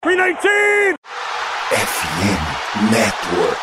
319! 0.00 0.94
FM 1.72 2.92
Network. 2.92 3.58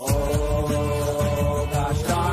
Oh, 0.00 1.68
gosh 2.08 2.31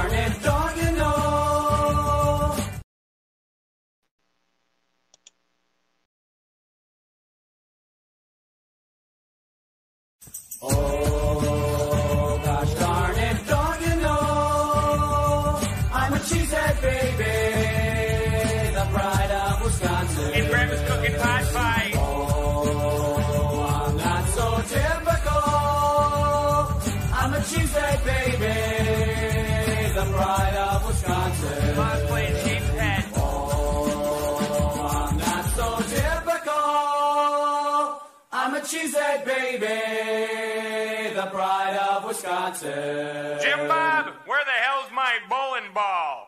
baby, 39.58 41.14
the 41.16 41.26
pride 41.32 41.78
of 41.92 42.06
Wisconsin. 42.06 43.40
Jim 43.42 43.68
Bob, 43.68 44.14
where 44.26 44.44
the 44.46 44.52
hell's 44.52 44.92
my 44.94 45.18
bowling 45.28 45.74
ball? 45.74 46.28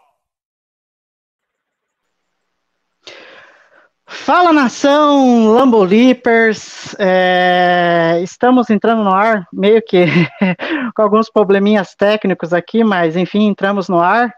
Fala 4.07 4.51
nação 4.51 5.53
Lambo 5.53 5.83
Leapers, 5.83 6.95
é, 6.99 8.19
estamos 8.21 8.69
entrando 8.69 9.03
no 9.03 9.13
ar, 9.13 9.47
meio 9.53 9.81
que 9.81 10.05
com 10.95 11.01
alguns 11.01 11.29
probleminhas 11.29 11.95
técnicos 11.95 12.53
aqui, 12.53 12.83
mas 12.83 13.15
enfim, 13.15 13.47
entramos 13.47 13.87
no 13.87 13.99
ar 13.99 14.33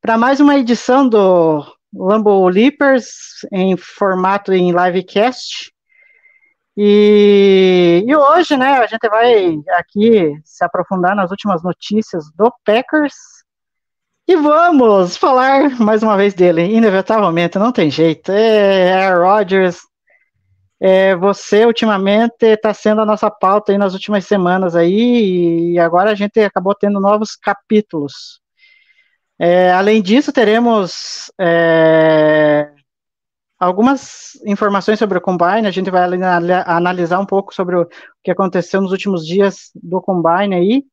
para 0.00 0.16
mais 0.16 0.40
uma 0.40 0.56
edição 0.56 1.06
do 1.06 1.64
Lambo 1.94 2.48
Leapers 2.48 3.46
em 3.52 3.76
formato 3.76 4.52
em 4.54 4.72
livecast. 4.72 5.70
E, 6.76 8.04
e 8.06 8.16
hoje, 8.16 8.56
né, 8.56 8.78
a 8.78 8.86
gente 8.86 9.08
vai 9.08 9.58
aqui 9.76 10.32
se 10.44 10.64
aprofundar 10.64 11.14
nas 11.14 11.30
últimas 11.30 11.62
notícias 11.62 12.24
do 12.36 12.52
Packers. 12.64 13.14
E 14.26 14.36
vamos 14.36 15.16
falar 15.16 15.70
mais 15.80 16.02
uma 16.02 16.16
vez 16.16 16.34
dele, 16.34 16.62
inevitavelmente, 16.62 17.58
não 17.58 17.72
tem 17.72 17.90
jeito. 17.90 18.30
É, 18.30 18.92
Aaron 18.92 19.24
Rodgers, 19.24 19.80
é, 20.80 21.14
você 21.16 21.66
ultimamente 21.66 22.46
está 22.46 22.72
sendo 22.72 23.02
a 23.02 23.06
nossa 23.06 23.30
pauta 23.30 23.72
aí 23.72 23.78
nas 23.78 23.92
últimas 23.92 24.24
semanas 24.24 24.74
aí, 24.76 25.72
e 25.74 25.78
agora 25.78 26.12
a 26.12 26.14
gente 26.14 26.40
acabou 26.40 26.74
tendo 26.74 27.00
novos 27.00 27.36
capítulos. 27.36 28.40
É, 29.38 29.72
além 29.72 30.00
disso, 30.02 30.32
teremos 30.32 31.32
é, 31.38 32.70
algumas 33.60 34.32
informações 34.46 34.98
sobre 34.98 35.18
o 35.18 35.20
Combine, 35.20 35.66
a 35.66 35.70
gente 35.70 35.90
vai 35.90 36.02
anal- 36.02 36.64
analisar 36.66 37.20
um 37.20 37.26
pouco 37.26 37.54
sobre 37.54 37.76
o 37.76 37.86
que 38.24 38.30
aconteceu 38.30 38.80
nos 38.80 38.90
últimos 38.90 39.26
dias 39.26 39.70
do 39.74 40.00
Combine 40.00 40.54
aí, 40.54 40.84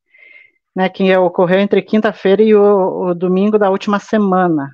né, 0.76 0.90
que 0.90 1.16
ocorreu 1.16 1.60
entre 1.60 1.82
quinta-feira 1.82 2.44
e 2.44 2.54
o, 2.54 3.08
o 3.08 3.16
domingo 3.16 3.58
da 3.58 3.70
última 3.70 4.00
semana. 4.00 4.70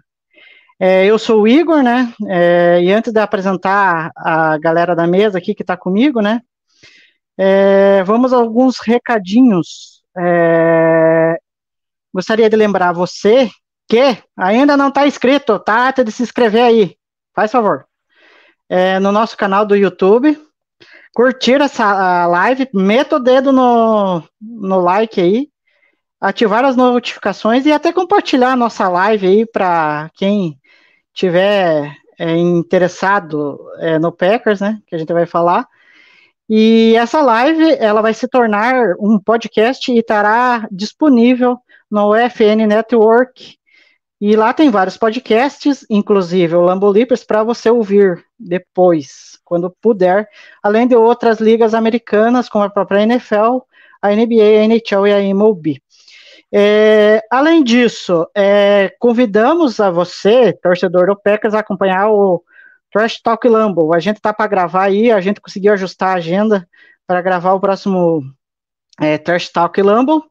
É, 0.79 1.05
eu 1.05 1.17
sou 1.19 1.43
o 1.43 1.47
Igor, 1.47 1.83
né, 1.83 2.11
é, 2.27 2.81
e 2.81 2.91
antes 2.91 3.13
de 3.13 3.19
apresentar 3.19 4.11
a 4.17 4.57
galera 4.57 4.95
da 4.95 5.07
mesa 5.07 5.37
aqui 5.37 5.53
que 5.53 5.63
está 5.63 5.77
comigo, 5.77 6.19
né, 6.19 6.41
é, 7.37 8.03
vamos 8.03 8.33
a 8.33 8.37
alguns 8.37 8.79
recadinhos. 8.79 10.03
É, 10.17 11.37
gostaria 12.13 12.49
de 12.49 12.55
lembrar 12.55 12.91
você 12.91 13.49
que 13.87 14.17
ainda 14.37 14.77
não 14.77 14.89
está 14.89 15.07
inscrito, 15.07 15.59
tá? 15.59 15.91
Tem 15.91 16.05
de 16.05 16.11
se 16.11 16.23
inscrever 16.23 16.63
aí, 16.63 16.95
faz 17.35 17.51
favor. 17.51 17.85
É, 18.69 18.99
no 18.99 19.11
nosso 19.11 19.37
canal 19.37 19.65
do 19.65 19.75
YouTube, 19.75 20.37
curtir 21.13 21.61
essa 21.61 22.25
live, 22.27 22.67
meta 22.73 23.17
o 23.17 23.19
dedo 23.19 23.51
no, 23.51 24.23
no 24.41 24.79
like 24.79 25.21
aí, 25.21 25.49
ativar 26.19 26.65
as 26.65 26.75
notificações 26.75 27.65
e 27.65 27.71
até 27.71 27.91
compartilhar 27.91 28.53
a 28.53 28.55
nossa 28.57 28.87
live 28.87 29.27
aí 29.27 29.45
para 29.45 30.09
quem 30.15 30.57
tiver 31.13 31.95
é, 32.17 32.35
interessado 32.35 33.59
é, 33.79 33.99
no 33.99 34.11
Packers, 34.11 34.61
né? 34.61 34.79
Que 34.87 34.95
a 34.95 34.97
gente 34.97 35.13
vai 35.13 35.25
falar. 35.25 35.67
E 36.49 36.95
essa 36.95 37.21
live 37.21 37.75
ela 37.79 38.01
vai 38.01 38.13
se 38.13 38.27
tornar 38.27 38.95
um 38.99 39.19
podcast 39.19 39.91
e 39.91 39.99
estará 39.99 40.67
disponível 40.71 41.57
no 41.89 42.13
FN 42.15 42.67
Network. 42.67 43.57
E 44.25 44.37
lá 44.37 44.53
tem 44.53 44.69
vários 44.69 44.95
podcasts, 44.95 45.85
inclusive 45.89 46.55
o 46.55 46.61
Lambo 46.61 46.89
Leapers, 46.89 47.25
para 47.25 47.43
você 47.43 47.69
ouvir 47.69 48.25
depois, 48.39 49.37
quando 49.43 49.75
puder, 49.81 50.29
além 50.63 50.87
de 50.87 50.95
outras 50.95 51.41
ligas 51.41 51.73
americanas, 51.73 52.47
como 52.47 52.63
a 52.63 52.69
própria 52.69 53.01
NFL, 53.01 53.57
a 54.01 54.11
NBA, 54.11 54.61
a 54.61 54.63
NHL 54.63 55.07
e 55.07 55.13
a 55.13 55.21
MLB. 55.21 55.81
É, 56.53 57.21
além 57.29 57.61
disso, 57.65 58.25
é, 58.33 58.95
convidamos 58.97 59.81
a 59.81 59.91
você, 59.91 60.53
torcedor 60.53 61.07
do 61.07 61.21
Packers, 61.21 61.53
a 61.53 61.59
acompanhar 61.59 62.09
o 62.09 62.41
Trash 62.93 63.19
Talk 63.21 63.45
Lambo. 63.45 63.93
A 63.93 63.99
gente 63.99 64.21
tá 64.21 64.33
para 64.33 64.47
gravar 64.47 64.83
aí, 64.83 65.11
a 65.11 65.19
gente 65.19 65.41
conseguiu 65.41 65.73
ajustar 65.73 66.11
a 66.11 66.19
agenda 66.19 66.65
para 67.05 67.21
gravar 67.21 67.51
o 67.51 67.59
próximo 67.59 68.21
é, 69.01 69.17
Trash 69.17 69.49
Talk 69.49 69.81
Lambo. 69.81 70.23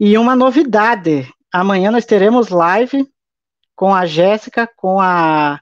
E 0.00 0.16
uma 0.16 0.34
novidade: 0.34 1.28
amanhã 1.52 1.90
nós 1.90 2.06
teremos 2.06 2.48
live 2.48 3.06
com 3.76 3.94
a 3.94 4.06
Jéssica, 4.06 4.68
com 4.76 4.98
a 5.00 5.60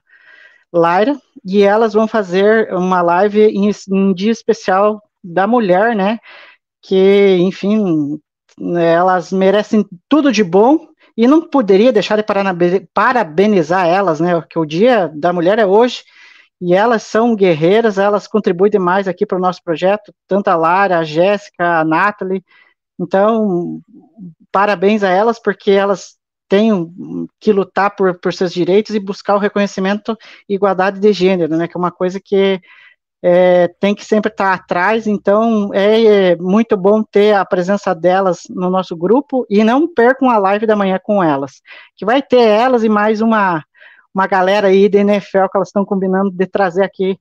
Lyra, 0.73 1.19
e 1.45 1.61
elas 1.61 1.93
vão 1.93 2.07
fazer 2.07 2.73
uma 2.73 3.01
live 3.01 3.41
em, 3.41 3.69
em 3.89 4.13
dia 4.13 4.31
especial 4.31 5.01
da 5.23 5.45
mulher, 5.45 5.95
né? 5.95 6.19
Que, 6.81 7.37
enfim, 7.39 8.19
elas 8.77 9.31
merecem 9.31 9.85
tudo 10.09 10.31
de 10.31 10.43
bom 10.43 10.87
e 11.17 11.27
não 11.27 11.41
poderia 11.41 11.93
deixar 11.93 12.17
de 12.17 12.25
parabenizar 12.93 13.85
elas, 13.87 14.19
né? 14.19 14.41
Que 14.49 14.57
o 14.57 14.65
dia 14.65 15.11
da 15.13 15.31
mulher 15.31 15.59
é 15.59 15.65
hoje 15.65 16.03
e 16.59 16.73
elas 16.73 17.03
são 17.03 17.35
guerreiras, 17.35 17.97
elas 17.97 18.27
contribuem 18.27 18.71
demais 18.71 19.07
aqui 19.07 19.25
para 19.25 19.37
o 19.37 19.41
nosso 19.41 19.61
projeto, 19.63 20.13
tanto 20.27 20.47
a 20.47 20.55
Lara, 20.55 20.99
a 20.99 21.03
Jéssica, 21.03 21.81
a 21.81 21.85
Nathalie. 21.85 22.43
Então, 22.99 23.81
parabéns 24.51 25.03
a 25.03 25.09
elas, 25.09 25.39
porque 25.39 25.71
elas 25.71 26.15
têm 26.47 27.27
que 27.39 27.51
lutar 27.51 27.95
por, 27.95 28.19
por 28.19 28.33
seus 28.33 28.53
direitos 28.53 28.95
e 28.95 28.99
buscar 28.99 29.35
o 29.35 29.39
reconhecimento 29.39 30.17
e 30.47 30.55
igualdade 30.55 30.99
de 30.99 31.11
gênero, 31.13 31.55
né? 31.57 31.67
Que 31.67 31.77
é 31.77 31.79
uma 31.79 31.91
coisa 31.91 32.19
que 32.19 32.61
é, 33.27 33.67
tem 33.79 33.95
que 33.95 34.05
sempre 34.05 34.31
estar 34.31 34.53
atrás, 34.53 35.07
então 35.07 35.73
é, 35.73 36.31
é 36.31 36.35
muito 36.35 36.77
bom 36.77 37.01
ter 37.01 37.33
a 37.33 37.43
presença 37.43 37.93
delas 37.95 38.41
no 38.49 38.69
nosso 38.69 38.95
grupo 38.95 39.47
e 39.49 39.63
não 39.63 39.91
percam 39.91 40.29
a 40.29 40.37
live 40.37 40.67
da 40.67 40.75
manhã 40.75 40.99
com 41.01 41.23
elas, 41.23 41.61
que 41.95 42.05
vai 42.05 42.21
ter 42.21 42.41
elas 42.47 42.83
e 42.83 42.89
mais 42.89 43.21
uma, 43.21 43.63
uma 44.13 44.27
galera 44.27 44.67
aí 44.67 44.87
da 44.87 44.99
NFL 44.99 45.47
que 45.51 45.57
elas 45.57 45.69
estão 45.69 45.83
combinando 45.83 46.29
de 46.29 46.45
trazer 46.45 46.83
aqui 46.83 47.19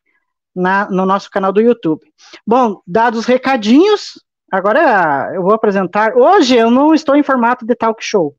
na, 0.54 0.88
no 0.90 1.06
nosso 1.06 1.30
canal 1.30 1.52
do 1.52 1.62
YouTube. 1.62 2.02
Bom, 2.46 2.82
dados 2.86 3.20
os 3.20 3.26
recadinhos, 3.26 4.22
agora 4.52 5.32
eu 5.34 5.42
vou 5.42 5.54
apresentar. 5.54 6.14
Hoje 6.16 6.54
eu 6.54 6.70
não 6.70 6.94
estou 6.94 7.16
em 7.16 7.22
formato 7.22 7.64
de 7.64 7.74
talk 7.74 8.04
show. 8.04 8.36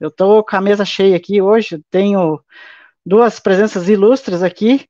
Eu 0.00 0.08
estou 0.08 0.44
com 0.44 0.56
a 0.56 0.60
mesa 0.60 0.84
cheia 0.84 1.16
aqui 1.16 1.42
hoje, 1.42 1.82
tenho 1.90 2.40
duas 3.04 3.40
presenças 3.40 3.88
ilustres 3.88 4.42
aqui. 4.42 4.88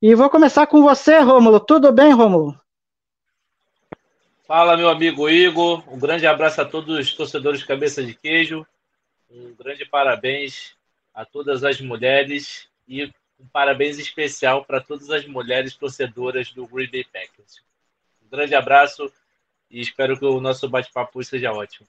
E 0.00 0.14
vou 0.14 0.30
começar 0.30 0.66
com 0.66 0.82
você, 0.82 1.18
Rômulo. 1.18 1.60
Tudo 1.60 1.92
bem, 1.92 2.12
Rômulo? 2.12 2.58
Fala, 4.46 4.76
meu 4.76 4.88
amigo 4.88 5.28
Igor. 5.28 5.82
Um 5.92 5.98
grande 5.98 6.26
abraço 6.26 6.60
a 6.60 6.64
todos 6.64 6.98
os 6.98 7.12
torcedores 7.14 7.62
Cabeça 7.62 8.02
de 8.02 8.14
Queijo. 8.14 8.66
Um 9.30 9.54
grande 9.54 9.84
parabéns 9.84 10.74
a 11.12 11.24
todas 11.24 11.64
as 11.64 11.80
mulheres 11.80 12.68
e 12.86 13.04
um 13.04 13.46
parabéns 13.52 13.98
especial 13.98 14.64
para 14.64 14.80
todas 14.80 15.10
as 15.10 15.26
mulheres 15.26 15.76
torcedoras 15.76 16.50
do 16.52 16.66
Green 16.66 16.90
Bay 16.90 17.04
Packers. 17.04 17.62
Um 18.24 18.28
grande 18.30 18.54
abraço 18.54 19.12
e 19.70 19.80
espero 19.80 20.18
que 20.18 20.24
o 20.24 20.40
nosso 20.40 20.68
bate-papo 20.68 21.22
seja 21.22 21.52
ótimo. 21.52 21.86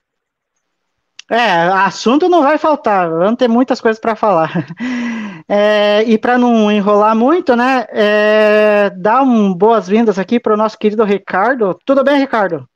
É, 1.29 1.61
assunto 1.85 2.27
não 2.27 2.41
vai 2.41 2.57
faltar, 2.57 3.07
vamos 3.07 3.37
ter 3.37 3.47
muitas 3.47 3.79
coisas 3.79 3.99
para 3.99 4.15
falar. 4.15 4.51
É, 5.51 6.03
e 6.03 6.15
para 6.15 6.37
não 6.37 6.71
enrolar 6.71 7.15
muito, 7.15 7.55
né, 7.55 7.87
é, 7.89 8.91
dá 8.91 9.23
um 9.23 9.51
boas-vindas 9.51 10.19
aqui 10.19 10.39
para 10.39 10.53
o 10.53 10.57
nosso 10.57 10.77
querido 10.77 11.03
Ricardo. 11.03 11.73
Tudo 11.83 12.03
bem, 12.03 12.19
Ricardo? 12.19 12.69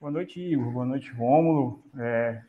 Boa 0.00 0.10
noite, 0.10 0.40
Igor. 0.40 0.72
Boa 0.72 0.84
noite, 0.84 1.08
Rômulo. 1.12 1.80
É, 1.96 2.42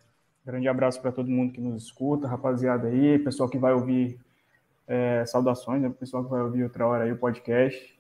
grande 0.44 0.68
abraço 0.68 1.00
para 1.00 1.12
todo 1.12 1.30
mundo 1.30 1.54
que 1.54 1.62
nos 1.62 1.84
escuta, 1.84 2.28
rapaziada 2.28 2.88
aí, 2.88 3.20
pessoal 3.20 3.48
que 3.48 3.60
vai 3.60 3.72
ouvir, 3.72 4.20
é, 4.88 5.24
saudações, 5.28 5.80
né, 5.80 5.94
pessoal 6.00 6.24
que 6.24 6.32
vai 6.32 6.42
ouvir 6.42 6.64
outra 6.64 6.88
hora 6.88 7.04
aí 7.04 7.12
o 7.12 7.18
podcast. 7.18 7.96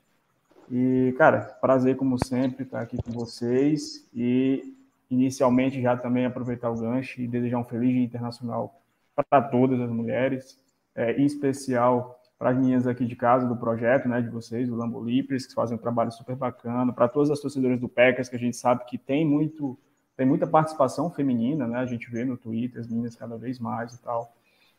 E, 0.71 1.13
cara, 1.15 1.41
prazer 1.61 1.95
como 1.95 2.17
sempre 2.25 2.63
estar 2.63 2.81
aqui 2.81 2.97
com 2.97 3.11
vocês 3.11 4.07
e 4.15 4.80
inicialmente 5.11 5.81
já 5.81 5.95
também 5.97 6.25
aproveitar 6.25 6.69
o 6.69 6.79
gancho 6.79 7.21
e 7.21 7.27
desejar 7.27 7.59
um 7.59 7.63
feliz 7.63 7.91
dia 7.91 8.03
internacional 8.03 8.81
para 9.29 9.41
todas 9.41 9.79
as 9.79 9.89
mulheres, 9.91 10.57
é, 10.95 11.13
em 11.13 11.25
especial 11.25 12.17
para 12.39 12.51
as 12.51 12.57
meninas 12.57 12.87
aqui 12.87 13.05
de 13.05 13.15
casa 13.15 13.47
do 13.47 13.55
projeto, 13.55 14.07
né, 14.07 14.19
de 14.19 14.29
vocês, 14.29 14.67
do 14.67 14.75
Lambo 14.75 15.03
Lipres, 15.03 15.45
que 15.45 15.53
fazem 15.53 15.77
um 15.77 15.79
trabalho 15.79 16.11
super 16.11 16.35
bacana, 16.35 16.91
para 16.91 17.07
todas 17.07 17.29
as 17.29 17.39
torcedoras 17.39 17.79
do 17.79 17.87
Packers, 17.87 18.29
que 18.29 18.35
a 18.35 18.39
gente 18.39 18.57
sabe 18.57 18.85
que 18.85 18.97
tem 18.97 19.25
muito 19.25 19.77
tem 20.17 20.25
muita 20.25 20.45
participação 20.45 21.09
feminina, 21.09 21.67
né, 21.67 21.79
a 21.79 21.85
gente 21.85 22.09
vê 22.11 22.23
no 22.23 22.37
Twitter 22.37 22.79
as 22.79 22.87
meninas 22.87 23.15
cada 23.15 23.37
vez 23.37 23.59
mais 23.59 23.93
e 23.93 24.01
tal, 24.01 24.35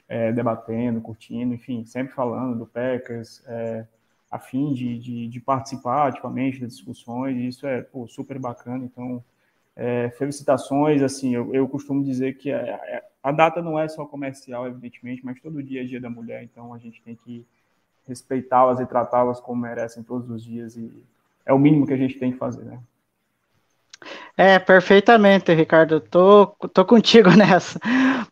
é, 0.08 0.32
debatendo, 0.32 1.00
curtindo, 1.00 1.54
enfim, 1.54 1.84
sempre 1.84 2.12
falando 2.12 2.58
do 2.58 2.66
Packers, 2.66 3.42
é, 3.46 3.86
a 4.30 4.38
fim 4.38 4.72
de, 4.72 4.98
de, 4.98 5.28
de, 5.28 5.40
participar 5.40 6.08
ativamente 6.08 6.60
das 6.60 6.76
discussões, 6.76 7.36
e 7.36 7.48
isso 7.48 7.66
é 7.66 7.82
pô, 7.82 8.06
super 8.06 8.38
bacana, 8.38 8.84
então 8.84 9.22
é, 9.76 10.10
felicitações, 10.10 11.02
assim, 11.02 11.34
eu, 11.34 11.54
eu 11.54 11.68
costumo 11.68 12.04
dizer 12.04 12.36
que 12.36 12.52
a, 12.52 12.58
é, 12.58 12.70
é, 12.70 13.02
a, 13.22 13.32
data 13.32 13.62
não 13.62 13.78
é 13.78 13.88
só 13.88 14.04
comercial, 14.04 14.66
evidentemente, 14.66 15.24
mas 15.24 15.40
todo 15.40 15.62
dia 15.62 15.82
é 15.82 15.84
dia 15.84 16.00
da 16.00 16.10
mulher, 16.10 16.42
então 16.42 16.74
a 16.74 16.78
gente 16.78 17.02
tem 17.02 17.14
que 17.14 17.44
respeitá-las 18.06 18.80
e 18.80 18.86
tratá-las 18.86 19.40
como 19.40 19.62
merecem 19.62 20.02
todos 20.02 20.28
os 20.28 20.44
dias, 20.44 20.76
e 20.76 20.90
é 21.46 21.52
o 21.52 21.58
mínimo 21.58 21.86
que 21.86 21.92
a 21.92 21.96
gente 21.96 22.18
tem 22.18 22.32
que 22.32 22.38
fazer, 22.38 22.64
né? 22.64 22.78
É, 24.36 24.58
perfeitamente, 24.58 25.52
Ricardo. 25.52 26.00
Tô, 26.00 26.46
tô 26.72 26.84
contigo 26.84 27.30
nessa. 27.36 27.78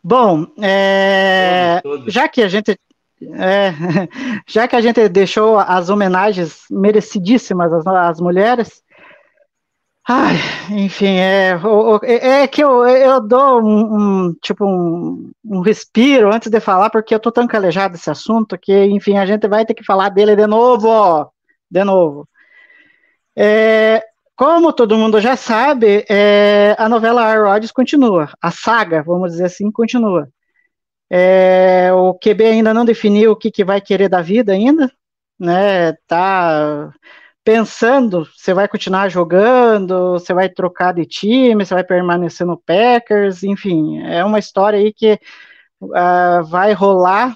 Bom, 0.03 0.45
é, 0.61 1.81
já 2.07 2.27
que 2.27 2.41
a 2.41 2.47
gente 2.49 2.77
é, 3.21 3.71
já 4.47 4.67
que 4.67 4.75
a 4.75 4.81
gente 4.81 5.07
deixou 5.07 5.59
as 5.59 5.89
homenagens 5.89 6.63
merecidíssimas 6.69 7.71
às, 7.71 7.87
às 7.87 8.19
mulheres, 8.19 8.81
Ai, 10.13 10.35
enfim, 10.71 11.19
é, 11.19 11.53
é, 12.03 12.41
é 12.43 12.47
que 12.47 12.61
eu, 12.61 12.85
eu 12.85 13.21
dou 13.25 13.61
um, 13.61 14.27
um 14.27 14.33
tipo 14.41 14.65
um, 14.65 15.31
um, 15.45 15.61
respiro 15.61 16.33
antes 16.33 16.49
de 16.51 16.59
falar, 16.59 16.89
porque 16.89 17.15
eu 17.15 17.19
tô 17.19 17.31
tão 17.31 17.47
calejado 17.47 17.93
desse 17.93 18.09
assunto 18.09 18.57
que, 18.57 18.73
enfim, 18.87 19.17
a 19.17 19.25
gente 19.25 19.47
vai 19.47 19.65
ter 19.65 19.73
que 19.73 19.85
falar 19.85 20.09
dele 20.09 20.35
de 20.35 20.45
novo, 20.45 20.89
ó, 20.89 21.29
de 21.69 21.83
novo. 21.85 22.27
É, 23.37 24.03
como 24.35 24.73
todo 24.73 24.97
mundo 24.97 25.21
já 25.21 25.37
sabe, 25.37 26.05
é, 26.09 26.75
a 26.77 26.89
novela 26.89 27.33
Rodgers 27.33 27.71
continua, 27.71 28.33
a 28.41 28.51
saga, 28.51 29.03
vamos 29.03 29.31
dizer 29.31 29.45
assim, 29.45 29.71
continua. 29.71 30.27
É, 31.09 31.89
o 31.93 32.13
QB 32.15 32.43
ainda 32.45 32.73
não 32.73 32.83
definiu 32.83 33.31
o 33.31 33.35
que, 33.37 33.49
que 33.49 33.63
vai 33.63 33.79
querer 33.79 34.09
da 34.09 34.21
vida 34.21 34.51
ainda, 34.51 34.91
né? 35.39 35.93
Tá 36.07 36.91
pensando 37.43 38.25
se 38.35 38.53
vai 38.53 38.67
continuar 38.67 39.09
jogando, 39.09 40.19
se 40.19 40.33
vai 40.33 40.49
trocar 40.49 40.93
de 40.93 41.05
time, 41.05 41.65
se 41.65 41.73
vai 41.73 41.83
permanecer 41.83 42.45
no 42.45 42.57
Packers, 42.57 43.43
enfim, 43.43 43.99
é 44.03 44.23
uma 44.23 44.39
história 44.39 44.79
aí 44.79 44.93
que 44.93 45.19
uh, 45.81 46.43
vai 46.45 46.73
rolar 46.73 47.35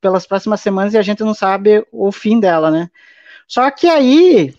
pelas 0.00 0.26
próximas 0.26 0.60
semanas 0.60 0.94
e 0.94 0.98
a 0.98 1.02
gente 1.02 1.24
não 1.24 1.34
sabe 1.34 1.86
o 1.90 2.12
fim 2.12 2.38
dela, 2.38 2.70
né? 2.70 2.90
Só 3.48 3.70
que 3.70 3.86
aí, 3.88 4.54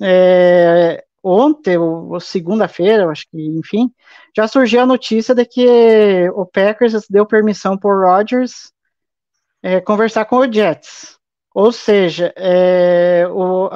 é, 0.00 1.04
ontem, 1.22 1.76
ou, 1.76 2.12
ou 2.12 2.20
segunda-feira, 2.20 3.08
acho 3.10 3.26
que, 3.30 3.38
enfim, 3.58 3.92
já 4.34 4.48
surgiu 4.48 4.80
a 4.80 4.86
notícia 4.86 5.34
de 5.34 5.44
que 5.44 6.30
o 6.34 6.46
Packers 6.46 7.06
deu 7.08 7.26
permissão 7.26 7.76
por 7.76 8.04
Rodgers 8.04 8.72
é, 9.62 9.80
conversar 9.80 10.24
com 10.24 10.36
o 10.36 10.52
Jets. 10.52 11.19
Ou 11.54 11.72
seja, 11.72 12.32
é, 12.36 13.26
o, 13.28 13.68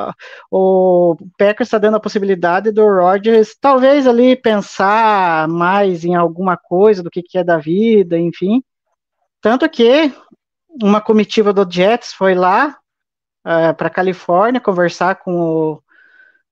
o 0.50 1.17
Packers 1.37 1.67
está 1.67 1.79
dando 1.79 1.97
a 1.97 2.00
possibilidade 2.00 2.71
do 2.71 2.87
Rodgers 2.87 3.56
talvez 3.61 4.06
ali 4.06 4.37
pensar 4.37 5.49
mais 5.49 6.05
em 6.05 6.15
alguma 6.15 6.56
coisa 6.56 7.03
do 7.03 7.11
que, 7.11 7.23
que 7.23 7.38
é 7.38 7.44
da 7.44 7.59
vida, 7.59 8.17
enfim. 8.19 8.62
Tanto 9.41 9.69
que 9.69 10.12
uma 10.82 11.00
comitiva 11.00 11.53
do 11.53 11.71
Jets 11.71 12.12
foi 12.12 12.35
lá 12.35 12.79
é, 13.44 13.73
para 13.73 13.88
a 13.88 13.91
Califórnia 13.91 14.61
conversar 14.61 15.17
com 15.17 15.41
o, 15.41 15.82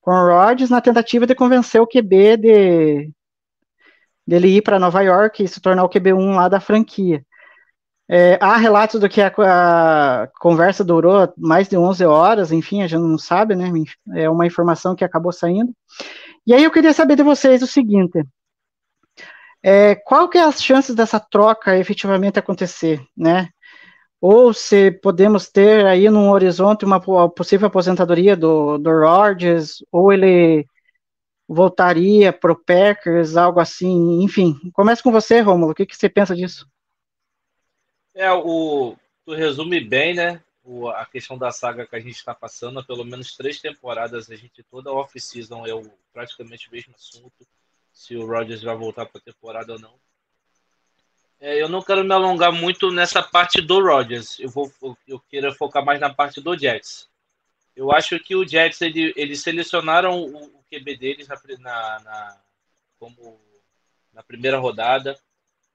com 0.01 0.11
o 0.11 0.29
Rodgers 0.29 0.71
na 0.71 0.81
tentativa 0.81 1.27
de 1.27 1.35
convencer 1.35 1.81
o 1.81 1.87
QB 1.87 2.37
de 2.37 3.13
dele 4.27 4.57
ir 4.57 4.63
para 4.63 4.79
Nova 4.79 5.03
York 5.03 5.43
e 5.43 5.49
se 5.49 5.61
tornar 5.61 5.85
o 5.85 5.89
QB1 5.89 6.35
lá 6.37 6.49
da 6.49 6.61
franquia. 6.61 7.25
É, 8.09 8.39
há 8.41 8.57
relatos 8.57 9.01
do 9.01 9.09
que 9.09 9.21
a, 9.23 9.29
a, 9.29 10.29
conversa 10.41 10.85
durou 10.85 11.33
mais 11.37 11.69
de 11.69 11.77
11 11.77 12.05
horas, 12.05 12.53
enfim, 12.53 12.83
a 12.83 12.87
gente 12.87 13.01
não 13.01 13.17
sabe, 13.17 13.55
né? 13.55 13.71
É 14.15 14.29
uma 14.29 14.47
informação 14.47 14.95
que 14.95 15.05
acabou 15.05 15.33
saindo. 15.33 15.73
E 16.47 16.53
aí 16.53 16.65
eu 16.65 16.71
queria 16.71 16.93
saber 16.93 17.17
de 17.17 17.23
vocês 17.23 17.63
o 17.63 17.67
seguinte: 17.67 18.23
é, 19.63 19.95
qual 19.95 20.29
que 20.29 20.39
é 20.39 20.43
as 20.43 20.63
chances 20.63 20.95
dessa 20.95 21.21
troca 21.21 21.79
efetivamente 21.79 22.39
acontecer, 22.39 23.01
né? 23.17 23.49
Ou 24.21 24.53
se 24.55 24.93
podemos 24.93 25.49
ter 25.51 25.87
aí 25.87 26.09
num 26.11 26.31
horizonte 26.31 26.85
uma 26.85 27.01
possível 27.31 27.69
aposentadoria 27.69 28.37
do, 28.37 28.79
do 28.79 28.91
Rodgers, 28.91 29.85
ou 29.91 30.13
ele 30.13 30.67
voltaria 31.49 32.33
para 32.33 32.53
o 32.53 32.57
Packers, 32.57 33.37
algo 33.37 33.61
assim, 33.61 34.23
enfim. 34.23 34.55
Começa 34.73 35.03
com 35.03 35.13
você, 35.13 35.41
Romulo, 35.41 35.73
o 35.73 35.75
que, 35.75 35.87
que 35.87 35.97
você 35.97 36.09
pensa 36.09 36.35
disso? 36.37 36.67
É, 38.15 38.31
o, 38.31 38.97
tu 39.25 39.35
resume 39.35 39.81
bem, 39.81 40.15
né? 40.15 40.43
O, 40.65 40.89
a 40.89 41.05
questão 41.07 41.37
da 41.37 41.51
saga 41.51 41.87
que 41.87 41.97
a 41.97 42.01
gente 42.01 42.17
está 42.17 42.35
passando, 42.35 42.85
pelo 42.85 43.05
menos 43.05 43.37
três 43.37 43.61
temporadas, 43.61 44.31
a 44.31 44.37
gente 44.37 44.63
toda 44.63 44.93
off-season 44.93 45.67
é 45.67 45.75
o, 45.75 45.83
praticamente 46.13 46.69
o 46.69 46.73
mesmo 46.73 46.95
assunto, 46.95 47.47
se 47.93 48.17
o 48.17 48.27
Rodgers 48.27 48.63
vai 48.63 48.77
voltar 48.77 49.07
para 49.07 49.19
a 49.19 49.25
temporada 49.25 49.73
ou 49.73 49.79
não. 49.79 49.95
É, 51.41 51.61
eu 51.61 51.69
não 51.69 51.83
quero 51.83 52.05
me 52.05 52.15
alongar 52.15 52.53
muito 52.53 52.93
nessa 52.93 53.21
parte 53.23 53.61
do 53.61 53.83
Rodgers, 53.83 54.39
eu, 54.39 54.49
vou, 54.49 54.71
eu 55.09 55.19
quero 55.29 55.53
focar 55.55 55.85
mais 55.85 55.99
na 55.99 56.13
parte 56.13 56.41
do 56.41 56.57
Jets. 56.57 57.09
Eu 57.75 57.91
acho 57.91 58.21
que 58.21 58.37
o 58.37 58.47
Jets, 58.47 58.81
ele, 58.83 59.13
eles 59.17 59.43
selecionaram 59.43 60.21
o, 60.21 60.45
o 60.45 60.65
QB 60.71 60.97
deles 60.97 61.27
na, 61.27 61.37
na, 61.59 62.01
na, 62.01 62.41
como, 62.99 63.41
na 64.13 64.23
primeira 64.23 64.59
rodada, 64.59 65.19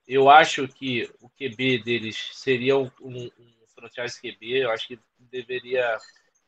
eu 0.07 0.29
acho 0.29 0.67
que 0.69 1.11
o 1.21 1.29
QB 1.29 1.83
deles 1.83 2.29
seria 2.33 2.77
um, 2.77 2.89
um, 3.01 3.25
um 3.25 3.53
franchise 3.75 4.19
QB. 4.19 4.63
Eu 4.63 4.71
acho 4.71 4.87
que 4.87 4.99
deveria 5.19 5.97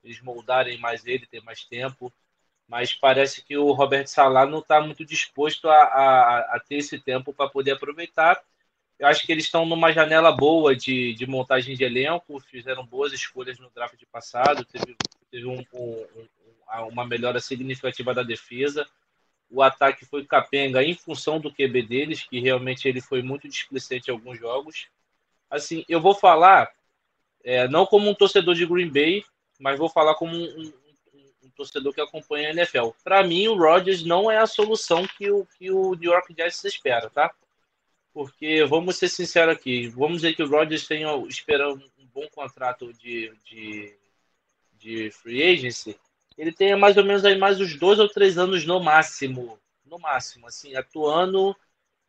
eles 0.02 0.22
moldarem 0.22 0.78
mais 0.78 1.06
ele, 1.06 1.26
ter 1.26 1.44
mais 1.44 1.66
tempo. 1.66 2.12
Mas 2.68 2.94
parece 2.94 3.44
que 3.44 3.58
o 3.58 3.74
Robert 3.74 4.08
Salah 4.08 4.46
não 4.46 4.60
está 4.60 4.80
muito 4.80 5.04
disposto 5.04 5.68
a, 5.68 5.76
a, 5.76 6.40
a, 6.56 6.60
ter 6.60 6.78
esse 6.78 7.00
tempo 7.00 7.34
para 7.34 7.50
poder 7.50 7.72
aproveitar. 7.72 8.42
Eu 8.98 9.08
acho 9.08 9.26
que 9.26 9.32
eles 9.32 9.46
estão 9.46 9.66
numa 9.66 9.92
janela 9.92 10.32
boa 10.32 10.76
de, 10.76 11.14
de 11.14 11.26
montagem 11.26 11.76
de 11.76 11.84
elenco, 11.84 12.40
fizeram 12.40 12.86
boas 12.86 13.12
escolhas 13.12 13.58
no 13.58 13.70
draft 13.72 14.02
passado, 14.12 14.64
teve, 14.66 14.96
teve 15.32 15.46
um, 15.46 15.66
um, 15.74 16.28
uma 16.92 17.06
melhora 17.06 17.40
significativa 17.40 18.14
da 18.14 18.24
defesa 18.24 18.88
o 19.50 19.64
ataque 19.64 20.06
foi 20.06 20.26
capenga 20.26 20.84
em 20.84 20.94
função 20.94 21.40
do 21.40 21.52
QB 21.52 21.84
deles, 21.84 22.24
que 22.24 22.40
realmente 22.40 22.88
ele 22.88 23.02
foi 23.02 23.22
muito 23.22 23.48
displicente 23.48 24.10
em 24.10 24.14
alguns 24.14 24.38
jogos. 24.38 24.88
Assim, 25.50 25.84
eu 25.90 26.00
vou 26.00 26.14
falar, 26.14 26.72
é, 27.44 27.68
não 27.68 27.86
como 27.86 28.10
um 28.10 28.14
torcedor 28.14 28.54
de 28.54 28.66
Green 28.66 28.92
Bay, 28.92 29.24
mas 29.60 29.80
vou 29.80 29.90
falar 29.90 30.14
como 30.16 30.36
um, 30.36 30.44
um, 30.44 30.74
um 31.44 31.50
torcedor 31.50 31.94
que 31.94 32.02
acompanha 32.02 32.50
a 32.50 32.52
NFL. 32.52 32.90
Para 33.04 33.24
mim, 33.24 33.48
o 33.48 33.58
Rodgers 33.58 34.04
não 34.04 34.30
é 34.30 34.38
a 34.38 34.46
solução 34.46 35.08
que 35.18 35.32
o, 35.32 35.46
que 35.58 35.72
o 35.72 35.96
New 35.96 36.12
York 36.12 36.34
Jets 36.38 36.64
espera, 36.64 37.10
tá? 37.10 37.34
Porque, 38.14 38.64
vamos 38.66 38.98
ser 38.98 39.10
sinceros 39.10 39.56
aqui, 39.56 39.88
vamos 39.88 40.18
dizer 40.18 40.36
que 40.36 40.44
o 40.44 40.50
Rodgers 40.50 40.88
tenha 40.88 41.10
esperando 41.28 41.84
um 41.98 42.06
bom 42.08 42.28
contrato 42.30 42.94
de, 42.94 43.32
de, 43.46 43.96
de 44.78 45.12
free 45.12 45.44
agency, 45.44 45.98
ele 46.40 46.54
tem 46.54 46.76
mais 46.78 46.98
ou 46.98 47.06
menos 47.06 47.26
aí 47.26 47.38
mais 47.38 47.62
uns 47.62 47.78
dois 47.78 48.00
ou 48.00 48.10
três 48.10 48.40
anos 48.40 48.66
no 48.66 48.80
máximo, 48.82 49.60
no 49.86 50.00
máximo, 50.00 50.48
assim, 50.48 50.76
atuando 50.76 51.56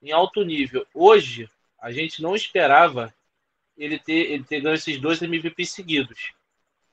em 0.03 0.13
alto 0.13 0.45
nível. 0.45 0.87
Hoje, 0.95 1.51
a 1.81 1.93
gente 1.93 2.23
não 2.23 2.37
esperava 2.37 3.15
ele 3.77 3.99
ter, 3.99 4.33
ele 4.33 4.45
ter 4.45 4.61
ganho 4.63 4.77
esses 4.77 5.01
dois 5.01 5.23
MVP 5.23 5.67
seguidos. 5.67 6.33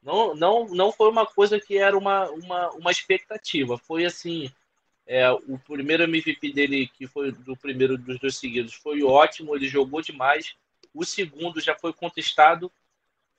Não, 0.01 0.35
não, 0.35 0.67
não 0.69 0.91
foi 0.91 1.09
uma 1.09 1.25
coisa 1.27 1.59
que 1.59 1.77
era 1.77 1.97
uma, 1.97 2.29
uma, 2.31 2.71
uma 2.71 2.91
expectativa. 2.91 3.77
Foi 3.77 4.05
assim, 4.05 4.51
É, 5.07 5.31
o 5.31 5.59
primeiro 5.59 6.03
MVP 6.03 6.53
dele, 6.53 6.87
que 6.89 7.07
foi 7.07 7.31
do 7.31 7.57
primeiro 7.57 7.97
dos 7.97 8.19
dois 8.19 8.37
seguidos, 8.37 8.73
foi 8.75 9.03
ótimo, 9.03 9.55
ele 9.55 9.67
jogou 9.67 10.01
demais. 10.01 10.55
O 10.93 11.05
segundo 11.05 11.61
já 11.61 11.75
foi 11.75 11.93
contestado, 11.93 12.71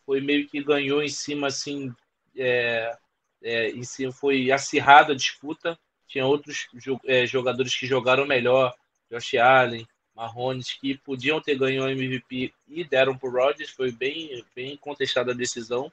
foi 0.06 0.20
meio 0.20 0.48
que 0.48 0.62
ganhou 0.64 1.02
em 1.02 1.08
cima, 1.08 1.48
assim, 1.48 1.94
é, 2.36 2.96
é, 3.42 3.70
em 3.70 3.82
cima, 3.84 4.12
foi 4.12 4.50
acirrada 4.50 5.12
a 5.12 5.16
disputa. 5.16 5.78
Tinha 6.06 6.26
outros 6.26 6.68
é, 7.04 7.26
jogadores 7.26 7.76
que 7.76 7.86
jogaram 7.86 8.26
melhor, 8.26 8.74
Josh 9.10 9.34
Allen, 9.34 9.86
Marrones, 10.14 10.72
que 10.72 10.96
podiam 10.96 11.40
ter 11.40 11.56
ganho 11.56 11.84
o 11.84 11.88
MVP 11.88 12.52
e 12.66 12.84
deram 12.84 13.16
para 13.16 13.28
o 13.28 13.32
Rodgers. 13.32 13.70
Foi 13.70 13.92
bem, 13.92 14.44
bem 14.54 14.76
contestada 14.76 15.32
a 15.32 15.34
decisão. 15.34 15.92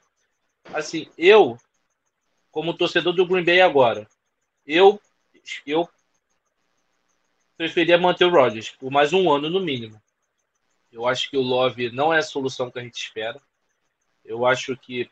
Assim, 0.72 1.08
eu, 1.16 1.58
como 2.50 2.74
torcedor 2.74 3.12
do 3.12 3.26
Green 3.26 3.44
Bay 3.44 3.60
agora, 3.60 4.08
eu, 4.66 5.00
eu 5.64 5.88
preferia 7.56 7.98
manter 7.98 8.24
o 8.24 8.30
Rodgers 8.30 8.70
por 8.70 8.90
mais 8.90 9.12
um 9.12 9.30
ano 9.30 9.48
no 9.48 9.60
mínimo. 9.60 10.00
Eu 10.90 11.06
acho 11.06 11.30
que 11.30 11.36
o 11.36 11.42
Love 11.42 11.90
não 11.90 12.12
é 12.12 12.18
a 12.18 12.22
solução 12.22 12.70
que 12.70 12.78
a 12.78 12.82
gente 12.82 12.96
espera. 12.96 13.40
Eu 14.24 14.46
acho 14.46 14.76
que 14.76 15.10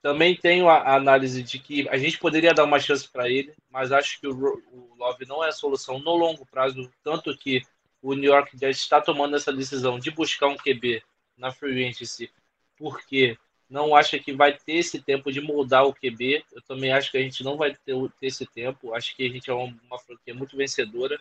também 0.00 0.36
tenho 0.36 0.68
a 0.68 0.94
análise 0.94 1.42
de 1.42 1.58
que 1.58 1.88
a 1.88 1.96
gente 1.96 2.18
poderia 2.18 2.54
dar 2.54 2.64
uma 2.64 2.78
chance 2.78 3.08
para 3.08 3.28
ele, 3.28 3.52
mas 3.70 3.92
acho 3.92 4.20
que 4.20 4.26
o, 4.26 4.94
Love 4.96 5.26
não 5.26 5.44
é 5.44 5.48
a 5.48 5.52
solução 5.52 5.98
no 5.98 6.14
longo 6.14 6.46
prazo, 6.46 6.90
tanto 7.02 7.36
que 7.36 7.62
o 8.00 8.14
New 8.14 8.32
York 8.32 8.56
já 8.58 8.70
está 8.70 9.00
tomando 9.00 9.36
essa 9.36 9.52
decisão 9.52 9.98
de 9.98 10.10
buscar 10.10 10.46
um 10.46 10.56
QB 10.56 11.02
na 11.36 11.50
free 11.50 11.84
agency, 11.84 12.30
porque 12.76 13.36
não 13.68 13.94
acha 13.94 14.18
que 14.18 14.32
vai 14.32 14.56
ter 14.56 14.74
esse 14.74 15.00
tempo 15.00 15.30
de 15.30 15.40
mudar 15.40 15.84
o 15.84 15.92
QB. 15.92 16.44
Eu 16.52 16.62
também 16.62 16.92
acho 16.92 17.10
que 17.10 17.18
a 17.18 17.22
gente 17.22 17.44
não 17.44 17.56
vai 17.56 17.74
ter, 17.74 17.94
ter 18.18 18.26
esse 18.26 18.46
tempo. 18.46 18.94
Acho 18.94 19.14
que 19.14 19.26
a 19.26 19.28
gente 19.28 19.50
é 19.50 19.52
uma, 19.52 19.76
uma 19.84 19.98
franquia 19.98 20.34
muito 20.34 20.56
vencedora 20.56 21.20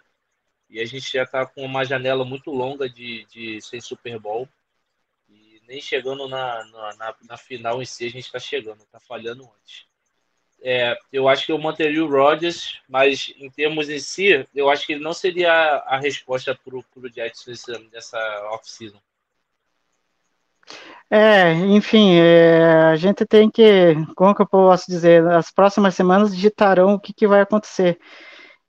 e 0.70 0.80
a 0.80 0.86
gente 0.86 1.12
já 1.12 1.24
está 1.24 1.46
com 1.46 1.64
uma 1.66 1.84
janela 1.84 2.24
muito 2.24 2.52
longa 2.52 2.90
de, 2.90 3.26
de 3.26 3.62
sem 3.62 3.82
Super 3.82 4.18
Bowl. 4.20 4.48
Nem 5.68 5.82
chegando 5.82 6.28
na, 6.28 6.64
na, 6.66 6.96
na, 6.96 7.16
na 7.30 7.38
final 7.38 7.82
em 7.82 7.86
si, 7.86 8.06
a 8.06 8.10
gente 8.10 8.26
está 8.26 8.40
chegando, 8.40 8.82
está 8.82 9.00
falhando 9.00 9.44
antes. 9.44 9.86
É, 10.62 10.98
eu 11.14 11.28
acho 11.28 11.46
que 11.46 11.52
eu 11.52 11.58
manteria 11.58 12.04
o 12.04 12.10
Rodgers, 12.10 12.80
mas 12.90 13.34
em 13.38 13.50
termos 13.50 13.90
em 13.90 14.00
si, 14.00 14.48
eu 14.56 14.70
acho 14.70 14.86
que 14.86 14.94
ele 14.94 15.04
não 15.04 15.14
seria 15.14 15.52
a, 15.52 16.00
resposta 16.00 16.56
para 16.56 16.76
o 16.76 17.10
Jets 17.14 17.46
nessa, 17.46 17.80
nessa 17.92 18.18
off-season. 18.52 19.00
É, 21.10 21.54
enfim, 21.54 22.16
é, 22.16 22.64
a 22.92 22.96
gente 22.96 23.26
tem 23.26 23.50
que, 23.50 23.96
como 24.16 24.36
que 24.36 24.42
eu 24.42 24.48
posso 24.48 24.88
dizer, 24.90 25.26
as 25.28 25.52
próximas 25.52 25.96
semanas 25.96 26.36
digitarão 26.36 26.96
o 26.96 27.00
que, 27.00 27.14
que 27.14 27.28
vai 27.28 27.42
acontecer. 27.42 27.98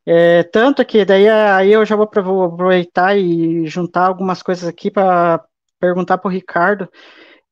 É, 0.07 0.43
tanto 0.45 0.85
que 0.87 1.05
daí 1.05 1.29
aí 1.29 1.73
eu 1.73 1.85
já 1.85 1.97
vou 1.97 2.05
aproveitar 2.05 3.17
e 3.19 3.67
juntar 3.67 4.07
algumas 4.07 4.43
coisas 4.43 4.67
aqui 4.67 4.91
para 4.91 5.45
perguntar 5.81 6.19
para 6.19 6.29
o 6.29 6.33
Ricardo. 6.33 6.89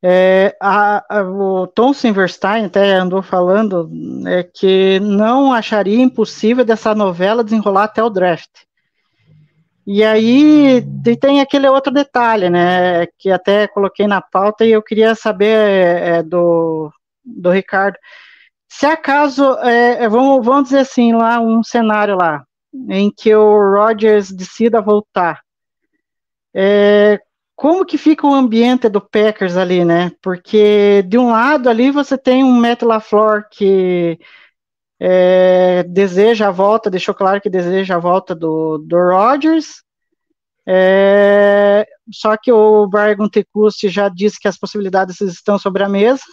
É, 0.02 0.56
a, 0.60 1.18
a, 1.18 1.22
o 1.22 1.66
Tom 1.66 1.92
Silverstein 1.92 2.66
até 2.66 2.94
andou 2.94 3.22
falando 3.22 3.90
é, 4.26 4.42
que 4.42 5.00
não 5.00 5.52
acharia 5.52 6.02
impossível 6.02 6.64
dessa 6.64 6.94
novela 6.94 7.42
desenrolar 7.42 7.84
até 7.84 8.02
o 8.02 8.10
draft. 8.10 8.50
E 9.86 10.02
aí 10.02 10.84
tem 11.20 11.40
aquele 11.40 11.68
outro 11.68 11.92
detalhe, 11.92 12.50
né, 12.50 13.06
que 13.18 13.30
até 13.30 13.68
coloquei 13.68 14.06
na 14.08 14.20
pauta 14.20 14.64
e 14.64 14.72
eu 14.72 14.82
queria 14.82 15.14
saber 15.14 15.56
é, 15.56 16.22
do, 16.24 16.92
do 17.24 17.50
Ricardo. 17.50 17.96
Se 18.68 18.84
acaso, 18.84 19.56
é, 19.60 20.04
é, 20.04 20.08
vamos, 20.08 20.44
vamos 20.44 20.64
dizer 20.64 20.80
assim, 20.80 21.12
lá 21.12 21.40
um 21.40 21.62
cenário 21.62 22.16
lá, 22.16 22.44
em 22.88 23.10
que 23.10 23.34
o 23.34 23.74
Rodgers 23.74 24.32
decida 24.32 24.80
voltar, 24.80 25.40
é, 26.52 27.20
como 27.56 27.86
que 27.86 27.96
fica 27.96 28.26
o 28.26 28.34
ambiente 28.34 28.86
do 28.88 29.00
Packers 29.00 29.56
ali, 29.56 29.82
né? 29.84 30.12
Porque 30.20 31.02
de 31.08 31.16
um 31.16 31.30
lado 31.30 31.70
ali 31.70 31.90
você 31.90 32.18
tem 32.18 32.44
um 32.44 32.52
Matt 32.52 32.82
LaFleur 32.82 33.48
que 33.50 34.18
é, 35.00 35.82
deseja 35.84 36.48
a 36.48 36.50
volta, 36.50 36.90
deixou 36.90 37.14
claro 37.14 37.40
que 37.40 37.48
deseja 37.48 37.96
a 37.96 37.98
volta 37.98 38.34
do, 38.34 38.78
do 38.78 38.96
Rodgers, 38.96 39.82
é, 40.68 41.86
só 42.10 42.36
que 42.36 42.52
o 42.52 42.86
Brian 42.88 43.16
Gutekunst 43.16 43.88
já 43.88 44.08
disse 44.08 44.38
que 44.38 44.48
as 44.48 44.58
possibilidades 44.58 45.20
estão 45.20 45.58
sobre 45.58 45.82
a 45.82 45.88
mesa, 45.88 46.24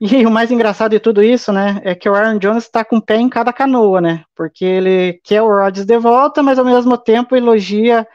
e 0.00 0.24
o 0.24 0.30
mais 0.30 0.50
engraçado 0.50 0.92
de 0.92 1.00
tudo 1.00 1.22
isso, 1.22 1.52
né, 1.52 1.80
é 1.84 1.94
que 1.94 2.08
o 2.08 2.14
Aaron 2.14 2.38
Jones 2.38 2.64
está 2.64 2.84
com 2.84 2.96
o 2.96 3.02
pé 3.02 3.16
em 3.16 3.28
cada 3.28 3.52
canoa, 3.52 4.00
né, 4.00 4.24
porque 4.34 4.64
ele 4.64 5.20
quer 5.22 5.42
o 5.42 5.48
Rodgers 5.48 5.86
de 5.86 5.98
volta, 5.98 6.42
mas 6.42 6.58
ao 6.58 6.64
mesmo 6.64 6.96
tempo 6.96 7.36
elogia 7.36 8.06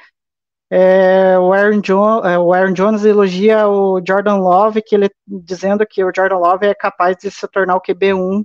é, 0.70 1.38
o, 1.38 1.54
Aaron 1.54 1.80
John, 1.82 2.26
é, 2.26 2.40
o 2.40 2.52
Aaron 2.52 2.74
Jones 2.74 3.06
elogia 3.06 3.68
o 3.68 4.02
Jordan 4.06 4.38
Love, 4.38 4.82
que 4.82 4.96
ele 4.96 5.10
dizendo 5.28 5.86
que 5.86 6.04
o 6.04 6.12
Jordan 6.16 6.38
Love 6.38 6.66
é 6.66 6.74
capaz 6.74 7.16
de 7.18 7.30
se 7.30 7.48
tornar 7.48 7.76
o 7.76 7.82
QB1 7.82 8.44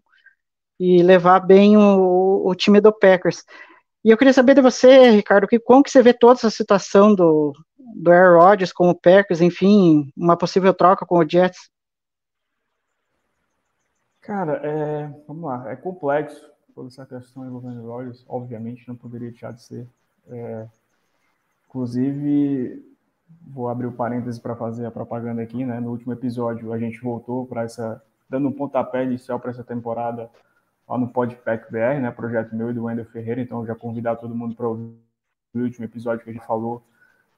e 0.78 1.02
levar 1.02 1.40
bem 1.40 1.76
o, 1.76 2.42
o 2.46 2.54
time 2.54 2.80
do 2.80 2.92
Packers. 2.92 3.44
E 4.04 4.10
eu 4.10 4.16
queria 4.16 4.32
saber 4.32 4.54
de 4.54 4.62
você, 4.62 5.10
Ricardo, 5.10 5.46
que, 5.46 5.58
como 5.58 5.82
que 5.82 5.90
você 5.90 6.02
vê 6.02 6.12
toda 6.12 6.34
essa 6.34 6.50
situação 6.50 7.14
do, 7.14 7.52
do 7.78 8.10
Aaron 8.10 8.38
Rodgers 8.38 8.72
com 8.72 8.88
o 8.90 8.94
Packers, 8.94 9.40
enfim, 9.40 10.10
uma 10.16 10.36
possível 10.36 10.72
troca 10.74 11.06
com 11.06 11.18
o 11.18 11.28
Jets? 11.28 11.70
Cara, 14.20 14.60
é, 14.62 15.06
vamos 15.26 15.44
lá, 15.44 15.70
é 15.70 15.76
complexo 15.76 16.50
toda 16.74 16.88
essa 16.88 17.04
questão 17.04 17.46
envolvendo 17.46 17.82
o 17.82 17.88
Rodgers, 17.88 18.24
obviamente 18.28 18.86
não 18.86 18.96
poderia 18.96 19.30
deixar 19.30 19.52
de 19.52 19.62
ser. 19.62 19.86
É, 20.28 20.66
Inclusive, 21.70 22.84
vou 23.46 23.68
abrir 23.68 23.86
o 23.86 23.92
parênteses 23.92 24.40
para 24.40 24.56
fazer 24.56 24.84
a 24.86 24.90
propaganda 24.90 25.40
aqui, 25.40 25.64
né? 25.64 25.78
No 25.78 25.90
último 25.90 26.12
episódio, 26.12 26.72
a 26.72 26.78
gente 26.80 27.00
voltou 27.00 27.46
para 27.46 27.62
essa, 27.62 28.02
dando 28.28 28.48
um 28.48 28.52
pontapé 28.52 29.04
inicial 29.04 29.38
para 29.38 29.50
essa 29.50 29.62
temporada 29.62 30.28
lá 30.88 30.98
no 30.98 31.06
Podpack 31.06 31.70
BR, 31.70 32.00
né? 32.02 32.10
Projeto 32.10 32.56
meu 32.56 32.70
e 32.70 32.74
do 32.74 32.84
Wendel 32.84 33.04
Ferreira. 33.04 33.40
Então, 33.40 33.64
já 33.64 33.76
convidar 33.76 34.16
todo 34.16 34.34
mundo 34.34 34.56
para 34.56 34.66
ouvir 34.66 34.92
o 35.54 35.58
último 35.60 35.84
episódio 35.84 36.24
que 36.24 36.30
a 36.30 36.32
gente 36.32 36.44
falou, 36.44 36.82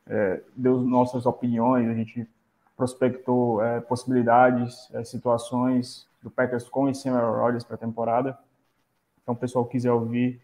é, 0.06 0.42
deu 0.56 0.80
nossas 0.80 1.26
opiniões, 1.26 1.86
a 1.86 1.94
gente 1.94 2.26
prospectou 2.74 3.62
é, 3.62 3.80
possibilidades, 3.82 4.88
é, 4.94 5.04
situações 5.04 6.08
do 6.22 6.30
Packers 6.30 6.70
com 6.70 6.88
e 6.88 6.94
sem 6.94 7.12
Rodgers 7.12 7.64
para 7.64 7.74
a 7.74 7.78
temporada. 7.78 8.38
Então, 9.22 9.34
o 9.34 9.38
pessoal 9.38 9.66
quiser 9.66 9.92
ouvir, 9.92 10.40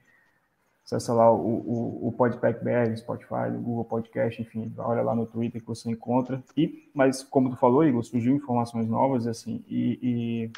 acessa 0.89 1.13
lá 1.13 1.31
o, 1.31 1.37
o, 1.37 2.09
o 2.09 2.13
Podpack 2.13 2.65
BR, 2.65 2.97
Spotify, 2.97 3.51
Google 3.53 3.85
Podcast, 3.85 4.41
enfim, 4.41 4.73
olha 4.79 5.03
lá 5.03 5.15
no 5.15 5.27
Twitter 5.27 5.61
que 5.61 5.67
você 5.67 5.91
encontra. 5.91 6.43
E, 6.57 6.91
mas 6.95 7.23
como 7.23 7.51
tu 7.51 7.57
falou, 7.57 7.85
Igor, 7.85 8.03
surgiu 8.03 8.35
informações 8.35 8.89
novas, 8.89 9.27
assim, 9.27 9.63
e, 9.69 9.99
e 10.03 10.51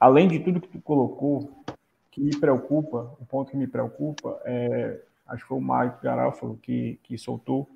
além 0.00 0.26
de 0.26 0.40
tudo 0.40 0.60
que 0.60 0.68
tu 0.68 0.80
colocou, 0.80 1.62
que 2.10 2.20
me 2.20 2.36
preocupa, 2.36 3.14
o 3.20 3.24
ponto 3.24 3.50
que 3.50 3.56
me 3.56 3.68
preocupa 3.68 4.40
é, 4.44 5.00
acho 5.28 5.42
que 5.42 5.48
foi 5.48 5.58
o 5.58 5.60
Mike 5.60 6.02
Garofalo 6.02 6.58
que, 6.60 6.98
que 7.04 7.16
soltou, 7.16 7.68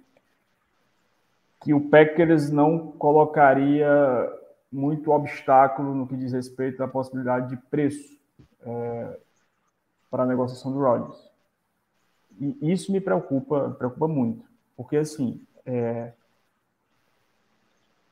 que 1.61 1.73
o 1.73 1.89
Packers 1.89 2.51
não 2.51 2.91
colocaria 2.93 3.89
muito 4.73 5.13
obstáculo 5.13 5.95
no 5.95 6.07
que 6.07 6.17
diz 6.17 6.33
respeito 6.33 6.83
à 6.83 6.89
possibilidade 6.89 7.51
de 7.51 7.57
preço. 7.69 8.19
É, 8.63 9.19
para 10.11 10.25
a 10.25 10.26
negociação 10.26 10.73
do 10.73 10.81
Rodgers. 10.81 11.31
E 12.40 12.73
isso 12.73 12.90
me 12.90 13.00
preocupa, 13.00 13.71
preocupa 13.79 14.09
muito, 14.09 14.45
porque 14.76 14.97
assim, 14.97 15.43
é, 15.67 16.12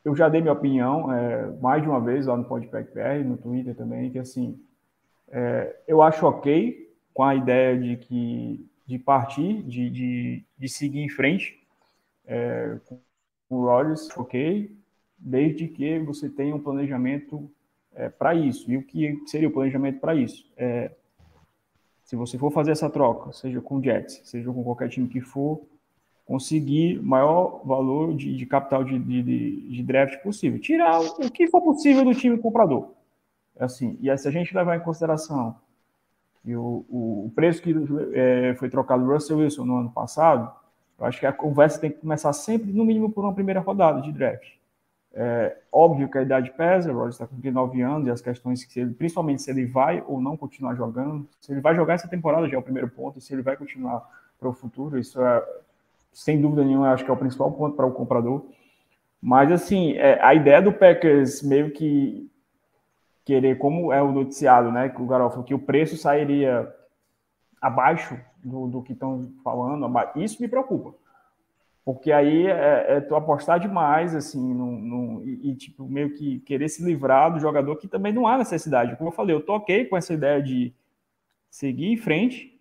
eu 0.05 0.15
já 0.15 0.29
dei 0.29 0.41
minha 0.41 0.53
opinião 0.53 1.13
é, 1.13 1.47
mais 1.61 1.83
de 1.83 1.89
uma 1.89 2.01
vez 2.01 2.27
lá 2.27 2.37
no 2.37 2.45
Podpack 2.45 2.93
PR, 2.93 3.25
no 3.25 3.37
Twitter 3.37 3.75
também, 3.75 4.11
que 4.11 4.19
assim, 4.19 4.61
é, 5.29 5.77
eu 5.87 6.03
acho 6.03 6.27
ok 6.27 6.95
com 7.15 7.25
a 7.25 7.35
ideia 7.35 7.79
de 7.79 7.97
que 7.97 8.69
de 8.87 8.99
partir, 8.99 9.63
de, 9.65 9.91
de, 9.91 10.45
de 10.57 10.69
seguir 10.69 11.01
em 11.01 11.11
frente 11.11 11.61
é, 12.27 12.79
com 12.87 13.01
o 13.51 13.65
Rodgers, 13.67 14.09
ok, 14.17 14.75
desde 15.19 15.69
que 15.69 15.99
você 15.99 16.31
tenha 16.31 16.55
um 16.55 16.61
planejamento 16.61 17.51
é, 17.95 18.09
para 18.09 18.35
isso. 18.35 18.71
E 18.71 18.79
o 18.79 18.83
que 18.83 19.23
seria 19.27 19.49
o 19.49 19.53
planejamento 19.53 20.01
para 20.01 20.15
isso? 20.15 20.51
É, 20.57 20.91
se 22.09 22.17
você 22.17 22.39
for 22.39 22.51
fazer 22.51 22.71
essa 22.71 22.89
troca, 22.89 23.35
seja 23.35 23.61
com 23.61 23.83
Jets, 23.83 24.23
seja 24.25 24.51
com 24.51 24.65
qualquer 24.65 24.89
time 24.89 25.07
que 25.07 25.21
for, 25.21 25.61
conseguir 26.25 26.99
maior 27.03 27.61
valor 27.67 28.15
de, 28.17 28.35
de 28.35 28.47
capital 28.47 28.83
de, 28.83 28.99
de, 28.99 29.69
de, 29.69 29.83
draft 29.83 30.17
possível. 30.23 30.59
Tirar 30.59 31.03
o 31.03 31.31
que 31.31 31.47
for 31.49 31.61
possível 31.61 32.07
do 32.07 32.15
time 32.15 32.39
comprador. 32.39 32.95
Assim, 33.61 33.99
e 34.01 34.09
aí, 34.09 34.17
se 34.17 34.27
a 34.27 34.31
gente 34.31 34.57
levar 34.57 34.75
em 34.75 34.81
consideração 34.81 35.55
que 36.43 36.57
o, 36.57 36.83
o, 36.89 37.27
o 37.27 37.33
preço 37.35 37.61
que 37.61 37.75
é, 38.15 38.55
foi 38.55 38.71
trocado 38.71 39.05
do 39.05 39.13
Russell 39.13 39.37
Wilson 39.37 39.67
no 39.67 39.77
ano 39.77 39.91
passado, 39.91 40.51
eu 40.99 41.05
acho 41.05 41.21
que 41.21 41.27
a 41.27 41.33
conversa 41.33 41.79
tem 41.79 41.91
que 41.91 41.99
começar 41.99 42.33
sempre, 42.33 42.73
no 42.73 42.87
mínimo, 42.87 43.13
por 43.13 43.23
uma 43.23 43.35
primeira 43.35 43.61
rodada 43.61 44.01
de 44.01 44.11
draft. 44.13 44.49
É, 45.15 45.57
óbvio 45.73 46.09
que 46.09 46.19
a 46.19 46.23
idade 46.23 46.51
pesa, 46.51 46.93
o 46.93 46.95
Rodgers 46.95 47.15
está 47.15 47.27
com 47.27 47.35
29 47.37 47.81
anos 47.81 48.07
e 48.07 48.11
as 48.11 48.21
questões 48.21 48.65
que 48.65 48.79
ele, 48.79 48.93
principalmente 48.93 49.43
se 49.43 49.51
ele 49.51 49.65
vai 49.65 50.03
ou 50.07 50.21
não 50.21 50.37
continuar 50.37 50.75
jogando, 50.75 51.27
se 51.41 51.51
ele 51.51 51.61
vai 51.61 51.75
jogar 51.75 51.95
essa 51.95 52.09
temporada 52.09 52.49
já 52.49 52.57
é 52.57 52.59
o 52.59 52.63
primeiro 52.63 52.89
ponto, 52.89 53.19
e 53.19 53.23
se 53.23 53.33
ele 53.33 53.43
vai 53.43 53.57
continuar 53.57 54.07
para 54.39 54.49
o 54.49 54.53
futuro, 54.53 54.99
isso 54.99 55.21
é, 55.21 55.45
sem 56.13 56.41
dúvida 56.41 56.63
nenhuma, 56.63 56.93
acho 56.93 57.05
que 57.05 57.11
é 57.11 57.15
o 57.15 57.17
principal 57.17 57.51
ponto 57.53 57.75
para 57.75 57.87
o 57.87 57.93
comprador. 57.93 58.47
Mas, 59.21 59.51
assim, 59.51 59.95
é, 59.95 60.23
a 60.23 60.35
ideia 60.35 60.63
do 60.63 60.73
Packers 60.73 61.43
meio 61.43 61.73
que 61.73 62.31
querer, 63.25 63.59
como 63.59 63.93
é 63.93 64.01
o 64.01 64.13
noticiado, 64.13 64.71
né, 64.71 64.89
que 64.89 65.03
o 65.03 65.07
Garofalo, 65.07 65.45
que 65.45 65.55
o 65.55 65.59
preço 65.59 65.97
sairia 65.97 66.73
abaixo 67.61 68.17
do, 68.45 68.69
do 68.69 68.83
que 68.83 68.93
estão 68.93 69.33
falando, 69.43 69.91
isso 70.17 70.41
me 70.41 70.49
preocupa 70.49 70.95
porque 71.89 72.13
aí 72.13 72.47
é, 72.47 72.97
é 72.97 73.01
tu 73.01 73.17
apostar 73.17 73.59
demais, 73.59 74.15
assim, 74.15 74.55
e, 75.25 75.49
e, 75.49 75.55
tipo, 75.55 75.89
meio 75.89 76.13
que 76.13 76.39
querer 76.41 76.69
se 76.69 76.85
livrar 76.85 77.33
do 77.33 77.41
jogador 77.41 77.77
que 77.77 77.89
também 77.89 78.13
não 78.13 78.27
há 78.27 78.37
necessidade. 78.37 78.95
Como 78.97 79.09
eu 79.09 79.15
falei, 79.15 79.35
eu 79.35 79.41
tô 79.41 79.55
ok 79.55 79.87
com 79.87 79.97
essa 79.97 80.13
ideia 80.13 80.43
de 80.43 80.71
seguir 81.51 81.87
em 81.87 81.97
frente, 81.97 82.61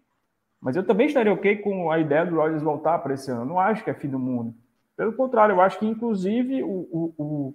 mas 0.61 0.77
eu 0.77 0.83
também 0.87 1.07
estaria 1.07 1.33
ok 1.33 1.57
com 1.57 1.91
a 1.91 1.99
ideia 1.99 2.25
do 2.25 2.37
Rodgers 2.37 2.63
voltar 2.63 2.99
para 2.99 3.15
esse 3.15 3.29
ano. 3.29 3.41
Eu 3.41 3.45
não 3.45 3.59
acho 3.59 3.83
que 3.83 3.89
é 3.89 3.93
fim 3.93 4.07
do 4.07 4.17
mundo. 4.17 4.55
Pelo 4.95 5.11
contrário, 5.11 5.55
eu 5.55 5.59
acho 5.59 5.77
que, 5.77 5.85
inclusive, 5.85 6.63
o, 6.63 6.87
o, 6.89 7.13
o 7.17 7.53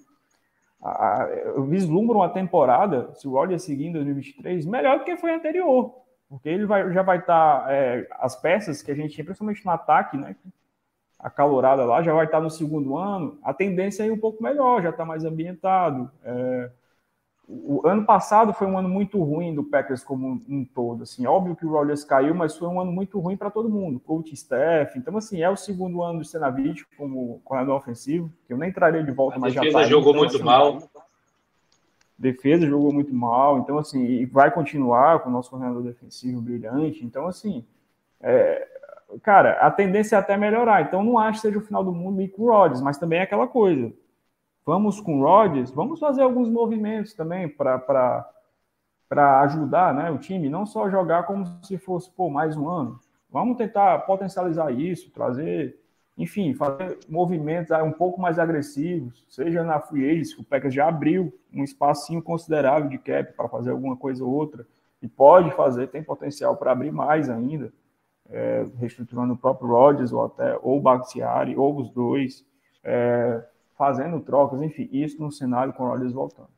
a, 0.82 1.26
eu 1.56 1.64
vislumbro 1.64 2.18
uma 2.18 2.28
temporada, 2.28 3.14
se 3.14 3.26
o 3.26 3.30
Rodgers 3.30 3.62
seguir 3.62 3.86
em 3.86 3.92
2023, 3.92 4.66
melhor 4.66 4.98
do 4.98 5.06
que 5.06 5.16
foi 5.16 5.32
anterior. 5.32 5.94
Porque 6.28 6.50
ele 6.50 6.66
vai, 6.66 6.92
já 6.92 7.00
vai 7.00 7.16
estar. 7.16 7.62
Tá, 7.62 7.72
é, 7.72 8.06
as 8.10 8.36
peças 8.36 8.82
que 8.82 8.90
a 8.90 8.94
gente 8.94 9.14
tinha, 9.14 9.24
principalmente 9.24 9.64
no 9.64 9.70
ataque, 9.70 10.18
né? 10.18 10.36
Acalorada 11.22 11.84
lá, 11.84 12.02
já 12.02 12.12
vai 12.12 12.26
estar 12.26 12.40
no 12.40 12.50
segundo 12.50 12.96
ano, 12.96 13.38
a 13.42 13.54
tendência 13.54 14.02
é 14.02 14.06
ir 14.06 14.10
um 14.10 14.18
pouco 14.18 14.42
melhor, 14.42 14.82
já 14.82 14.90
está 14.90 15.04
mais 15.04 15.24
ambientado. 15.24 16.10
É, 16.24 16.70
o 17.48 17.86
ano 17.86 18.04
passado 18.04 18.52
foi 18.52 18.66
um 18.66 18.78
ano 18.78 18.88
muito 18.88 19.22
ruim 19.22 19.54
do 19.54 19.62
Packers 19.62 20.02
como 20.02 20.40
um 20.48 20.64
todo. 20.64 21.02
Assim, 21.02 21.26
óbvio 21.26 21.54
que 21.54 21.66
o 21.66 21.70
Rodgers 21.70 22.02
caiu, 22.02 22.34
mas 22.34 22.56
foi 22.56 22.66
um 22.66 22.80
ano 22.80 22.90
muito 22.90 23.20
ruim 23.20 23.36
para 23.36 23.50
todo 23.50 23.68
mundo, 23.68 24.00
coach 24.00 24.32
staff. 24.32 24.98
Então, 24.98 25.16
assim, 25.16 25.42
é 25.42 25.50
o 25.50 25.56
segundo 25.56 26.02
ano 26.02 26.20
do 26.20 26.24
Senavich 26.24 26.84
como 26.96 27.40
corredor 27.44 27.76
ofensivo, 27.76 28.32
que 28.46 28.52
eu 28.52 28.56
nem 28.56 28.72
traria 28.72 29.02
de 29.02 29.10
volta, 29.12 29.36
a 29.36 29.38
mas 29.38 29.52
já 29.52 29.60
defesa 29.60 29.84
jogou 29.84 30.10
então, 30.10 30.20
muito 30.22 30.36
assim, 30.36 30.44
mal. 30.44 30.82
Defesa 32.18 32.66
jogou 32.66 32.92
muito 32.92 33.12
mal, 33.12 33.58
então 33.58 33.78
assim, 33.78 34.04
e 34.04 34.24
vai 34.24 34.50
continuar 34.50 35.20
com 35.20 35.28
o 35.28 35.32
nosso 35.32 35.50
coordenador 35.50 35.82
defensivo 35.82 36.40
brilhante. 36.40 37.04
Então, 37.04 37.26
assim, 37.26 37.64
é, 38.20 38.68
cara, 39.20 39.52
a 39.54 39.70
tendência 39.70 40.16
é 40.16 40.18
até 40.18 40.36
melhorar. 40.36 40.82
Então, 40.82 41.02
não 41.02 41.18
acho 41.18 41.40
que 41.40 41.48
seja 41.48 41.58
o 41.58 41.62
final 41.62 41.84
do 41.84 41.92
mundo 41.92 42.20
ir 42.20 42.28
com 42.28 42.42
o 42.42 42.50
Rodgers, 42.50 42.80
mas 42.80 42.98
também 42.98 43.18
é 43.18 43.22
aquela 43.22 43.46
coisa. 43.46 43.92
Vamos 44.64 45.00
com 45.00 45.20
o 45.20 45.24
Rodgers, 45.24 45.70
vamos 45.70 45.98
fazer 45.98 46.22
alguns 46.22 46.48
movimentos 46.48 47.14
também 47.14 47.48
para 47.48 48.24
ajudar 49.42 49.92
né, 49.92 50.10
o 50.10 50.18
time, 50.18 50.48
não 50.48 50.64
só 50.64 50.88
jogar 50.88 51.24
como 51.24 51.44
se 51.62 51.76
fosse 51.76 52.08
pô, 52.10 52.30
mais 52.30 52.56
um 52.56 52.68
ano. 52.68 53.00
Vamos 53.28 53.56
tentar 53.56 53.98
potencializar 54.00 54.70
isso, 54.70 55.10
trazer, 55.10 55.80
enfim, 56.16 56.54
fazer 56.54 56.98
movimentos 57.08 57.76
um 57.82 57.90
pouco 57.90 58.20
mais 58.20 58.38
agressivos, 58.38 59.26
seja 59.28 59.64
na 59.64 59.80
free 59.80 60.08
agency, 60.08 60.40
o 60.40 60.44
Packers 60.44 60.74
já 60.74 60.86
abriu 60.86 61.36
um 61.52 61.64
espacinho 61.64 62.22
considerável 62.22 62.88
de 62.88 62.98
cap 62.98 63.32
para 63.32 63.48
fazer 63.48 63.70
alguma 63.70 63.96
coisa 63.96 64.22
ou 64.22 64.30
outra, 64.30 64.64
e 65.00 65.08
pode 65.08 65.50
fazer, 65.52 65.88
tem 65.88 66.04
potencial 66.04 66.56
para 66.56 66.70
abrir 66.70 66.92
mais 66.92 67.28
ainda 67.28 67.72
é, 68.32 68.66
reestruturando 68.78 69.34
o 69.34 69.36
próprio 69.36 69.68
Rodgers, 69.68 70.12
ou 70.12 70.24
até 70.24 70.56
ou 70.62 70.78
o 70.78 70.80
Bakhtiari, 70.80 71.54
ou 71.56 71.78
os 71.78 71.90
dois, 71.90 72.44
é, 72.82 73.44
fazendo 73.76 74.20
trocas, 74.20 74.60
enfim, 74.62 74.88
isso 74.90 75.20
no 75.20 75.30
cenário 75.30 75.72
com 75.72 75.84
o 75.84 75.88
Rodgers 75.88 76.12
voltando. 76.12 76.48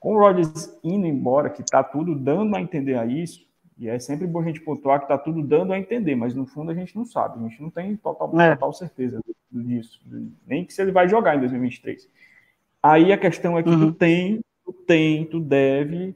Com 0.00 0.16
o 0.16 0.18
Rodgers 0.18 0.76
indo 0.82 1.06
embora, 1.06 1.48
que 1.48 1.62
está 1.62 1.82
tudo 1.82 2.14
dando 2.14 2.54
a 2.56 2.60
entender 2.60 2.96
a 2.96 3.06
isso, 3.06 3.46
e 3.78 3.88
é 3.88 3.98
sempre 3.98 4.26
bom 4.26 4.40
a 4.40 4.44
gente 4.44 4.60
pontuar 4.60 4.98
que 4.98 5.04
está 5.06 5.18
tudo 5.18 5.42
dando 5.42 5.72
a 5.72 5.78
entender, 5.78 6.14
mas 6.14 6.34
no 6.34 6.46
fundo 6.46 6.70
a 6.70 6.74
gente 6.74 6.94
não 6.94 7.04
sabe, 7.04 7.38
a 7.38 7.48
gente 7.48 7.60
não 7.62 7.70
tem 7.70 7.96
total, 7.96 8.40
é. 8.40 8.54
total 8.54 8.72
certeza 8.72 9.20
disso, 9.50 10.00
nem 10.46 10.64
que 10.64 10.72
se 10.72 10.82
ele 10.82 10.92
vai 10.92 11.08
jogar 11.08 11.36
em 11.36 11.40
2023. 11.40 12.08
Aí 12.82 13.12
a 13.12 13.18
questão 13.18 13.58
é 13.58 13.62
que 13.62 13.70
uhum. 13.70 13.92
tu 13.92 13.92
tem, 13.92 14.40
tu 14.64 14.72
tem, 14.72 15.24
tu 15.24 15.40
deve 15.40 16.14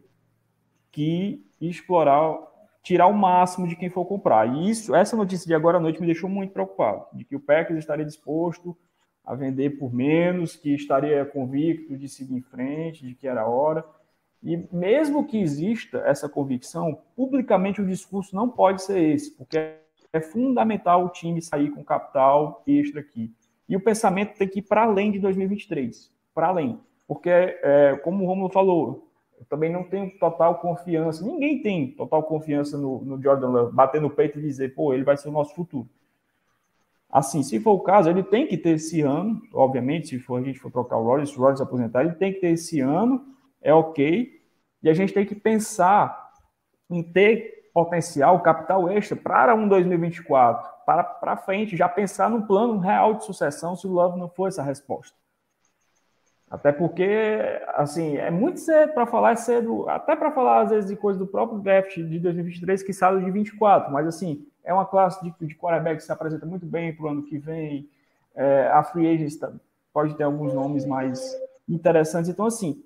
que 0.90 1.44
explorar 1.60 2.38
tirar 2.82 3.06
o 3.06 3.12
máximo 3.12 3.66
de 3.66 3.76
quem 3.76 3.90
for 3.90 4.04
comprar. 4.04 4.46
E 4.46 4.70
isso, 4.70 4.94
essa 4.94 5.16
notícia 5.16 5.46
de 5.46 5.54
agora 5.54 5.78
à 5.78 5.80
noite 5.80 6.00
me 6.00 6.06
deixou 6.06 6.28
muito 6.28 6.52
preocupado, 6.52 7.06
de 7.12 7.24
que 7.24 7.36
o 7.36 7.40
Packers 7.40 7.78
estaria 7.78 8.04
disposto 8.04 8.76
a 9.24 9.34
vender 9.34 9.78
por 9.78 9.92
menos, 9.92 10.56
que 10.56 10.74
estaria 10.74 11.24
convicto 11.24 11.96
de 11.96 12.08
seguir 12.08 12.34
em 12.34 12.40
frente, 12.40 13.06
de 13.06 13.14
que 13.14 13.28
era 13.28 13.46
hora. 13.46 13.84
E 14.42 14.56
mesmo 14.72 15.26
que 15.26 15.38
exista 15.38 15.98
essa 16.06 16.28
convicção, 16.28 16.98
publicamente 17.14 17.82
o 17.82 17.86
discurso 17.86 18.34
não 18.34 18.48
pode 18.48 18.82
ser 18.82 18.98
esse, 18.98 19.36
porque 19.36 19.58
é 20.12 20.20
fundamental 20.20 21.04
o 21.04 21.10
time 21.10 21.42
sair 21.42 21.70
com 21.70 21.84
capital 21.84 22.62
extra 22.66 23.00
aqui. 23.00 23.34
E 23.68 23.76
o 23.76 23.80
pensamento 23.80 24.36
tem 24.38 24.48
que 24.48 24.60
ir 24.60 24.62
para 24.62 24.84
além 24.84 25.12
de 25.12 25.18
2023, 25.18 26.10
para 26.34 26.48
além. 26.48 26.80
Porque, 27.06 27.28
é, 27.28 28.00
como 28.02 28.24
o 28.24 28.26
Romulo 28.26 28.48
falou, 28.48 29.07
eu 29.38 29.46
também 29.46 29.72
não 29.72 29.84
tenho 29.84 30.10
total 30.18 30.56
confiança. 30.56 31.24
Ninguém 31.24 31.62
tem 31.62 31.92
total 31.92 32.22
confiança 32.22 32.76
no, 32.76 33.00
no 33.04 33.22
Jordan 33.22 33.48
Love, 33.48 33.74
bater 33.74 34.00
no 34.00 34.10
peito 34.10 34.38
e 34.38 34.42
dizer, 34.42 34.74
pô, 34.74 34.92
ele 34.92 35.04
vai 35.04 35.16
ser 35.16 35.28
o 35.28 35.32
nosso 35.32 35.54
futuro. 35.54 35.88
Assim, 37.10 37.42
se 37.42 37.58
for 37.58 37.72
o 37.72 37.80
caso, 37.80 38.10
ele 38.10 38.22
tem 38.22 38.46
que 38.46 38.58
ter 38.58 38.70
esse 38.70 39.00
ano, 39.00 39.40
obviamente, 39.54 40.08
se 40.08 40.18
for, 40.18 40.40
a 40.40 40.44
gente 40.44 40.58
for 40.58 40.70
trocar 40.70 40.98
o 40.98 41.04
Rodgers, 41.04 41.34
o 41.34 41.40
Rodgers 41.40 41.60
aposentar, 41.60 42.02
ele 42.02 42.14
tem 42.14 42.34
que 42.34 42.40
ter 42.40 42.48
esse 42.48 42.80
ano, 42.80 43.24
é 43.62 43.72
ok, 43.72 44.38
e 44.82 44.90
a 44.90 44.92
gente 44.92 45.14
tem 45.14 45.24
que 45.24 45.34
pensar 45.34 46.32
em 46.90 47.02
ter 47.02 47.70
potencial, 47.72 48.40
capital 48.40 48.90
extra 48.90 49.16
para 49.16 49.54
um 49.54 49.66
2024, 49.66 50.84
para, 50.84 51.02
para 51.02 51.36
frente, 51.36 51.76
já 51.76 51.88
pensar 51.88 52.28
num 52.28 52.42
plano 52.42 52.78
real 52.78 53.14
de 53.14 53.24
sucessão 53.24 53.74
se 53.74 53.86
o 53.86 53.92
Love 53.92 54.18
não 54.18 54.28
for 54.28 54.48
essa 54.48 54.62
resposta. 54.62 55.16
Até 56.50 56.72
porque, 56.72 57.06
assim, 57.74 58.16
é 58.16 58.30
muito 58.30 58.58
cedo 58.60 58.94
para 58.94 59.06
falar, 59.06 59.32
é 59.32 59.36
cedo, 59.36 59.88
até 59.88 60.16
para 60.16 60.32
falar, 60.32 60.62
às 60.62 60.70
vezes, 60.70 60.88
de 60.88 60.96
coisas 60.96 61.18
do 61.18 61.26
próprio 61.26 61.58
draft 61.58 61.94
de 61.94 62.18
2023, 62.18 62.82
que 62.82 62.92
saiu 62.92 63.20
de 63.20 63.30
24, 63.30 63.92
mas, 63.92 64.06
assim, 64.06 64.46
é 64.64 64.72
uma 64.72 64.86
classe 64.86 65.22
de, 65.22 65.46
de 65.46 65.54
quarterback 65.54 65.98
que 65.98 66.04
se 66.04 66.12
apresenta 66.12 66.46
muito 66.46 66.64
bem 66.64 66.94
para 66.94 67.04
o 67.04 67.08
ano 67.08 67.22
que 67.22 67.38
vem. 67.38 67.88
É, 68.34 68.68
a 68.68 68.82
free 68.82 69.06
agent 69.08 69.38
tá, 69.38 69.52
pode 69.92 70.14
ter 70.14 70.24
alguns 70.24 70.54
nomes 70.54 70.86
mais 70.86 71.36
interessantes. 71.68 72.30
Então, 72.30 72.46
assim, 72.46 72.82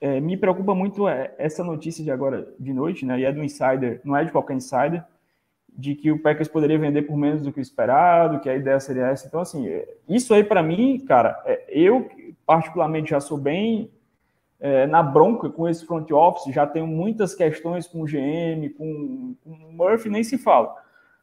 é, 0.00 0.20
me 0.20 0.36
preocupa 0.36 0.74
muito 0.74 1.06
é, 1.08 1.34
essa 1.38 1.62
notícia 1.62 2.02
de 2.02 2.10
agora 2.10 2.48
de 2.58 2.72
noite, 2.72 3.04
né? 3.04 3.18
E 3.20 3.24
é 3.24 3.32
do 3.32 3.42
insider, 3.42 4.00
não 4.04 4.16
é 4.16 4.24
de 4.24 4.32
qualquer 4.32 4.54
insider, 4.54 5.04
de 5.78 5.94
que 5.94 6.10
o 6.10 6.20
Packers 6.20 6.48
poderia 6.48 6.76
vender 6.76 7.02
por 7.02 7.16
menos 7.16 7.44
do 7.44 7.52
que 7.52 7.60
o 7.60 7.62
esperado, 7.62 8.40
que 8.40 8.50
a 8.50 8.56
ideia 8.56 8.80
seria 8.80 9.06
essa. 9.06 9.28
Então, 9.28 9.38
assim, 9.38 9.64
isso 10.08 10.34
aí 10.34 10.42
para 10.42 10.60
mim, 10.60 10.98
cara, 11.06 11.40
é, 11.46 11.66
eu 11.68 12.10
particularmente 12.44 13.10
já 13.10 13.20
sou 13.20 13.38
bem 13.38 13.88
é, 14.58 14.88
na 14.88 15.04
bronca 15.04 15.48
com 15.48 15.68
esse 15.68 15.86
front 15.86 16.10
office, 16.10 16.52
já 16.52 16.66
tenho 16.66 16.84
muitas 16.84 17.32
questões 17.32 17.86
com 17.86 18.02
o 18.02 18.06
GM, 18.06 18.68
com, 18.76 19.36
com 19.44 19.50
o 19.50 19.72
Murphy, 19.72 20.10
nem 20.10 20.24
se 20.24 20.36
fala. 20.36 20.74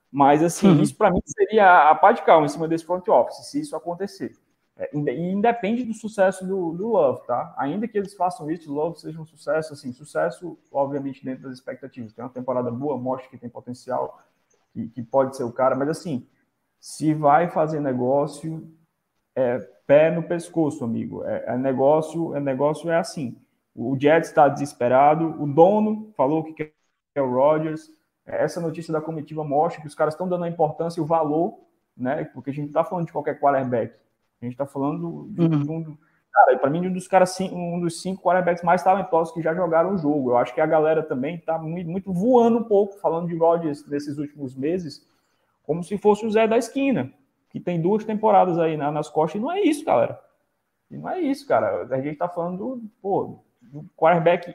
Mas, 0.10 0.41
assim, 0.41 0.70
uhum. 0.70 0.82
isso 0.82 0.96
para 0.96 1.12
mim 1.12 1.20
seria 1.26 1.89
a 1.89 1.96
pá 1.96 2.13
de 2.13 2.22
calma 2.22 2.46
em 2.46 2.50
cima 2.50 2.65
desse 2.65 2.86
front 2.86 3.06
office, 3.10 3.48
se 3.48 3.60
isso 3.60 3.76
acontecer. 3.76 4.32
É, 4.78 4.89
e 4.96 5.32
independe 5.34 5.84
do 5.84 5.94
sucesso 5.94 6.48
do, 6.48 6.72
do, 6.72 6.88
Love, 6.88 7.28
tá? 7.28 7.54
Ainda 7.58 7.89
que 7.89 7.98
eles 7.98 8.13
façam 8.13 8.50
isso, 8.50 8.72
o 8.72 8.74
Love 8.74 9.02
seja 9.02 9.20
um 9.20 9.26
sucesso, 9.26 9.74
assim, 9.74 9.91
sucesso, 9.91 10.58
obviamente, 10.72 11.26
dentro 11.26 11.44
das 11.44 11.58
expectativas. 11.58 12.13
Tem 12.13 12.24
uma 12.24 12.32
temporada 12.32 12.72
boa, 12.72 12.98
mostra 12.98 13.30
que 13.30 13.38
tem 13.38 13.50
potencial, 13.50 14.22
que, 14.76 14.90
que 14.90 15.02
pode 15.02 15.38
ser 15.38 15.46
o 15.46 15.52
cara, 15.54 15.74
mas 15.74 15.88
assim, 15.88 16.28
se 16.80 17.14
vai 17.14 17.50
fazer 17.50 17.80
negócio, 17.80 18.70
é 19.34 19.58
pé 19.88 20.12
no 20.12 20.22
pescoço, 20.22 20.84
amigo. 20.84 21.24
É, 21.24 21.46
é 21.48 21.58
negócio, 21.58 22.36
é 22.36 22.40
negócio 22.42 22.90
é 22.92 22.98
assim. 22.98 23.38
O 23.74 23.98
Jets 23.98 24.30
está 24.30 24.50
desesperado, 24.50 25.42
o 25.42 25.48
dono 25.48 26.12
falou 26.16 26.44
que 26.44 26.54
quer 26.54 27.22
o 27.22 27.34
Rodgers. 27.34 27.90
Essa 28.26 28.60
notícia 28.60 28.92
da 28.92 29.02
comitiva 29.02 29.44
mostra 29.44 29.82
que 29.82 29.88
os 29.88 29.96
caras 29.96 30.14
estão 30.14 30.28
dando 30.28 30.44
a 30.44 30.50
importância 30.50 31.00
e 31.00 31.04
o 31.04 31.06
valor, 31.06 31.60
né? 31.96 32.26
Porque 32.26 32.50
a 32.50 32.54
gente 32.54 32.64
não 32.64 32.70
está 32.70 32.84
falando 32.84 33.06
de 33.06 33.14
qualquer 33.14 33.40
quarterback. 33.40 33.96
A 34.42 34.46
gente 34.46 34.54
está 34.54 34.66
falando 34.66 35.28
de, 35.30 35.42
uhum. 35.42 35.50
de 35.50 35.72
um, 35.72 35.98
cara, 36.36 36.60
para 36.60 36.69
mim, 36.69 36.88
um 36.88 36.93
dos 36.93 37.08
caras, 37.08 37.39
um 37.39 37.80
dos 37.80 38.02
cinco 38.02 38.21
quarterbacks 38.21 38.63
mais 38.63 38.84
talentosos 38.84 39.34
que 39.34 39.41
já 39.41 39.56
jogaram 39.56 39.93
o 39.93 39.98
jogo. 39.98 40.32
Eu 40.32 40.38
acho 40.38 40.54
que 40.54 40.60
a 40.60 40.65
galera 40.65 41.02
também 41.02 41.36
está 41.36 41.58
muito, 41.58 42.12
voando 42.12 42.60
um 42.60 42.63
pouco, 42.63 43.00
falando 43.00 43.28
de 43.28 43.36
Rodgers 43.38 43.88
nesses 43.88 44.17
últimos 44.17 44.54
meses, 44.54 45.08
como 45.63 45.82
se 45.82 45.98
fosse 45.98 46.26
o 46.26 46.32
Zé 46.32 46.48
da 46.48 46.58
esquina, 46.58 47.12
que 47.50 47.60
tem 47.60 47.82
duas 47.82 48.04
temporadas 48.04 48.60
aí 48.60 48.76
na, 48.76 48.91
nas 48.91 49.10
costas, 49.10 49.39
e 49.39 49.43
não 49.43 49.52
é 49.52 49.62
isso, 49.62 49.86
galera. 49.86 50.19
E 50.91 50.98
não 50.98 51.10
é 51.10 51.21
isso, 51.21 51.48
cara. 51.48 51.88
A 51.89 52.02
gente 52.02 52.13
está 52.13 52.28
falando 52.28 52.58
do, 52.58 52.82
pô, 53.02 53.39
do 53.62 53.86
quarterback 53.95 54.54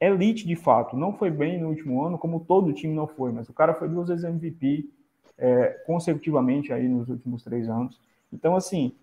elite 0.00 0.46
de 0.46 0.56
fato. 0.56 0.96
Não 0.96 1.12
foi 1.12 1.30
bem 1.30 1.60
no 1.60 1.68
último 1.68 2.02
ano, 2.02 2.18
como 2.18 2.40
todo 2.40 2.72
time 2.72 2.94
não 2.94 3.06
foi, 3.06 3.30
mas 3.32 3.48
o 3.48 3.52
cara 3.52 3.74
foi 3.74 3.88
duas 3.88 4.08
vezes 4.08 4.24
MVP 4.24 4.88
é, 5.36 5.68
consecutivamente 5.86 6.72
aí 6.72 6.88
nos 6.88 7.08
últimos 7.08 7.44
três 7.44 7.68
anos. 7.68 8.00
Então, 8.32 8.56
assim, 8.56 8.94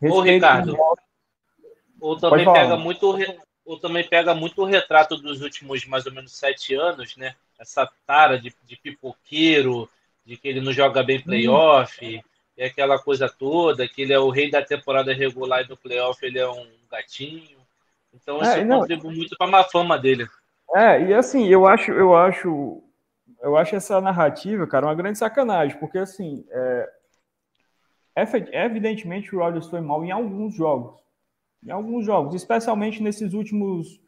Ô, 0.00 0.20
Ricardo, 0.20 0.76
ou 2.04 2.18
também 2.18 2.44
pega 2.44 2.76
muito 2.76 3.16
ou 3.64 3.80
também 3.80 4.06
pega 4.06 4.34
muito 4.34 4.60
o 4.60 4.66
retrato 4.66 5.16
dos 5.16 5.40
últimos 5.40 5.86
mais 5.86 6.04
ou 6.04 6.12
menos 6.12 6.36
sete 6.36 6.74
anos, 6.74 7.16
né? 7.16 7.34
Essa 7.58 7.90
tara 8.06 8.38
de, 8.38 8.54
de 8.64 8.76
pipoqueiro, 8.76 9.88
de 10.22 10.36
que 10.36 10.46
ele 10.46 10.60
não 10.60 10.70
joga 10.70 11.02
bem 11.02 11.18
playoff, 11.18 12.04
hum. 12.04 12.20
e 12.58 12.62
aquela 12.62 12.98
coisa 12.98 13.26
toda, 13.26 13.88
que 13.88 14.02
ele 14.02 14.12
é 14.12 14.18
o 14.18 14.28
rei 14.28 14.50
da 14.50 14.62
temporada 14.62 15.14
regular 15.14 15.62
e 15.62 15.68
do 15.68 15.78
playoff 15.78 16.22
ele 16.22 16.38
é 16.38 16.46
um 16.46 16.66
gatinho. 16.90 17.56
Então 18.12 18.42
isso 18.42 18.50
é, 18.50 18.66
contribui 18.66 19.16
muito 19.16 19.34
para 19.38 19.60
a 19.60 19.64
fama 19.64 19.98
dele. 19.98 20.28
É, 20.74 21.00
e 21.04 21.14
assim, 21.14 21.46
eu 21.46 21.66
acho, 21.66 21.90
eu 21.90 22.14
acho, 22.14 22.82
eu 23.40 23.56
acho 23.56 23.76
essa 23.76 23.98
narrativa, 23.98 24.66
cara, 24.66 24.86
uma 24.86 24.94
grande 24.94 25.16
sacanagem, 25.16 25.78
porque 25.78 25.96
assim, 25.96 26.44
é, 26.50 26.88
evidentemente 28.52 29.34
o 29.34 29.38
Rodgers 29.38 29.68
foi 29.68 29.80
mal 29.80 30.04
em 30.04 30.10
alguns 30.10 30.54
jogos 30.54 31.02
em 31.64 31.70
alguns 31.70 32.04
jogos, 32.04 32.34
especialmente 32.34 33.02
nesses 33.02 33.32
últimos, 33.32 34.00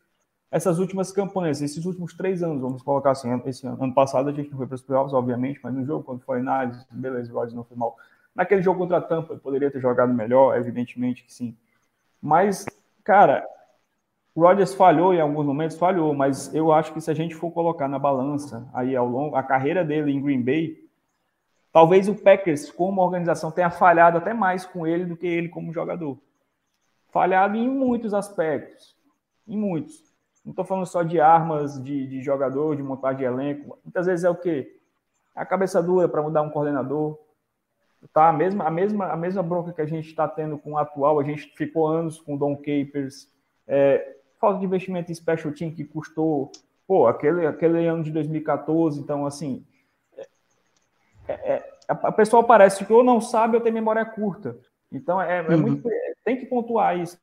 essas 0.50 0.78
últimas 0.78 1.10
campanhas, 1.10 1.62
esses 1.62 1.84
últimos 1.86 2.14
três 2.14 2.42
anos, 2.42 2.60
vamos 2.60 2.82
colocar 2.82 3.12
assim, 3.12 3.28
esse 3.46 3.66
ano, 3.66 3.82
ano 3.82 3.94
passado 3.94 4.28
a 4.28 4.32
gente 4.32 4.50
não 4.50 4.58
foi 4.58 4.66
para 4.66 4.74
os 4.74 4.82
playoffs, 4.82 5.14
obviamente, 5.14 5.58
mas 5.62 5.74
no 5.74 5.84
jogo 5.84 6.04
quando 6.04 6.20
foi 6.20 6.40
análise, 6.40 6.84
beleza, 6.90 7.32
o 7.32 7.34
Rodgers 7.34 7.54
não 7.54 7.64
foi 7.64 7.76
mal. 7.76 7.96
Naquele 8.34 8.60
jogo 8.60 8.78
contra 8.78 8.98
a 8.98 9.00
Tampa, 9.00 9.32
ele 9.32 9.40
poderia 9.40 9.70
ter 9.70 9.80
jogado 9.80 10.12
melhor, 10.12 10.56
evidentemente 10.58 11.24
que 11.24 11.32
sim. 11.32 11.56
Mas, 12.20 12.66
cara, 13.02 13.46
o 14.34 14.42
Rodgers 14.42 14.74
falhou 14.74 15.14
em 15.14 15.20
alguns 15.20 15.46
momentos, 15.46 15.78
falhou, 15.78 16.12
mas 16.12 16.54
eu 16.54 16.70
acho 16.70 16.92
que 16.92 17.00
se 17.00 17.10
a 17.10 17.14
gente 17.14 17.34
for 17.34 17.50
colocar 17.50 17.88
na 17.88 17.98
balança 17.98 18.68
aí 18.74 18.94
ao 18.94 19.08
longo, 19.08 19.34
a 19.34 19.42
carreira 19.42 19.82
dele 19.82 20.12
em 20.12 20.20
Green 20.20 20.42
Bay, 20.42 20.76
talvez 21.72 22.06
o 22.06 22.14
Packers, 22.14 22.70
como 22.70 23.00
organização, 23.00 23.50
tenha 23.50 23.70
falhado 23.70 24.18
até 24.18 24.34
mais 24.34 24.66
com 24.66 24.86
ele 24.86 25.06
do 25.06 25.16
que 25.16 25.26
ele 25.26 25.48
como 25.48 25.72
jogador 25.72 26.18
falhado 27.16 27.56
em 27.56 27.66
muitos 27.66 28.12
aspectos, 28.12 28.94
em 29.48 29.56
muitos. 29.56 30.04
Não 30.44 30.50
estou 30.50 30.66
falando 30.66 30.84
só 30.84 31.02
de 31.02 31.18
armas, 31.18 31.82
de, 31.82 32.06
de 32.06 32.20
jogador, 32.20 32.76
de 32.76 32.82
montagem 32.82 33.16
de 33.16 33.24
elenco. 33.24 33.78
Muitas 33.82 34.04
vezes 34.04 34.22
é 34.22 34.28
o 34.28 34.34
quê? 34.34 34.78
A 35.34 35.46
cabeça 35.46 35.82
dura 35.82 36.06
para 36.06 36.20
mudar 36.20 36.42
um 36.42 36.50
coordenador. 36.50 37.18
Tá? 38.12 38.28
A, 38.28 38.32
mesma, 38.34 38.64
a, 38.64 38.70
mesma, 38.70 39.06
a 39.06 39.16
mesma 39.16 39.42
bronca 39.42 39.72
que 39.72 39.80
a 39.80 39.86
gente 39.86 40.08
está 40.08 40.28
tendo 40.28 40.58
com 40.58 40.72
o 40.72 40.76
atual, 40.76 41.18
a 41.18 41.24
gente 41.24 41.50
ficou 41.56 41.86
anos 41.86 42.20
com 42.20 42.34
o 42.34 42.38
Don 42.38 42.54
Capers. 42.54 43.32
É, 43.66 44.16
falta 44.38 44.58
de 44.60 44.66
investimento 44.66 45.10
em 45.10 45.14
special 45.14 45.54
team 45.54 45.70
que 45.70 45.84
custou, 45.84 46.52
pô, 46.86 47.06
aquele, 47.06 47.46
aquele 47.46 47.86
ano 47.86 48.04
de 48.04 48.10
2014. 48.10 49.00
Então, 49.00 49.24
assim, 49.24 49.64
é, 51.26 51.32
é, 51.32 51.78
a, 51.88 51.94
a 51.94 52.12
pessoa 52.12 52.44
parece 52.44 52.84
que 52.84 52.92
ou 52.92 53.02
não 53.02 53.22
sabe 53.22 53.56
ou 53.56 53.62
tem 53.62 53.72
memória 53.72 54.04
curta. 54.04 54.58
Então, 54.92 55.18
é, 55.18 55.38
é 55.38 55.48
uhum. 55.48 55.62
muito 55.62 55.88
tem 56.26 56.36
que 56.36 56.44
pontuar 56.44 56.98
isso, 56.98 57.16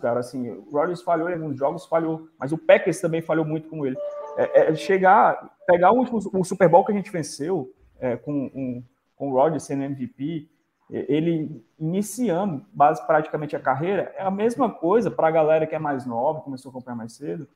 cara. 0.00 0.18
Assim, 0.18 0.50
o 0.50 0.68
Rodgers 0.72 1.00
falhou 1.00 1.30
em 1.30 1.34
alguns 1.34 1.56
jogos, 1.56 1.86
falhou, 1.86 2.28
mas 2.36 2.50
o 2.50 2.58
Packers 2.58 3.00
também 3.00 3.22
falhou 3.22 3.44
muito 3.44 3.68
com 3.68 3.86
ele. 3.86 3.96
É, 4.36 4.72
é 4.72 4.74
chegar, 4.74 5.54
pegar 5.64 5.92
o, 5.92 6.02
o, 6.02 6.44
Super 6.44 6.68
Bowl 6.68 6.84
que 6.84 6.90
a 6.90 6.94
gente 6.94 7.12
venceu 7.12 7.72
é, 8.00 8.16
com, 8.16 8.50
um, 8.52 8.82
com 9.14 9.30
o 9.30 9.34
Rodgers 9.34 9.62
sendo 9.62 9.84
MVP, 9.84 10.50
ele 10.90 11.64
iniciando 11.78 12.66
base, 12.74 13.06
praticamente 13.06 13.56
a 13.56 13.60
carreira, 13.60 14.12
é 14.16 14.22
a 14.22 14.30
mesma 14.30 14.68
coisa 14.68 15.10
para 15.10 15.28
a 15.28 15.30
galera 15.30 15.66
que 15.66 15.74
é 15.74 15.78
mais 15.78 16.04
nova, 16.04 16.40
começou 16.40 16.68
a 16.68 16.72
acompanhar 16.72 16.96
mais 16.96 17.14
cedo, 17.14 17.48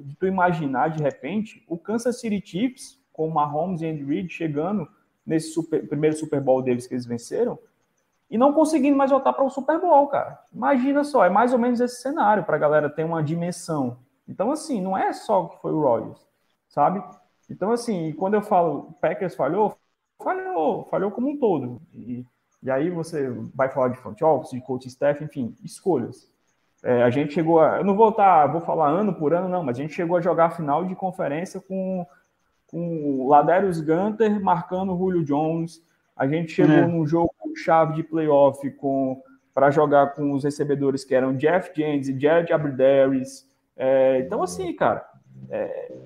de 0.00 0.16
tu 0.16 0.26
imaginar 0.26 0.88
de 0.88 1.00
repente 1.00 1.64
o 1.68 1.76
Kansas 1.76 2.18
City 2.18 2.42
Chiefs 2.44 2.98
com 3.12 3.28
Mahomes 3.28 3.82
e 3.82 3.86
Andy 3.86 4.02
Reid 4.02 4.32
chegando 4.32 4.88
nesse 5.24 5.52
super, 5.52 5.86
primeiro 5.86 6.16
Super 6.16 6.40
Bowl 6.40 6.62
deles 6.62 6.86
que 6.86 6.94
eles 6.94 7.06
venceram, 7.06 7.56
e 8.32 8.38
não 8.38 8.54
conseguindo 8.54 8.96
mais 8.96 9.10
voltar 9.10 9.34
para 9.34 9.44
o 9.44 9.50
Super 9.50 9.78
Bowl, 9.78 10.08
cara. 10.08 10.38
Imagina 10.50 11.04
só, 11.04 11.22
é 11.22 11.28
mais 11.28 11.52
ou 11.52 11.58
menos 11.58 11.80
esse 11.80 12.00
cenário 12.00 12.44
para 12.44 12.56
a 12.56 12.58
galera 12.58 12.88
ter 12.88 13.04
uma 13.04 13.22
dimensão. 13.22 13.98
Então, 14.26 14.50
assim, 14.50 14.80
não 14.80 14.96
é 14.96 15.12
só 15.12 15.48
que 15.48 15.60
foi 15.60 15.70
o 15.70 15.82
Rodgers, 15.82 16.26
sabe? 16.66 17.04
Então, 17.50 17.72
assim, 17.72 18.10
quando 18.14 18.32
eu 18.32 18.40
falo 18.40 18.94
Packers 19.02 19.34
falhou, 19.34 19.76
falhou, 20.18 20.86
falhou 20.86 21.10
como 21.10 21.28
um 21.28 21.38
todo. 21.38 21.82
E, 21.92 22.24
e 22.62 22.70
aí 22.70 22.88
você 22.88 23.28
vai 23.54 23.68
falar 23.68 23.88
de 23.88 23.98
front 23.98 24.22
office, 24.22 24.52
de 24.52 24.62
coach 24.62 24.88
staff, 24.88 25.22
enfim, 25.22 25.54
escolhas. 25.62 26.26
É, 26.82 27.02
a 27.02 27.10
gente 27.10 27.34
chegou 27.34 27.60
a. 27.60 27.76
Eu 27.76 27.84
não 27.84 27.94
vou 27.94 28.16
vou 28.50 28.60
falar 28.62 28.88
ano 28.88 29.12
por 29.12 29.34
ano, 29.34 29.46
não, 29.46 29.62
mas 29.62 29.78
a 29.78 29.82
gente 29.82 29.92
chegou 29.92 30.16
a 30.16 30.22
jogar 30.22 30.46
a 30.46 30.50
final 30.50 30.86
de 30.86 30.96
conferência 30.96 31.60
com, 31.60 32.06
com 32.66 33.28
Ladarius 33.28 33.78
Gunter 33.78 34.42
marcando 34.42 34.94
o 34.94 34.96
Julio 34.96 35.22
Jones. 35.22 35.84
A 36.22 36.26
gente 36.28 36.52
chegou 36.52 36.76
é. 36.76 36.86
num 36.86 37.04
jogo 37.04 37.34
chave 37.56 37.94
de 37.94 38.04
playoff 38.04 38.70
com 38.76 39.20
para 39.52 39.72
jogar 39.72 40.14
com 40.14 40.30
os 40.30 40.44
recebedores 40.44 41.04
que 41.04 41.16
eram 41.16 41.36
Jeff 41.36 41.72
James 41.74 42.06
e 42.06 42.16
Jared 42.16 42.52
Abderris. 42.52 43.44
É, 43.76 44.20
então, 44.20 44.40
assim, 44.40 44.72
cara, 44.72 45.04
é, 45.50 45.98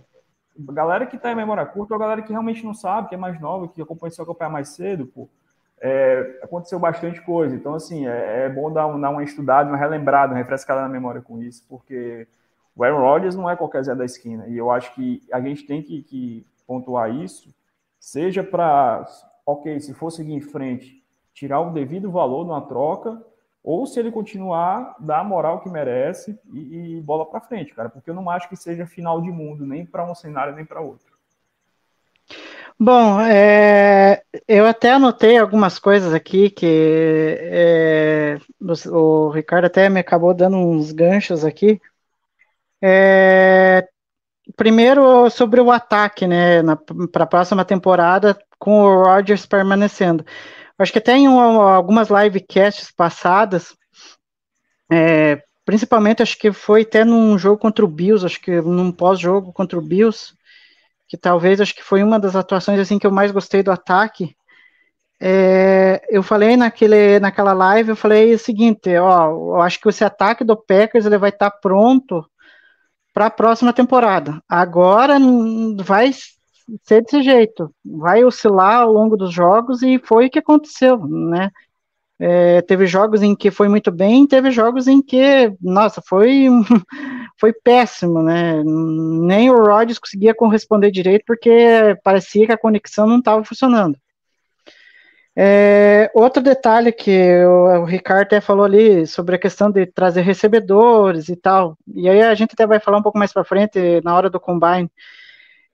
a 0.66 0.72
galera 0.72 1.04
que 1.04 1.16
está 1.16 1.30
em 1.30 1.34
memória 1.34 1.66
curta, 1.66 1.92
ou 1.92 1.96
a 1.96 2.00
galera 2.00 2.22
que 2.22 2.32
realmente 2.32 2.64
não 2.64 2.72
sabe, 2.72 3.10
que 3.10 3.14
é 3.14 3.18
mais 3.18 3.38
nova, 3.38 3.68
que 3.68 3.82
acompanha 3.82 4.10
se 4.10 4.22
acompanhar 4.22 4.48
mais 4.48 4.70
cedo, 4.70 5.06
pô, 5.06 5.28
é, 5.82 6.40
aconteceu 6.42 6.78
bastante 6.78 7.20
coisa. 7.20 7.54
Então, 7.54 7.74
assim, 7.74 8.08
é, 8.08 8.46
é 8.46 8.48
bom 8.48 8.72
dar, 8.72 8.88
dar 8.98 9.10
uma 9.10 9.22
estudada, 9.22 9.68
uma 9.68 9.76
relembrada, 9.76 10.32
uma 10.32 10.38
refrescada 10.38 10.80
na 10.80 10.88
memória 10.88 11.20
com 11.20 11.42
isso, 11.42 11.62
porque 11.68 12.26
o 12.74 12.82
Aaron 12.82 13.00
Rodgers 13.00 13.36
não 13.36 13.50
é 13.50 13.54
qualquer 13.54 13.84
Zé 13.84 13.94
da 13.94 14.06
esquina. 14.06 14.48
E 14.48 14.56
eu 14.56 14.70
acho 14.70 14.94
que 14.94 15.22
a 15.30 15.42
gente 15.42 15.66
tem 15.66 15.82
que, 15.82 16.02
que 16.04 16.46
pontuar 16.66 17.14
isso, 17.14 17.54
seja 18.00 18.42
para, 18.42 19.06
ok, 19.46 19.80
se 19.80 19.94
for 19.94 20.10
seguir 20.10 20.34
em 20.34 20.40
frente 20.40 21.02
tirar 21.32 21.60
o 21.60 21.70
devido 21.70 22.10
valor 22.10 22.44
numa 22.44 22.62
troca, 22.62 23.22
ou 23.62 23.86
se 23.86 24.00
ele 24.00 24.10
continuar, 24.10 24.96
dar 24.98 25.20
a 25.20 25.24
moral 25.24 25.60
que 25.60 25.68
merece 25.68 26.38
e, 26.52 26.96
e 26.96 27.00
bola 27.02 27.26
para 27.26 27.40
frente, 27.40 27.74
cara, 27.74 27.88
porque 27.88 28.08
eu 28.08 28.14
não 28.14 28.30
acho 28.30 28.48
que 28.48 28.56
seja 28.56 28.86
final 28.86 29.20
de 29.20 29.30
mundo, 29.30 29.66
nem 29.66 29.84
para 29.84 30.10
um 30.10 30.14
cenário 30.14 30.54
nem 30.54 30.64
para 30.64 30.80
outro. 30.80 31.14
Bom, 32.78 33.20
é, 33.20 34.22
eu 34.46 34.66
até 34.66 34.92
anotei 34.92 35.36
algumas 35.38 35.78
coisas 35.78 36.12
aqui 36.12 36.50
que 36.50 37.38
é, 37.40 38.38
o, 38.60 38.98
o, 38.98 39.30
Ricardo 39.30 39.64
até 39.64 39.88
me 39.88 40.00
acabou 40.00 40.34
dando 40.34 40.56
uns 40.58 40.92
ganchos 40.92 41.44
aqui. 41.44 41.80
É, 42.82 43.88
primeiro 44.54 45.28
sobre 45.30 45.60
o 45.60 45.72
ataque, 45.72 46.26
né, 46.26 46.62
para 47.10 47.24
a 47.24 47.26
próxima 47.28 47.64
temporada 47.64 48.38
com 48.58 48.82
o 48.82 49.04
Rodgers 49.04 49.46
permanecendo. 49.46 50.24
Acho 50.78 50.92
que 50.92 50.98
até 50.98 51.16
em 51.16 51.26
algumas 51.26 52.08
livecasts 52.08 52.90
passadas, 52.90 53.74
é, 54.92 55.42
principalmente 55.64 56.22
acho 56.22 56.38
que 56.38 56.52
foi 56.52 56.82
até 56.82 57.04
num 57.04 57.36
jogo 57.38 57.58
contra 57.58 57.84
o 57.84 57.88
Bills, 57.88 58.24
acho 58.24 58.40
que 58.40 58.60
num 58.60 58.92
pós-jogo 58.92 59.52
contra 59.52 59.78
o 59.78 59.82
Bills, 59.82 60.34
que 61.08 61.16
talvez 61.16 61.60
acho 61.60 61.74
que 61.74 61.82
foi 61.82 62.02
uma 62.02 62.18
das 62.18 62.36
atuações 62.36 62.78
assim 62.78 62.98
que 62.98 63.06
eu 63.06 63.10
mais 63.10 63.30
gostei 63.30 63.62
do 63.62 63.72
ataque. 63.72 64.36
É, 65.18 66.02
eu 66.10 66.22
falei 66.22 66.56
naquele, 66.56 67.18
naquela 67.18 67.54
live, 67.54 67.90
eu 67.90 67.96
falei 67.96 68.34
o 68.34 68.38
seguinte, 68.38 68.94
ó, 68.98 69.30
eu 69.30 69.62
acho 69.62 69.80
que 69.80 69.88
esse 69.88 70.04
ataque 70.04 70.44
do 70.44 70.56
Packers 70.56 71.06
ele 71.06 71.16
vai 71.16 71.30
estar 71.30 71.50
tá 71.50 71.58
pronto 71.58 72.24
para 73.16 73.26
a 73.28 73.30
próxima 73.30 73.72
temporada. 73.72 74.42
Agora 74.46 75.16
vai 75.82 76.12
ser 76.12 77.00
desse 77.00 77.22
jeito, 77.22 77.74
vai 77.82 78.22
oscilar 78.22 78.82
ao 78.82 78.92
longo 78.92 79.16
dos 79.16 79.32
jogos 79.32 79.80
e 79.80 79.98
foi 79.98 80.26
o 80.26 80.30
que 80.30 80.38
aconteceu, 80.38 80.98
né? 81.06 81.50
É, 82.18 82.60
teve 82.60 82.86
jogos 82.86 83.22
em 83.22 83.34
que 83.34 83.50
foi 83.50 83.68
muito 83.68 83.90
bem, 83.90 84.26
teve 84.26 84.50
jogos 84.50 84.86
em 84.86 85.00
que, 85.00 85.50
nossa, 85.62 86.02
foi 86.06 86.46
foi 87.40 87.54
péssimo, 87.54 88.22
né? 88.22 88.62
Nem 88.62 89.50
o 89.50 89.64
Rodgers 89.64 89.98
conseguia 89.98 90.34
corresponder 90.34 90.90
direito 90.90 91.24
porque 91.26 91.96
parecia 92.04 92.44
que 92.44 92.52
a 92.52 92.58
conexão 92.58 93.06
não 93.06 93.20
estava 93.20 93.42
funcionando. 93.42 93.96
É, 95.38 96.10
outro 96.14 96.42
detalhe 96.42 96.90
que 96.90 97.44
o, 97.44 97.82
o, 97.82 97.84
Ricardo 97.84 98.22
até 98.22 98.40
falou 98.40 98.64
ali 98.64 99.06
sobre 99.06 99.36
a 99.36 99.38
questão 99.38 99.70
de 99.70 99.84
trazer 99.84 100.22
recebedores 100.22 101.28
e 101.28 101.36
tal, 101.36 101.76
e 101.94 102.08
aí 102.08 102.22
a 102.22 102.34
gente 102.34 102.54
até 102.54 102.66
vai 102.66 102.80
falar 102.80 102.96
um 102.96 103.02
pouco 103.02 103.18
mais 103.18 103.34
para 103.34 103.44
frente 103.44 104.00
na 104.02 104.16
hora 104.16 104.30
do 104.30 104.40
combine. 104.40 104.90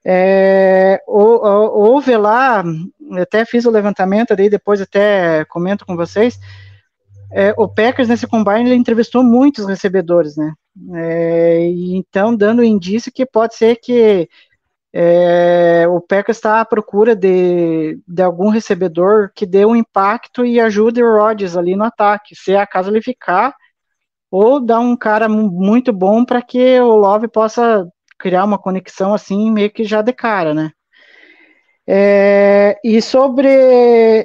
É, 0.04 1.00
houve 1.06 2.16
lá, 2.16 2.64
até 3.12 3.44
fiz 3.44 3.64
o 3.64 3.70
levantamento 3.70 4.32
ali, 4.32 4.50
depois 4.50 4.80
até 4.80 5.44
comento 5.44 5.86
com 5.86 5.94
vocês. 5.94 6.40
É, 7.32 7.54
o 7.56 7.68
Packers 7.68 8.08
nesse 8.08 8.26
combine 8.26 8.68
ele 8.68 8.74
entrevistou 8.74 9.22
muitos 9.22 9.64
recebedores, 9.66 10.36
né? 10.36 10.52
É, 10.94 11.66
então 11.94 12.34
dando 12.34 12.64
indício 12.64 13.12
que 13.12 13.24
pode 13.24 13.54
ser 13.54 13.76
que 13.76 14.28
é, 14.92 15.86
o 15.88 16.00
Packers 16.00 16.36
está 16.36 16.60
à 16.60 16.64
procura 16.64 17.16
de, 17.16 17.98
de 18.06 18.22
algum 18.22 18.50
recebedor 18.50 19.30
que 19.34 19.46
dê 19.46 19.64
um 19.64 19.74
impacto 19.74 20.44
e 20.44 20.60
ajude 20.60 21.02
o 21.02 21.16
Rodgers 21.16 21.56
ali 21.56 21.74
no 21.74 21.84
ataque, 21.84 22.34
se 22.36 22.54
a 22.54 22.66
casa 22.66 22.90
ele 22.90 23.00
ficar, 23.00 23.54
ou 24.30 24.60
dar 24.60 24.80
um 24.80 24.96
cara 24.96 25.28
muito 25.28 25.92
bom 25.92 26.24
para 26.24 26.42
que 26.42 26.80
o 26.80 26.96
Love 26.96 27.28
possa 27.28 27.86
criar 28.18 28.44
uma 28.44 28.58
conexão 28.58 29.14
assim, 29.14 29.50
meio 29.50 29.70
que 29.70 29.84
já 29.84 30.02
de 30.02 30.12
cara, 30.12 30.54
né? 30.54 30.70
É, 31.86 32.78
e 32.84 33.02
sobre. 33.02 33.48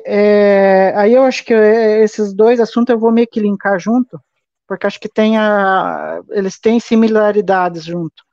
É, 0.05 0.93
aí 0.95 1.13
eu 1.13 1.23
acho 1.23 1.43
que 1.43 1.53
esses 1.53 2.33
dois 2.33 2.59
assuntos 2.59 2.93
eu 2.93 2.99
vou 2.99 3.11
meio 3.11 3.27
que 3.27 3.39
linkar 3.39 3.79
junto, 3.79 4.19
porque 4.67 4.85
acho 4.85 4.99
que 4.99 5.09
tem 5.09 5.37
a, 5.37 6.21
eles 6.31 6.59
têm 6.59 6.79
similaridades 6.79 7.83
junto. 7.83 8.26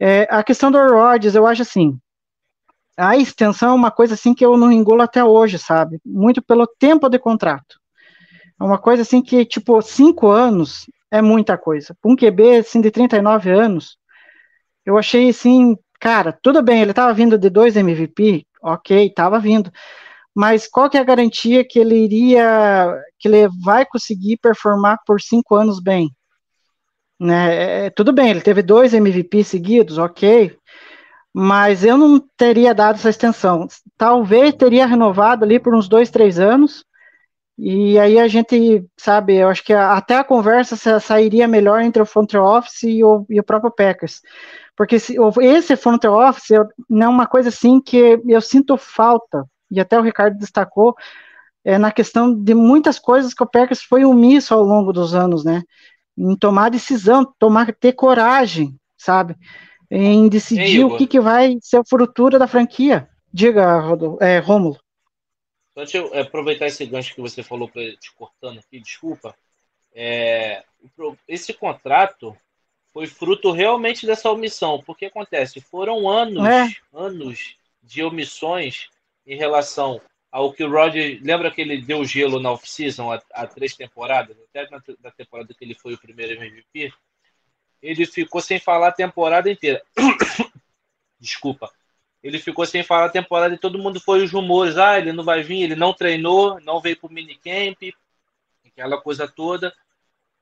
É, 0.00 0.26
a 0.30 0.42
questão 0.42 0.70
do 0.70 0.78
Rodgers, 0.78 1.34
eu 1.34 1.46
acho 1.46 1.62
assim. 1.62 1.98
A 2.96 3.16
extensão 3.16 3.70
é 3.70 3.74
uma 3.74 3.90
coisa 3.90 4.14
assim 4.14 4.34
que 4.34 4.44
eu 4.44 4.56
não 4.56 4.72
engulo 4.72 5.02
até 5.02 5.24
hoje, 5.24 5.58
sabe? 5.58 6.00
Muito 6.04 6.42
pelo 6.42 6.66
tempo 6.66 7.08
de 7.08 7.18
contrato. 7.18 7.78
É 8.60 8.64
uma 8.64 8.78
coisa 8.78 9.02
assim 9.02 9.22
que, 9.22 9.44
tipo, 9.44 9.80
cinco 9.82 10.28
anos 10.28 10.86
é 11.10 11.22
muita 11.22 11.56
coisa. 11.56 11.96
Um 12.04 12.16
QB 12.16 12.58
assim, 12.58 12.80
de 12.80 12.90
39 12.90 13.50
anos, 13.50 13.96
eu 14.84 14.98
achei 14.98 15.28
assim, 15.30 15.76
cara, 16.00 16.32
tudo 16.42 16.62
bem, 16.62 16.82
ele 16.82 16.92
estava 16.92 17.12
vindo 17.14 17.38
de 17.38 17.50
dois 17.50 17.76
MVP, 17.76 18.46
ok, 18.62 19.06
estava 19.06 19.38
vindo. 19.38 19.70
Mas 20.34 20.68
qual 20.68 20.90
que 20.90 20.96
é 20.98 21.00
a 21.00 21.04
garantia 21.04 21.66
que 21.68 21.78
ele 21.78 21.96
iria, 22.04 22.94
que 23.18 23.28
ele 23.28 23.48
vai 23.64 23.86
conseguir 23.86 24.38
performar 24.38 24.98
por 25.06 25.20
cinco 25.20 25.54
anos 25.56 25.80
bem? 25.80 26.10
Né? 27.18 27.54
É, 27.54 27.86
é 27.86 27.90
tudo 27.90 28.12
bem, 28.12 28.30
ele 28.30 28.40
teve 28.40 28.62
dois 28.62 28.94
MVP 28.94 29.42
seguidos, 29.44 29.98
ok, 29.98 30.56
mas 31.32 31.84
eu 31.84 31.96
não 31.96 32.18
teria 32.36 32.74
dado 32.74 32.96
essa 32.96 33.10
extensão. 33.10 33.66
Talvez 33.96 34.54
teria 34.54 34.86
renovado 34.86 35.44
ali 35.44 35.58
por 35.58 35.74
uns 35.74 35.88
dois, 35.88 36.10
três 36.10 36.38
anos, 36.38 36.84
e 37.58 37.98
aí 37.98 38.20
a 38.20 38.28
gente, 38.28 38.84
sabe, 38.96 39.36
eu 39.36 39.48
acho 39.48 39.64
que 39.64 39.72
até 39.72 40.16
a 40.16 40.24
conversa 40.24 41.00
sairia 41.00 41.48
melhor 41.48 41.80
entre 41.80 42.00
o 42.00 42.06
front 42.06 42.32
office 42.34 42.84
e 42.84 43.02
o, 43.02 43.26
e 43.28 43.40
o 43.40 43.42
próprio 43.42 43.72
Packers. 43.72 44.22
Porque 44.76 45.00
se, 45.00 45.16
esse 45.42 45.74
front 45.76 46.04
office 46.04 46.56
não 46.88 47.06
é 47.06 47.08
uma 47.08 47.26
coisa 47.26 47.48
assim 47.48 47.80
que 47.80 48.20
eu 48.28 48.40
sinto 48.40 48.76
falta, 48.76 49.44
e 49.68 49.80
até 49.80 49.98
o 49.98 50.02
Ricardo 50.02 50.38
destacou, 50.38 50.94
é, 51.64 51.76
na 51.78 51.90
questão 51.90 52.32
de 52.32 52.54
muitas 52.54 52.98
coisas 52.98 53.34
que 53.34 53.42
o 53.42 53.46
Packers 53.46 53.82
foi 53.82 54.04
omisso 54.04 54.54
ao 54.54 54.62
longo 54.62 54.92
dos 54.92 55.12
anos, 55.14 55.44
né? 55.44 55.62
Em 56.18 56.36
tomar 56.36 56.70
decisão, 56.70 57.24
tomar, 57.38 57.72
ter 57.72 57.92
coragem, 57.92 58.78
sabe? 58.96 59.36
Em 59.90 60.28
decidir 60.28 60.78
Ei, 60.78 60.84
o 60.84 60.96
que, 60.96 61.06
que 61.06 61.20
vai 61.20 61.56
ser 61.62 61.78
a 61.78 61.84
futuro 61.84 62.38
da 62.38 62.48
franquia. 62.48 63.08
Diga, 63.32 63.80
é, 64.20 64.38
Rômulo. 64.38 64.78
Deixa 65.76 65.98
eu 65.98 66.20
aproveitar 66.20 66.66
esse 66.66 66.84
gancho 66.84 67.14
que 67.14 67.20
você 67.20 67.42
falou, 67.42 67.70
te 67.70 68.12
cortando 68.16 68.58
aqui, 68.58 68.80
desculpa. 68.80 69.34
É, 69.94 70.64
esse 71.28 71.54
contrato 71.54 72.36
foi 72.92 73.06
fruto 73.06 73.52
realmente 73.52 74.04
dessa 74.04 74.30
omissão, 74.30 74.82
porque 74.84 75.06
acontece, 75.06 75.60
foram 75.60 76.08
anos, 76.08 76.44
é. 76.44 76.68
anos 76.92 77.56
de 77.82 78.02
omissões 78.02 78.88
em 79.24 79.36
relação 79.36 80.00
ao 80.30 80.52
que 80.52 80.64
o 80.64 80.70
Roger. 80.70 81.20
Lembra 81.22 81.50
que 81.50 81.60
ele 81.60 81.82
deu 81.82 82.04
gelo 82.04 82.40
na 82.40 82.52
off-season 82.52 83.12
há, 83.12 83.22
há, 83.32 83.46
três 83.46 83.74
temporadas, 83.74 84.36
até 84.48 84.68
na, 84.70 84.82
na, 85.02 85.10
temporada 85.10 85.54
que 85.54 85.64
ele 85.64 85.74
foi 85.74 85.94
o 85.94 85.98
primeiro 85.98 86.34
MVP? 86.34 86.92
Ele 87.82 88.06
ficou 88.06 88.40
sem 88.40 88.58
falar 88.58 88.88
a 88.88 88.92
temporada 88.92 89.50
inteira. 89.50 89.82
Desculpa. 91.18 91.70
Ele 92.22 92.38
ficou 92.38 92.66
sem 92.66 92.82
falar 92.82 93.06
a 93.06 93.10
temporada 93.10 93.54
e 93.54 93.58
todo 93.58 93.78
mundo 93.78 94.00
foi 94.00 94.22
os 94.24 94.32
rumores. 94.32 94.76
Ah, 94.76 94.98
ele 94.98 95.12
não 95.12 95.24
vai 95.24 95.42
vir, 95.42 95.62
ele 95.62 95.76
não 95.76 95.94
treinou, 95.94 96.60
não 96.60 96.80
veio 96.80 96.98
para 96.98 97.08
o 97.08 97.12
minicamp, 97.12 97.94
aquela 98.66 99.00
coisa 99.00 99.28
toda. 99.28 99.72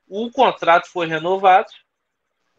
O 0.09 0.31
contrato 0.31 0.89
foi 0.89 1.07
renovado. 1.07 1.69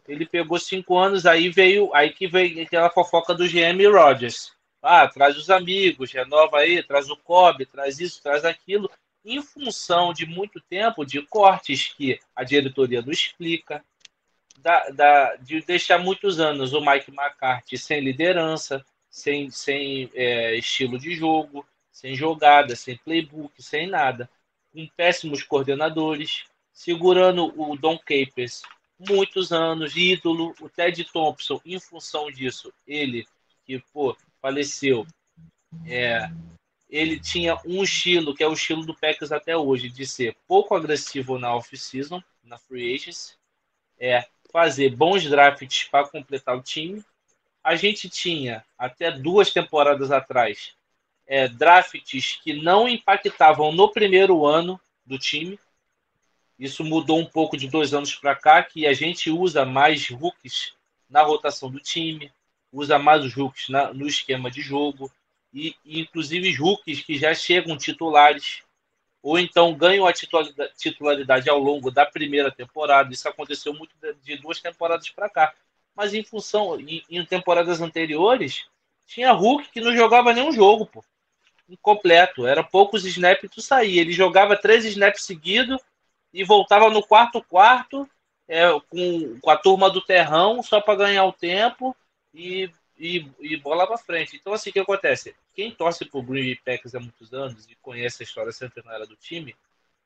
Ele 0.06 0.24
pegou 0.24 0.58
cinco 0.58 0.96
anos, 0.96 1.26
aí 1.26 1.50
veio, 1.50 1.94
aí 1.94 2.10
que 2.10 2.26
veio 2.26 2.62
aquela 2.62 2.88
fofoca 2.88 3.34
do 3.34 3.46
GM 3.46 3.84
Rogers. 3.90 4.56
Ah, 4.82 5.08
traz 5.08 5.36
os 5.36 5.50
amigos, 5.50 6.12
renova 6.12 6.58
aí, 6.58 6.82
traz 6.82 7.10
o 7.10 7.16
Kobe, 7.16 7.66
traz 7.66 7.98
isso, 8.00 8.22
traz 8.22 8.44
aquilo. 8.44 8.90
Em 9.24 9.42
função 9.42 10.12
de 10.12 10.24
muito 10.24 10.60
tempo 10.60 11.04
de 11.04 11.20
cortes 11.22 11.88
que 11.88 12.20
a 12.34 12.44
diretoria 12.44 13.02
não 13.02 13.12
explica, 13.12 13.84
da, 14.58 14.88
da, 14.90 15.36
de 15.36 15.60
deixar 15.60 15.98
muitos 15.98 16.40
anos 16.40 16.72
o 16.72 16.80
Mike 16.80 17.10
McCarthy 17.10 17.76
sem 17.78 18.00
liderança, 18.00 18.84
sem, 19.10 19.50
sem 19.50 20.10
é, 20.14 20.56
estilo 20.56 20.98
de 20.98 21.14
jogo, 21.14 21.66
sem 21.90 22.14
jogada, 22.14 22.76
sem 22.76 22.96
playbook, 22.96 23.62
sem 23.62 23.86
nada, 23.86 24.28
com 24.72 24.86
péssimos 24.96 25.42
coordenadores, 25.42 26.44
segurando 26.72 27.52
o 27.60 27.76
Don 27.76 27.98
Capers 27.98 28.62
muitos 28.98 29.52
anos, 29.52 29.96
ídolo, 29.96 30.54
o 30.60 30.68
Ted 30.68 31.04
Thompson, 31.04 31.60
em 31.64 31.78
função 31.78 32.30
disso, 32.30 32.72
ele 32.86 33.26
que 33.64 33.78
pô, 33.92 34.16
faleceu, 34.40 35.06
é, 35.86 36.30
ele 36.88 37.20
tinha 37.20 37.58
um 37.64 37.82
estilo 37.82 38.34
que 38.34 38.42
é 38.42 38.48
o 38.48 38.52
estilo 38.52 38.84
do 38.84 38.94
Packers 38.94 39.32
até 39.32 39.56
hoje, 39.56 39.88
de 39.88 40.06
ser 40.06 40.36
pouco 40.46 40.74
agressivo 40.74 41.38
na 41.38 41.54
off-season, 41.54 42.22
na 42.42 42.56
free 42.58 42.94
agency, 42.94 43.36
é 43.98 44.26
fazer 44.50 44.94
bons 44.96 45.24
drafts 45.24 45.84
para 45.84 46.08
completar 46.08 46.56
o 46.56 46.62
time, 46.62 47.04
a 47.62 47.76
gente 47.76 48.08
tinha, 48.08 48.64
até 48.78 49.10
duas 49.10 49.50
temporadas 49.50 50.10
atrás, 50.10 50.74
é, 51.26 51.46
drafts 51.46 52.40
que 52.42 52.54
não 52.54 52.88
impactavam 52.88 53.70
no 53.70 53.92
primeiro 53.92 54.46
ano 54.46 54.80
do 55.04 55.18
time. 55.18 55.58
Isso 56.58 56.82
mudou 56.82 57.18
um 57.18 57.26
pouco 57.26 57.56
de 57.56 57.68
dois 57.68 57.92
anos 57.92 58.14
para 58.14 58.34
cá, 58.34 58.62
que 58.62 58.86
a 58.86 58.94
gente 58.94 59.30
usa 59.30 59.66
mais 59.66 60.08
rookies 60.08 60.72
na 61.08 61.22
rotação 61.22 61.70
do 61.70 61.78
time, 61.78 62.32
usa 62.72 62.98
mais 62.98 63.24
os 63.24 63.34
rookies 63.34 63.68
na, 63.68 63.92
no 63.92 64.06
esquema 64.06 64.50
de 64.50 64.60
jogo, 64.60 65.10
e, 65.52 65.74
e 65.84 66.00
inclusive 66.00 66.54
rookies 66.54 67.02
que 67.02 67.18
já 67.18 67.34
chegam 67.34 67.76
titulares, 67.76 68.62
ou 69.22 69.38
então 69.38 69.74
ganham 69.74 70.06
a 70.06 70.12
titularidade 70.12 71.48
ao 71.48 71.58
longo 71.58 71.90
da 71.90 72.06
primeira 72.06 72.50
temporada. 72.50 73.12
Isso 73.12 73.28
aconteceu 73.28 73.74
muito 73.74 73.94
de 74.22 74.36
duas 74.36 74.60
temporadas 74.60 75.08
para 75.10 75.28
cá 75.28 75.54
mas 75.98 76.14
em 76.14 76.22
função, 76.22 76.78
em, 76.78 77.02
em 77.10 77.24
temporadas 77.24 77.80
anteriores, 77.80 78.66
tinha 79.04 79.32
Hulk 79.32 79.68
que 79.72 79.80
não 79.80 79.92
jogava 79.96 80.32
nenhum 80.32 80.52
jogo, 80.52 80.86
pô. 80.86 81.04
Incompleto. 81.68 82.46
Era 82.46 82.62
poucos 82.62 83.04
snaps 83.04 83.42
e 83.42 83.48
tu 83.48 83.60
saía. 83.60 84.00
Ele 84.00 84.12
jogava 84.12 84.56
três 84.56 84.84
snaps 84.84 85.24
seguidos 85.24 85.76
e 86.32 86.44
voltava 86.44 86.88
no 86.88 87.02
quarto 87.02 87.42
quarto 87.42 88.08
é, 88.46 88.70
com, 88.88 89.40
com 89.40 89.50
a 89.50 89.56
turma 89.56 89.90
do 89.90 90.00
terrão 90.00 90.62
só 90.62 90.80
para 90.80 90.94
ganhar 90.94 91.24
o 91.24 91.32
tempo 91.32 91.96
e, 92.38 92.70
e, 92.96 93.26
e 93.40 93.56
bola 93.56 93.86
para 93.86 93.98
frente. 93.98 94.36
Então, 94.36 94.52
assim, 94.52 94.70
o 94.70 94.72
que 94.72 94.78
acontece? 94.78 95.34
Quem 95.52 95.72
torce 95.72 96.04
pro 96.04 96.22
Green 96.22 96.44
Bay 96.44 96.60
Packers 96.64 96.94
há 96.94 97.00
muitos 97.00 97.34
anos 97.34 97.68
e 97.68 97.74
conhece 97.76 98.22
a 98.22 98.24
história 98.24 98.52
centenária 98.52 99.06
do 99.06 99.16
time, 99.16 99.56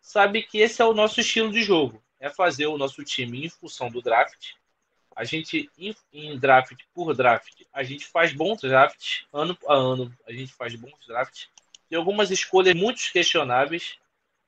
sabe 0.01 0.43
que 0.43 0.59
esse 0.59 0.81
é 0.81 0.85
o 0.85 0.95
nosso 0.95 1.21
estilo 1.21 1.53
de 1.53 1.63
jogo. 1.63 2.03
É 2.19 2.31
fazer 2.31 2.67
o 2.67 2.79
nosso 2.79 3.05
time 3.05 3.45
em 3.45 3.49
função 3.49 3.91
do 3.91 4.01
draft, 4.01 4.55
a 5.15 5.25
gente, 5.25 5.71
em, 6.13 6.39
draft 6.39 6.75
por 6.95 7.15
draft, 7.15 7.65
a 7.73 7.83
gente 7.83 8.07
faz 8.07 8.33
bons 8.33 8.63
drafts, 8.63 9.27
ano 9.33 9.57
a 9.69 9.75
ano, 9.75 10.11
a 10.27 10.33
gente 10.33 10.55
faz 10.55 10.75
bons 10.75 11.07
drafts. 11.07 11.49
Tem 11.89 11.99
algumas 11.99 12.31
escolhas 12.31 12.75
muito 12.75 13.01
questionáveis, 13.13 13.99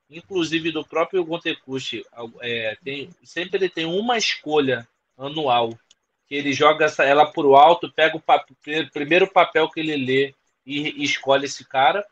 inclusive 0.08 0.72
do 0.72 0.84
próprio 0.84 1.22
Gontecucci. 1.22 2.02
É, 2.40 2.78
tem, 2.82 3.10
sempre 3.22 3.58
ele 3.58 3.68
tem 3.68 3.84
uma 3.84 4.16
escolha 4.16 4.88
anual, 5.18 5.78
que 6.26 6.34
ele 6.34 6.52
joga 6.52 6.86
ela 6.98 7.26
por 7.26 7.46
alto, 7.54 7.92
pega 7.92 8.16
o 8.16 8.20
papel, 8.20 8.88
primeiro 8.92 9.26
papel 9.26 9.68
que 9.70 9.80
ele 9.80 9.96
lê 9.96 10.34
e, 10.64 11.02
e 11.02 11.04
escolhe 11.04 11.46
esse 11.46 11.64
cara. 11.64 12.06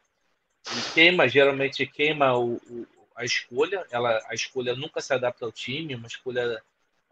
E 0.70 0.94
queima, 0.94 1.28
geralmente 1.28 1.86
queima 1.86 2.36
o, 2.36 2.54
o, 2.54 2.86
a 3.16 3.24
escolha. 3.24 3.84
Ela, 3.90 4.20
a 4.28 4.34
escolha 4.34 4.74
nunca 4.74 5.00
se 5.00 5.12
adapta 5.12 5.44
ao 5.44 5.52
time, 5.52 5.94
uma 5.94 6.06
escolha 6.06 6.62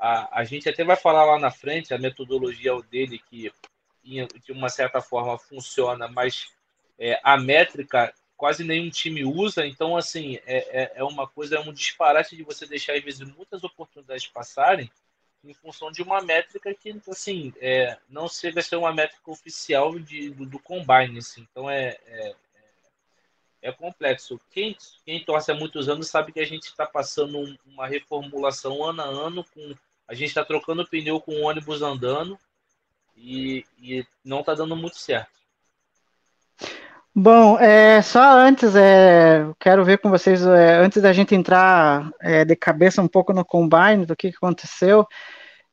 a, 0.01 0.41
a 0.41 0.45
gente 0.45 0.67
até 0.67 0.83
vai 0.83 0.97
falar 0.97 1.27
lá 1.27 1.39
na 1.39 1.51
frente 1.51 1.93
a 1.93 1.99
metodologia 1.99 2.73
dele 2.91 3.19
que 3.19 3.53
de 4.03 4.51
uma 4.51 4.71
certa 4.71 5.03
forma 5.03 5.37
funciona, 5.39 6.09
mas 6.09 6.47
é, 6.99 7.21
a 7.23 7.37
métrica 7.37 8.13
quase 8.35 8.65
nenhum 8.65 8.89
time 8.89 9.23
usa, 9.25 9.67
então 9.67 9.95
assim 9.95 10.37
é, 10.47 10.83
é, 10.83 10.93
é, 10.97 11.05
uma 11.05 11.29
coisa, 11.29 11.57
é 11.57 11.61
um 11.61 11.71
disparate 11.71 12.35
de 12.35 12.43
você 12.43 12.67
deixar 12.67 12.95
às 12.95 13.05
vezes 13.05 13.21
muitas 13.21 13.63
oportunidades 13.63 14.27
passarem 14.27 14.91
em 15.43 15.55
função 15.55 15.91
de 15.91 16.03
uma 16.03 16.21
métrica 16.21 16.75
que 16.75 16.95
assim 17.09 17.53
é, 17.61 17.99
não 18.09 18.29
chega 18.29 18.61
a 18.61 18.63
ser 18.63 18.77
uma 18.77 18.93
métrica 18.93 19.31
oficial 19.31 19.99
de, 19.99 20.31
do, 20.31 20.45
do 20.45 20.59
combine, 20.59 21.19
assim. 21.19 21.47
então 21.51 21.69
é, 21.71 21.97
é, 22.07 22.35
é 23.63 23.73
complexo. 23.73 24.41
Quem, 24.51 24.77
quem 25.05 25.25
torce 25.25 25.51
há 25.51 25.55
muitos 25.55 25.89
anos 25.89 26.09
sabe 26.09 26.33
que 26.33 26.41
a 26.41 26.47
gente 26.47 26.65
está 26.65 26.87
passando 26.87 27.59
uma 27.67 27.87
reformulação 27.87 28.85
ano 28.85 29.03
a 29.03 29.07
ano 29.07 29.45
com 29.45 29.75
a 30.07 30.15
gente 30.15 30.29
está 30.29 30.45
trocando 30.45 30.87
pneu 30.87 31.21
com 31.21 31.33
o 31.37 31.43
ônibus 31.43 31.83
andando 31.83 32.37
e, 33.17 33.65
e 33.79 34.05
não 34.25 34.41
está 34.41 34.55
dando 34.55 34.75
muito 34.75 34.99
certo. 34.99 35.40
Bom, 37.15 37.59
é, 37.59 38.01
só 38.03 38.21
antes, 38.39 38.75
é, 38.77 39.45
quero 39.59 39.85
ver 39.85 39.99
com 39.99 40.09
vocês, 40.11 40.47
é, 40.47 40.77
antes 40.79 41.03
da 41.03 41.13
gente 41.13 41.35
entrar 41.35 42.09
é, 42.21 42.45
de 42.45 42.55
cabeça 42.55 43.03
um 43.03 43.09
pouco 43.09 43.33
no 43.33 43.45
combine, 43.45 44.07
do 44.07 44.15
que, 44.17 44.31
que 44.31 44.37
aconteceu, 44.37 45.05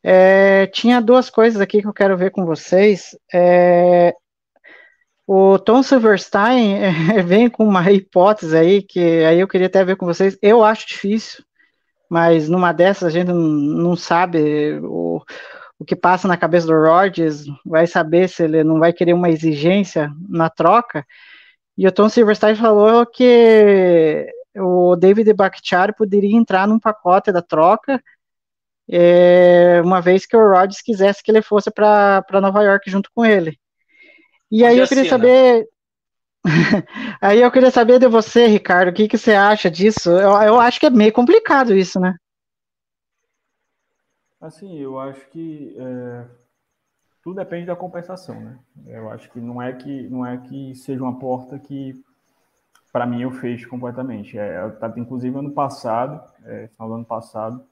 é, 0.03 0.67
tinha 0.67 1.01
duas 1.01 1.29
coisas 1.29 1.61
aqui 1.61 1.81
que 1.81 1.87
eu 1.87 1.93
quero 1.93 2.17
ver 2.17 2.31
com 2.31 2.45
vocês. 2.45 3.17
É, 3.33 4.13
O 5.25 5.59
Tom 5.59 5.83
Silverstein 5.83 6.79
vem 7.25 7.49
com 7.49 7.65
uma 7.67 7.91
hipótese 7.91 8.55
aí 8.57 8.81
que 8.81 8.99
aí 9.25 9.39
eu 9.39 9.47
queria 9.47 9.67
até 9.67 9.83
ver 9.83 9.97
com 9.97 10.05
vocês. 10.05 10.37
Eu 10.41 10.63
acho 10.63 10.87
difícil, 10.87 11.43
mas 12.09 12.49
numa 12.49 12.73
dessas 12.73 13.05
a 13.05 13.09
gente 13.11 13.27
não, 13.27 13.35
não 13.37 13.95
sabe 13.95 14.79
o, 14.83 15.21
o 15.79 15.85
que 15.85 15.95
passa 15.95 16.27
na 16.27 16.37
cabeça 16.37 16.67
do 16.67 16.73
Rodgers, 16.73 17.45
vai 17.65 17.85
saber 17.85 18.27
se 18.27 18.43
ele 18.43 18.63
não 18.63 18.79
vai 18.79 18.91
querer 18.91 19.13
uma 19.13 19.29
exigência 19.29 20.11
na 20.27 20.49
troca. 20.49 21.05
E 21.77 21.87
o 21.87 21.91
Tom 21.91 22.09
Silverstein 22.09 22.55
falou 22.55 23.05
que 23.05 24.27
o 24.55 24.95
David 24.95 25.31
Bakhtiari 25.33 25.93
poderia 25.93 26.35
entrar 26.35 26.67
num 26.67 26.79
pacote 26.79 27.31
da 27.31 27.41
troca, 27.41 28.01
é, 28.89 29.81
uma 29.83 30.01
vez 30.01 30.25
que 30.25 30.35
o 30.35 30.49
Rodgers 30.49 30.81
quisesse 30.81 31.21
que 31.21 31.29
ele 31.29 31.41
fosse 31.41 31.69
para 31.69 32.23
Nova 32.41 32.63
York 32.63 32.89
junto 32.89 33.09
com 33.13 33.23
ele. 33.23 33.59
E 34.49 34.65
aí 34.65 34.79
eu 34.79 34.87
queria 34.87 35.03
assina. 35.03 35.17
saber. 35.17 35.67
aí 37.21 37.41
eu 37.41 37.51
queria 37.51 37.69
saber 37.69 37.99
de 37.99 38.07
você, 38.07 38.47
Ricardo, 38.47 38.89
o 38.89 38.93
que, 38.93 39.07
que 39.07 39.17
você 39.17 39.33
acha 39.33 39.69
disso? 39.69 40.09
Eu, 40.09 40.31
eu 40.41 40.59
acho 40.59 40.79
que 40.79 40.85
é 40.85 40.89
meio 40.89 41.11
complicado 41.11 41.75
isso, 41.75 41.99
né? 41.99 42.15
Assim, 44.39 44.77
eu 44.77 44.99
acho 44.99 45.27
que 45.29 45.75
é, 45.77 46.25
tudo 47.23 47.37
depende 47.37 47.65
da 47.65 47.75
compensação, 47.75 48.39
né? 48.39 48.59
Eu 48.85 49.09
acho 49.09 49.29
que 49.31 49.39
não 49.39 49.61
é 49.61 49.73
que 49.73 50.07
não 50.09 50.25
é 50.25 50.37
que 50.37 50.75
seja 50.75 51.03
uma 51.03 51.17
porta 51.17 51.57
que 51.57 52.01
para 52.91 53.05
mim 53.05 53.21
eu 53.21 53.31
fecho 53.31 53.67
completamente. 53.69 54.37
É, 54.37 54.61
inclusive 54.95 55.37
ano 55.37 55.51
passado, 55.51 56.23
é, 56.45 56.67
final 56.67 56.89
do 56.89 56.95
ano 56.95 57.05
passado, 57.05 57.63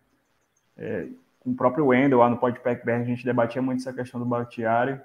é, 0.77 1.07
com 1.39 1.51
o 1.51 1.55
próprio 1.55 1.87
Wendel 1.87 2.19
lá 2.19 2.29
no 2.29 2.37
Podpack 2.37 2.83
BR, 2.83 2.91
a 2.91 3.03
gente 3.03 3.23
debatia 3.23 3.61
muito 3.61 3.79
essa 3.79 3.93
questão 3.93 4.19
do 4.19 4.25
Bakhtiari, 4.25 4.99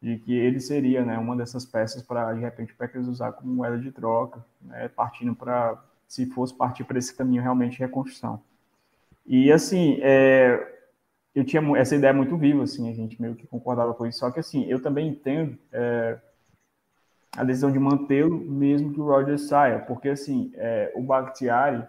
de 0.00 0.18
que 0.18 0.32
ele 0.32 0.60
seria 0.60 1.04
né, 1.04 1.18
uma 1.18 1.36
dessas 1.36 1.64
peças 1.64 2.02
para, 2.02 2.32
de 2.32 2.40
repente, 2.40 2.72
o 2.72 2.76
Packers 2.76 3.08
usar 3.08 3.32
como 3.32 3.52
moeda 3.52 3.78
de 3.78 3.90
troca, 3.90 4.44
né, 4.60 4.88
partindo 4.88 5.34
para, 5.34 5.82
se 6.06 6.26
fosse 6.26 6.54
partir 6.54 6.84
para 6.84 6.98
esse 6.98 7.14
caminho 7.14 7.42
realmente 7.42 7.72
de 7.72 7.78
reconstrução. 7.78 8.40
E, 9.26 9.50
assim, 9.50 9.98
é, 10.02 10.73
eu 11.34 11.44
tinha 11.44 11.62
essa 11.76 11.96
ideia 11.96 12.12
muito 12.12 12.36
viva, 12.36 12.62
assim, 12.62 12.88
a 12.88 12.94
gente 12.94 13.20
meio 13.20 13.34
que 13.34 13.46
concordava 13.46 13.92
com 13.92 14.06
isso, 14.06 14.20
só 14.20 14.30
que, 14.30 14.38
assim, 14.38 14.64
eu 14.66 14.80
também 14.80 15.08
entendo 15.08 15.58
é, 15.72 16.16
a 17.36 17.42
decisão 17.42 17.72
de 17.72 17.78
mantê-lo 17.78 18.38
mesmo 18.38 18.92
que 18.92 19.00
o 19.00 19.06
Rogers 19.06 19.48
saia, 19.48 19.80
porque, 19.80 20.10
assim, 20.10 20.52
é, 20.54 20.92
o 20.94 21.02
Bakhtiari, 21.02 21.84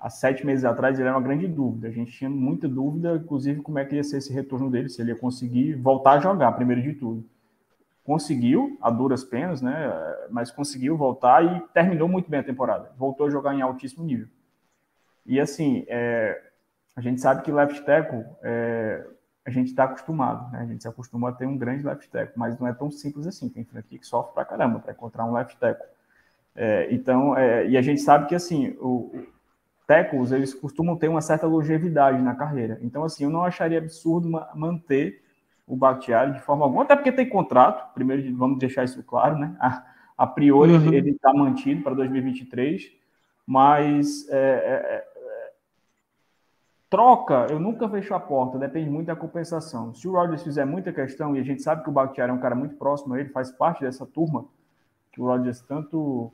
há 0.00 0.10
sete 0.10 0.44
meses 0.44 0.64
atrás, 0.64 0.98
ele 0.98 1.06
era 1.06 1.16
uma 1.16 1.22
grande 1.22 1.46
dúvida. 1.46 1.86
A 1.86 1.92
gente 1.92 2.10
tinha 2.10 2.28
muita 2.28 2.68
dúvida, 2.68 3.14
inclusive, 3.14 3.62
como 3.62 3.78
é 3.78 3.84
que 3.84 3.94
ia 3.94 4.02
ser 4.02 4.16
esse 4.16 4.32
retorno 4.32 4.68
dele, 4.68 4.88
se 4.88 5.00
ele 5.00 5.12
ia 5.12 5.16
conseguir 5.16 5.74
voltar 5.74 6.14
a 6.14 6.20
jogar, 6.20 6.50
primeiro 6.52 6.82
de 6.82 6.94
tudo. 6.94 7.24
Conseguiu, 8.02 8.76
a 8.82 8.90
duras 8.90 9.22
penas, 9.22 9.62
né? 9.62 9.92
Mas 10.28 10.50
conseguiu 10.50 10.96
voltar 10.96 11.44
e 11.44 11.60
terminou 11.72 12.08
muito 12.08 12.28
bem 12.28 12.40
a 12.40 12.42
temporada. 12.42 12.90
Voltou 12.98 13.28
a 13.28 13.30
jogar 13.30 13.54
em 13.54 13.62
altíssimo 13.62 14.04
nível. 14.04 14.26
E 15.24 15.38
assim, 15.38 15.84
é, 15.86 16.51
a 16.96 17.00
gente 17.00 17.20
sabe 17.20 17.42
que 17.42 17.52
left 17.52 17.84
tackle, 17.84 18.24
é, 18.42 19.06
a 19.46 19.50
gente 19.50 19.68
está 19.68 19.84
acostumado, 19.84 20.50
né? 20.52 20.60
A 20.60 20.66
gente 20.66 20.82
se 20.82 20.88
acostuma 20.88 21.30
a 21.30 21.32
ter 21.32 21.46
um 21.46 21.56
grande 21.58 21.84
left 21.84 22.08
tackle, 22.10 22.34
mas 22.36 22.58
não 22.58 22.66
é 22.68 22.72
tão 22.72 22.90
simples 22.90 23.26
assim. 23.26 23.48
Tem 23.48 23.64
franquia 23.64 23.98
que 23.98 24.06
sofre 24.06 24.34
pra 24.34 24.44
caramba 24.44 24.78
para 24.80 24.92
encontrar 24.92 25.24
um 25.24 25.32
left 25.32 25.56
tackle. 25.58 25.86
É, 26.54 26.88
então, 26.92 27.36
é, 27.36 27.66
e 27.68 27.76
a 27.76 27.82
gente 27.82 28.00
sabe 28.00 28.26
que 28.28 28.34
assim, 28.34 28.76
o, 28.80 29.10
tackles, 29.86 30.32
eles 30.32 30.54
costumam 30.54 30.96
ter 30.96 31.08
uma 31.08 31.20
certa 31.20 31.46
longevidade 31.46 32.22
na 32.22 32.34
carreira. 32.34 32.78
Então, 32.82 33.04
assim, 33.04 33.24
eu 33.24 33.30
não 33.30 33.42
acharia 33.44 33.78
absurdo 33.78 34.28
ma- 34.30 34.50
manter 34.54 35.22
o 35.66 35.76
Bakhtiari 35.76 36.32
de 36.32 36.40
forma 36.40 36.64
alguma, 36.64 36.82
até 36.84 36.96
porque 36.96 37.12
tem 37.12 37.28
contrato, 37.28 37.92
primeiro 37.94 38.36
vamos 38.36 38.58
deixar 38.58 38.84
isso 38.84 39.02
claro, 39.04 39.38
né? 39.38 39.56
A, 39.60 39.84
a 40.18 40.26
priori 40.26 40.74
Uhum. 40.74 40.92
ele 40.94 41.10
está 41.10 41.32
mantido 41.32 41.82
para 41.82 41.94
2023, 41.94 42.90
mas 43.46 44.28
é, 44.28 44.36
é, 44.36 44.38
é, 44.38 45.11
troca, 46.92 47.46
eu 47.48 47.58
nunca 47.58 47.88
fecho 47.88 48.14
a 48.14 48.20
porta, 48.20 48.58
depende 48.58 48.90
muito 48.90 49.06
da 49.06 49.16
compensação. 49.16 49.94
Se 49.94 50.06
o 50.06 50.12
Rodgers 50.12 50.42
fizer 50.42 50.66
muita 50.66 50.92
questão, 50.92 51.34
e 51.34 51.40
a 51.40 51.42
gente 51.42 51.62
sabe 51.62 51.82
que 51.82 51.88
o 51.88 51.92
Bakhtiari 51.92 52.30
é 52.30 52.34
um 52.34 52.38
cara 52.38 52.54
muito 52.54 52.76
próximo 52.76 53.14
a 53.14 53.18
ele, 53.18 53.30
faz 53.30 53.50
parte 53.50 53.80
dessa 53.80 54.04
turma, 54.04 54.44
que 55.10 55.18
o 55.18 55.24
Rodgers 55.24 55.62
tanto 55.62 56.30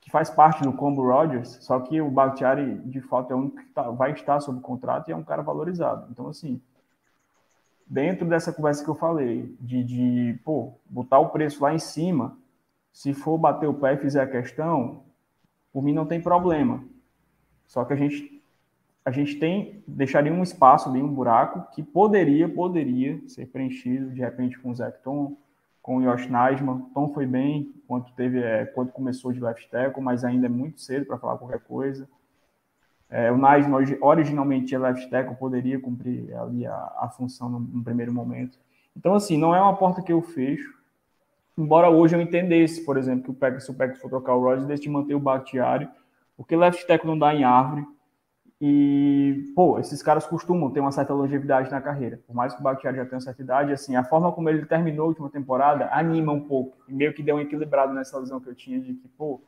que 0.00 0.10
faz 0.10 0.30
parte 0.30 0.64
do 0.64 0.72
combo 0.72 1.06
Rodgers, 1.06 1.58
só 1.60 1.78
que 1.78 2.00
o 2.00 2.10
Bakhtiari, 2.10 2.76
de 2.86 3.00
fato, 3.00 3.32
é 3.32 3.36
o 3.36 3.38
único 3.38 3.58
que 3.58 3.66
tá- 3.66 3.88
vai 3.92 4.10
estar 4.10 4.40
sob 4.40 4.60
contrato 4.60 5.08
e 5.08 5.12
é 5.12 5.16
um 5.16 5.22
cara 5.22 5.42
valorizado. 5.42 6.08
Então, 6.10 6.26
assim, 6.26 6.60
dentro 7.86 8.26
dessa 8.28 8.52
conversa 8.52 8.82
que 8.82 8.90
eu 8.90 8.96
falei, 8.96 9.56
de, 9.60 9.84
de 9.84 10.40
pô, 10.44 10.72
botar 10.86 11.20
o 11.20 11.28
preço 11.28 11.62
lá 11.62 11.72
em 11.72 11.78
cima, 11.78 12.36
se 12.92 13.14
for 13.14 13.38
bater 13.38 13.68
o 13.68 13.74
pé 13.74 13.94
e 13.94 13.98
fizer 13.98 14.22
a 14.22 14.26
questão, 14.26 15.04
por 15.72 15.84
mim 15.84 15.92
não 15.92 16.04
tem 16.04 16.20
problema. 16.20 16.82
Só 17.64 17.84
que 17.84 17.92
a 17.92 17.96
gente 17.96 18.37
a 19.08 19.10
gente 19.10 19.36
tem 19.36 19.82
deixaria 19.86 20.30
um 20.32 20.42
espaço 20.42 20.88
ali, 20.88 21.02
um 21.02 21.08
buraco 21.08 21.72
que 21.74 21.82
poderia 21.82 22.46
poderia 22.46 23.18
ser 23.26 23.46
preenchido 23.46 24.10
de 24.10 24.20
repente 24.20 24.58
com 24.58 24.70
o 24.70 24.74
Zach 24.74 24.98
Tom, 25.02 25.34
com 25.82 25.96
o 25.96 26.02
Josh 26.02 26.28
Naisman. 26.28 26.80
Tom 26.92 27.08
foi 27.14 27.24
bem 27.24 27.72
quando 27.86 28.10
teve 28.14 28.38
é, 28.42 28.66
quando 28.66 28.92
começou 28.92 29.32
de 29.32 29.40
left 29.40 29.66
tackle, 29.70 30.02
mas 30.02 30.24
ainda 30.24 30.44
é 30.44 30.48
muito 30.50 30.80
cedo 30.82 31.06
para 31.06 31.16
falar 31.16 31.38
qualquer 31.38 31.60
coisa. 31.60 32.06
É, 33.08 33.32
o 33.32 33.38
Naisman 33.38 33.76
origi- 33.76 33.98
originalmente 34.00 34.74
é 34.74 34.78
left 34.78 35.08
tackle, 35.08 35.36
poderia 35.36 35.80
cumprir 35.80 36.34
ali 36.36 36.66
a, 36.66 36.74
a 37.00 37.08
função 37.08 37.48
no, 37.48 37.60
no 37.60 37.82
primeiro 37.82 38.12
momento. 38.12 38.58
Então 38.94 39.14
assim, 39.14 39.38
não 39.38 39.54
é 39.54 39.60
uma 39.62 39.74
porta 39.76 40.02
que 40.02 40.12
eu 40.12 40.20
fecho. 40.20 40.76
Embora 41.56 41.88
hoje 41.88 42.14
eu 42.14 42.20
entendesse, 42.20 42.84
por 42.84 42.98
exemplo, 42.98 43.24
que 43.24 43.30
o 43.30 43.34
Packers, 43.34 43.64
se 43.64 43.70
o 43.70 43.74
Packers 43.74 44.00
for 44.00 44.10
trocar 44.10 44.34
o 44.34 44.42
Rodgers, 44.42 44.66
deixe 44.66 44.82
de 44.82 44.90
manter 44.90 45.14
o 45.14 45.18
Bakhtiari, 45.20 45.88
porque 46.36 46.54
left 46.54 46.86
tackle 46.86 47.08
não 47.10 47.18
dá 47.18 47.34
em 47.34 47.42
árvore. 47.42 47.86
E, 48.60 49.52
pô, 49.54 49.78
esses 49.78 50.02
caras 50.02 50.26
costumam 50.26 50.70
ter 50.70 50.80
uma 50.80 50.90
certa 50.90 51.14
longevidade 51.14 51.70
na 51.70 51.80
carreira. 51.80 52.20
Por 52.26 52.34
mais 52.34 52.52
que 52.54 52.60
o 52.60 52.62
Bakhtiari 52.62 52.96
já 52.96 53.04
tenha 53.04 53.14
uma 53.14 53.20
certa 53.20 53.40
idade, 53.40 53.72
assim, 53.72 53.94
a 53.94 54.02
forma 54.02 54.32
como 54.32 54.48
ele 54.48 54.66
terminou 54.66 55.04
a 55.04 55.08
última 55.08 55.30
temporada 55.30 55.88
anima 55.92 56.32
um 56.32 56.40
pouco. 56.40 56.76
E 56.88 56.92
meio 56.92 57.14
que 57.14 57.22
deu 57.22 57.36
um 57.36 57.40
equilibrado 57.40 57.94
nessa 57.94 58.20
visão 58.20 58.40
que 58.40 58.48
eu 58.48 58.54
tinha 58.56 58.80
de 58.80 58.94
que, 58.94 59.06
pô, 59.08 59.40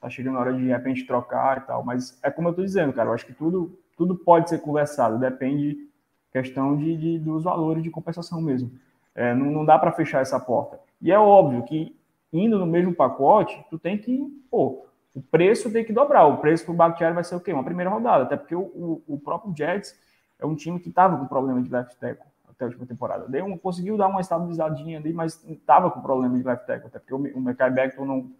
tá 0.00 0.10
chegando 0.10 0.36
a 0.36 0.40
hora 0.40 0.52
de, 0.52 0.60
de 0.60 0.68
repente 0.68 1.06
trocar 1.06 1.58
e 1.58 1.60
tal. 1.62 1.82
Mas 1.84 2.18
é 2.22 2.30
como 2.30 2.48
eu 2.48 2.54
tô 2.54 2.62
dizendo, 2.62 2.92
cara, 2.92 3.08
eu 3.08 3.14
acho 3.14 3.24
que 3.26 3.32
tudo, 3.32 3.78
tudo 3.96 4.14
pode 4.16 4.50
ser 4.50 4.58
conversado, 4.58 5.18
depende 5.18 5.88
questão 6.32 6.76
de, 6.76 6.96
de- 6.96 7.18
dos 7.18 7.44
valores 7.44 7.82
de 7.82 7.90
compensação 7.90 8.40
mesmo. 8.40 8.70
É, 9.14 9.34
não, 9.34 9.46
não 9.46 9.64
dá 9.64 9.78
para 9.78 9.92
fechar 9.92 10.20
essa 10.20 10.38
porta. 10.38 10.78
E 11.00 11.10
é 11.10 11.18
óbvio 11.18 11.62
que 11.64 11.96
indo 12.32 12.58
no 12.58 12.66
mesmo 12.66 12.94
pacote, 12.94 13.64
tu 13.70 13.78
tem 13.78 13.96
que, 13.96 14.18
pô, 14.50 14.84
o 15.18 15.22
preço 15.22 15.70
tem 15.72 15.84
que 15.84 15.92
dobrar. 15.92 16.26
O 16.26 16.38
preço 16.38 16.64
pro 16.64 16.74
Bakhtiari 16.74 17.14
vai 17.14 17.24
ser 17.24 17.34
o 17.34 17.40
quê? 17.40 17.52
Uma 17.52 17.64
primeira 17.64 17.90
rodada, 17.90 18.24
até 18.24 18.36
porque 18.36 18.54
o, 18.54 18.60
o, 18.60 19.02
o 19.06 19.18
próprio 19.18 19.54
Jets 19.56 19.98
é 20.38 20.46
um 20.46 20.54
time 20.54 20.78
que 20.78 20.88
estava 20.88 21.16
com 21.16 21.26
problema 21.26 21.60
de 21.60 21.70
left 21.70 21.96
tackle 21.98 22.26
até 22.48 22.64
a 22.64 22.68
última 22.68 22.86
temporada. 22.86 23.26
Deu 23.28 23.44
um, 23.44 23.58
conseguiu 23.58 23.96
dar 23.96 24.08
uma 24.08 24.20
estabilizadinha 24.20 24.98
ali, 24.98 25.12
mas 25.12 25.44
estava 25.48 25.90
com 25.90 26.00
problema 26.00 26.36
de 26.36 26.44
left 26.44 26.66
tackle, 26.66 26.86
até 26.86 26.98
porque 26.98 27.14
o, 27.14 27.38
o 27.38 27.40
Mekhi 27.40 27.70
Becton 27.70 28.04
não 28.04 28.30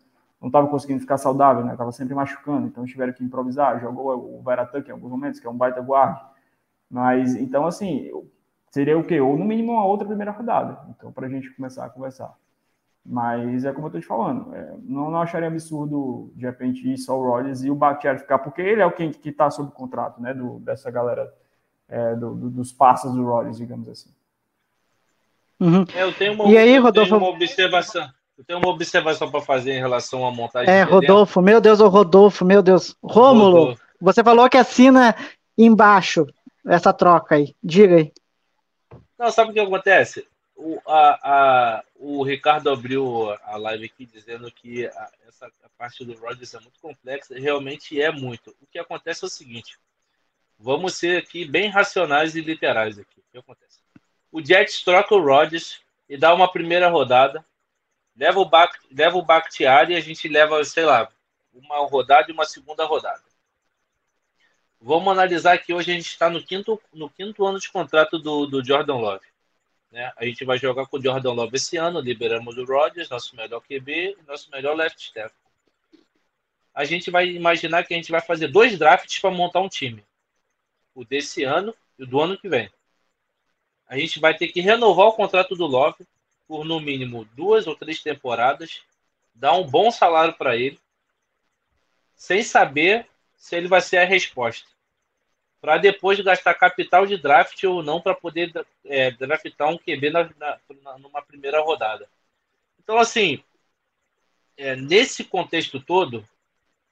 não 0.40 0.48
estava 0.48 0.68
conseguindo 0.68 1.00
ficar 1.00 1.18
saudável, 1.18 1.64
né? 1.64 1.74
Tava 1.76 1.90
sempre 1.90 2.14
machucando, 2.14 2.68
então 2.68 2.84
tiveram 2.84 3.12
que 3.12 3.24
improvisar. 3.24 3.80
Jogou 3.80 4.38
o 4.38 4.40
Veratuck 4.40 4.88
em 4.88 4.92
alguns 4.92 5.10
momentos, 5.10 5.40
que 5.40 5.46
é 5.48 5.50
um 5.50 5.56
baita 5.56 5.80
guarda. 5.80 6.20
Mas, 6.88 7.34
então, 7.34 7.66
assim, 7.66 8.08
seria 8.70 8.96
o 8.96 9.04
quê? 9.04 9.20
Ou 9.20 9.36
no 9.36 9.44
mínimo 9.44 9.72
uma 9.72 9.84
outra 9.84 10.06
primeira 10.06 10.30
rodada. 10.30 10.78
Então, 10.90 11.10
para 11.10 11.26
a 11.26 11.28
gente 11.28 11.50
começar 11.50 11.84
a 11.84 11.90
conversar. 11.90 12.32
Mas 13.10 13.64
é 13.64 13.72
como 13.72 13.86
eu 13.86 13.88
estou 13.88 14.00
te 14.02 14.06
falando, 14.06 14.54
é, 14.54 14.74
não, 14.82 15.10
não 15.10 15.22
acharia 15.22 15.48
absurdo, 15.48 16.30
de 16.36 16.44
repente, 16.44 16.86
ir 16.86 16.98
só 16.98 17.18
o 17.18 17.24
Rodgers 17.26 17.64
e 17.64 17.70
o 17.70 17.74
Bakhtiari 17.74 18.18
ficar, 18.18 18.38
porque 18.38 18.60
ele 18.60 18.82
é 18.82 18.86
o 18.86 18.92
quem 18.92 19.10
que 19.10 19.30
está 19.30 19.50
sob 19.50 19.72
contrato, 19.72 20.20
né? 20.20 20.34
Do, 20.34 20.58
dessa 20.58 20.90
galera, 20.90 21.32
é, 21.88 22.14
do, 22.14 22.34
do- 22.34 22.50
dos 22.50 22.70
passos 22.70 23.14
do 23.14 23.24
Rodgers, 23.24 23.56
digamos 23.56 23.88
assim. 23.88 24.10
Uhum. 25.58 25.84
É, 25.94 26.02
Eu 26.02 26.12
tenho 26.14 26.34
uma, 26.34 26.44
E 26.48 26.58
aí, 26.58 26.74
eu 26.76 26.82
Rodolfo? 26.82 27.10
tenho 27.12 27.22
uma 27.22 27.30
observação. 27.34 28.06
Eu 28.36 28.44
tenho 28.44 28.58
uma 28.60 28.68
observação 28.68 29.30
para 29.30 29.40
fazer 29.40 29.72
em 29.72 29.80
relação 29.80 30.26
à 30.26 30.30
montagem. 30.30 30.68
É, 30.72 30.80
elenco. 30.82 30.92
Rodolfo, 30.94 31.40
meu 31.40 31.60
Deus, 31.62 31.80
o 31.80 31.88
Rodolfo, 31.88 32.44
meu 32.44 32.62
Deus. 32.62 32.94
Rômulo, 33.02 33.58
Rodolfo. 33.58 33.82
você 34.00 34.22
falou 34.22 34.48
que 34.50 34.56
assina 34.58 35.16
embaixo 35.56 36.26
essa 36.66 36.92
troca 36.92 37.34
aí. 37.36 37.54
Diga 37.64 37.96
aí. 37.96 38.12
Não, 39.18 39.30
sabe 39.32 39.50
o 39.50 39.54
que 39.54 39.58
acontece? 39.60 40.28
O, 40.60 40.80
a, 40.88 41.76
a- 41.78 41.84
o 41.94 42.24
Ricardo 42.24 42.68
abriu 42.68 43.30
a 43.44 43.56
live 43.56 43.84
aqui 43.84 44.04
dizendo 44.04 44.50
que 44.50 44.86
a- 44.86 45.12
essa 45.28 45.46
a 45.62 45.68
parte 45.78 46.04
do 46.04 46.14
Rodgers 46.18 46.52
é 46.52 46.58
muito 46.58 46.80
complexa, 46.80 47.38
realmente 47.38 48.00
é 48.02 48.10
muito. 48.10 48.50
O 48.60 48.66
que 48.66 48.76
acontece 48.76 49.24
é 49.24 49.28
o 49.28 49.30
seguinte: 49.30 49.78
vamos 50.58 50.96
ser 50.96 51.22
aqui 51.22 51.44
bem 51.44 51.68
racionais 51.68 52.34
e 52.34 52.40
literais 52.40 52.98
aqui. 52.98 53.20
O 53.20 53.30
que 53.30 53.38
acontece? 53.38 53.78
O 54.32 54.44
Jets 54.44 54.82
troca 54.82 55.14
o 55.14 55.22
Rodgers 55.24 55.80
e 56.08 56.16
dá 56.16 56.34
uma 56.34 56.50
primeira 56.50 56.88
rodada, 56.88 57.44
leva 58.16 58.40
o, 58.40 58.44
Bak, 58.44 58.76
leva 58.90 59.16
o 59.16 59.24
e 59.88 59.94
a 59.94 60.00
gente 60.00 60.26
leva, 60.26 60.64
sei 60.64 60.84
lá, 60.84 61.08
uma 61.52 61.78
rodada 61.86 62.28
e 62.30 62.34
uma 62.34 62.44
segunda 62.44 62.84
rodada. 62.84 63.22
Vamos 64.80 65.12
analisar 65.12 65.58
que 65.58 65.72
hoje 65.72 65.92
a 65.92 65.94
gente 65.94 66.08
está 66.08 66.28
no 66.28 66.42
quinto, 66.42 66.80
no 66.92 67.08
quinto 67.08 67.46
ano 67.46 67.60
de 67.60 67.70
contrato 67.70 68.18
do, 68.18 68.44
do 68.46 68.64
Jordan 68.64 68.96
Love. 68.96 69.24
Né? 69.90 70.12
A 70.16 70.24
gente 70.24 70.44
vai 70.44 70.58
jogar 70.58 70.86
com 70.86 70.98
o 70.98 71.02
Jordan 71.02 71.32
Love 71.32 71.56
esse 71.56 71.76
ano, 71.76 72.00
liberamos 72.00 72.56
o 72.56 72.64
Rodgers, 72.64 73.08
nosso 73.08 73.34
melhor 73.34 73.60
QB, 73.60 74.18
nosso 74.26 74.50
melhor 74.50 74.76
left 74.76 75.12
tackle. 75.12 75.36
A 76.74 76.84
gente 76.84 77.10
vai 77.10 77.28
imaginar 77.28 77.84
que 77.84 77.94
a 77.94 77.96
gente 77.96 78.10
vai 78.10 78.20
fazer 78.20 78.48
dois 78.48 78.78
drafts 78.78 79.18
para 79.18 79.30
montar 79.30 79.60
um 79.60 79.68
time. 79.68 80.04
O 80.94 81.04
desse 81.04 81.42
ano 81.42 81.74
e 81.98 82.04
o 82.04 82.06
do 82.06 82.20
ano 82.20 82.38
que 82.38 82.48
vem. 82.48 82.70
A 83.88 83.96
gente 83.98 84.20
vai 84.20 84.36
ter 84.36 84.48
que 84.48 84.60
renovar 84.60 85.06
o 85.06 85.12
contrato 85.12 85.56
do 85.56 85.66
Love 85.66 86.06
por 86.46 86.64
no 86.64 86.78
mínimo 86.78 87.24
duas 87.34 87.66
ou 87.66 87.74
três 87.74 88.02
temporadas, 88.02 88.82
dar 89.34 89.54
um 89.54 89.66
bom 89.66 89.90
salário 89.90 90.34
para 90.34 90.56
ele, 90.56 90.78
sem 92.14 92.42
saber 92.42 93.08
se 93.36 93.56
ele 93.56 93.68
vai 93.68 93.80
ser 93.80 93.98
a 93.98 94.04
resposta. 94.04 94.68
Para 95.60 95.78
depois 95.78 96.20
gastar 96.20 96.54
capital 96.54 97.06
de 97.06 97.16
draft 97.16 97.62
ou 97.64 97.82
não 97.82 98.00
para 98.00 98.14
poder 98.14 98.52
é, 98.84 99.10
draftar 99.10 99.68
um 99.68 99.78
QB 99.78 100.10
na, 100.10 100.30
na, 100.38 100.98
numa 100.98 101.20
primeira 101.20 101.60
rodada. 101.60 102.08
Então, 102.78 102.98
assim, 102.98 103.42
é, 104.56 104.76
nesse 104.76 105.24
contexto 105.24 105.80
todo, 105.80 106.26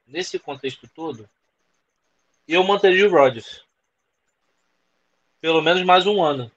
nesse 0.06 0.38
contexto 0.38 0.88
todo, 0.88 1.28
eu 2.46 2.62
manteria 2.64 3.08
o 3.08 3.10
Rodgers. 3.10 3.64
Pelo 5.40 5.60
menos 5.60 5.82
mais 5.82 6.06
um 6.06 6.22
ano. 6.22 6.50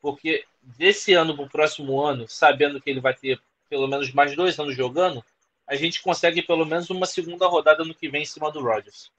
Porque 0.00 0.44
desse 0.62 1.12
ano 1.12 1.34
para 1.34 1.44
o 1.44 1.50
próximo 1.50 2.00
ano, 2.00 2.26
sabendo 2.28 2.80
que 2.80 2.90
ele 2.90 3.00
vai 3.00 3.14
ter 3.14 3.40
pelo 3.68 3.86
menos 3.86 4.12
mais 4.12 4.34
dois 4.34 4.58
anos 4.58 4.74
jogando, 4.74 5.24
a 5.66 5.76
gente 5.76 6.02
consegue 6.02 6.42
pelo 6.42 6.66
menos 6.66 6.90
uma 6.90 7.06
segunda 7.06 7.46
rodada 7.46 7.84
no 7.84 7.94
que 7.94 8.08
vem 8.08 8.22
em 8.22 8.26
cima 8.26 8.50
do 8.50 8.62
Rodgers. 8.62 9.10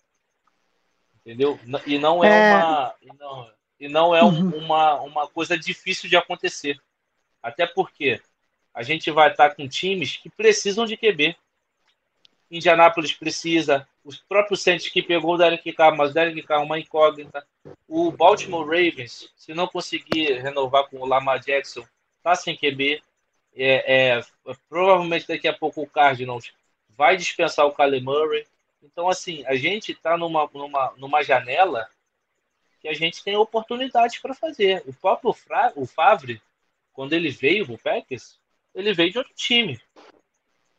Entendeu? 1.26 1.59
E 1.86 1.97
não 1.97 2.24
é, 2.24 2.51
é... 2.51 2.55
uma. 2.55 2.95
E 3.01 3.07
não, 3.17 3.51
e 3.80 3.88
não 3.88 4.15
é 4.15 4.24
uhum. 4.24 4.57
uma, 4.57 5.01
uma 5.01 5.28
coisa 5.28 5.57
difícil 5.57 6.09
de 6.09 6.15
acontecer. 6.15 6.80
Até 7.41 7.65
porque 7.65 8.22
a 8.74 8.84
gente 8.84 9.09
vai 9.11 9.32
estar 9.32 9.55
com 9.55 9.67
times 9.67 10.17
que 10.17 10.30
precisam 10.30 10.86
de 10.86 10.95
QB. 10.95 11.36
Indianápolis 12.49 13.13
precisa, 13.13 13.88
os 14.03 14.17
próprios 14.17 14.61
Saints 14.61 14.89
que 14.89 15.01
pegou 15.01 15.36
o 15.36 15.38
Derek 15.38 15.72
Carr, 15.74 15.95
mas 15.95 16.11
o 16.11 16.13
Derek 16.13 16.41
Carr 16.43 16.61
é 16.61 16.63
uma 16.63 16.80
incógnita. 16.80 17.45
O 17.88 18.11
Baltimore 18.11 18.65
Ravens, 18.65 19.30
se 19.36 19.53
não 19.53 19.67
conseguir 19.67 20.41
renovar 20.41 20.88
com 20.89 20.97
o 20.97 21.05
Lamar 21.05 21.39
Jackson, 21.39 21.86
tá 22.22 22.36
sem 22.36 22.55
QB. 22.55 23.01
É, 23.53 24.17
é, 24.17 24.55
provavelmente 24.69 25.28
daqui 25.28 25.47
a 25.47 25.53
pouco 25.53 25.82
o 25.82 25.88
Cardinals 25.88 26.53
vai 26.89 27.17
dispensar 27.17 27.65
o 27.65 27.74
Kyle 27.74 28.01
Murray. 28.01 28.45
Então, 28.82 29.08
assim, 29.08 29.46
a 29.46 29.56
gente 29.56 29.92
está 29.92 30.18
numa, 30.18 30.50
numa, 30.54 30.94
numa 30.98 31.24
janela 31.24 31.88
que 32.80 32.88
a 32.88 32.94
gente 32.94 33.24
tem 33.24 33.36
oportunidades 33.36 34.18
para 34.20 34.34
fazer. 34.34 34.84
O 34.88 34.94
próprio 34.94 35.32
Fra, 35.34 35.72
o 35.76 35.86
Favre, 35.86 36.42
quando 36.92 37.14
ele 37.14 37.30
veio 37.30 37.66
para 37.66 37.76
o 37.76 37.78
Packers, 37.78 38.40
ele 38.74 38.94
veio 38.94 39.12
de 39.12 39.18
outro 39.20 39.34
time. 39.36 39.80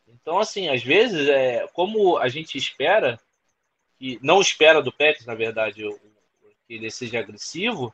Então, 0.07 0.37
assim, 0.37 0.67
às 0.67 0.83
vezes, 0.83 1.27
é, 1.29 1.67
como 1.73 2.17
a 2.17 2.27
gente 2.27 2.57
espera, 2.57 3.19
que 3.97 4.19
não 4.21 4.41
espera 4.41 4.81
do 4.81 4.91
Packers, 4.91 5.25
na 5.25 5.35
verdade, 5.35 5.83
que 6.67 6.73
ele 6.73 6.91
seja 6.91 7.19
agressivo, 7.19 7.93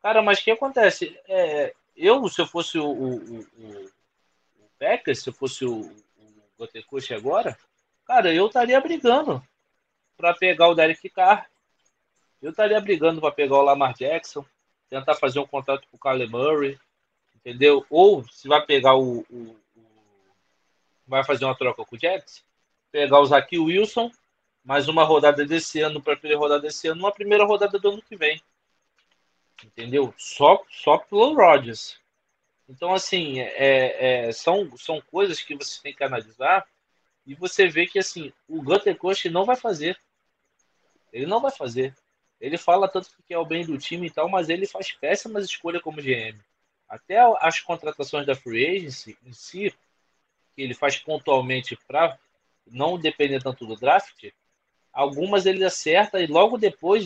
cara, 0.00 0.22
mas 0.22 0.38
o 0.38 0.44
que 0.44 0.50
acontece? 0.52 1.18
É, 1.26 1.74
eu, 1.96 2.28
se 2.28 2.40
eu 2.40 2.46
fosse 2.46 2.78
o, 2.78 2.86
o, 2.86 3.40
o, 3.40 3.90
o 4.58 4.70
Packers, 4.78 5.22
se 5.22 5.28
eu 5.28 5.32
fosse 5.32 5.64
o, 5.64 5.80
o 5.80 6.42
Gotecoche 6.56 7.14
agora, 7.14 7.58
cara, 8.10 8.34
eu 8.34 8.48
estaria 8.48 8.80
brigando 8.80 9.40
para 10.16 10.34
pegar 10.34 10.66
o 10.66 10.74
Derek 10.74 11.08
Carr. 11.10 11.48
Eu 12.42 12.50
estaria 12.50 12.80
brigando 12.80 13.20
para 13.20 13.30
pegar 13.30 13.58
o 13.58 13.62
Lamar 13.62 13.94
Jackson, 13.94 14.44
tentar 14.88 15.14
fazer 15.14 15.38
um 15.38 15.46
contrato 15.46 15.86
com 15.88 15.96
o 15.96 16.00
Kyle 16.00 16.28
Murray, 16.28 16.76
entendeu? 17.36 17.86
Ou 17.88 18.28
se 18.28 18.48
vai 18.48 18.66
pegar 18.66 18.96
o, 18.96 19.24
o, 19.30 19.56
o 19.76 19.86
vai 21.06 21.22
fazer 21.22 21.44
uma 21.44 21.54
troca 21.54 21.84
com 21.84 21.94
o 21.94 21.98
Jets, 21.98 22.44
pegar 22.90 23.20
o 23.20 23.26
Zaki 23.26 23.60
Wilson, 23.60 24.10
mais 24.64 24.88
uma 24.88 25.04
rodada 25.04 25.46
desse 25.46 25.80
ano 25.80 26.02
para 26.02 26.16
primeira 26.16 26.40
rodada 26.40 26.62
desse 26.62 26.88
ano, 26.88 27.02
uma 27.02 27.12
primeira 27.12 27.44
rodada 27.44 27.78
do 27.78 27.90
ano 27.90 28.02
que 28.02 28.16
vem. 28.16 28.42
Entendeu? 29.64 30.12
Só, 30.18 30.64
só 30.68 30.98
pelo 30.98 31.34
Rodgers. 31.34 31.96
Então, 32.68 32.92
assim, 32.92 33.38
é, 33.38 34.26
é, 34.26 34.32
são, 34.32 34.76
são 34.76 35.00
coisas 35.00 35.40
que 35.40 35.54
você 35.54 35.80
tem 35.80 35.94
que 35.94 36.02
analisar 36.02 36.66
e 37.26 37.34
você 37.34 37.68
vê 37.68 37.86
que, 37.86 37.98
assim, 37.98 38.32
o 38.48 38.62
Gunter 38.62 38.96
Coach 38.96 39.28
não 39.28 39.44
vai 39.44 39.56
fazer. 39.56 39.98
Ele 41.12 41.26
não 41.26 41.40
vai 41.40 41.50
fazer. 41.50 41.94
Ele 42.40 42.56
fala 42.56 42.88
tanto 42.88 43.10
que 43.10 43.22
quer 43.28 43.38
o 43.38 43.44
bem 43.44 43.64
do 43.64 43.76
time 43.76 44.06
e 44.06 44.10
tal, 44.10 44.28
mas 44.28 44.48
ele 44.48 44.66
faz 44.66 44.92
péssimas 44.92 45.44
escolhas 45.44 45.82
como 45.82 46.00
GM. 46.00 46.38
Até 46.88 47.18
as 47.40 47.60
contratações 47.60 48.26
da 48.26 48.34
Free 48.34 48.76
Agency 48.76 49.16
em 49.24 49.32
si, 49.32 49.72
que 50.54 50.62
ele 50.62 50.74
faz 50.74 50.96
pontualmente 50.98 51.76
para 51.86 52.18
não 52.66 52.98
depender 52.98 53.42
tanto 53.42 53.66
do 53.66 53.76
draft, 53.76 54.30
algumas 54.92 55.46
ele 55.46 55.64
acerta 55.64 56.20
e 56.20 56.26
logo 56.26 56.58
depois 56.58 57.04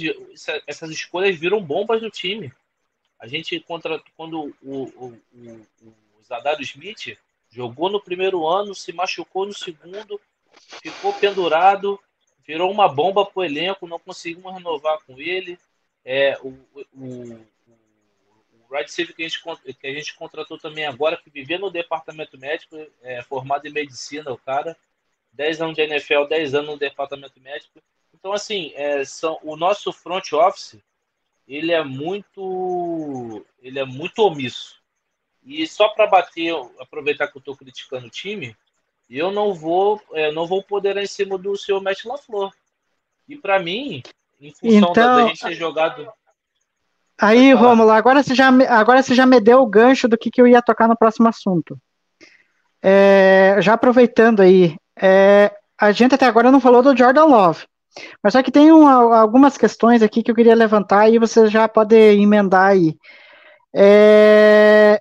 essas 0.67 0.91
escolhas 0.91 1.39
viram 1.39 1.63
bombas 1.63 2.01
do 2.01 2.11
time. 2.11 2.53
A 3.19 3.27
gente 3.27 3.59
contra 3.61 4.03
quando 4.17 4.55
o, 4.63 4.85
o, 4.85 5.23
o, 5.33 5.67
o 5.83 6.23
Zadaro 6.23 6.63
Smith 6.63 7.19
jogou 7.55 7.89
no 7.89 8.01
primeiro 8.01 8.47
ano, 8.47 8.75
se 8.75 8.93
machucou 8.93 9.47
no 9.47 9.55
segundo, 9.55 10.21
ficou 10.83 11.13
pendurado, 11.15 12.01
virou 12.45 12.69
uma 12.71 12.89
bomba 12.89 13.25
para 13.25 13.41
o 13.41 13.45
elenco, 13.45 13.87
não 13.87 13.99
conseguimos 13.99 14.53
renovar 14.53 14.99
com 15.07 15.21
ele. 15.21 15.57
É, 16.05 16.37
o, 16.43 16.49
o, 16.93 17.47
o 18.61 18.77
Ride 18.77 18.91
Civil 18.91 19.15
que 19.15 19.23
a, 19.23 19.29
gente, 19.29 19.43
que 19.75 19.87
a 19.87 19.95
gente 19.95 20.15
contratou 20.17 20.59
também 20.59 20.85
agora, 20.85 21.17
que 21.17 21.31
vivia 21.31 21.59
no 21.59 21.71
departamento 21.71 22.37
médico, 22.37 22.77
é, 23.03 23.23
formado 23.23 23.67
em 23.67 23.73
medicina, 23.73 24.33
o 24.33 24.39
cara, 24.39 24.77
10 25.33 25.63
anos 25.63 25.77
de 25.77 25.83
NFL, 25.83 26.25
10 26.29 26.55
anos 26.57 26.71
no 26.73 26.77
departamento 26.77 27.41
médico. 27.41 27.81
Então, 28.13 28.33
assim, 28.33 28.73
é, 28.75 29.05
são, 29.05 29.39
o 29.45 29.57
nosso 29.57 29.93
front 29.93 30.33
office, 30.33 30.83
ele 31.47 31.73
é 31.73 31.85
muito, 31.85 33.47
ele 33.63 33.79
é 33.79 33.85
muito 33.85 34.19
omisso. 34.21 34.83
E 35.45 35.67
só 35.67 35.89
para 35.89 36.07
bater, 36.07 36.55
aproveitar 36.81 37.29
que 37.29 37.37
eu 37.37 37.41
estou 37.41 37.57
criticando 37.57 38.07
o 38.07 38.11
time, 38.11 38.57
eu 39.11 39.31
não 39.31 39.53
vou, 39.53 40.01
é, 40.13 40.33
não 40.33 40.47
vou 40.47 40.63
poder 40.63 40.97
em 40.97 41.07
cima 41.07 41.37
do 41.37 41.57
seu 41.57 41.81
Matt 41.81 42.05
LaFleur. 42.05 42.51
E 43.29 43.37
para 43.37 43.59
mim, 43.59 44.03
em 44.41 44.53
função 44.53 44.91
então, 44.91 44.93
da, 44.95 45.27
gente 45.27 45.41
ter 45.41 45.55
jogado 45.55 46.11
Aí, 47.21 47.53
Romulo, 47.53 47.91
agora 47.91 48.23
você, 48.23 48.35
já, 48.35 48.49
agora 48.69 49.03
você 49.03 49.15
já 49.15 49.25
me 49.25 49.41
deu 49.41 49.61
o 49.61 49.67
gancho 49.67 50.09
do 50.09 50.19
que, 50.19 50.31
que 50.31 50.41
eu 50.41 50.49
ia 50.49 50.61
tocar 50.61 50.89
no 50.89 50.97
próximo 50.97 51.29
assunto. 51.29 51.79
É, 52.83 53.57
já 53.61 53.75
aproveitando 53.75 54.41
aí, 54.41 54.77
é, 55.01 55.55
a 55.81 55.93
gente 55.93 56.15
até 56.15 56.27
agora 56.27 56.51
não 56.51 56.61
falou 56.61 56.83
do 56.83 56.97
Jordan 56.97 57.25
Love, 57.25 57.65
mas 58.23 58.33
só 58.33 58.43
que 58.43 58.51
tem 58.51 58.69
algumas 58.69 59.57
questões 59.57 60.03
aqui 60.03 60.23
que 60.23 60.31
eu 60.31 60.35
queria 60.35 60.57
levantar 60.57 61.09
e 61.09 61.19
você 61.19 61.47
já 61.47 61.69
pode 61.69 61.95
emendar 61.95 62.73
aí. 62.73 62.97
É, 63.73 65.01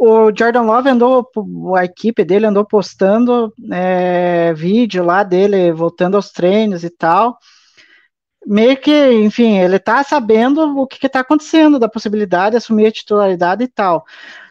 o 0.00 0.32
Jordan 0.36 0.62
Love 0.62 0.88
andou, 0.88 1.30
a 1.76 1.84
equipe 1.84 2.24
dele 2.24 2.46
andou 2.46 2.64
postando 2.64 3.52
é, 3.70 4.52
vídeo 4.54 5.04
lá 5.04 5.22
dele 5.22 5.72
voltando 5.72 6.16
aos 6.16 6.30
treinos 6.30 6.82
e 6.84 6.90
tal 6.90 7.38
meio 8.46 8.76
que, 8.76 9.12
enfim, 9.12 9.58
ele 9.58 9.78
tá 9.78 10.02
sabendo 10.02 10.78
o 10.78 10.86
que, 10.86 11.06
está 11.06 11.20
acontecendo, 11.20 11.78
da 11.78 11.88
possibilidade 11.88 12.52
de 12.52 12.56
assumir 12.56 12.86
a 12.86 12.92
titularidade 12.92 13.64
e 13.64 13.68
tal. 13.68 14.04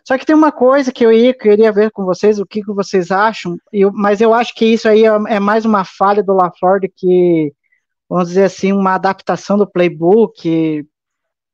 Só 0.04 0.18
que 0.18 0.26
tem 0.26 0.36
uma 0.36 0.52
coisa 0.52 0.92
que 0.92 1.06
eu 1.06 1.12
ia, 1.12 1.34
queria 1.34 1.72
ver 1.72 1.92
com 1.92 2.06
vocês, 2.06 2.40
o 2.40 2.46
que, 2.46 2.62
que 2.62 2.74
vocês 2.74 3.12
acham, 3.12 3.58
eu, 3.72 3.92
mas 3.92 4.22
eu 4.22 4.34
acho 4.34 4.54
que 4.56 4.66
isso 4.66 4.88
aí 4.88 5.06
é, 5.06 5.10
é 5.28 5.40
mais 5.40 5.66
uma 5.66 5.84
falha 5.84 6.24
do 6.24 6.34
LaFleur 6.34 6.82
do 6.82 6.90
que, 6.96 7.54
vamos 8.08 8.30
dizer 8.30 8.44
assim, 8.46 8.72
uma 8.72 8.96
adaptação 8.96 9.58
do 9.58 9.70
playbook 9.70 10.86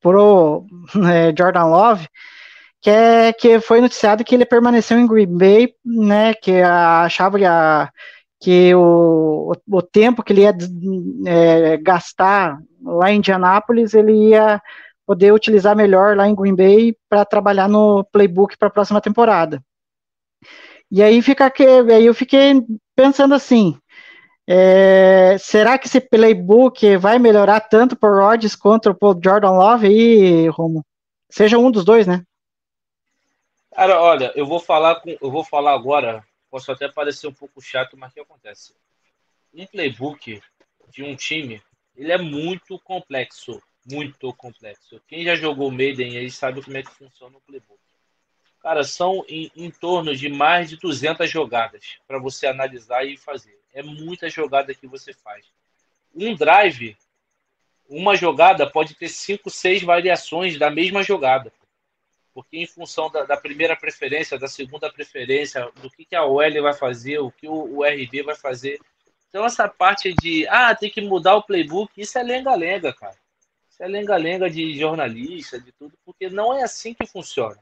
pro 0.01 0.65
é, 1.11 1.33
Jordan 1.37 1.65
Love, 1.65 2.07
que, 2.85 2.89
é, 2.91 3.33
que 3.33 3.59
foi 3.59 3.81
noticiado 3.81 4.23
que 4.23 4.35
ele 4.35 4.45
permaneceu 4.45 4.99
em 4.99 5.07
Green 5.07 5.25
Bay, 5.25 5.73
né, 5.83 6.35
que 6.35 6.61
achava 6.61 7.39
que 7.39 7.43
a 7.43 7.91
que 8.39 8.75
o, 8.75 9.53
o 9.67 9.81
tempo 9.81 10.21
que 10.21 10.31
ele 10.31 10.41
ia 10.41 10.55
é, 11.25 11.77
gastar 11.77 12.59
lá 12.83 13.11
em 13.11 13.17
Indianápolis, 13.17 13.95
ele 13.95 14.29
ia 14.29 14.61
poder 15.03 15.33
utilizar 15.33 15.75
melhor 15.75 16.15
lá 16.15 16.27
em 16.27 16.35
Green 16.35 16.55
Bay 16.55 16.95
para 17.09 17.25
trabalhar 17.25 17.67
no 17.67 18.03
playbook 18.11 18.55
para 18.55 18.67
a 18.67 18.71
próxima 18.71 19.01
temporada. 19.01 19.63
E 20.91 21.01
aí 21.01 21.23
fica 21.23 21.49
que 21.49 21.63
aí 21.63 22.05
eu 22.05 22.13
fiquei 22.13 22.61
pensando 22.95 23.33
assim, 23.33 23.75
é, 24.47 25.37
será 25.39 25.79
que 25.79 25.87
esse 25.87 25.99
playbook 25.99 26.97
vai 26.97 27.17
melhorar 27.17 27.61
tanto 27.61 27.97
o 27.99 28.07
Rodgers 28.07 28.55
quanto 28.55 28.95
o 29.01 29.19
Jordan 29.23 29.53
Love 29.53 29.87
aí, 29.87 30.47
Romo? 30.49 30.85
Seja 31.31 31.57
um 31.57 31.71
dos 31.71 31.83
dois, 31.83 32.05
né? 32.05 32.21
Cara, 33.75 34.01
olha, 34.01 34.31
eu 34.35 34.45
vou 34.45 34.59
falar 34.61 34.95
com, 35.01 35.17
eu 35.21 35.29
vou 35.29 35.43
falar 35.43 35.73
agora 35.73 36.25
posso 36.49 36.71
até 36.71 36.89
parecer 36.89 37.27
um 37.27 37.33
pouco 37.33 37.61
chato, 37.61 37.97
mas 37.97 38.11
o 38.11 38.13
que 38.13 38.21
acontece? 38.21 38.73
Um 39.53 39.67
playbook 39.67 40.41
de 40.87 41.03
um 41.03 41.13
time, 41.13 41.61
ele 41.93 42.13
é 42.13 42.17
muito 42.17 42.79
complexo, 42.79 43.61
muito 43.85 44.33
complexo. 44.35 45.01
Quem 45.05 45.25
já 45.25 45.35
jogou 45.35 45.69
Maiden 45.69 46.17
aí 46.17 46.31
sabe 46.31 46.63
como 46.63 46.77
é 46.77 46.83
que 46.83 46.91
funciona 46.91 47.35
o 47.35 47.41
playbook. 47.41 47.81
Cara, 48.61 48.85
são 48.85 49.25
em, 49.27 49.51
em 49.53 49.69
torno 49.69 50.15
de 50.15 50.29
mais 50.29 50.69
de 50.69 50.77
200 50.77 51.29
jogadas 51.29 51.97
para 52.07 52.17
você 52.17 52.47
analisar 52.47 53.03
e 53.03 53.17
fazer. 53.17 53.59
É 53.73 53.83
muita 53.83 54.29
jogada 54.29 54.73
que 54.73 54.87
você 54.87 55.11
faz. 55.11 55.45
Um 56.15 56.33
drive, 56.33 56.97
uma 57.89 58.15
jogada 58.15 58.71
pode 58.71 58.95
ter 58.95 59.09
cinco, 59.09 59.49
seis 59.49 59.83
variações 59.83 60.57
da 60.57 60.71
mesma 60.71 61.03
jogada. 61.03 61.51
Porque 62.35 62.57
em 62.59 62.67
função 62.67 63.09
da, 63.09 63.23
da 63.23 63.35
primeira 63.35 63.75
preferência, 63.75 64.37
da 64.37 64.47
segunda 64.47 64.91
preferência, 64.93 65.71
do 65.81 65.89
que, 65.89 66.05
que 66.05 66.15
a 66.15 66.23
OL 66.23 66.61
vai 66.61 66.73
fazer, 66.73 67.17
o 67.17 67.31
que 67.31 67.47
o, 67.47 67.77
o 67.77 67.83
RB 67.83 68.21
vai 68.21 68.35
fazer. 68.35 68.79
Então 69.29 69.43
essa 69.43 69.67
parte 69.67 70.13
de, 70.21 70.47
ah, 70.49 70.75
tem 70.75 70.91
que 70.91 71.01
mudar 71.01 71.35
o 71.35 71.43
playbook, 71.43 71.91
isso 71.99 72.19
é 72.19 72.23
lenga-lenga, 72.23 72.93
cara. 72.93 73.15
Isso 73.67 73.81
é 73.81 73.87
lenga-lenga 73.87 74.49
de 74.49 74.77
jornalista, 74.77 75.59
de 75.59 75.71
tudo, 75.71 75.97
porque 76.05 76.29
não 76.29 76.53
é 76.53 76.61
assim 76.61 76.93
que 76.93 77.07
funciona 77.07 77.57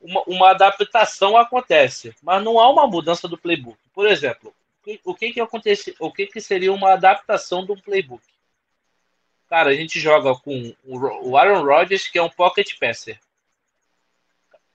uma, 0.00 0.22
uma, 0.26 0.50
adaptação 0.50 1.36
acontece, 1.36 2.14
mas 2.22 2.42
não 2.42 2.58
há 2.58 2.68
uma 2.70 2.86
mudança 2.86 3.28
do 3.28 3.36
playbook. 3.36 3.78
Por 3.92 4.06
exemplo, 4.06 4.54
o 5.04 5.14
que 5.14 5.32
que 5.32 5.40
acontece, 5.40 5.94
o 6.00 6.10
que 6.10 6.26
que 6.26 6.40
seria 6.40 6.72
uma 6.72 6.92
adaptação 6.92 7.64
do 7.64 7.76
playbook? 7.76 8.24
Cara, 9.48 9.70
a 9.70 9.74
gente 9.74 10.00
joga 10.00 10.34
com 10.34 10.74
o 10.84 11.36
Aaron 11.36 11.64
Rodgers, 11.64 12.08
que 12.08 12.18
é 12.18 12.22
um 12.22 12.30
pocket 12.30 12.78
passer. 12.78 13.20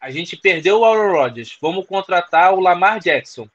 A 0.05 0.11
gente 0.11 0.37
perdeu 0.37 0.81
o 0.81 0.85
Aaron 0.85 1.13
Rodgers, 1.13 1.57
vamos 1.59 1.87
contratar 1.87 2.53
o 2.53 2.59
Lamar 2.59 2.99
Jackson. 2.99 3.49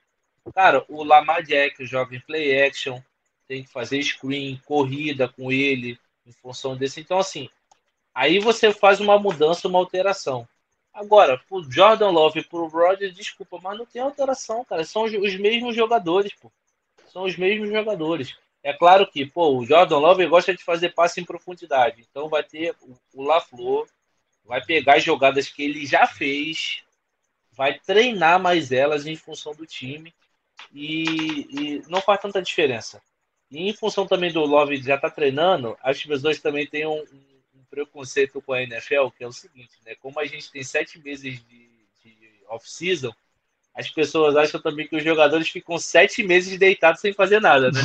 Cara, 0.53 0.84
o 0.88 1.05
Lamar 1.05 1.44
Jackson 1.44 1.84
joga 1.84 2.16
em 2.16 2.20
play 2.20 2.61
action, 2.61 2.98
tem 3.46 3.62
que 3.62 3.70
fazer 3.70 4.03
screen, 4.03 4.61
corrida 4.66 5.28
com 5.28 5.53
ele, 5.53 5.96
em 6.26 6.32
função 6.32 6.76
desse. 6.76 7.01
Então, 7.01 7.20
assim, 7.20 7.48
aí 8.12 8.40
você 8.40 8.72
faz 8.72 8.98
uma 8.98 9.16
mudança, 9.16 9.68
uma 9.68 9.78
alteração. 9.78 10.44
Agora, 10.92 11.40
pro 11.48 11.62
Jordan 11.70 12.11
Love 12.11 12.40
e 12.40 12.44
pro 12.44 12.66
Rodgers, 12.66 13.14
desculpa, 13.14 13.61
mas 13.62 13.78
não 13.78 13.86
tem 13.86 14.03
alteração, 14.03 14.64
cara. 14.64 14.82
São 14.82 15.05
os, 15.05 15.12
os 15.12 15.36
mesmos 15.36 15.76
jogadores, 15.76 16.32
pô. 16.34 16.51
São 17.12 17.22
os 17.22 17.36
mesmos 17.36 17.70
jogadores. 17.70 18.36
É 18.61 18.72
claro 18.72 19.07
que, 19.07 19.24
pô, 19.24 19.57
o 19.57 19.64
Jordan 19.64 19.98
Love 19.98 20.26
gosta 20.26 20.53
de 20.53 20.64
fazer 20.64 20.94
passe 20.94 21.20
em 21.20 21.24
profundidade. 21.24 22.05
Então 22.11 22.28
vai 22.28 22.42
ter 22.42 22.74
o 23.14 23.22
LaFleur, 23.22 23.86
vai 24.45 24.64
pegar 24.64 24.97
as 24.97 25.05
jogadas 25.05 25.49
que 25.49 25.62
ele 25.62 25.86
já 25.86 26.07
fez, 26.07 26.82
vai 27.53 27.78
treinar 27.78 28.41
mais 28.41 28.72
elas 28.72 29.07
em 29.07 29.16
função 29.16 29.55
do 29.55 29.66
time 29.66 30.14
e, 30.72 31.47
e 31.51 31.82
não 31.88 32.01
faz 32.01 32.20
tanta 32.20 32.43
diferença. 32.43 33.03
E 33.51 33.68
em 33.68 33.72
função 33.72 34.07
também 34.07 34.32
do 34.32 34.45
Love 34.45 34.80
já 34.82 34.97
tá 34.97 35.11
treinando, 35.11 35.76
as 35.82 36.03
pessoas 36.03 36.41
também 36.41 36.66
têm 36.66 36.86
um, 36.86 37.05
preconceito 37.70 38.43
com 38.43 38.53
a 38.53 38.62
NFL, 38.62 39.09
que 39.16 39.22
é 39.22 39.26
o 39.26 39.32
seguinte, 39.32 39.70
né? 39.86 39.95
Como 40.01 40.18
a 40.18 40.26
gente 40.26 40.51
tem 40.51 40.62
sete 40.62 40.99
meses 40.99 41.41
de, 41.47 41.68
de 42.05 42.43
off-season, 42.49 43.12
as 43.72 43.88
pessoas 43.88 44.36
acham 44.36 44.61
também 44.61 44.88
que 44.88 44.97
os 44.97 45.05
jogadores 45.05 45.49
ficam 45.49 45.78
sete 45.78 46.22
meses 46.22 46.59
deitados 46.59 47.01
sem 47.01 47.12
fazer 47.12 47.41
nada, 47.41 47.70
né? 47.70 47.80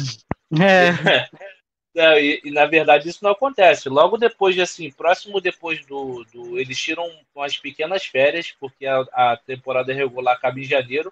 É. 0.60 1.30
é 1.96 2.22
e, 2.22 2.42
e, 2.46 2.52
na 2.52 2.66
verdade 2.66 3.10
isso 3.10 3.24
não 3.24 3.32
acontece. 3.32 3.90
Logo 3.90 4.18
depois 4.18 4.56
de 4.56 4.62
assim, 4.62 4.92
próximo 4.92 5.40
depois 5.40 5.86
do, 5.86 6.24
do 6.26 6.60
eles 6.60 6.78
tiram 6.78 7.10
umas 7.34 7.58
pequenas 7.58 8.06
férias, 8.06 8.52
porque 8.60 8.86
a, 8.86 9.02
a 9.14 9.38
temporada 9.38 9.94
regular 9.94 10.36
acaba 10.36 10.60
em 10.60 10.64
janeiro. 10.64 11.12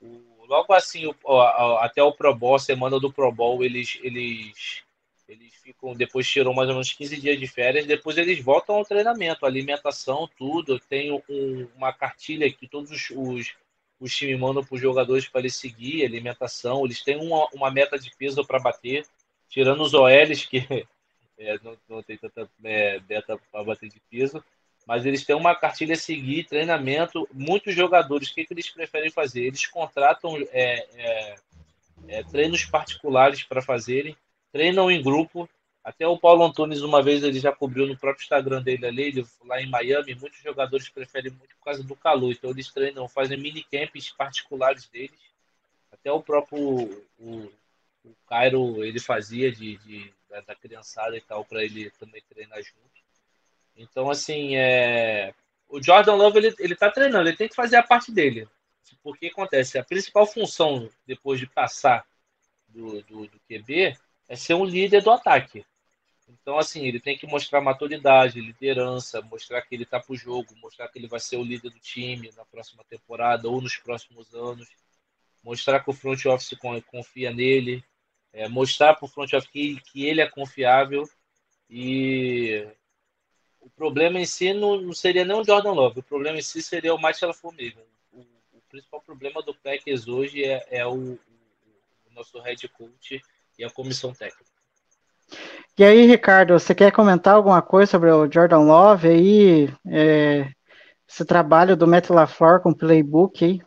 O, 0.00 0.44
logo 0.46 0.72
assim, 0.72 1.06
o, 1.06 1.40
a, 1.40 1.84
até 1.84 2.02
o 2.02 2.12
Pro 2.12 2.34
Bowl, 2.34 2.58
semana 2.58 2.98
do 3.00 3.12
Pro 3.12 3.32
Bowl, 3.32 3.64
eles, 3.64 3.98
eles 4.02 4.84
eles 5.28 5.52
ficam, 5.56 5.94
depois 5.94 6.28
tiram 6.28 6.54
mais 6.54 6.68
ou 6.68 6.74
menos 6.74 6.92
15 6.92 7.20
dias 7.20 7.38
de 7.38 7.48
férias, 7.48 7.84
depois 7.84 8.16
eles 8.16 8.40
voltam 8.40 8.76
ao 8.76 8.84
treinamento, 8.84 9.44
alimentação, 9.44 10.28
tudo. 10.38 10.78
Tem 10.78 11.10
um, 11.10 11.68
uma 11.76 11.92
cartilha 11.92 12.50
que 12.52 12.68
todos 12.68 12.90
os, 12.90 13.10
os, 13.10 13.54
os 13.98 14.14
times 14.14 14.38
mandam 14.38 14.64
para 14.64 14.74
os 14.74 14.80
jogadores 14.80 15.28
para 15.28 15.40
eles 15.40 15.56
seguir, 15.56 16.04
alimentação. 16.04 16.84
Eles 16.84 17.02
têm 17.02 17.16
uma, 17.16 17.48
uma 17.52 17.70
meta 17.70 17.98
de 17.98 18.10
peso 18.16 18.44
para 18.46 18.60
bater, 18.60 19.04
tirando 19.48 19.82
os 19.82 19.94
OLs, 19.94 20.46
que 20.46 20.58
é, 21.38 21.58
não, 21.62 21.76
não, 21.88 22.02
tem 22.02 22.16
tanta 22.16 22.48
é, 22.64 23.00
meta 23.08 23.38
para 23.50 23.64
bater 23.64 23.88
de 23.88 24.00
peso. 24.10 24.42
Mas 24.86 25.04
eles 25.04 25.24
têm 25.24 25.34
uma 25.34 25.54
cartilha 25.54 25.94
a 25.94 25.98
seguir, 25.98 26.44
treinamento. 26.44 27.28
Muitos 27.32 27.74
jogadores, 27.74 28.30
o 28.30 28.34
que, 28.34 28.44
que 28.44 28.54
eles 28.54 28.70
preferem 28.70 29.10
fazer? 29.10 29.44
Eles 29.44 29.66
contratam 29.66 30.36
é, 30.52 30.86
é, 30.94 31.34
é 32.06 32.22
treinos 32.22 32.64
particulares 32.64 33.42
para 33.42 33.60
fazerem 33.60 34.16
treinam 34.56 34.90
em 34.90 35.02
grupo. 35.02 35.48
Até 35.84 36.06
o 36.06 36.18
Paulo 36.18 36.44
Antunes, 36.44 36.80
uma 36.80 37.02
vez, 37.02 37.22
ele 37.22 37.38
já 37.38 37.52
cobriu 37.52 37.86
no 37.86 37.96
próprio 37.96 38.22
Instagram 38.22 38.60
dele 38.60 38.86
ali, 38.86 39.02
ele, 39.02 39.26
lá 39.44 39.60
em 39.60 39.68
Miami, 39.68 40.16
muitos 40.16 40.42
jogadores 40.42 40.88
preferem 40.88 41.30
muito 41.30 41.54
por 41.56 41.64
causa 41.64 41.84
do 41.84 41.94
calor. 41.94 42.32
Então 42.32 42.50
eles 42.50 42.72
treinam, 42.72 43.06
fazem 43.06 43.38
mini 43.38 43.62
camps 43.62 44.10
particulares 44.10 44.88
deles. 44.88 45.20
Até 45.92 46.10
o 46.10 46.20
próprio 46.20 46.60
o, 47.18 47.52
o 48.06 48.16
Cairo 48.26 48.84
ele 48.84 49.00
fazia 49.00 49.50
de, 49.50 49.76
de 49.78 50.12
da, 50.30 50.40
da, 50.40 50.54
criançada 50.54 51.16
e 51.16 51.20
tal, 51.20 51.44
para 51.44 51.64
ele 51.64 51.90
também 51.90 52.22
treinar 52.28 52.62
junto. 52.62 53.04
Então, 53.76 54.10
assim, 54.10 54.56
é... 54.56 55.34
o 55.68 55.82
Jordan 55.82 56.14
Love 56.14 56.38
ele, 56.38 56.54
ele 56.58 56.76
tá 56.76 56.90
treinando, 56.90 57.28
ele 57.28 57.36
tem 57.36 57.48
que 57.48 57.54
fazer 57.54 57.76
a 57.76 57.82
parte 57.82 58.12
dele. 58.12 58.48
Porque 59.02 59.26
acontece, 59.26 59.78
a 59.78 59.84
principal 59.84 60.26
função 60.26 60.88
depois 61.06 61.38
de 61.40 61.46
passar 61.46 62.06
do, 62.68 63.02
do, 63.02 63.26
do 63.26 63.40
QB 63.48 63.96
é 64.28 64.36
ser 64.36 64.54
um 64.54 64.64
líder 64.64 65.02
do 65.02 65.10
ataque. 65.10 65.64
Então, 66.28 66.58
assim, 66.58 66.86
ele 66.86 66.98
tem 66.98 67.16
que 67.16 67.26
mostrar 67.26 67.60
maturidade, 67.60 68.40
liderança, 68.40 69.20
mostrar 69.22 69.62
que 69.62 69.74
ele 69.74 69.84
está 69.84 70.00
para 70.00 70.12
o 70.12 70.16
jogo, 70.16 70.56
mostrar 70.56 70.88
que 70.88 70.98
ele 70.98 71.06
vai 71.06 71.20
ser 71.20 71.36
o 71.36 71.44
líder 71.44 71.70
do 71.70 71.78
time 71.78 72.32
na 72.36 72.44
próxima 72.44 72.84
temporada 72.84 73.48
ou 73.48 73.60
nos 73.60 73.76
próximos 73.76 74.34
anos, 74.34 74.68
mostrar 75.42 75.80
que 75.80 75.90
o 75.90 75.92
front 75.92 76.24
office 76.26 76.58
confia 76.90 77.32
nele, 77.32 77.84
é, 78.36 78.46
mostrar 78.48 78.94
para 78.94 79.06
o 79.06 79.08
front 79.08 79.32
office 79.32 79.50
que, 79.50 79.80
que, 79.80 80.04
ele 80.04 80.20
é 80.20 80.28
confiável 80.28 81.08
e 81.70 82.68
o 83.58 83.70
problema 83.70 84.20
em 84.20 84.26
si 84.26 84.52
não, 84.52 84.78
não, 84.78 84.92
seria 84.92 85.24
nem 85.24 85.34
o 85.34 85.42
Jordan 85.42 85.72
Love, 85.72 86.00
o 86.00 86.02
problema 86.02 86.38
em 86.38 86.42
si 86.42 86.60
seria 86.60 86.94
o 86.94 87.00
LaFleur 87.00 87.34
mesmo. 87.54 87.80
O, 88.12 88.20
o, 88.20 88.60
principal 88.68 89.00
problema 89.00 89.42
do 89.42 89.54
Packers 89.54 90.06
hoje 90.06 90.44
é, 90.44 90.66
é 90.70 90.86
o, 90.86 91.14
o, 91.14 91.18
nosso 92.14 92.38
head 92.40 92.68
coach 92.68 93.22
e 93.58 93.64
a 93.64 93.70
comissão 93.70 94.12
técnica. 94.12 94.44
E 95.78 95.82
aí, 95.82 96.06
Ricardo, 96.06 96.52
você 96.52 96.74
quer 96.74 96.92
comentar 96.92 97.34
alguma 97.34 97.62
coisa 97.62 97.90
sobre 97.90 98.10
o 98.10 98.30
Jordan 98.30 98.60
Love 98.60 99.08
aí? 99.08 99.74
É, 99.86 100.50
esse 101.08 101.24
trabalho 101.24 101.74
do 101.74 101.86
Matt 101.86 102.10
LaFleur 102.10 102.60
com 102.60 102.70
o 102.70 102.76
playbook 102.76 103.44
aí? 103.44 103.62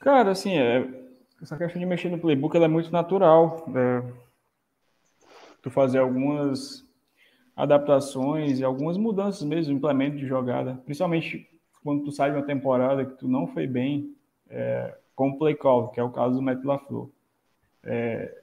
Cara, 0.00 0.30
assim, 0.30 0.56
é, 0.56 1.03
essa 1.44 1.58
questão 1.58 1.78
de 1.78 1.84
mexer 1.86 2.08
no 2.08 2.18
playbook 2.18 2.56
é 2.56 2.66
muito 2.66 2.90
natural. 2.90 3.66
É, 3.76 4.02
tu 5.60 5.70
fazer 5.70 5.98
algumas 5.98 6.82
adaptações 7.54 8.58
e 8.58 8.64
algumas 8.64 8.96
mudanças 8.96 9.42
mesmo, 9.42 9.74
implemento 9.74 10.16
de 10.16 10.26
jogada, 10.26 10.80
principalmente 10.86 11.46
quando 11.82 12.02
tu 12.02 12.10
sai 12.10 12.30
de 12.30 12.38
uma 12.38 12.46
temporada 12.46 13.04
que 13.04 13.12
tu 13.18 13.28
não 13.28 13.46
foi 13.46 13.66
bem 13.66 14.16
é, 14.48 14.96
com 15.14 15.28
o 15.28 15.38
play 15.38 15.54
call, 15.54 15.88
que 15.88 16.00
é 16.00 16.02
o 16.02 16.10
caso 16.10 16.36
do 16.36 16.42
Matt 16.42 16.64
LaFleur. 16.64 17.08
É, 17.82 18.42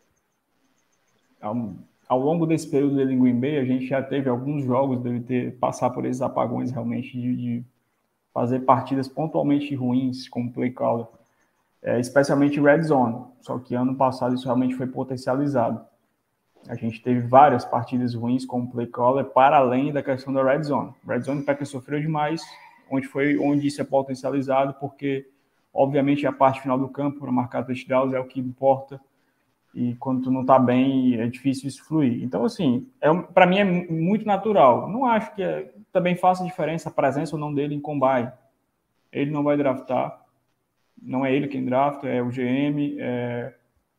ao, 1.42 1.74
ao, 2.08 2.20
longo 2.20 2.46
desse 2.46 2.70
período 2.70 2.98
dele 2.98 3.14
em 3.14 3.20
Green 3.20 3.40
Bay, 3.40 3.58
a 3.58 3.66
gente 3.66 3.88
já 3.88 4.02
teve 4.04 4.30
alguns 4.30 4.64
jogos 4.64 5.02
dele 5.02 5.22
ter 5.22 5.58
passar 5.58 5.90
por 5.90 6.06
esses 6.06 6.22
apagões 6.22 6.70
realmente 6.70 7.20
de, 7.20 7.36
de 7.36 7.66
fazer 8.32 8.60
partidas 8.60 9.08
pontualmente 9.08 9.74
ruins 9.74 10.30
como 10.30 10.54
play 10.54 10.70
caller, 10.70 11.08
é, 11.82 12.00
especialmente 12.00 12.60
red 12.60 12.84
zone. 12.84 13.26
Só 13.42 13.58
que 13.60 13.76
ano 13.76 13.96
passado 13.96 14.36
isso 14.36 14.46
realmente 14.46 14.76
foi 14.76 14.88
potencializado. 14.88 15.84
A 16.68 16.76
gente 16.76 17.02
teve 17.02 17.22
várias 17.22 17.66
partidas 17.66 18.14
ruins 18.14 18.46
como 18.46 18.70
play 18.70 18.86
caller 18.88 19.26
para 19.26 19.58
além 19.58 19.92
da 19.92 20.04
questão 20.04 20.32
da 20.32 20.44
red 20.44 20.64
zone. 20.64 20.94
Red 21.08 21.22
zone 21.22 21.44
para 21.44 21.56
quem 21.56 21.66
sofreu 21.66 22.00
demais, 22.00 22.42
onde 22.90 23.08
foi 23.08 23.38
onde 23.38 23.66
isso 23.66 23.82
é 23.82 23.84
potencializado, 23.84 24.76
porque 24.80 25.28
obviamente 25.74 26.28
a 26.28 26.32
parte 26.32 26.62
final 26.62 26.78
do 26.78 26.88
campo 26.88 27.20
para 27.20 27.32
marcar 27.32 27.64
touchdowns 27.64 28.14
é 28.14 28.20
o 28.20 28.26
que 28.26 28.40
importa 28.40 29.00
e 29.74 29.96
quando 29.96 30.24
tu 30.24 30.32
não 30.32 30.46
tá 30.46 30.60
bem 30.60 31.20
é 31.20 31.28
difícil 31.28 31.68
isso 31.68 31.84
fluir. 31.86 32.22
Então, 32.24 32.44
assim, 32.44 32.88
é, 33.00 33.14
para 33.14 33.46
mim 33.46 33.60
é 33.60 33.64
muito 33.64 34.26
natural. 34.26 34.90
Não 34.90 35.06
acho 35.06 35.34
que 35.34 35.42
é, 35.42 35.72
também 35.92 36.16
faça 36.16 36.44
diferença 36.44 36.90
a 36.90 36.92
presença 36.92 37.36
ou 37.36 37.40
não 37.40 37.54
dele 37.54 37.74
em 37.74 37.80
combine. 37.80 38.32
Ele 39.12 39.32
não 39.32 39.44
vai 39.44 39.58
draftar, 39.58 40.21
não 41.02 41.26
é 41.26 41.34
ele 41.34 41.48
quem 41.48 41.64
drafta, 41.66 42.08
é 42.08 42.22
o 42.22 42.30
GM. 42.30 42.98
É, 43.00 43.54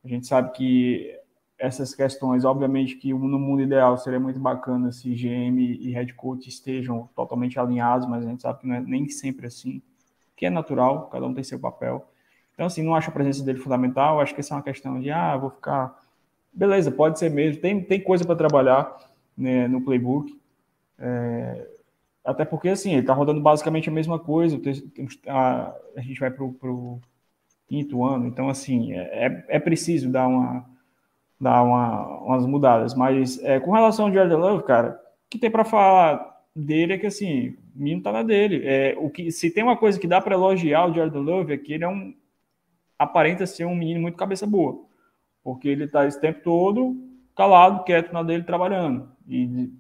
a 0.05 0.09
gente 0.09 0.27
sabe 0.27 0.53
que 0.53 1.17
essas 1.59 1.95
questões, 1.95 2.45
obviamente 2.45 2.97
que 2.97 3.13
no 3.13 3.39
mundo 3.39 3.63
ideal 3.63 3.97
seria 3.97 4.19
muito 4.19 4.41
bacana 4.41 4.91
se 4.91 5.15
GM 5.15 5.61
e 5.61 5.93
head 5.93 6.13
coach 6.15 6.49
estejam 6.49 7.09
totalmente 7.15 7.59
alinhados, 7.59 8.09
mas 8.09 8.27
a 8.27 8.29
gente 8.29 8.43
sabe 8.43 8.61
que 8.61 8.67
não 8.67 8.75
é 8.75 8.81
nem 8.81 9.09
sempre 9.09 9.47
assim, 9.47 9.81
que 10.37 10.45
é 10.45 10.51
natural, 10.51 11.09
cada 11.09 11.25
um 11.25 11.33
tem 11.33 11.45
seu 11.45 11.61
papel. 11.61 12.09
Então, 12.55 12.67
assim, 12.67 12.83
não 12.83 12.95
acho 12.95 13.11
a 13.11 13.13
presença 13.13 13.45
dele 13.45 13.59
fundamental. 13.59 14.21
Acho 14.21 14.35
que 14.35 14.41
isso 14.41 14.53
é 14.53 14.57
uma 14.57 14.63
questão 14.63 15.01
de, 15.01 15.11
ah, 15.11 15.37
vou 15.37 15.51
ficar. 15.51 15.99
Beleza, 16.53 16.91
pode 16.91 17.19
ser 17.19 17.31
mesmo. 17.31 17.61
Tem, 17.61 17.83
tem 17.83 18.01
coisa 18.01 18.25
para 18.25 18.37
trabalhar 18.37 18.95
né, 19.37 19.67
no 19.69 19.81
playbook. 19.81 20.39
É... 20.99 21.69
até 22.25 22.45
porque, 22.45 22.69
assim, 22.69 22.95
ele 22.95 23.07
tá 23.07 23.13
rodando 23.13 23.41
basicamente 23.41 23.89
a 23.89 23.93
mesma 23.93 24.19
coisa. 24.19 24.61
A, 25.27 26.01
gente 26.01 26.21
vai 26.21 26.31
pro, 26.31 26.53
pro 26.53 27.01
quinto 27.67 28.05
ano, 28.05 28.27
então, 28.27 28.49
assim, 28.49 28.93
é, 28.93 29.45
é 29.49 29.59
preciso 29.59 30.11
dar 30.11 30.29
uma 30.29 30.71
dar 31.41 31.63
uma, 31.65 32.07
umas 32.21 32.47
mudadas. 32.47 32.95
Mas 32.95 33.43
é, 33.43 33.59
com 33.59 33.73
relação 33.73 34.07
ao 34.07 34.13
Jordan 34.13 34.39
Love, 34.39 34.65
cara, 34.65 35.01
o 35.27 35.31
que 35.31 35.39
tem 35.39 35.51
para 35.51 35.65
falar 35.65 36.41
dele 36.55 36.93
é 36.93 36.99
que, 36.99 37.07
assim, 37.07 37.57
o 37.75 37.83
menino 37.83 38.03
tá 38.03 38.13
na 38.13 38.23
dele. 38.23 38.63
É, 38.65 38.95
o 38.97 39.11
que, 39.11 39.33
se 39.33 39.51
tem 39.51 39.65
uma 39.65 39.77
coisa 39.77 39.99
que 39.99 40.07
dá 40.07 40.21
para 40.21 40.37
elogiar 40.37 40.87
o 40.87 40.95
Jordan 40.95 41.21
Love 41.21 41.53
é 41.53 41.59
que 41.59 41.73
ele 41.73 41.85
é 41.85 41.89
um 41.89 42.15
aparenta 42.97 43.45
ser 43.47 43.65
um 43.65 43.75
menino 43.75 44.01
muito 44.01 44.17
cabeça 44.17 44.47
boa, 44.47 44.85
porque 45.43 45.67
ele 45.69 45.89
tá 45.89 46.07
esse 46.07 46.21
tempo 46.21 46.41
todo 46.45 46.97
calado, 47.35 47.83
quieto 47.83 48.13
na 48.13 48.23
dele, 48.23 48.45
trabalhando. 48.45 49.09
E 49.27 49.73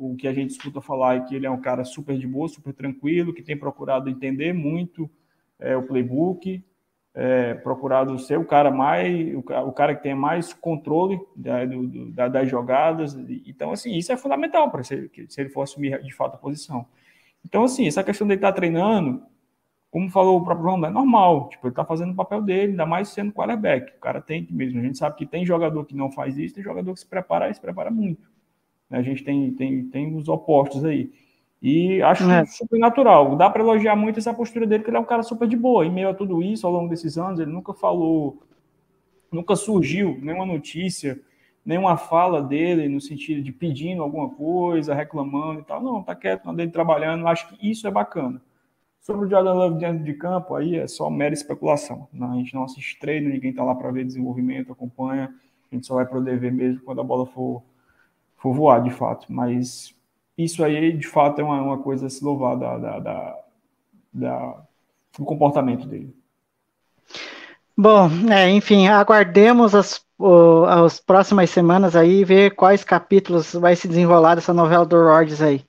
o 0.00 0.16
que 0.16 0.26
a 0.26 0.32
gente 0.32 0.50
escuta 0.50 0.80
falar 0.80 1.16
é 1.16 1.20
que 1.20 1.34
ele 1.34 1.46
é 1.46 1.50
um 1.50 1.60
cara 1.60 1.84
super 1.84 2.16
de 2.16 2.26
boa, 2.26 2.48
super 2.48 2.72
tranquilo, 2.72 3.34
que 3.34 3.42
tem 3.42 3.56
procurado 3.56 4.08
entender 4.08 4.54
muito 4.54 5.10
é, 5.58 5.76
o 5.76 5.82
playbook, 5.82 6.64
é, 7.12 7.54
procurado 7.54 8.18
ser 8.18 8.38
o 8.38 8.44
cara 8.44 8.70
mais, 8.70 9.34
o, 9.34 9.72
cara 9.72 9.94
que 9.94 10.02
tem 10.02 10.14
mais 10.14 10.54
controle 10.54 11.20
da, 11.36 11.66
do, 11.66 12.10
da, 12.12 12.28
das 12.28 12.48
jogadas. 12.48 13.14
Então, 13.46 13.72
assim, 13.72 13.94
isso 13.96 14.10
é 14.10 14.16
fundamental 14.16 14.70
para 14.70 14.82
se, 14.82 15.10
se 15.28 15.40
ele 15.40 15.50
for 15.50 15.62
assumir 15.62 16.02
de 16.02 16.14
fato 16.14 16.34
a 16.34 16.38
posição. 16.38 16.86
Então, 17.44 17.64
assim, 17.64 17.86
essa 17.86 18.02
questão 18.02 18.26
dele 18.26 18.38
estar 18.38 18.52
tá 18.52 18.56
treinando, 18.56 19.22
como 19.90 20.08
falou 20.08 20.38
o 20.38 20.44
próprio 20.44 20.64
João, 20.64 20.86
é 20.86 20.90
normal. 20.90 21.48
Tipo, 21.48 21.66
ele 21.66 21.72
está 21.72 21.84
fazendo 21.84 22.12
o 22.12 22.16
papel 22.16 22.40
dele, 22.40 22.72
ainda 22.72 22.86
mais 22.86 23.08
sendo 23.08 23.32
quarterback. 23.32 23.92
O 23.96 24.00
cara 24.00 24.20
tem 24.20 24.46
mesmo. 24.50 24.80
A 24.80 24.82
gente 24.84 24.96
sabe 24.96 25.16
que 25.16 25.26
tem 25.26 25.44
jogador 25.44 25.84
que 25.84 25.96
não 25.96 26.10
faz 26.10 26.38
isso, 26.38 26.54
tem 26.54 26.64
jogador 26.64 26.94
que 26.94 27.00
se 27.00 27.06
prepara 27.06 27.50
e 27.50 27.54
se 27.54 27.60
prepara 27.60 27.90
muito. 27.90 28.29
A 28.90 29.02
gente 29.02 29.22
tem, 29.22 29.52
tem, 29.52 29.84
tem 29.86 30.16
os 30.16 30.28
opostos 30.28 30.84
aí. 30.84 31.10
E 31.62 32.00
acho 32.02 32.28
é. 32.30 32.44
super 32.46 32.78
natural. 32.78 33.36
Dá 33.36 33.50
para 33.50 33.62
elogiar 33.62 33.94
muito 33.94 34.18
essa 34.18 34.32
postura 34.32 34.66
dele, 34.66 34.80
porque 34.80 34.90
ele 34.90 34.96
é 34.96 35.00
um 35.00 35.04
cara 35.04 35.22
super 35.22 35.46
de 35.46 35.56
boa. 35.56 35.84
Em 35.84 35.90
meio 35.90 36.08
a 36.08 36.14
tudo 36.14 36.42
isso, 36.42 36.66
ao 36.66 36.72
longo 36.72 36.88
desses 36.88 37.18
anos, 37.18 37.38
ele 37.38 37.52
nunca 37.52 37.74
falou, 37.74 38.42
nunca 39.30 39.54
surgiu 39.54 40.18
nenhuma 40.22 40.46
notícia, 40.46 41.20
nenhuma 41.64 41.96
fala 41.98 42.42
dele 42.42 42.88
no 42.88 43.00
sentido 43.00 43.42
de 43.42 43.52
pedindo 43.52 44.02
alguma 44.02 44.30
coisa, 44.30 44.94
reclamando 44.94 45.60
e 45.60 45.64
tal. 45.64 45.82
Não, 45.82 46.02
tá 46.02 46.14
quieto, 46.14 46.46
não 46.46 46.54
dele 46.54 46.70
trabalhando. 46.70 47.28
Acho 47.28 47.48
que 47.48 47.70
isso 47.70 47.86
é 47.86 47.90
bacana. 47.90 48.40
Sobre 49.00 49.26
o 49.26 49.30
Jordan 49.30 49.54
Love 49.54 49.78
dentro 49.78 50.04
de 50.04 50.14
campo, 50.14 50.54
aí 50.54 50.76
é 50.76 50.86
só 50.86 51.10
mera 51.10 51.34
especulação. 51.34 52.08
Não, 52.12 52.32
a 52.32 52.36
gente 52.36 52.54
não 52.54 52.64
assiste 52.64 52.98
treino, 52.98 53.30
ninguém 53.30 53.52
tá 53.52 53.64
lá 53.64 53.74
para 53.74 53.90
ver 53.90 54.04
desenvolvimento, 54.04 54.72
acompanha. 54.72 55.34
A 55.70 55.74
gente 55.74 55.86
só 55.86 55.94
vai 55.94 56.06
poder 56.06 56.38
ver 56.38 56.52
mesmo 56.52 56.82
quando 56.82 57.00
a 57.00 57.04
bola 57.04 57.26
for, 57.26 57.62
for 58.40 58.54
voar, 58.54 58.82
de 58.82 58.90
fato. 58.90 59.26
Mas 59.28 59.94
isso 60.36 60.64
aí, 60.64 60.92
de 60.92 61.06
fato, 61.06 61.40
é 61.40 61.44
uma, 61.44 61.60
uma 61.62 61.78
coisa 61.78 62.06
a 62.06 62.10
se 62.10 62.24
louvar 62.24 62.56
da, 62.56 62.76
da, 62.76 62.98
da, 62.98 63.36
da, 64.12 64.54
do 65.16 65.24
comportamento 65.24 65.86
dele. 65.86 66.14
Bom, 67.76 68.10
é, 68.30 68.50
enfim, 68.50 68.88
aguardemos 68.88 69.74
as, 69.74 70.02
o, 70.18 70.64
as 70.64 71.00
próximas 71.00 71.50
semanas 71.50 71.94
aí, 71.94 72.24
ver 72.24 72.54
quais 72.54 72.82
capítulos 72.82 73.52
vai 73.52 73.76
se 73.76 73.86
desenrolar 73.86 74.34
dessa 74.34 74.52
novela 74.52 74.84
do 74.84 74.96
Rhodes 74.96 75.40
aí. 75.40 75.64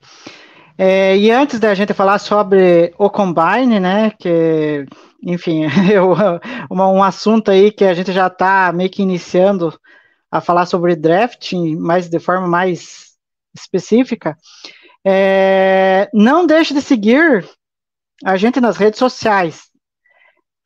É, 0.76 1.16
e 1.16 1.30
antes 1.30 1.60
da 1.60 1.74
gente 1.74 1.92
falar 1.92 2.18
sobre 2.18 2.92
o 2.98 3.08
Combine, 3.10 3.78
né, 3.78 4.10
que, 4.18 4.86
enfim, 5.22 5.62
uma, 6.70 6.88
um 6.88 7.02
assunto 7.02 7.50
aí 7.50 7.70
que 7.70 7.84
a 7.84 7.94
gente 7.94 8.12
já 8.12 8.26
está 8.26 8.72
meio 8.72 8.90
que 8.90 9.02
iniciando 9.02 9.72
a 10.32 10.40
falar 10.40 10.64
sobre 10.64 10.96
drafting, 10.96 11.76
mas 11.76 12.08
de 12.08 12.18
forma 12.18 12.48
mais 12.48 13.12
específica, 13.54 14.34
é, 15.04 16.08
não 16.14 16.46
deixe 16.46 16.72
de 16.72 16.80
seguir 16.80 17.46
a 18.24 18.36
gente 18.38 18.58
nas 18.58 18.78
redes 18.78 18.98
sociais. 18.98 19.70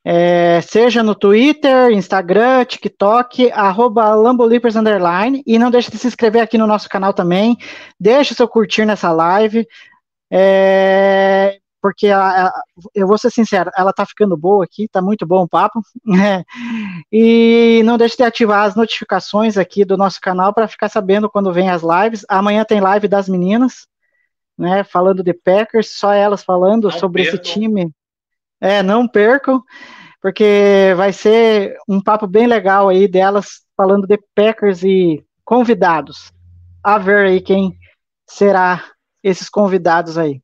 É, 0.05 0.61
seja 0.61 1.03
no 1.03 1.17
Twitter, 1.17 1.91
Instagram, 1.91 2.65
TikTok, 2.65 3.51
arroba 3.51 4.15
Lambolipers 4.15 4.77
Underline, 4.77 5.43
e 5.45 5.59
não 5.59 5.69
deixe 5.69 5.91
de 5.91 5.99
se 5.99 6.07
inscrever 6.07 6.43
aqui 6.43 6.57
no 6.57 6.67
nosso 6.67 6.89
canal 6.89 7.13
também, 7.13 7.59
deixe 7.99 8.35
seu 8.35 8.47
curtir 8.47 8.87
nessa 8.87 9.11
live, 9.11 9.67
é, 10.31 11.59
porque 11.87 12.09
a, 12.09 12.49
a, 12.49 12.63
eu 12.93 13.07
vou 13.07 13.17
ser 13.17 13.31
sincero, 13.31 13.71
ela 13.77 13.93
tá 13.93 14.05
ficando 14.05 14.37
boa 14.37 14.65
aqui, 14.65 14.89
tá 14.89 15.01
muito 15.01 15.25
bom 15.25 15.45
o 15.45 15.49
papo. 15.49 15.81
Né? 16.05 16.43
E 17.13 17.81
não 17.85 17.97
deixe 17.97 18.17
de 18.17 18.25
ativar 18.25 18.65
as 18.65 18.75
notificações 18.75 19.57
aqui 19.57 19.85
do 19.85 19.97
nosso 19.97 20.21
canal 20.21 20.53
para 20.53 20.67
ficar 20.67 20.89
sabendo 20.89 21.31
quando 21.31 21.53
vem 21.53 21.71
as 21.71 21.83
lives. 21.83 22.25
Amanhã 22.29 22.65
tem 22.65 22.81
live 22.81 23.07
das 23.07 23.29
meninas, 23.29 23.87
né? 24.59 24.83
Falando 24.83 25.23
de 25.23 25.33
Packers, 25.33 25.91
só 25.91 26.13
elas 26.13 26.43
falando 26.43 26.85
não 26.85 26.91
sobre 26.91 27.23
percam. 27.23 27.41
esse 27.41 27.53
time. 27.53 27.93
É, 28.61 28.83
não 28.83 29.07
percam, 29.07 29.63
porque 30.21 30.93
vai 30.97 31.13
ser 31.13 31.77
um 31.89 32.03
papo 32.03 32.27
bem 32.27 32.49
legal 32.49 32.89
aí 32.89 33.07
delas 33.07 33.61
falando 33.77 34.09
de 34.09 34.19
Packers 34.35 34.83
e 34.83 35.25
convidados. 35.45 36.33
A 36.83 36.99
ver 36.99 37.27
aí 37.27 37.41
quem 37.41 37.79
será 38.29 38.83
esses 39.23 39.49
convidados 39.49 40.19
aí. 40.19 40.41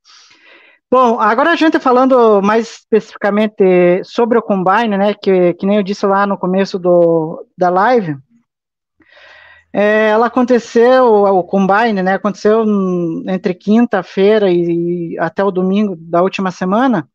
Bom, 0.93 1.19
agora 1.19 1.53
a 1.53 1.57
gente 1.57 1.81
falando 1.81 2.43
mais 2.43 2.81
especificamente 2.81 4.05
sobre 4.05 4.37
o 4.37 4.43
Combine, 4.43 4.99
né, 4.99 5.15
que, 5.15 5.55
que 5.55 5.65
nem 5.65 5.79
eu 5.79 5.83
disse 5.83 6.05
lá 6.05 6.27
no 6.27 6.37
começo 6.37 6.79
do, 6.79 7.47
da 7.57 7.71
live, 7.71 8.19
é, 9.73 10.11
ela 10.11 10.27
aconteceu, 10.27 11.07
o 11.07 11.43
Combine, 11.45 12.03
né, 12.03 12.13
aconteceu 12.13 12.63
entre 13.27 13.55
quinta-feira 13.55 14.51
e, 14.51 15.15
e 15.15 15.19
até 15.19 15.43
o 15.43 15.51
domingo 15.51 15.97
da 15.97 16.21
última 16.21 16.51
semana, 16.51 17.09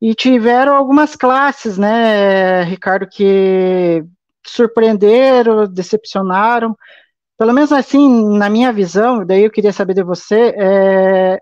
e 0.00 0.14
tiveram 0.14 0.76
algumas 0.76 1.16
classes, 1.16 1.76
né, 1.76 2.62
Ricardo, 2.62 3.08
que 3.08 4.04
surpreenderam, 4.46 5.66
decepcionaram, 5.66 6.76
pelo 7.36 7.52
menos 7.52 7.72
assim, 7.72 8.38
na 8.38 8.48
minha 8.48 8.72
visão, 8.72 9.26
daí 9.26 9.42
eu 9.42 9.50
queria 9.50 9.72
saber 9.72 9.94
de 9.94 10.04
você, 10.04 10.54
é, 10.56 11.40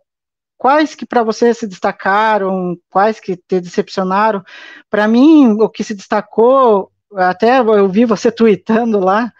quais 0.56 0.94
que 0.94 1.06
para 1.06 1.22
você 1.22 1.52
se 1.54 1.66
destacaram, 1.66 2.76
quais 2.90 3.20
que 3.20 3.36
te 3.36 3.60
decepcionaram. 3.60 4.42
Para 4.90 5.06
mim, 5.06 5.52
o 5.60 5.68
que 5.68 5.84
se 5.84 5.94
destacou, 5.94 6.90
até 7.14 7.60
eu 7.60 7.88
vi 7.88 8.04
você 8.04 8.30
tweetando 8.32 8.98
lá, 8.98 9.32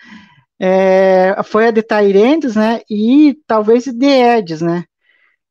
é, 0.59 1.37
foi 1.45 1.69
a 1.69 1.71
de 1.71 1.83
Tyrands, 1.83 2.57
né, 2.57 2.81
e 2.89 3.39
talvez 3.47 3.85
de 3.85 4.07
Eds, 4.07 4.61
né, 4.63 4.85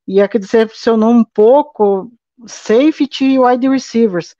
e 0.06 0.20
a 0.20 0.28
que 0.28 0.38
decepcionou 0.38 1.10
um 1.10 1.24
pouco, 1.24 2.10
safety 2.46 3.24
e 3.24 3.38
wide 3.38 3.68
receivers. 3.68 4.34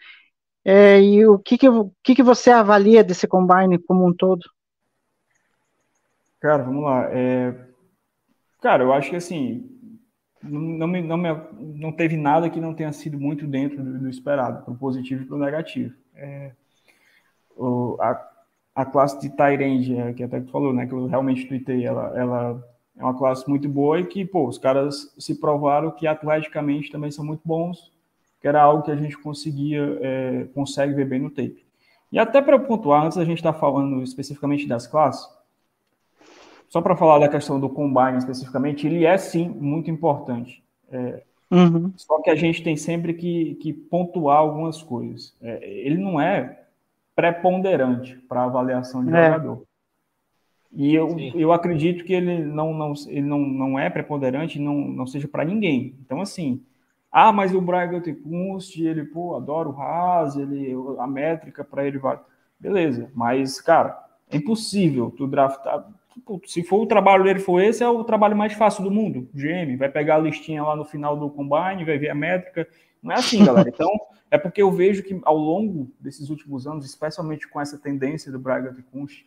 É, 0.64 1.00
e 1.00 1.24
o 1.26 1.38
que 1.38 1.56
que, 1.56 1.68
o 1.68 1.92
que 2.02 2.14
que 2.16 2.22
você 2.22 2.50
avalia 2.50 3.04
desse 3.04 3.28
combine 3.28 3.78
como 3.78 4.06
um 4.06 4.12
todo? 4.12 4.42
Cara, 6.40 6.62
vamos 6.64 6.84
lá. 6.84 7.08
É... 7.12 7.54
Cara, 8.60 8.82
eu 8.82 8.92
acho 8.92 9.10
que 9.10 9.16
assim, 9.16 9.75
não, 10.50 10.86
me, 10.88 11.02
não, 11.02 11.16
me, 11.16 11.28
não 11.74 11.92
teve 11.92 12.16
nada 12.16 12.48
que 12.48 12.60
não 12.60 12.74
tenha 12.74 12.92
sido 12.92 13.18
muito 13.18 13.46
dentro 13.46 13.82
do, 13.82 13.98
do 13.98 14.08
esperado, 14.08 14.64
para 14.64 14.72
o 14.72 14.76
positivo 14.76 15.22
e 15.22 15.26
para 15.26 15.36
o 15.36 15.40
negativo. 15.40 15.94
É, 16.14 16.52
o, 17.56 17.96
a, 18.00 18.30
a 18.74 18.84
classe 18.84 19.20
de 19.20 19.30
Tyrande, 19.30 19.98
é, 19.98 20.12
que 20.12 20.22
até 20.22 20.40
que 20.40 20.50
falou, 20.50 20.72
né, 20.72 20.86
que 20.86 20.92
eu 20.92 21.06
realmente 21.06 21.46
tuitei, 21.46 21.84
ela, 21.84 22.12
ela 22.16 22.64
é 22.96 23.02
uma 23.02 23.16
classe 23.16 23.48
muito 23.48 23.68
boa 23.68 24.00
e 24.00 24.06
que, 24.06 24.24
pô, 24.24 24.46
os 24.46 24.58
caras 24.58 25.14
se 25.18 25.38
provaram 25.38 25.90
que 25.90 26.06
atleticamente 26.06 26.90
também 26.90 27.10
são 27.10 27.24
muito 27.24 27.42
bons, 27.44 27.92
que 28.40 28.48
era 28.48 28.62
algo 28.62 28.82
que 28.82 28.90
a 28.90 28.96
gente 28.96 29.16
conseguia, 29.18 29.98
é, 30.00 30.44
consegue 30.54 30.94
ver 30.94 31.06
bem 31.06 31.20
no 31.20 31.30
tape. 31.30 31.64
E 32.10 32.18
até 32.18 32.40
para 32.40 32.58
pontuar, 32.58 33.04
antes 33.04 33.18
a 33.18 33.24
gente 33.24 33.38
estar 33.38 33.52
tá 33.52 33.58
falando 33.58 34.02
especificamente 34.02 34.66
das 34.66 34.86
classes, 34.86 35.28
só 36.68 36.80
para 36.80 36.96
falar 36.96 37.18
da 37.18 37.28
questão 37.28 37.60
do 37.60 37.68
combine 37.68 38.18
especificamente, 38.18 38.86
ele 38.86 39.04
é 39.04 39.16
sim 39.16 39.48
muito 39.48 39.90
importante. 39.90 40.62
É, 40.90 41.22
uhum. 41.50 41.92
Só 41.96 42.20
que 42.20 42.30
a 42.30 42.34
gente 42.34 42.62
tem 42.62 42.76
sempre 42.76 43.14
que, 43.14 43.54
que 43.56 43.72
pontuar 43.72 44.38
algumas 44.38 44.82
coisas. 44.82 45.34
É, 45.40 45.60
ele 45.62 45.98
não 45.98 46.20
é 46.20 46.64
preponderante 47.14 48.16
para 48.28 48.44
avaliação 48.44 49.04
de 49.04 49.14
é. 49.14 49.24
jogador. 49.24 49.62
E 50.72 50.94
eu, 50.94 51.16
eu 51.34 51.52
acredito 51.52 52.04
que 52.04 52.12
ele 52.12 52.44
não, 52.44 52.74
não, 52.74 52.92
ele 53.06 53.26
não, 53.26 53.38
não 53.38 53.78
é 53.78 53.88
preponderante, 53.88 54.58
não, 54.58 54.74
não 54.74 55.06
seja 55.06 55.26
para 55.26 55.44
ninguém. 55.44 55.94
Então, 56.04 56.20
assim, 56.20 56.62
ah, 57.10 57.32
mas 57.32 57.54
o 57.54 57.62
Brian 57.62 58.02
Kunst, 58.22 58.78
ele, 58.78 59.04
pô, 59.04 59.36
adora 59.36 59.70
o 59.70 59.80
Haas, 59.80 60.36
ele, 60.36 60.74
a 60.98 61.06
métrica 61.06 61.64
para 61.64 61.86
ele 61.86 61.96
vai. 61.96 62.20
Beleza, 62.60 63.10
mas, 63.14 63.58
cara, 63.58 63.98
é 64.30 64.36
impossível 64.36 65.10
tu 65.10 65.26
draftar 65.26 65.86
se 66.44 66.62
for 66.62 66.82
o 66.82 66.86
trabalho 66.86 67.24
dele 67.24 67.38
for 67.38 67.60
esse, 67.60 67.82
é 67.82 67.88
o 67.88 68.04
trabalho 68.04 68.36
mais 68.36 68.52
fácil 68.52 68.82
do 68.82 68.90
mundo. 68.90 69.28
GM 69.34 69.76
vai 69.76 69.88
pegar 69.88 70.16
a 70.16 70.18
listinha 70.18 70.62
lá 70.62 70.74
no 70.74 70.84
final 70.84 71.16
do 71.16 71.30
combine, 71.30 71.84
vai 71.84 71.98
ver 71.98 72.10
a 72.10 72.14
métrica. 72.14 72.66
Não 73.02 73.12
é 73.12 73.18
assim, 73.18 73.44
galera. 73.44 73.68
Então, 73.68 73.90
é 74.30 74.38
porque 74.38 74.62
eu 74.62 74.70
vejo 74.70 75.02
que 75.02 75.20
ao 75.24 75.36
longo 75.36 75.92
desses 76.00 76.30
últimos 76.30 76.66
anos, 76.66 76.84
especialmente 76.84 77.48
com 77.48 77.60
essa 77.60 77.78
tendência 77.78 78.32
do 78.32 78.38
Braga 78.38 78.72
de 78.72 78.82
Kunst 78.82 79.24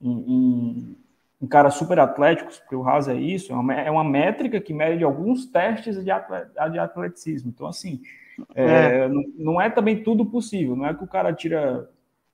em, 0.00 0.10
em, 0.10 0.96
em 1.40 1.46
caras 1.46 1.74
super 1.74 1.98
atléticos, 2.00 2.58
porque 2.58 2.74
o 2.74 2.86
Haas 2.86 3.08
é 3.08 3.14
isso, 3.14 3.52
é 3.52 3.56
uma, 3.56 3.74
é 3.74 3.90
uma 3.90 4.04
métrica 4.04 4.60
que 4.60 4.74
mede 4.74 5.04
alguns 5.04 5.46
testes 5.46 6.02
de, 6.02 6.10
atle, 6.10 6.38
de 6.70 6.78
atleticismo. 6.78 7.50
Então, 7.54 7.66
assim, 7.66 8.00
é, 8.54 8.64
é. 8.64 9.08
Não, 9.08 9.22
não, 9.36 9.60
é 9.60 9.70
também 9.70 10.02
tudo 10.02 10.26
possível. 10.26 10.74
Não 10.74 10.86
é 10.86 10.94
que 10.94 11.04
o 11.04 11.08
cara 11.08 11.32
tira 11.32 11.88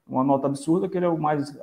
uma 0.06 0.24
nota 0.24 0.46
absurda, 0.46 0.88
que 0.88 0.96
ele 0.96 1.04
é 1.06 1.08
o 1.08 1.18
mais 1.18 1.54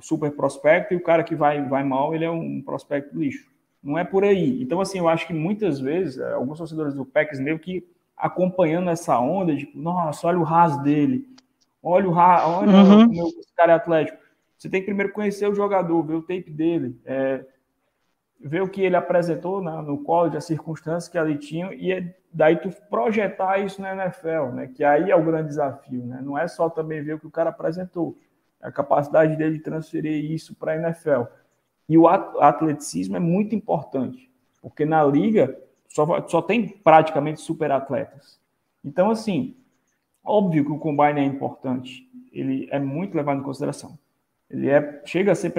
super 0.00 0.30
prospecto, 0.30 0.94
e 0.94 0.96
o 0.96 1.02
cara 1.02 1.22
que 1.22 1.34
vai, 1.34 1.62
vai 1.64 1.84
mal, 1.84 2.14
ele 2.14 2.24
é 2.24 2.30
um 2.30 2.62
prospecto 2.62 3.18
lixo. 3.18 3.48
Não 3.82 3.98
é 3.98 4.04
por 4.04 4.24
aí. 4.24 4.62
Então, 4.62 4.80
assim, 4.80 4.98
eu 4.98 5.08
acho 5.08 5.26
que 5.26 5.32
muitas 5.32 5.80
vezes, 5.80 6.18
é, 6.18 6.32
alguns 6.32 6.58
torcedores 6.58 6.94
do 6.94 7.04
Packers 7.04 7.40
meio 7.40 7.58
que 7.58 7.86
acompanhando 8.16 8.90
essa 8.90 9.18
onda, 9.18 9.56
tipo, 9.56 9.78
nossa, 9.78 10.26
olha 10.26 10.38
o 10.38 10.42
ras 10.42 10.76
dele, 10.82 11.24
olha 11.82 12.08
o 12.08 12.12
ras, 12.12 12.42
olha 12.44 12.72
uhum. 12.72 13.06
como 13.06 13.28
esse 13.28 13.54
cara 13.56 13.72
é 13.72 13.76
atlético. 13.76 14.18
Você 14.56 14.68
tem 14.68 14.80
que 14.80 14.86
primeiro 14.86 15.12
conhecer 15.12 15.48
o 15.48 15.54
jogador, 15.54 16.02
ver 16.02 16.14
o 16.14 16.22
tape 16.22 16.50
dele, 16.50 17.00
é, 17.04 17.44
ver 18.40 18.60
o 18.60 18.68
que 18.68 18.82
ele 18.82 18.96
apresentou 18.96 19.62
né, 19.62 19.70
no 19.82 20.02
college, 20.02 20.36
as 20.36 20.44
circunstâncias 20.44 21.08
que 21.08 21.16
ali 21.16 21.38
tinham, 21.38 21.72
e 21.72 21.92
é, 21.92 22.14
daí 22.32 22.56
tu 22.56 22.70
projetar 22.90 23.58
isso 23.58 23.80
na 23.80 23.92
NFL, 23.92 24.52
né? 24.52 24.66
Que 24.66 24.82
aí 24.82 25.10
é 25.10 25.16
o 25.16 25.24
grande 25.24 25.48
desafio, 25.48 26.04
né? 26.04 26.20
Não 26.22 26.36
é 26.36 26.48
só 26.48 26.68
também 26.68 27.02
ver 27.02 27.14
o 27.14 27.20
que 27.20 27.26
o 27.26 27.30
cara 27.30 27.50
apresentou, 27.50 28.16
a 28.62 28.72
capacidade 28.72 29.36
dele 29.36 29.58
de 29.58 29.64
transferir 29.64 30.30
isso 30.30 30.54
para 30.54 30.72
a 30.72 30.76
NFL. 30.76 31.22
E 31.88 31.96
o 31.96 32.06
atleticismo 32.06 33.16
é 33.16 33.20
muito 33.20 33.54
importante, 33.54 34.30
porque 34.60 34.84
na 34.84 35.02
liga 35.04 35.58
só, 35.88 36.26
só 36.28 36.42
tem 36.42 36.68
praticamente 36.68 37.40
super 37.40 37.70
atletas. 37.70 38.38
Então, 38.84 39.10
assim, 39.10 39.56
óbvio 40.22 40.64
que 40.64 40.72
o 40.72 40.78
combine 40.78 41.20
é 41.20 41.24
importante, 41.24 42.08
ele 42.32 42.68
é 42.70 42.78
muito 42.78 43.16
levado 43.16 43.40
em 43.40 43.44
consideração. 43.44 43.98
Ele 44.50 44.68
é, 44.68 45.02
chega 45.04 45.32
a 45.32 45.34
ser 45.34 45.52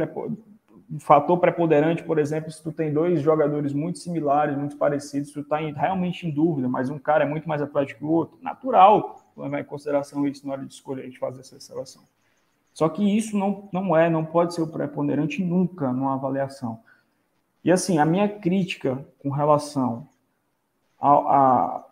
um 0.92 1.00
fator 1.00 1.38
preponderante, 1.38 2.04
por 2.04 2.18
exemplo, 2.18 2.52
se 2.52 2.62
tu 2.62 2.72
tem 2.72 2.92
dois 2.92 3.22
jogadores 3.22 3.74
muito 3.74 4.00
similares, 4.00 4.58
muito 4.58 4.76
parecidos, 4.78 5.32
tu 5.32 5.42
está 5.42 5.58
realmente 5.58 6.28
em 6.28 6.32
dúvida, 6.32 6.68
mas 6.68 6.90
um 6.90 6.98
cara 6.98 7.24
é 7.24 7.28
muito 7.28 7.48
mais 7.48 7.62
atlético 7.62 8.00
que 8.00 8.06
o 8.06 8.12
outro, 8.12 8.40
natural 8.42 9.34
levar 9.38 9.60
em 9.60 9.64
consideração 9.64 10.28
isso 10.28 10.46
na 10.46 10.54
hora 10.54 10.66
de 10.66 10.74
escolher, 10.74 11.10
de 11.10 11.18
fazer 11.18 11.42
essa 11.42 11.60
seleção. 11.60 12.04
Só 12.80 12.88
que 12.88 13.04
isso 13.04 13.38
não, 13.38 13.68
não 13.74 13.98
é, 13.98 14.10
não 14.10 14.24
pode 14.24 14.54
ser 14.54 14.62
o 14.62 14.68
preponderante 14.68 15.44
nunca 15.44 15.92
numa 15.92 16.14
avaliação. 16.14 16.80
E 17.62 17.70
assim, 17.70 17.98
a 17.98 18.06
minha 18.06 18.30
crítica 18.30 19.06
com 19.22 19.30
relação 19.30 20.08
a, 20.98 21.10
a 21.10 21.86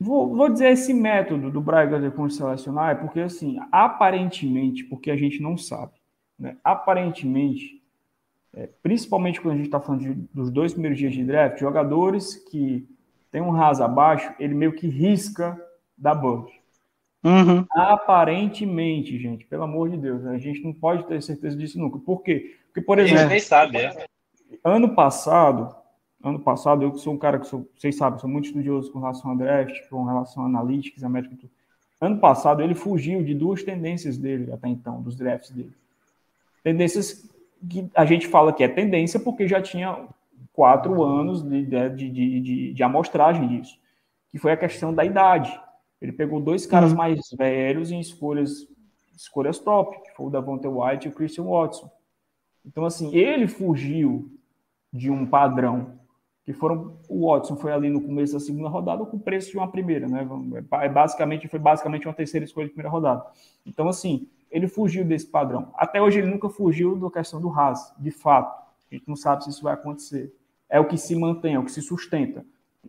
vou, 0.00 0.34
vou, 0.34 0.48
dizer 0.48 0.70
esse 0.70 0.94
método 0.94 1.50
do 1.50 1.60
Braga 1.60 2.00
de 2.00 2.34
selecionar 2.34 2.92
é 2.92 2.94
porque 2.94 3.20
assim, 3.20 3.58
aparentemente, 3.70 4.84
porque 4.84 5.10
a 5.10 5.16
gente 5.18 5.42
não 5.42 5.58
sabe, 5.58 5.92
né? 6.38 6.56
Aparentemente, 6.64 7.82
é, 8.54 8.70
principalmente 8.82 9.38
quando 9.38 9.52
a 9.52 9.56
gente 9.58 9.66
está 9.66 9.80
falando 9.80 10.00
de, 10.00 10.14
dos 10.32 10.50
dois 10.50 10.72
primeiros 10.72 10.98
dias 10.98 11.12
de 11.12 11.22
draft, 11.22 11.60
jogadores 11.60 12.36
que 12.50 12.88
tem 13.30 13.42
um 13.42 13.50
raso 13.50 13.84
abaixo, 13.84 14.32
ele 14.38 14.54
meio 14.54 14.72
que 14.72 14.88
risca 14.88 15.62
da 15.94 16.14
bug. 16.14 16.57
Uhum. 17.24 17.64
Aparentemente, 17.70 19.18
gente, 19.18 19.44
pelo 19.44 19.64
amor 19.64 19.90
de 19.90 19.96
Deus, 19.96 20.24
a 20.26 20.38
gente 20.38 20.62
não 20.62 20.72
pode 20.72 21.04
ter 21.06 21.22
certeza 21.22 21.56
disso 21.56 21.78
nunca. 21.78 21.98
Por 21.98 22.22
quê? 22.22 22.56
Porque, 22.66 22.80
por 22.80 22.98
exemplo, 22.98 23.18
a 23.18 23.22
gente 23.22 23.30
nem 23.30 23.40
sabe, 23.40 23.78
é. 23.78 24.06
ano 24.62 24.94
passado, 24.94 25.74
ano 26.22 26.38
passado, 26.38 26.82
eu 26.82 26.92
que 26.92 27.00
sou 27.00 27.14
um 27.14 27.18
cara 27.18 27.38
que 27.38 27.46
sou, 27.46 27.68
vocês 27.76 27.96
sabem, 27.96 28.18
sou 28.18 28.30
muito 28.30 28.46
estudioso 28.46 28.92
com 28.92 29.00
relação 29.00 29.32
a 29.32 29.34
draft, 29.34 29.88
com 29.88 30.04
relação 30.04 30.44
a 30.44 30.46
analytics, 30.46 31.02
a 31.02 31.08
métrica. 31.08 31.48
Ano 32.00 32.18
passado, 32.18 32.62
ele 32.62 32.74
fugiu 32.74 33.24
de 33.24 33.34
duas 33.34 33.62
tendências 33.62 34.16
dele 34.16 34.52
até 34.52 34.68
então, 34.68 35.02
dos 35.02 35.16
drafts 35.16 35.50
dele. 35.50 35.72
Tendências 36.62 37.28
que 37.68 37.88
a 37.94 38.04
gente 38.04 38.28
fala 38.28 38.52
que 38.52 38.62
é 38.62 38.68
tendência 38.68 39.18
porque 39.18 39.48
já 39.48 39.60
tinha 39.60 40.06
quatro 40.52 41.02
anos 41.02 41.42
de, 41.42 41.64
de, 41.64 41.90
de, 41.90 42.40
de, 42.40 42.72
de 42.74 42.82
amostragem 42.82 43.48
disso, 43.48 43.78
que 44.28 44.38
foi 44.38 44.52
a 44.52 44.56
questão 44.56 44.94
da 44.94 45.04
idade. 45.04 45.60
Ele 46.00 46.12
pegou 46.12 46.40
dois 46.40 46.66
caras 46.66 46.92
uhum. 46.92 46.98
mais 46.98 47.20
velhos 47.36 47.90
em 47.90 48.00
escolhas 48.00 48.66
escolhas 49.16 49.58
top, 49.58 50.00
que 50.02 50.12
foi 50.12 50.26
o 50.26 50.30
Davante 50.30 50.68
White 50.68 51.08
e 51.08 51.10
o 51.10 51.14
Christian 51.14 51.44
Watson. 51.44 51.90
Então, 52.64 52.84
assim, 52.84 53.12
ele 53.14 53.48
fugiu 53.48 54.30
de 54.92 55.10
um 55.10 55.26
padrão 55.26 55.98
que 56.44 56.52
foram 56.54 56.98
o 57.10 57.30
Watson 57.30 57.56
foi 57.56 57.72
ali 57.72 57.90
no 57.90 58.00
começo 58.00 58.32
da 58.32 58.40
segunda 58.40 58.70
rodada 58.70 59.04
com 59.04 59.18
o 59.18 59.20
preço 59.20 59.50
de 59.50 59.58
uma 59.58 59.70
primeira, 59.70 60.08
né? 60.08 60.26
É 60.80 60.88
basicamente 60.88 61.46
foi 61.46 61.58
basicamente 61.58 62.08
uma 62.08 62.14
terceira 62.14 62.42
escolha 62.42 62.66
de 62.66 62.72
primeira 62.72 62.88
rodada. 62.88 63.22
Então 63.66 63.86
assim, 63.86 64.26
ele 64.50 64.66
fugiu 64.66 65.04
desse 65.04 65.26
padrão. 65.26 65.70
Até 65.74 66.00
hoje 66.00 66.20
ele 66.20 66.30
nunca 66.30 66.48
fugiu 66.48 66.96
da 66.96 67.10
questão 67.10 67.38
do 67.38 67.50
Haas, 67.50 67.92
de 67.98 68.10
fato. 68.10 68.66
A 68.90 68.94
gente 68.94 69.06
não 69.06 69.14
sabe 69.14 69.44
se 69.44 69.50
isso 69.50 69.62
vai 69.62 69.74
acontecer. 69.74 70.34
É 70.70 70.80
o 70.80 70.86
que 70.86 70.96
se 70.96 71.14
mantém, 71.14 71.54
é 71.54 71.58
o 71.58 71.64
que 71.64 71.72
se 71.72 71.82
sustenta, 71.82 72.46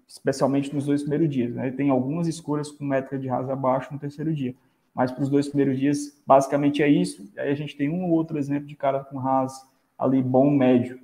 especialmente 0.07 0.73
nos 0.73 0.85
dois 0.85 1.01
primeiros 1.01 1.29
dias. 1.29 1.53
Né? 1.53 1.71
Tem 1.71 1.89
algumas 1.89 2.27
escolhas 2.27 2.71
com 2.71 2.83
métrica 2.83 3.17
de 3.17 3.29
Haas 3.29 3.49
abaixo 3.49 3.93
no 3.93 3.99
terceiro 3.99 4.33
dia, 4.33 4.55
mas 4.93 5.11
para 5.11 5.23
os 5.23 5.29
dois 5.29 5.47
primeiros 5.47 5.79
dias, 5.79 6.21
basicamente 6.25 6.81
é 6.83 6.87
isso. 6.87 7.29
Aí 7.37 7.51
a 7.51 7.55
gente 7.55 7.75
tem 7.75 7.89
um 7.89 8.05
ou 8.05 8.11
outro 8.11 8.37
exemplo 8.37 8.67
de 8.67 8.75
cara 8.75 8.99
com 8.99 9.19
Haas 9.19 9.67
ali 9.97 10.21
bom 10.21 10.49
médio 10.49 10.99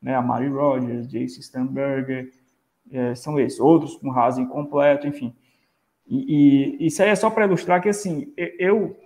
né? 0.00 0.14
A 0.14 0.22
Mari 0.22 0.48
Rogers, 0.48 1.08
Jace 1.08 1.42
Sternberger, 1.42 2.32
é, 2.90 3.14
são 3.14 3.38
esses. 3.38 3.60
Outros 3.60 3.96
com 3.96 4.10
raso 4.10 4.40
incompleto, 4.40 5.06
enfim. 5.06 5.34
E, 6.06 6.78
e, 6.80 6.86
isso 6.86 7.02
aí 7.02 7.10
é 7.10 7.16
só 7.16 7.28
para 7.28 7.44
ilustrar 7.44 7.82
que, 7.82 7.88
assim, 7.88 8.32
eu 8.36 8.96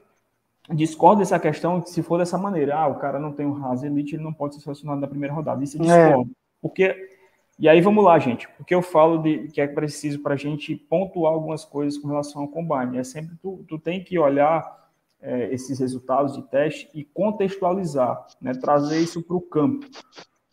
discordo 0.71 1.21
dessa 1.21 1.39
questão 1.39 1.81
que 1.81 1.91
se 1.91 2.03
for 2.03 2.19
dessa 2.19 2.39
maneira, 2.39 2.77
ah, 2.77 2.87
o 2.87 2.99
cara 2.99 3.19
não 3.19 3.33
tem 3.33 3.45
um 3.45 3.53
raso 3.53 3.85
elite, 3.85 4.15
ele 4.15 4.23
não 4.23 4.33
pode 4.33 4.55
ser 4.55 4.61
selecionado 4.61 5.01
na 5.01 5.09
primeira 5.09 5.35
rodada. 5.35 5.63
Isso 5.65 5.77
eu 5.77 5.83
discordo. 5.83 6.31
É. 6.31 6.35
Porque, 6.61 7.12
e 7.59 7.69
aí 7.69 7.81
vamos 7.81 8.05
lá, 8.05 8.19
gente, 8.19 8.49
porque 8.57 8.75
eu 8.75 8.83
falo 8.83 9.19
de 9.19 9.49
que 9.49 9.61
é 9.61 9.67
preciso 9.67 10.21
para 10.21 10.35
a 10.35 10.37
gente 10.37 10.75
pontuar 10.75 11.33
algumas 11.33 11.65
coisas 11.65 11.99
com 11.99 12.09
relação 12.09 12.43
ao 12.43 12.49
combine. 12.49 12.99
É 12.99 13.05
sempre 13.05 13.37
tu, 13.41 13.65
tu 13.69 13.79
tem 13.79 14.03
que 14.03 14.19
olhar 14.19 14.91
é, 15.21 15.53
esses 15.53 15.79
resultados 15.79 16.35
de 16.35 16.43
teste 16.43 16.89
e 16.93 17.05
contextualizar, 17.05 18.27
né, 18.41 18.53
trazer 18.55 18.99
isso 18.99 19.23
para 19.23 19.37
o 19.37 19.41
campo. 19.41 19.87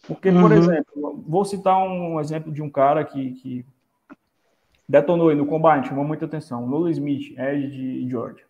Porque, 0.08 0.32
por 0.32 0.52
uhum. 0.52 0.58
exemplo, 0.58 1.24
vou 1.28 1.46
citar 1.46 1.78
um 1.78 2.20
exemplo 2.20 2.52
de 2.52 2.62
um 2.62 2.70
cara 2.70 3.04
que, 3.04 3.32
que 3.34 3.66
detonou 4.88 5.30
aí 5.30 5.36
no 5.36 5.46
combate, 5.46 5.90
chamou 5.90 6.04
muita 6.04 6.26
atenção. 6.26 6.68
Nolan 6.68 6.92
Smith, 6.92 7.38
Ed 7.38 7.70
de 7.70 8.10
Georgia. 8.10 8.44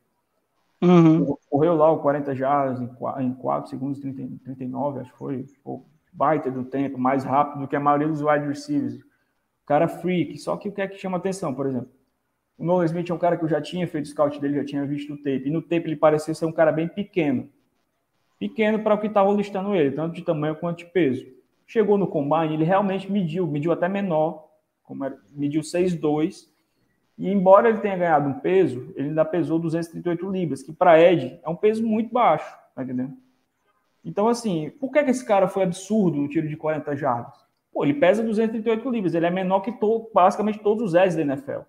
Uhum. 0.82 1.36
Correu 1.50 1.76
lá 1.76 1.92
o 1.92 2.00
40 2.00 2.34
jardas 2.34 2.80
em 2.82 3.34
4, 3.34 3.70
segundos 3.70 4.00
30, 4.00 4.44
39, 4.44 5.02
acho 5.02 5.12
que 5.12 5.18
foi. 5.18 5.46
Pô, 5.62 5.84
baita 6.12 6.50
do 6.50 6.64
tempo, 6.64 6.98
mais 6.98 7.24
rápido 7.24 7.62
do 7.62 7.68
que 7.68 7.76
a 7.76 7.80
maioria 7.80 8.08
dos 8.08 8.22
wide 8.22 8.48
receivers. 8.48 8.96
O 8.96 9.66
cara 9.66 9.88
freak. 9.88 10.38
Só 10.38 10.58
que 10.58 10.70
o 10.70 10.72
que 10.72 10.82
é 10.82 10.88
que 10.88 10.98
chama 10.98 11.18
atenção, 11.18 11.54
por 11.54 11.68
exemplo? 11.68 11.90
O 12.58 12.66
Nolan 12.66 12.86
Smith 12.86 13.10
é 13.10 13.14
um 13.14 13.18
cara 13.18 13.38
que 13.38 13.44
eu 13.44 13.48
já 13.48 13.62
tinha 13.62 13.88
feito 13.88 14.10
scout 14.10 14.40
dele, 14.40 14.56
já 14.56 14.66
tinha 14.66 14.86
visto 14.86 15.14
o 15.14 15.18
tape. 15.18 15.44
E 15.46 15.50
no 15.50 15.62
tape 15.62 15.88
ele 15.88 15.96
parecia 15.96 16.34
ser 16.34 16.46
um 16.46 16.52
cara 16.52 16.72
bem 16.72 16.88
pequeno. 16.88 17.50
Pequeno 18.38 18.80
para 18.80 18.96
o 18.96 18.98
que 18.98 19.08
estava 19.08 19.32
listando 19.32 19.74
ele, 19.76 19.92
tanto 19.92 20.16
de 20.16 20.22
tamanho 20.22 20.56
quanto 20.56 20.80
de 20.80 20.86
peso. 20.86 21.26
Chegou 21.66 21.98
no 21.98 22.08
combine, 22.08 22.56
ele 22.56 22.64
realmente 22.64 23.12
mediu, 23.12 23.48
mediu 23.48 23.72
até 23.72 23.88
menor, 23.88 24.50
como 24.84 25.06
era, 25.06 25.18
mediu 25.32 25.62
6,2. 25.62 26.48
E 27.18 27.30
embora 27.30 27.70
ele 27.70 27.80
tenha 27.80 27.98
ganhado 27.98 28.30
um 28.30 28.40
peso, 28.40 28.92
ele 28.96 29.10
ainda 29.10 29.24
pesou 29.24 29.60
238 29.60 30.30
libras, 30.30 30.64
que 30.64 30.74
para 30.74 31.00
Ed 31.00 31.40
é 31.44 31.50
um 31.50 31.56
peso 31.56 31.86
muito 31.86 32.12
baixo, 32.12 32.50
tá 32.74 32.84
entendendo? 32.84 33.16
Então, 34.04 34.28
assim, 34.28 34.70
por 34.80 34.92
que, 34.92 35.04
que 35.04 35.12
esse 35.12 35.26
cara 35.26 35.48
foi 35.48 35.64
absurdo 35.64 36.18
no 36.18 36.28
tiro 36.28 36.48
de 36.48 36.56
40 36.56 36.96
jardas? 36.96 37.34
Pô, 37.72 37.84
ele 37.84 37.94
pesa 37.94 38.24
238 38.24 38.90
libras, 38.90 39.14
ele 39.14 39.26
é 39.26 39.32
menor 39.32 39.60
que 39.62 39.72
to, 39.72 40.10
basicamente 40.14 40.60
todos 40.60 40.84
os 40.84 40.94
Eds 40.96 41.16
da 41.16 41.22
NFL. 41.22 41.62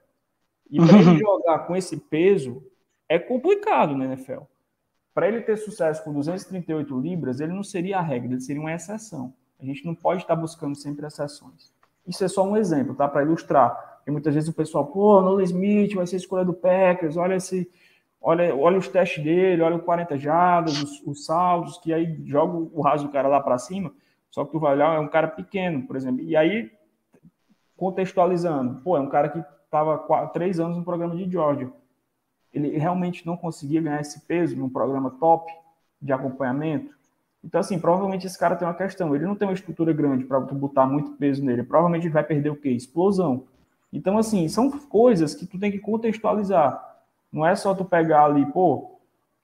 E 0.70 0.78
para 0.78 0.98
ele 0.98 1.18
jogar 1.18 1.58
com 1.60 1.76
esse 1.76 1.96
peso 1.96 2.62
é 3.08 3.18
complicado 3.18 3.96
na 3.96 4.04
NFL. 4.06 4.42
Para 5.12 5.28
ele 5.28 5.40
ter 5.40 5.56
sucesso 5.56 6.02
com 6.04 6.12
238 6.12 6.98
libras, 6.98 7.40
ele 7.40 7.52
não 7.52 7.64
seria 7.64 7.98
a 7.98 8.02
regra, 8.02 8.32
ele 8.32 8.40
seria 8.40 8.62
uma 8.62 8.72
exceção. 8.72 9.34
A 9.60 9.64
gente 9.64 9.84
não 9.84 9.94
pode 9.94 10.22
estar 10.22 10.36
buscando 10.36 10.76
sempre 10.76 11.06
exceções. 11.06 11.72
Isso 12.06 12.24
é 12.24 12.28
só 12.28 12.44
um 12.44 12.56
exemplo, 12.56 12.94
tá? 12.94 13.08
Para 13.08 13.22
ilustrar. 13.22 14.00
E 14.06 14.10
muitas 14.10 14.34
vezes 14.34 14.48
o 14.48 14.54
pessoal, 14.54 14.86
pô, 14.86 15.20
Nolan 15.20 15.42
Smith 15.42 15.94
vai 15.94 16.06
ser 16.06 16.16
escolha 16.16 16.44
do 16.44 16.54
Packers, 16.54 17.16
olha 17.16 17.34
esse, 17.34 17.70
olha, 18.20 18.54
olha 18.54 18.78
os 18.78 18.88
testes 18.88 19.22
dele, 19.22 19.62
olha 19.62 19.76
o 19.76 19.82
40 19.82 20.18
jardas, 20.18 20.82
os, 20.82 21.02
os 21.06 21.24
saldos, 21.24 21.78
que 21.78 21.92
aí 21.92 22.20
joga 22.26 22.56
o 22.56 22.80
raso 22.80 23.06
do 23.06 23.12
cara 23.12 23.28
lá 23.28 23.40
para 23.40 23.58
cima, 23.58 23.92
só 24.30 24.44
que 24.44 24.52
tu 24.52 24.60
vai 24.60 24.74
olhar, 24.74 24.96
é 24.96 25.00
um 25.00 25.08
cara 25.08 25.28
pequeno, 25.28 25.86
por 25.86 25.96
exemplo. 25.96 26.22
E 26.22 26.36
aí, 26.36 26.70
contextualizando, 27.76 28.80
pô, 28.82 28.96
é 28.96 29.00
um 29.00 29.08
cara 29.08 29.28
que 29.28 29.42
estava 29.64 30.26
três 30.28 30.60
anos 30.60 30.76
no 30.76 30.84
programa 30.84 31.16
de 31.16 31.30
Georgia. 31.30 31.72
Ele 32.52 32.76
realmente 32.76 33.26
não 33.26 33.36
conseguia 33.36 33.80
ganhar 33.80 34.00
esse 34.00 34.20
peso 34.26 34.56
num 34.56 34.68
programa 34.68 35.10
top 35.10 35.50
de 36.00 36.12
acompanhamento. 36.12 36.94
Então, 37.42 37.60
assim, 37.60 37.78
provavelmente 37.78 38.26
esse 38.26 38.38
cara 38.38 38.56
tem 38.56 38.66
uma 38.66 38.74
questão. 38.74 39.14
Ele 39.14 39.24
não 39.24 39.34
tem 39.34 39.48
uma 39.48 39.54
estrutura 39.54 39.92
grande 39.92 40.24
para 40.24 40.40
tu 40.42 40.54
botar 40.54 40.86
muito 40.86 41.12
peso 41.12 41.44
nele. 41.44 41.62
Provavelmente 41.62 42.08
vai 42.08 42.22
perder 42.22 42.50
o 42.50 42.56
quê? 42.56 42.70
Explosão. 42.70 43.44
Então, 43.92 44.18
assim, 44.18 44.46
são 44.48 44.70
coisas 44.70 45.34
que 45.34 45.46
tu 45.46 45.58
tem 45.58 45.70
que 45.70 45.78
contextualizar. 45.78 46.89
Não 47.32 47.46
é 47.46 47.54
só 47.54 47.74
tu 47.74 47.84
pegar 47.84 48.24
ali, 48.24 48.44
pô, 48.46 48.98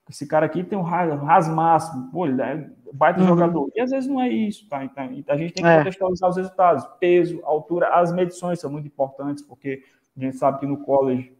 esse 0.09 0.27
cara 0.27 0.45
aqui 0.45 0.63
tem 0.63 0.77
um 0.77 0.81
ras 0.81 1.47
máximo, 1.47 2.09
pô, 2.11 2.25
ele 2.25 2.41
é, 2.41 2.69
baita 2.93 3.19
Uhum. 3.21 3.27
jogador. 3.27 3.69
E 3.75 3.81
às 3.81 3.91
vezes 3.91 4.09
não 4.09 4.21
é 4.21 4.29
isso, 4.29 4.67
tá? 4.69 4.83
Então, 4.83 5.03
a 5.03 5.37
gente 5.37 5.53
tem 5.53 5.63
que 5.63 5.69
É. 5.69 5.77
contextualizar 5.79 6.29
os 6.29 6.37
resultados. 6.37 6.85
Peso, 6.99 7.41
altura, 7.43 7.89
as 7.93 8.11
medições 8.13 8.59
são 8.59 8.69
muito 8.71 8.87
importantes, 8.87 9.43
porque 9.43 9.83
a 10.15 10.19
gente 10.19 10.37
sabe 10.37 10.59
que 10.59 10.65
no 10.65 10.77
college 10.77 11.33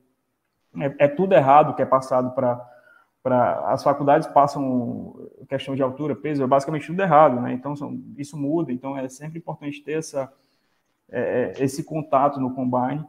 é, 0.80 1.06
é 1.06 1.08
tudo 1.08 1.34
errado 1.34 1.74
que 1.76 1.82
é 1.82 1.86
passado 1.86 2.32
para 2.32 2.66
para 3.24 3.74
as 3.74 3.84
faculdades 3.84 4.26
passam 4.30 5.14
questão 5.50 5.76
de 5.76 5.82
altura, 5.84 6.16
peso, 6.16 6.42
é 6.44 6.48
basicamente 6.48 6.88
tudo 6.88 7.02
errado, 7.02 7.42
né? 7.42 7.52
Então 7.52 7.76
são- 7.76 8.00
isso 8.16 8.38
muda, 8.38 8.72
então 8.72 8.98
é 8.98 9.10
sempre 9.10 9.38
importante 9.40 9.82
ter 9.84 9.94
essa 9.98 10.32
é, 11.12 11.54
é, 11.58 11.64
esse 11.64 11.84
contato 11.84 12.40
no 12.40 12.54
combine. 12.54 13.04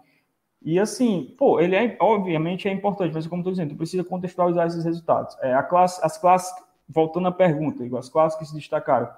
E 0.63 0.79
assim, 0.79 1.35
pô, 1.39 1.61
ele 1.61 1.77
é 1.77 1.97
obviamente 2.01 2.69
é 2.69 2.73
importante, 2.73 3.15
mas 3.15 3.27
como 3.27 3.41
eu 3.41 3.45
tô 3.45 3.51
dizendo, 3.51 3.71
tu 3.71 3.77
precisa 3.77 4.03
contextualizar 4.05 4.67
esses 4.67 4.85
resultados. 4.85 5.37
É, 5.41 5.55
a 5.55 5.63
classe, 5.63 6.01
as 6.05 6.19
classes, 6.19 6.53
voltando 6.89 7.29
à 7.29 7.33
pergunta, 7.33 7.85
igual 7.85 8.01
as 8.01 8.09
classes 8.09 8.39
que 8.39 8.45
se 8.45 8.55
destacaram, 8.55 9.09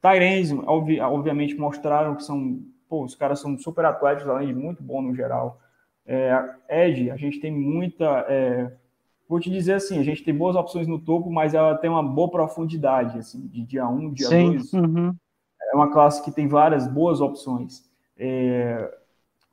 Tyrese, 0.00 0.54
obvi, 0.66 1.00
obviamente 1.00 1.56
mostraram 1.56 2.16
que 2.16 2.24
são, 2.24 2.60
pô, 2.88 3.04
os 3.04 3.14
caras 3.14 3.40
são 3.40 3.56
super 3.56 3.84
atléticos, 3.84 4.28
além 4.28 4.48
de 4.48 4.54
muito 4.54 4.82
bom 4.82 5.00
no 5.00 5.14
geral. 5.14 5.60
É, 6.04 6.54
Ed, 6.68 7.10
a 7.10 7.16
gente 7.16 7.40
tem 7.40 7.52
muita 7.52 8.26
é, 8.28 8.72
vou 9.32 9.40
te 9.40 9.50
dizer 9.50 9.72
assim, 9.72 9.98
a 9.98 10.02
gente 10.02 10.22
tem 10.22 10.36
boas 10.36 10.54
opções 10.54 10.86
no 10.86 10.98
topo, 10.98 11.30
mas 11.30 11.54
ela 11.54 11.74
tem 11.74 11.88
uma 11.88 12.02
boa 12.02 12.30
profundidade, 12.30 13.18
assim, 13.18 13.46
de 13.46 13.62
dia 13.62 13.88
1, 13.88 14.12
dia 14.12 14.28
Sim. 14.28 14.52
2. 14.52 14.72
uhum. 14.74 15.14
É 15.72 15.74
uma 15.74 15.90
classe 15.90 16.22
que 16.22 16.30
tem 16.30 16.46
várias 16.46 16.86
boas 16.86 17.18
opções. 17.22 17.82
É, 18.18 18.94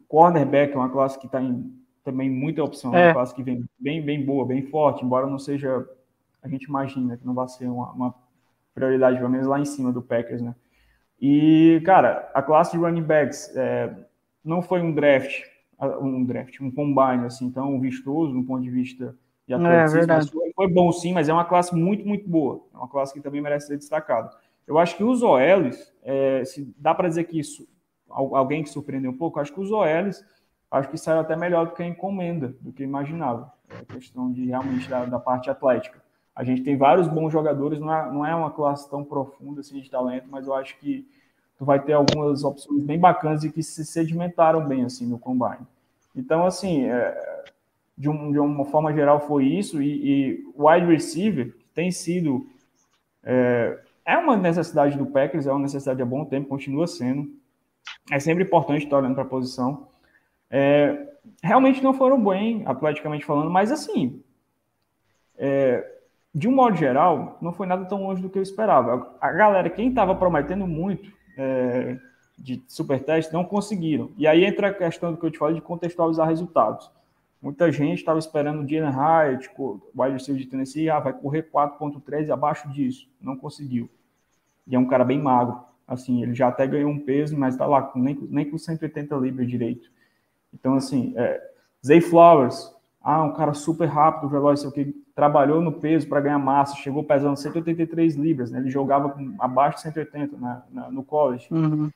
cornerback 0.09 0.73
é 0.73 0.75
uma 0.75 0.89
classe 0.89 1.17
que 1.17 1.27
está 1.27 1.41
em 1.41 1.73
também 2.03 2.29
muita 2.29 2.63
opção, 2.63 2.93
é 2.95 3.03
É. 3.03 3.07
uma 3.07 3.13
classe 3.13 3.33
que 3.35 3.43
vem 3.43 3.63
bem, 3.79 4.01
bem 4.01 4.25
boa, 4.25 4.45
bem 4.45 4.63
forte, 4.63 5.05
embora 5.05 5.27
não 5.27 5.39
seja, 5.39 5.87
a 6.43 6.49
gente 6.49 6.63
imagina 6.63 7.15
que 7.17 7.25
não 7.25 7.33
vai 7.35 7.47
ser 7.47 7.67
uma, 7.67 7.91
uma 7.93 8.15
prioridade, 8.73 9.17
pelo 9.17 9.29
menos 9.29 9.47
lá 9.47 9.59
em 9.59 9.65
cima 9.65 9.91
do 9.93 10.01
Packers, 10.01 10.41
né? 10.41 10.55
E, 11.21 11.81
cara, 11.85 12.29
a 12.33 12.41
classe 12.41 12.71
de 12.71 12.77
running 12.77 13.03
backs 13.03 13.55
é, 13.55 13.93
não 14.43 14.61
foi 14.61 14.81
um 14.81 14.91
draft, 14.93 15.43
um 16.01 16.23
draft, 16.25 16.59
um 16.61 16.71
combine, 16.71 17.25
assim, 17.25 17.51
tão 17.51 17.79
vistoso, 17.79 18.33
do 18.33 18.43
ponto 18.43 18.63
de 18.63 18.69
vista 18.69 19.15
de 19.47 19.53
atleticismo, 19.53 19.97
É 19.97 19.99
verdade. 19.99 20.25
mas 20.25 20.29
foi, 20.31 20.51
foi 20.53 20.67
bom 20.73 20.91
sim, 20.91 21.13
mas 21.13 21.27
é 21.29 21.33
uma 21.33 21.45
classe 21.45 21.75
muito, 21.75 22.07
muito 22.07 22.27
boa. 22.27 22.65
É 22.73 22.77
uma 22.77 22.87
classe 22.87 23.13
que 23.13 23.21
também 23.21 23.41
merece 23.41 23.67
ser 23.67 23.77
destacada. 23.77 24.29
Eu 24.65 24.77
acho 24.79 24.95
que 24.95 25.03
os 25.03 25.21
OLs, 25.21 25.93
é, 26.03 26.43
se 26.45 26.73
dá 26.77 26.95
para 26.95 27.09
dizer 27.09 27.25
que 27.25 27.37
isso, 27.39 27.67
alguém 28.09 28.63
que 28.63 28.69
surpreendeu 28.69 29.11
um 29.11 29.17
pouco, 29.17 29.39
acho 29.39 29.53
que 29.53 29.59
os 29.59 29.71
OLs, 29.71 30.23
acho 30.71 30.89
que 30.89 30.97
saiu 30.97 31.19
até 31.19 31.35
melhor 31.35 31.67
do 31.67 31.73
que 31.73 31.83
a 31.83 31.87
encomenda, 31.87 32.53
do 32.61 32.71
que 32.71 32.83
imaginava. 32.83 33.51
É 33.69 33.85
questão 33.93 34.31
de 34.31 34.45
realmente 34.45 34.89
da, 34.89 35.05
da 35.05 35.19
parte 35.19 35.49
atlética. 35.49 36.01
A 36.35 36.43
gente 36.43 36.63
tem 36.63 36.77
vários 36.77 37.07
bons 37.07 37.31
jogadores, 37.31 37.79
não 37.79 37.93
é, 37.93 38.11
não 38.11 38.25
é 38.25 38.33
uma 38.33 38.51
classe 38.51 38.89
tão 38.89 39.03
profunda 39.03 39.61
assim, 39.61 39.79
de 39.81 39.89
talento, 39.89 40.27
mas 40.29 40.47
eu 40.47 40.53
acho 40.53 40.77
que 40.79 41.05
tu 41.57 41.65
vai 41.65 41.79
ter 41.81 41.93
algumas 41.93 42.43
opções 42.43 42.81
bem 42.83 42.97
bacanas 42.99 43.43
e 43.43 43.51
que 43.51 43.61
se 43.61 43.85
sedimentaram 43.85 44.65
bem 44.65 44.85
assim 44.85 45.05
no 45.05 45.19
combine. 45.19 45.67
Então, 46.15 46.45
assim, 46.45 46.85
é, 46.85 47.43
de, 47.97 48.09
um- 48.09 48.31
de 48.31 48.39
uma 48.39 48.65
forma 48.65 48.93
geral 48.93 49.19
foi 49.19 49.45
isso, 49.45 49.81
e, 49.81 50.45
o 50.55 50.69
wide 50.69 50.85
receiver 50.87 51.55
tem 51.73 51.91
sido 51.91 52.47
é, 53.23 53.79
é 54.05 54.17
uma 54.17 54.35
necessidade 54.37 54.97
do 54.97 55.05
Packers, 55.05 55.45
é 55.47 55.51
uma 55.51 55.61
necessidade 55.61 56.01
há 56.01 56.05
bom 56.05 56.25
tempo, 56.25 56.49
continua 56.49 56.87
sendo. 56.87 57.29
É 58.11 58.19
sempre 58.19 58.43
importante 58.43 58.83
estar 58.83 58.97
olhando 58.97 59.13
para 59.13 59.23
a 59.23 59.27
posição. 59.27 59.87
É, 60.49 61.09
realmente 61.43 61.83
não 61.83 61.93
foram 61.93 62.23
bem, 62.23 62.63
atleticamente 62.65 63.25
falando, 63.25 63.49
mas 63.49 63.71
assim, 63.71 64.23
é, 65.37 65.99
de 66.33 66.47
um 66.47 66.51
modo 66.51 66.75
geral, 66.75 67.37
não 67.41 67.53
foi 67.53 67.67
nada 67.67 67.85
tão 67.85 68.03
longe 68.03 68.21
do 68.21 68.29
que 68.29 68.37
eu 68.37 68.43
esperava. 68.43 69.15
A 69.19 69.31
galera, 69.31 69.69
quem 69.69 69.89
estava 69.89 70.15
prometendo 70.15 70.67
muito 70.67 71.11
é, 71.37 71.97
de 72.37 72.63
super 72.67 73.03
teste, 73.03 73.33
não 73.33 73.43
conseguiram. 73.43 74.11
E 74.17 74.27
aí 74.27 74.45
entra 74.45 74.67
a 74.69 74.73
questão 74.73 75.11
do 75.11 75.17
que 75.17 75.25
eu 75.25 75.31
te 75.31 75.37
falei 75.37 75.55
de 75.55 75.61
contextualizar 75.61 76.27
resultados. 76.27 76.91
Muita 77.41 77.71
gente 77.71 77.99
estava 77.99 78.19
esperando 78.19 78.63
o 78.63 78.67
Jalen 78.67 78.93
Hyatt, 78.93 79.49
o 79.57 79.79
wide 79.95 80.13
receiver 80.13 80.41
de 80.41 80.49
Tennessee, 80.49 80.89
ah, 80.89 80.99
vai 80.99 81.13
correr 81.13 81.49
4.3 81.49 82.27
e 82.27 82.31
abaixo 82.31 82.67
disso. 82.69 83.09
Não 83.21 83.37
conseguiu. 83.37 83.89
E 84.67 84.75
é 84.75 84.79
um 84.79 84.85
cara 84.85 85.05
bem 85.05 85.19
magro. 85.19 85.68
Assim, 85.89 86.21
ele 86.23 86.33
já 86.35 86.47
até 86.49 86.67
ganhou 86.67 86.91
um 86.91 86.99
peso, 86.99 87.37
mas 87.37 87.55
está 87.55 87.65
lá, 87.65 87.81
com- 87.81 87.99
nem, 87.99 88.15
nem 88.29 88.49
com 88.49 88.57
180 88.57 89.15
libras 89.15 89.47
direito. 89.49 89.89
Então, 90.53 90.75
assim, 90.75 91.13
é, 91.17 91.41
Zay 91.85 91.99
Flowers, 92.01 92.73
ah, 93.01 93.23
um 93.23 93.33
cara 93.33 93.53
super 93.53 93.87
rápido, 93.87 94.29
veloz, 94.29 94.59
sei 94.59 94.69
o 94.69 94.71
que, 94.73 94.93
trabalhou 95.15 95.59
no 95.61 95.71
peso 95.73 96.07
para 96.07 96.21
ganhar 96.21 96.39
massa, 96.39 96.75
chegou 96.75 97.03
pesando 97.03 97.35
183 97.37 98.15
libras, 98.15 98.51
né? 98.51 98.59
Ele 98.59 98.69
jogava 98.69 99.15
abaixo 99.39 99.77
de 99.77 99.81
180 99.83 100.37
na, 100.37 100.63
na- 100.71 100.91
no 100.91 101.03
college. 101.03 101.47
Uhum. 101.51 101.89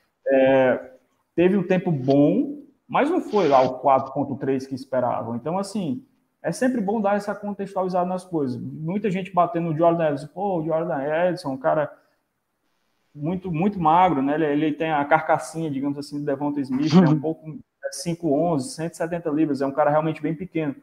Teve 1.34 1.56
um 1.56 1.62
tempo 1.66 1.90
bom, 1.90 2.62
mas 2.88 3.10
não 3.10 3.20
foi 3.20 3.48
lá 3.48 3.60
o 3.62 3.80
4.3 3.80 4.66
que 4.66 4.74
esperavam. 4.74 5.34
Então, 5.36 5.58
assim, 5.58 6.04
é 6.42 6.52
sempre 6.52 6.80
bom 6.80 7.00
dar 7.00 7.16
essa 7.16 7.34
contextualizada 7.34 8.06
nas 8.06 8.24
coisas. 8.24 8.60
Muita 8.60 9.10
gente 9.10 9.32
batendo 9.32 9.70
no 9.70 9.76
Jordan 9.76 10.10
Edson, 10.10 10.28
pô, 10.28 10.60
o 10.60 10.64
Jordan 10.64 11.00
Edson, 11.28 11.52
um 11.52 11.56
cara 11.56 11.90
muito 13.14 13.52
muito 13.52 13.78
magro, 13.78 14.20
né? 14.20 14.34
Ele, 14.34 14.46
ele 14.46 14.72
tem 14.72 14.90
a 14.90 15.04
carcassinha, 15.04 15.70
digamos 15.70 15.96
assim, 15.96 16.18
do 16.18 16.24
Devonta 16.24 16.60
Smith, 16.60 16.92
é 16.94 17.08
um 17.08 17.18
pouco 17.20 17.58
é 17.84 17.90
5'11", 17.90 18.60
170 18.60 19.30
libras, 19.30 19.60
é 19.60 19.66
um 19.66 19.72
cara 19.72 19.90
realmente 19.90 20.20
bem 20.20 20.34
pequeno. 20.34 20.74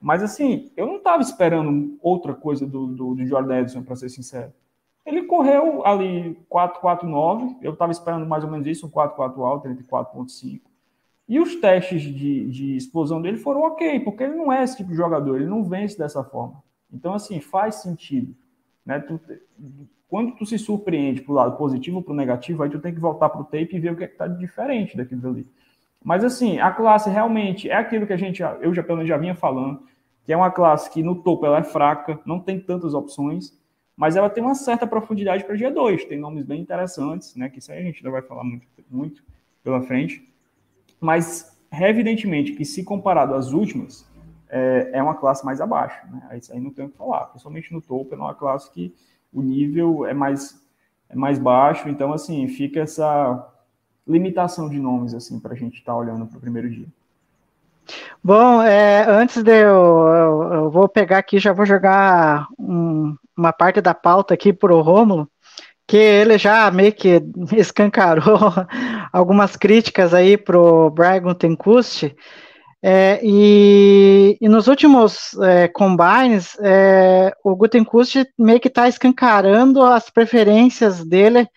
Mas 0.00 0.22
assim, 0.22 0.70
eu 0.76 0.86
não 0.86 0.96
estava 0.96 1.22
esperando 1.22 1.98
outra 2.00 2.34
coisa 2.34 2.66
do, 2.66 2.86
do, 2.86 3.14
do 3.14 3.26
Jordan 3.26 3.60
Edson, 3.60 3.82
para 3.82 3.96
ser 3.96 4.08
sincero. 4.08 4.52
Ele 5.04 5.22
correu 5.22 5.86
ali 5.86 6.38
4,49, 6.50 7.56
eu 7.62 7.72
estava 7.72 7.90
esperando 7.90 8.26
mais 8.26 8.44
ou 8.44 8.50
menos 8.50 8.66
isso, 8.66 8.86
um 8.86 8.90
4,4 8.90 9.40
alto, 9.40 9.68
34,5. 9.68 10.60
E 11.28 11.40
os 11.40 11.56
testes 11.56 12.02
de, 12.02 12.50
de 12.50 12.76
explosão 12.76 13.20
dele 13.20 13.38
foram 13.38 13.62
ok, 13.62 14.00
porque 14.00 14.22
ele 14.22 14.34
não 14.34 14.52
é 14.52 14.62
esse 14.62 14.76
tipo 14.76 14.90
de 14.90 14.96
jogador, 14.96 15.36
ele 15.36 15.46
não 15.46 15.64
vence 15.64 15.96
dessa 15.96 16.22
forma. 16.24 16.62
Então, 16.92 17.12
assim, 17.14 17.40
faz 17.40 17.76
sentido. 17.76 18.34
Né? 18.84 18.98
Tu, 19.00 19.20
quando 20.08 20.34
tu 20.34 20.46
se 20.46 20.58
surpreende 20.58 21.20
pro 21.20 21.34
lado 21.34 21.56
positivo 21.56 21.98
ou 21.98 22.02
pro 22.02 22.14
negativo, 22.14 22.62
aí 22.62 22.70
tu 22.70 22.78
tem 22.78 22.94
que 22.94 23.00
voltar 23.00 23.28
pro 23.28 23.44
tape 23.44 23.76
e 23.76 23.78
ver 23.78 23.92
o 23.92 23.96
que 23.96 24.04
é 24.04 24.08
que 24.08 24.16
tá 24.16 24.26
diferente 24.26 24.96
daquilo 24.96 25.28
ali. 25.28 25.46
Mas 26.02 26.24
assim, 26.24 26.58
a 26.58 26.70
classe 26.70 27.10
realmente 27.10 27.68
é 27.68 27.74
aquilo 27.74 28.06
que 28.06 28.12
a 28.12 28.16
gente, 28.16 28.42
eu 28.42 28.72
já 28.72 28.82
pelo 28.82 28.96
menos 28.96 29.08
já 29.08 29.18
vinha 29.18 29.34
falando, 29.34 29.82
que 30.24 30.32
é 30.32 30.36
uma 30.36 30.50
classe 30.50 30.90
que 30.90 31.02
no 31.02 31.16
topo 31.22 31.44
ela 31.44 31.58
é 31.58 31.64
fraca, 31.64 32.18
não 32.24 32.40
tem 32.40 32.58
tantas 32.58 32.94
opções, 32.94 33.58
mas 33.96 34.16
ela 34.16 34.30
tem 34.30 34.42
uma 34.42 34.54
certa 34.54 34.86
profundidade 34.86 35.44
para 35.44 35.56
dia 35.56 35.70
2, 35.70 36.04
tem 36.04 36.18
nomes 36.18 36.44
bem 36.44 36.60
interessantes, 36.60 37.34
né, 37.34 37.48
que 37.48 37.58
isso 37.58 37.72
aí 37.72 37.80
a 37.80 37.82
gente 37.82 37.98
ainda 37.98 38.10
vai 38.10 38.22
falar 38.22 38.44
muito, 38.44 38.66
muito 38.90 39.24
pela 39.62 39.82
frente, 39.82 40.26
mas 41.00 41.58
evidentemente 41.72 42.52
que 42.52 42.64
se 42.64 42.84
comparado 42.84 43.34
às 43.34 43.52
últimas, 43.52 44.08
é, 44.48 44.90
é 44.92 45.02
uma 45.02 45.14
classe 45.14 45.44
mais 45.44 45.60
abaixo, 45.60 46.00
né, 46.06 46.38
isso 46.38 46.52
aí 46.52 46.60
não 46.60 46.70
tem 46.70 46.84
o 46.86 46.88
que 46.88 46.96
falar, 46.96 47.26
principalmente 47.26 47.72
no 47.72 47.82
topo, 47.82 48.14
é 48.14 48.18
uma 48.18 48.34
classe 48.34 48.70
que 48.70 48.94
o 49.32 49.42
nível 49.42 50.06
é 50.06 50.14
mais, 50.14 50.60
é 51.08 51.16
mais 51.16 51.38
baixo, 51.38 51.88
então 51.88 52.12
assim, 52.12 52.46
fica 52.48 52.80
essa 52.80 53.46
limitação 54.06 54.68
de 54.68 54.78
nomes 54.78 55.14
assim 55.14 55.38
para 55.38 55.52
a 55.52 55.56
gente 55.56 55.78
estar 55.78 55.92
tá 55.92 55.98
olhando 55.98 56.26
para 56.26 56.38
o 56.38 56.40
primeiro 56.40 56.70
dia. 56.70 56.86
Bom, 58.22 58.62
é, 58.62 59.04
antes 59.08 59.42
de 59.42 59.62
eu, 59.62 60.08
eu, 60.08 60.52
eu, 60.52 60.70
vou 60.70 60.88
pegar 60.88 61.18
aqui, 61.18 61.38
já 61.38 61.52
vou 61.52 61.64
jogar 61.64 62.46
um, 62.58 63.16
uma 63.36 63.52
parte 63.52 63.80
da 63.80 63.94
pauta 63.94 64.34
aqui 64.34 64.52
para 64.52 64.74
o 64.74 64.82
Rômulo, 64.82 65.28
que 65.86 65.96
ele 65.96 66.36
já 66.36 66.70
meio 66.70 66.92
que 66.92 67.22
escancarou 67.56 68.52
algumas 69.12 69.56
críticas 69.56 70.12
aí 70.12 70.36
para 70.36 70.58
o 70.58 70.90
Brian 70.90 71.34
Tenkusti, 71.34 72.14
é, 72.82 73.18
e, 73.22 74.38
e, 74.40 74.48
nos 74.48 74.68
últimos 74.68 75.34
é, 75.42 75.66
combines, 75.68 76.56
é, 76.60 77.34
o 77.42 77.56
Gutenkust 77.56 78.24
meio 78.38 78.60
que 78.60 78.68
está 78.68 78.88
escancarando 78.88 79.82
as 79.82 80.10
preferências 80.10 81.04
dele, 81.04 81.48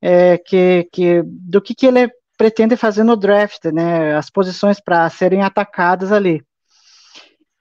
é, 0.00 0.38
que, 0.38 0.88
que, 0.92 1.22
do 1.24 1.60
que, 1.60 1.74
que 1.74 1.86
ele 1.86 2.10
pretende 2.36 2.76
fazer 2.76 3.04
no 3.04 3.16
draft, 3.16 3.64
né, 3.66 4.16
as 4.16 4.30
posições 4.30 4.80
para 4.80 5.08
serem 5.10 5.42
atacadas 5.42 6.12
ali. 6.12 6.42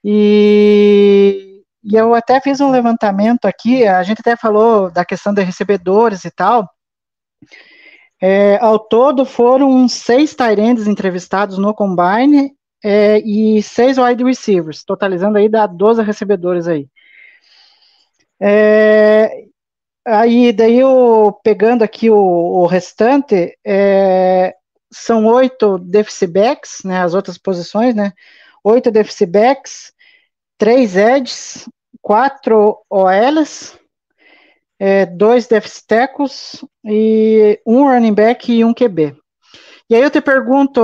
E, 0.04 1.64
e, 1.84 1.96
eu 1.96 2.14
até 2.14 2.40
fiz 2.40 2.62
um 2.62 2.72
levantamento 2.72 3.46
aqui, 3.46 3.86
a 3.86 4.02
gente 4.04 4.22
até 4.22 4.38
falou 4.38 4.90
da 4.92 5.04
questão 5.04 5.34
de 5.34 5.42
recebedores 5.44 6.24
e 6.24 6.32
tal. 6.32 6.70
É, 8.22 8.58
ao 8.58 8.80
todo 8.80 9.26
foram 9.26 9.88
seis 9.88 10.34
Tyrands 10.34 10.88
entrevistados 10.88 11.58
no 11.58 11.74
Combine 11.74 12.57
é, 12.84 13.20
e 13.20 13.62
seis 13.62 13.98
wide 13.98 14.24
receivers, 14.24 14.84
totalizando 14.84 15.38
aí 15.38 15.50
dá 15.50 15.66
12 15.68 16.02
recebedores 16.04 16.68
aí. 16.68 16.88
É, 18.40 19.46
aí 20.06 20.54
daí 20.54 20.80
eu 20.80 21.38
pegando 21.44 21.84
aqui 21.84 22.10
o, 22.10 22.16
o 22.16 22.66
restante, 22.68 23.58
é, 23.66 24.56
são 24.92 25.26
oito 25.26 25.78
deficit 25.80 26.28
backs, 26.32 26.84
né, 26.84 27.02
as 27.02 27.14
outras 27.14 27.38
posições, 27.38 27.96
né, 27.96 28.14
oito 28.64 28.92
deficit 28.92 29.26
backs, 29.28 29.92
três 30.58 30.96
edges, 30.96 31.68
quatro 32.02 32.80
OLs, 32.90 33.78
é, 34.80 35.06
dois 35.06 35.48
defs 35.48 35.82
tackles 35.82 36.64
e 36.86 37.60
um 37.66 37.84
running 37.84 38.14
back 38.14 38.52
e 38.52 38.64
um 38.64 38.74
QB. 38.74 39.16
E 39.90 39.96
aí 39.96 40.02
eu 40.02 40.12
te 40.12 40.20
pergunto, 40.20 40.82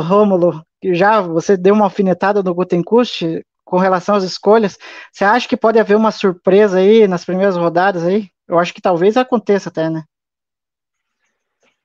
Rômulo, 0.00 0.64
já 0.92 1.20
você 1.20 1.56
deu 1.56 1.74
uma 1.74 1.84
alfinetada 1.84 2.42
no 2.42 2.54
Gutenkust 2.54 3.44
com 3.64 3.78
relação 3.78 4.14
às 4.14 4.24
escolhas, 4.24 4.78
você 5.12 5.24
acha 5.24 5.48
que 5.48 5.56
pode 5.56 5.78
haver 5.78 5.96
uma 5.96 6.10
surpresa 6.10 6.78
aí 6.78 7.06
nas 7.06 7.24
primeiras 7.24 7.56
rodadas 7.56 8.04
aí? 8.04 8.30
Eu 8.46 8.58
acho 8.58 8.72
que 8.72 8.80
talvez 8.80 9.16
aconteça 9.16 9.68
até, 9.68 9.90
né? 9.90 10.04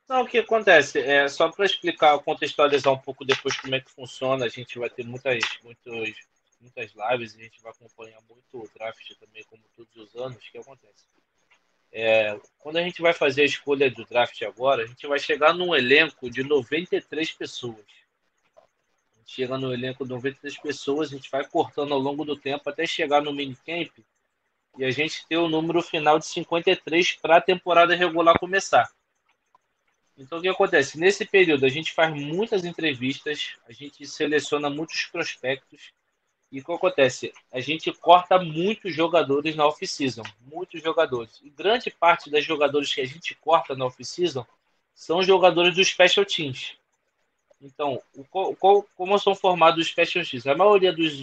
Não, 0.08 0.24
o 0.24 0.28
que 0.28 0.40
acontece? 0.40 1.00
É, 1.00 1.28
só 1.28 1.50
para 1.50 1.66
explicar, 1.66 2.18
contextualizar 2.20 2.92
um 2.92 2.98
pouco 2.98 3.24
depois 3.24 3.56
como 3.58 3.76
é 3.76 3.80
que 3.80 3.90
funciona, 3.92 4.46
a 4.46 4.50
gente 4.50 4.78
vai 4.78 4.90
ter 4.90 5.06
muitas, 5.06 5.44
muitos, 5.64 6.16
muitas 6.60 6.92
lives, 6.92 7.36
a 7.36 7.42
gente 7.42 7.62
vai 7.62 7.72
acompanhar 7.72 8.20
muito 8.30 8.58
o 8.58 8.70
draft 8.76 9.10
também, 9.20 9.44
como 9.46 9.64
todos 9.76 9.96
os 9.96 10.16
anos, 10.22 10.38
o 10.38 10.52
que 10.52 10.58
acontece? 10.58 11.06
É, 11.92 12.40
quando 12.60 12.78
a 12.78 12.82
gente 12.82 13.02
vai 13.02 13.14
fazer 13.14 13.42
a 13.42 13.46
escolha 13.46 13.92
do 13.92 14.06
draft 14.06 14.42
agora, 14.44 14.84
a 14.84 14.88
gente 14.88 15.06
vai 15.08 15.20
chegar 15.20 15.54
num 15.54 15.76
elenco 15.76 16.30
de 16.30 16.44
93 16.44 17.32
pessoas. 17.34 17.86
A 19.14 19.18
gente 19.18 19.32
chega 19.32 19.58
no 19.58 19.74
elenco 19.74 20.04
de 20.04 20.10
93 20.10 20.58
pessoas, 20.60 21.12
a 21.12 21.16
gente 21.16 21.30
vai 21.30 21.46
cortando 21.46 21.94
ao 21.94 22.00
longo 22.00 22.24
do 22.24 22.38
tempo 22.38 22.70
até 22.70 22.86
chegar 22.88 23.22
no 23.22 23.34
minicamp 23.34 23.92
e 24.78 24.86
a 24.86 24.92
gente 24.92 25.28
ter 25.28 25.38
o 25.38 25.50
número 25.50 25.82
final 25.82 26.18
de 26.18 26.26
53 26.26 27.14
para 27.22 27.38
a 27.38 27.42
temporada 27.42 27.96
regular 27.96 28.40
começar. 28.40 28.90
Então, 30.18 30.38
o 30.38 30.42
que 30.42 30.48
acontece? 30.48 31.00
Nesse 31.00 31.26
período, 31.26 31.66
a 31.66 31.70
gente 31.70 31.94
faz 31.94 32.14
muitas 32.14 32.64
entrevistas, 32.64 33.56
a 33.68 33.72
gente 33.72 34.06
seleciona 34.06 34.70
muitos 34.70 35.06
prospectos. 35.06 35.92
E 36.52 36.60
o 36.60 36.66
que 36.66 36.72
acontece? 36.72 37.34
A 37.52 37.60
gente 37.62 37.92
corta 37.94 38.38
muitos 38.38 38.94
jogadores 38.94 39.56
na 39.56 39.66
off-season. 39.66 40.24
Muitos 40.42 40.82
jogadores. 40.82 41.40
E 41.44 41.50
grande 41.50 41.90
parte 41.90 42.30
dos 42.30 42.44
jogadores 42.44 42.94
que 42.94 43.02
a 43.02 43.06
gente 43.06 43.34
corta 43.36 43.76
na 43.76 43.86
off-season 43.86 44.46
são 44.94 45.24
jogadores 45.24 45.76
dos 45.76 45.88
special 45.88 46.26
teams. 46.26 46.76
Então, 47.62 48.02
o, 48.16 48.26
como 48.96 49.20
são 49.20 49.34
formados 49.36 49.86
os 49.86 49.92
special 49.92 50.26
teams? 50.26 50.48
A 50.48 50.56
maioria 50.56 50.92
dos, 50.92 51.14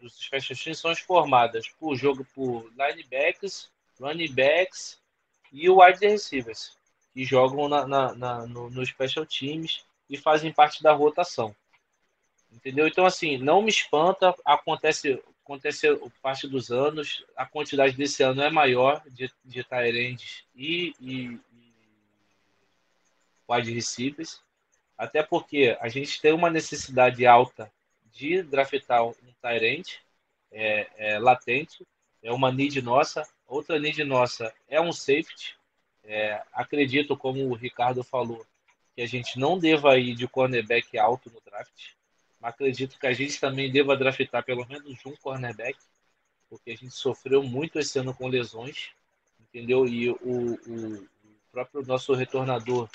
dos, 0.00 0.14
special 0.14 0.58
teams 0.58 0.78
são 0.78 0.96
formadas 0.96 1.68
por 1.78 1.94
jogo 1.94 2.26
por 2.34 2.68
linebackers, 2.76 3.70
running 4.00 4.32
backs 4.32 4.98
e 5.52 5.70
wide 5.70 6.04
receivers 6.04 6.76
que 7.14 7.24
jogam 7.24 7.68
na, 7.68 7.86
na, 7.86 8.14
na 8.14 8.46
no, 8.46 8.68
no 8.68 8.84
Special 8.84 9.24
Teams 9.24 9.84
e 10.10 10.18
fazem 10.18 10.52
parte 10.52 10.82
da 10.82 10.92
rotação. 10.92 11.54
Entendeu? 12.54 12.86
Então, 12.86 13.04
assim, 13.04 13.36
não 13.36 13.60
me 13.62 13.68
espanta, 13.68 14.34
acontece, 14.44 15.20
acontece 15.42 15.88
parte 16.22 16.46
dos 16.46 16.70
anos, 16.70 17.24
a 17.36 17.44
quantidade 17.44 17.96
desse 17.96 18.22
ano 18.22 18.42
é 18.42 18.50
maior 18.50 19.02
de, 19.10 19.30
de 19.44 19.64
Tyrands 19.64 20.44
e, 20.54 20.94
e, 21.00 21.40
e 21.52 21.74
wide 23.50 23.72
receivers, 23.72 24.40
até 24.96 25.22
porque 25.22 25.76
a 25.80 25.88
gente 25.88 26.20
tem 26.20 26.32
uma 26.32 26.48
necessidade 26.48 27.26
alta 27.26 27.70
de 28.12 28.42
draftar 28.42 29.04
um 29.04 29.14
Tyrant 29.42 29.96
é, 30.52 30.86
é, 30.96 31.18
latente, 31.18 31.84
é 32.22 32.32
uma 32.32 32.52
need 32.52 32.80
nossa. 32.80 33.28
Outra 33.46 33.78
need 33.78 34.02
nossa 34.04 34.54
é 34.68 34.80
um 34.80 34.92
safety, 34.92 35.56
é, 36.04 36.40
acredito, 36.52 37.16
como 37.16 37.46
o 37.48 37.54
Ricardo 37.54 38.04
falou, 38.04 38.46
que 38.94 39.02
a 39.02 39.06
gente 39.06 39.38
não 39.38 39.58
deva 39.58 39.98
ir 39.98 40.14
de 40.14 40.28
cornerback 40.28 40.96
alto 40.96 41.28
no 41.30 41.40
draft, 41.44 41.94
acredito 42.44 42.98
que 42.98 43.06
a 43.06 43.12
gente 43.12 43.40
também 43.40 43.72
deva 43.72 43.96
draftar 43.96 44.44
pelo 44.44 44.66
menos 44.66 45.04
um 45.06 45.16
cornerback, 45.16 45.78
porque 46.48 46.70
a 46.70 46.76
gente 46.76 46.94
sofreu 46.94 47.42
muito 47.42 47.78
esse 47.78 47.98
ano 47.98 48.14
com 48.14 48.28
lesões, 48.28 48.90
entendeu? 49.40 49.86
E 49.86 50.10
o, 50.10 50.54
o, 50.66 51.08
próprio 51.50 51.82
nosso 51.86 52.12
retornador 52.14 52.88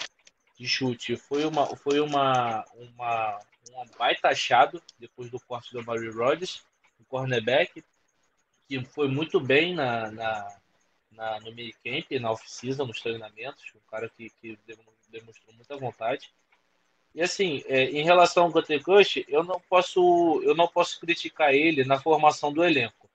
de 0.58 0.68
chute 0.68 1.16
foi 1.16 1.46
uma 1.46 1.66
foi 1.78 2.02
uma 2.02 2.66
uma 2.76 3.40
um 3.72 3.98
baita 3.98 4.28
achado 4.28 4.82
depois 5.00 5.30
do 5.32 5.40
corte 5.40 5.72
do 5.72 5.82
Barry 5.82 6.10
Rodgers, 6.10 6.62
o 7.00 7.06
cornerback 7.06 7.84
que 8.68 8.84
foi 8.84 9.08
muito 9.08 9.40
bem 9.40 9.74
na, 9.74 10.12
na 10.12 10.60
na, 11.12 11.40
no 11.42 11.52
minicamp, 11.54 12.18
na 12.20 12.32
off-season, 12.32 12.86
nos 12.86 13.02
treinamentos, 13.02 13.64
um 13.76 13.90
cara 13.92 14.10
que, 14.10 14.30
que 14.30 14.58
demonstrou 15.10 15.54
muita 15.54 15.76
vontade. 15.76 16.32
E 17.14 17.22
assim, 17.22 17.64
é, 17.66 17.86
em 17.86 18.04
relação 18.04 18.44
ao 18.44 18.52
Gunter 18.52 18.84
Kush, 18.84 19.26
eu 19.28 19.44
não 19.44 19.60
posso 19.60 20.42
eu 20.44 20.56
não 20.56 20.68
posso 20.68 21.00
criticar 21.00 21.54
ele 21.54 21.84
na 21.84 22.00
formação 22.00 22.54
do 22.54 22.64
elenco. 22.64 23.10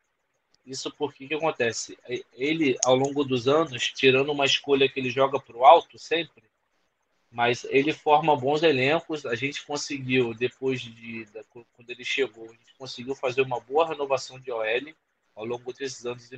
Isso 0.66 0.90
porque 0.90 1.28
que 1.28 1.34
acontece? 1.34 1.99
Ele, 2.32 2.76
ao 2.84 2.97
longo 2.97 3.22
dos 3.22 3.47
anos, 3.47 3.92
tirando 3.92 4.32
uma 4.32 4.47
escolha 4.47 4.88
que 4.88 4.99
ele 4.99 5.11
joga 5.11 5.38
para 5.38 5.57
o 5.57 5.64
alto 5.64 5.99
sempre, 5.99 6.42
mas 7.30 7.64
ele 7.64 7.92
forma 7.92 8.34
bons 8.36 8.62
elencos. 8.62 9.26
A 9.26 9.34
gente 9.34 9.64
conseguiu, 9.66 10.32
depois 10.32 10.80
de, 10.80 11.24
de 11.24 11.45
quando 11.51 11.90
ele 11.90 12.05
chegou, 12.05 12.45
a 12.47 12.53
gente 12.53 12.74
conseguiu 12.78 13.14
fazer 13.14 13.42
uma 13.42 13.61
boa 13.61 13.88
renovação 13.88 14.38
de 14.38 14.51
OL 14.51 14.95
ao 15.36 15.45
longo 15.45 15.72
desses 15.72 16.07
anos 16.07 16.30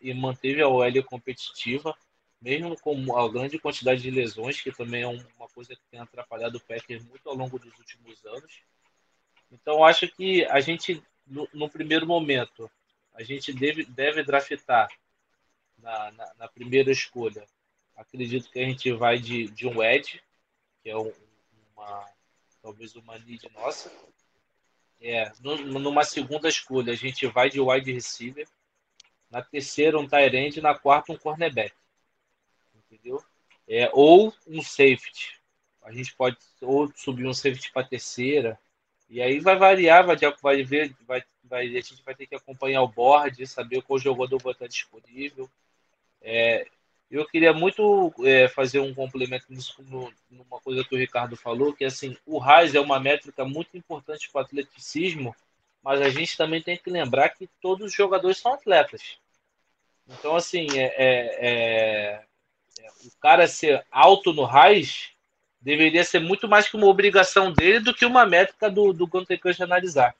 e 0.00 0.14
manteve 0.14 0.62
a 0.62 0.68
OL 0.68 1.04
competitiva, 1.04 1.94
mesmo 2.40 2.78
com 2.80 3.16
a 3.16 3.28
grande 3.28 3.58
quantidade 3.58 4.00
de 4.00 4.10
lesões, 4.10 4.60
que 4.60 4.70
também 4.70 5.02
é 5.02 5.06
uma 5.06 5.48
coisa 5.52 5.74
que 5.74 5.82
tem 5.90 6.00
atrapalhado 6.00 6.58
o 6.58 6.60
Packers 6.60 7.04
muito 7.04 7.28
ao 7.28 7.34
longo 7.34 7.58
dos 7.58 7.76
últimos 7.78 8.24
anos. 8.24 8.62
Então, 9.50 9.84
acho 9.84 10.06
que 10.08 10.44
a 10.44 10.60
gente, 10.60 11.02
no, 11.26 11.48
no 11.52 11.68
primeiro 11.68 12.06
momento, 12.06 12.70
a 13.14 13.22
gente 13.22 13.52
deve, 13.52 13.84
deve 13.84 14.22
draftar 14.22 14.88
na, 15.78 16.12
na, 16.12 16.34
na, 16.38 16.48
primeira 16.48 16.90
escolha. 16.90 17.44
Acredito 17.96 18.50
que 18.50 18.60
a 18.60 18.64
gente 18.64 18.92
vai 18.92 19.18
de, 19.18 19.48
de 19.48 19.66
um 19.66 19.82
Edge, 19.82 20.22
que 20.82 20.90
é 20.90 20.96
um, 20.96 21.12
uma, 21.74 22.08
talvez 22.62 22.94
uma 22.94 23.18
need 23.18 23.50
nossa. 23.52 23.90
É, 25.00 25.30
numa 25.40 26.04
segunda 26.04 26.48
escolha, 26.48 26.92
a 26.92 26.96
gente 26.96 27.26
vai 27.26 27.48
de 27.48 27.60
wide 27.60 27.92
receiver. 27.92 28.46
Na 29.30 29.42
terceira, 29.42 29.98
um 29.98 30.06
tight 30.06 30.34
end. 30.36 30.60
Na 30.60 30.78
quarta, 30.78 31.12
um 31.12 31.16
cornerback. 31.16 31.74
Entendeu? 32.98 33.22
É, 33.68 33.90
ou 33.92 34.32
um 34.46 34.62
safety. 34.62 35.38
A 35.82 35.92
gente 35.92 36.14
pode 36.14 36.36
ou 36.60 36.90
subir 36.94 37.26
um 37.26 37.32
safety 37.32 37.70
para 37.72 37.86
terceira. 37.86 38.58
E 39.08 39.22
aí 39.22 39.40
vai 39.40 39.56
variar, 39.56 40.06
vai, 40.06 40.16
vai 40.42 40.62
ver, 40.62 40.94
vai, 41.06 41.22
vai, 41.42 41.66
a 41.66 41.80
gente 41.80 42.02
vai 42.04 42.14
ter 42.14 42.26
que 42.26 42.34
acompanhar 42.34 42.82
o 42.82 42.88
board, 42.88 43.46
saber 43.46 43.82
qual 43.82 43.98
jogador 43.98 44.40
vai 44.42 44.52
estar 44.52 44.66
disponível. 44.66 45.48
É, 46.20 46.66
eu 47.10 47.26
queria 47.26 47.54
muito 47.54 48.12
é, 48.22 48.48
fazer 48.48 48.80
um 48.80 48.94
complemento 48.94 49.46
nisso, 49.48 49.82
no, 49.88 50.12
numa 50.30 50.60
coisa 50.60 50.84
que 50.84 50.94
o 50.94 50.98
Ricardo 50.98 51.36
falou, 51.36 51.72
que 51.72 51.84
assim, 51.84 52.16
o 52.26 52.38
RAIS 52.38 52.74
é 52.74 52.80
uma 52.80 53.00
métrica 53.00 53.46
muito 53.46 53.76
importante 53.78 54.28
para 54.30 54.42
o 54.42 54.44
atleticismo, 54.44 55.34
mas 55.82 56.02
a 56.02 56.10
gente 56.10 56.36
também 56.36 56.60
tem 56.60 56.76
que 56.76 56.90
lembrar 56.90 57.30
que 57.30 57.48
todos 57.62 57.86
os 57.86 57.94
jogadores 57.94 58.36
são 58.36 58.52
atletas. 58.52 59.18
Então, 60.06 60.36
assim, 60.36 60.66
é, 60.78 60.94
é, 60.98 61.38
é 61.40 62.27
o 63.04 63.10
cara 63.20 63.46
ser 63.46 63.84
alto 63.90 64.32
no 64.32 64.44
RAIS 64.44 65.10
deveria 65.60 66.04
ser 66.04 66.20
muito 66.20 66.48
mais 66.48 66.68
que 66.68 66.76
uma 66.76 66.86
obrigação 66.86 67.52
dele 67.52 67.80
do 67.80 67.94
que 67.94 68.06
uma 68.06 68.24
métrica 68.24 68.70
do, 68.70 68.92
do 68.92 69.06
Gunter 69.06 69.40
Kush 69.40 69.60
analisar. 69.60 70.14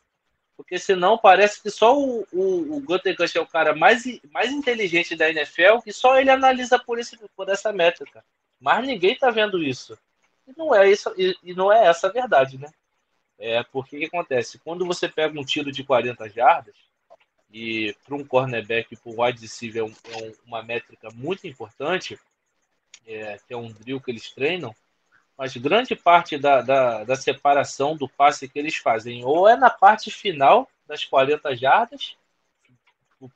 Porque 0.57 0.79
senão 0.79 1.17
parece 1.17 1.63
que 1.63 1.71
só 1.71 1.97
o, 1.97 2.27
o, 2.33 2.77
o 2.77 2.81
Gunter 2.81 3.17
Kush 3.17 3.37
é 3.37 3.41
o 3.41 3.47
cara 3.47 3.77
mais, 3.77 4.05
mais 4.33 4.51
inteligente 4.51 5.15
da 5.15 5.31
NFL 5.31 5.79
e 5.87 5.93
só 5.93 6.19
ele 6.19 6.31
analisa 6.31 6.79
por, 6.79 6.99
esse, 6.99 7.17
por 7.37 7.49
essa 7.49 7.73
métrica. 7.73 8.25
Mas 8.61 8.85
ninguém 8.85 9.13
está 9.13 9.31
vendo 9.31 9.63
isso. 9.63 9.97
E 10.47 10.53
não 10.57 10.75
é 10.75 10.91
isso 10.91 11.15
e, 11.17 11.37
e, 11.45 11.55
não 11.55 11.73
é 11.73 11.87
essa 11.87 12.09
a 12.09 12.13
verdade, 12.13 12.59
né? 12.59 12.69
É 13.39 13.63
porque 13.63 13.97
o 13.97 14.01
que 14.01 14.07
acontece? 14.07 14.59
Quando 14.59 14.85
você 14.85 15.09
pega 15.09 15.39
um 15.39 15.45
tiro 15.45 15.71
de 15.71 15.85
40 15.85 16.29
jardas, 16.29 16.75
e 17.51 17.95
para 18.05 18.17
um 18.17 18.25
cornerback, 18.25 18.97
para 18.97 19.13
um 19.13 19.23
wide 19.23 19.41
receiver, 19.41 19.83
é, 19.83 19.85
um, 19.85 19.95
é 20.13 20.33
uma 20.45 20.63
métrica 20.63 21.09
muito 21.15 21.47
importante, 21.47 22.19
é, 23.09 23.39
que 23.47 23.55
é 23.55 23.57
um 23.57 23.73
drill 23.73 24.01
que 24.01 24.11
eles 24.11 24.31
treinam, 24.31 24.75
mas 25.37 25.57
grande 25.57 25.97
parte 25.97 26.37
da, 26.37 26.61
da, 26.61 27.05
da, 27.05 27.17
separação 27.17 27.97
do 27.97 28.09
passe 28.09 28.49
que 28.49 28.59
eles 28.59 28.77
fazem 28.77 29.25
ou 29.25 29.49
é 29.49 29.57
na 29.57 29.71
parte 29.71 30.11
final 30.11 30.69
das 30.87 31.05
40 31.05 31.57
jardas, 31.57 32.17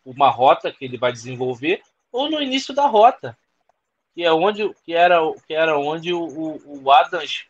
uma 0.04 0.28
rota 0.28 0.70
que 0.70 0.84
ele 0.84 0.98
vai 0.98 1.12
desenvolver, 1.12 1.82
ou 2.10 2.30
no 2.30 2.42
início 2.42 2.74
da 2.74 2.86
rota, 2.86 3.36
que 4.14 4.22
é 4.22 4.32
onde 4.32 4.68
que 4.84 4.94
era, 4.94 5.18
que 5.46 5.54
era 5.54 5.78
onde 5.78 6.12
o, 6.12 6.60
o 6.66 6.90
Adams 6.90 7.46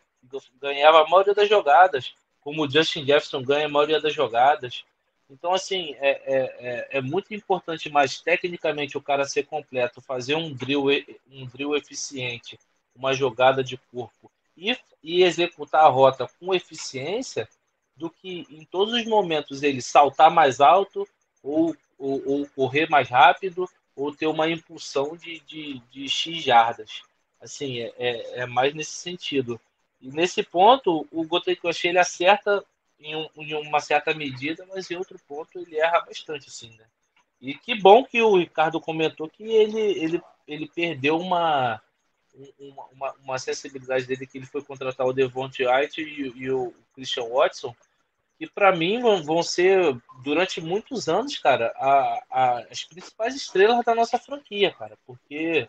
ganhava 0.61 1.01
a 1.01 1.09
maioria 1.09 1.33
das 1.33 1.49
jogadas, 1.49 2.15
como 2.41 2.63
o 2.63 2.69
Justin 2.69 3.05
Jefferson 3.05 3.41
ganha 3.41 3.65
a 3.65 3.69
maioria 3.69 4.01
das 4.01 4.13
jogadas. 4.13 4.85
Então, 5.33 5.51
assim, 5.51 5.95
é, 5.95 6.11
é, 6.11 6.37
é, 6.59 6.87
é 6.97 7.01
muito 7.01 7.33
importante, 7.33 7.89
mas 7.89 8.21
tecnicamente 8.21 8.95
o 8.95 9.01
cara 9.01 9.25
ser 9.25 9.47
completo, 9.47 9.99
fazer 9.99 10.35
um 10.35 10.53
drill, 10.53 10.85
um 11.31 11.47
drill 11.47 11.75
eficiente, 11.75 12.59
uma 12.95 13.15
jogada 13.15 13.63
de 13.63 13.75
corpo 13.91 14.31
e, 14.55 14.77
e 15.01 15.23
executar 15.23 15.85
a 15.85 15.89
rota 15.89 16.29
com 16.39 16.53
eficiência 16.53 17.49
do 17.97 18.11
que 18.11 18.45
em 18.47 18.63
todos 18.63 18.93
os 18.93 19.05
momentos 19.05 19.63
ele 19.63 19.81
saltar 19.81 20.29
mais 20.29 20.61
alto 20.61 21.07
ou, 21.41 21.75
ou, 21.97 22.21
ou 22.27 22.47
correr 22.49 22.87
mais 22.87 23.09
rápido 23.09 23.67
ou 23.95 24.15
ter 24.15 24.27
uma 24.27 24.47
impulsão 24.47 25.17
de, 25.17 25.39
de, 25.39 25.79
de 25.91 26.07
X 26.07 26.43
jardas. 26.43 27.01
Assim, 27.41 27.79
é, 27.79 27.91
é, 27.97 28.39
é 28.41 28.45
mais 28.45 28.75
nesse 28.75 28.93
sentido. 28.93 29.59
E 29.99 30.09
nesse 30.09 30.43
ponto, 30.43 31.07
o 31.11 31.25
Gotekoshi 31.25 31.87
ele 31.87 31.97
acerta 31.97 32.63
em, 32.99 33.15
um, 33.15 33.27
em, 33.37 33.53
uma 33.55 33.79
certa 33.79 34.13
medida, 34.13 34.65
mas 34.67 34.89
em 34.89 34.95
outro 34.95 35.19
ponto 35.27 35.59
ele 35.59 35.77
erra 35.77 36.01
bastante, 36.01 36.47
assim, 36.47 36.75
né? 36.77 36.85
E 37.41 37.53
que 37.55 37.75
bom 37.75 38.03
que 38.03 38.21
o 38.21 38.37
Ricardo 38.37 38.79
comentou 38.79 39.29
que 39.29 39.43
ele, 39.43 39.79
ele, 39.79 40.21
ele 40.47 40.67
perdeu 40.73 41.17
uma, 41.17 41.81
uma, 42.57 43.13
uma 43.23 43.37
sensibilidade 43.37 44.05
dele, 44.05 44.25
que 44.25 44.37
ele 44.37 44.45
foi 44.45 44.63
contratar 44.63 45.05
o 45.05 45.13
Devontae 45.13 45.67
White 45.67 46.01
e, 46.01 46.43
e 46.43 46.51
o 46.51 46.73
Christian 46.95 47.25
Watson, 47.25 47.75
que 48.37 48.47
para 48.47 48.75
mim 48.75 49.01
vão, 49.23 49.43
ser, 49.43 49.95
durante 50.23 50.59
muitos 50.61 51.07
anos, 51.07 51.37
cara, 51.37 51.73
a, 51.75 52.23
a, 52.29 52.59
as 52.71 52.83
principais 52.83 53.35
estrelas 53.35 53.83
da 53.85 53.93
nossa 53.93 54.17
franquia, 54.17 54.71
cara, 54.71 54.97
porque 55.05 55.67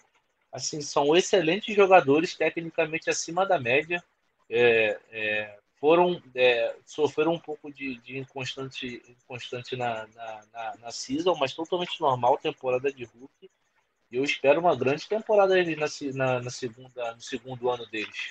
assim 0.52 0.80
são 0.80 1.16
excelentes 1.16 1.74
jogadores, 1.74 2.36
tecnicamente 2.36 3.10
acima 3.10 3.44
da 3.44 3.58
média, 3.58 4.02
é, 4.48 4.98
é, 5.10 5.58
foram 5.84 6.18
é, 6.34 6.74
sofreram 6.86 7.34
um 7.34 7.38
pouco 7.38 7.70
de, 7.70 7.98
de 7.98 8.16
inconstante, 8.16 9.02
inconstante 9.06 9.76
na, 9.76 10.06
na, 10.16 10.40
na, 10.50 10.74
na 10.80 10.90
season, 10.90 11.36
mas 11.38 11.52
totalmente 11.52 12.00
normal, 12.00 12.38
temporada 12.38 12.90
de 12.90 13.04
Hulk. 13.04 13.50
E 14.10 14.16
eu 14.16 14.24
espero 14.24 14.60
uma 14.60 14.74
grande 14.74 15.06
temporada 15.06 15.54
na, 15.54 15.86
na, 16.14 16.40
na 16.40 16.50
segunda, 16.50 17.14
no 17.14 17.20
segundo 17.20 17.68
ano 17.68 17.84
deles. 17.90 18.30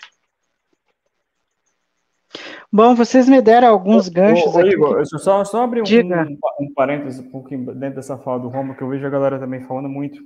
Bom, 2.71 2.95
vocês 2.95 3.29
me 3.29 3.39
deram 3.39 3.67
alguns 3.67 4.09
ganchos 4.09 4.55
ô, 4.55 4.57
aqui. 4.57 4.69
Igor, 4.69 4.97
que... 4.97 5.05
só, 5.19 5.45
só 5.45 5.61
abrir 5.61 5.83
um, 5.83 6.39
um, 6.59 6.73
parênteses 6.73 7.19
um 7.19 7.29
pouquinho 7.29 7.71
dentro 7.75 7.97
dessa 7.97 8.17
fala 8.17 8.39
do 8.39 8.49
Romo, 8.49 8.75
que 8.75 8.81
eu 8.81 8.89
vejo 8.89 9.05
a 9.05 9.11
galera 9.11 9.37
também 9.37 9.61
falando 9.61 9.87
muito 9.87 10.19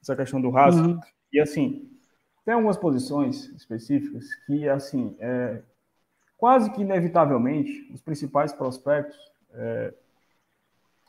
essa 0.00 0.16
questão 0.16 0.40
do 0.40 0.48
raso. 0.48 0.82
Uhum. 0.82 1.00
E 1.30 1.40
assim, 1.40 1.90
tem 2.42 2.54
algumas 2.54 2.78
posições 2.78 3.50
específicas 3.50 4.24
que, 4.46 4.66
assim, 4.66 5.14
é, 5.20 5.60
quase 6.38 6.70
que 6.70 6.80
inevitavelmente, 6.80 7.90
os 7.92 8.00
principais 8.00 8.52
prospectos 8.52 9.18
é, 9.52 9.92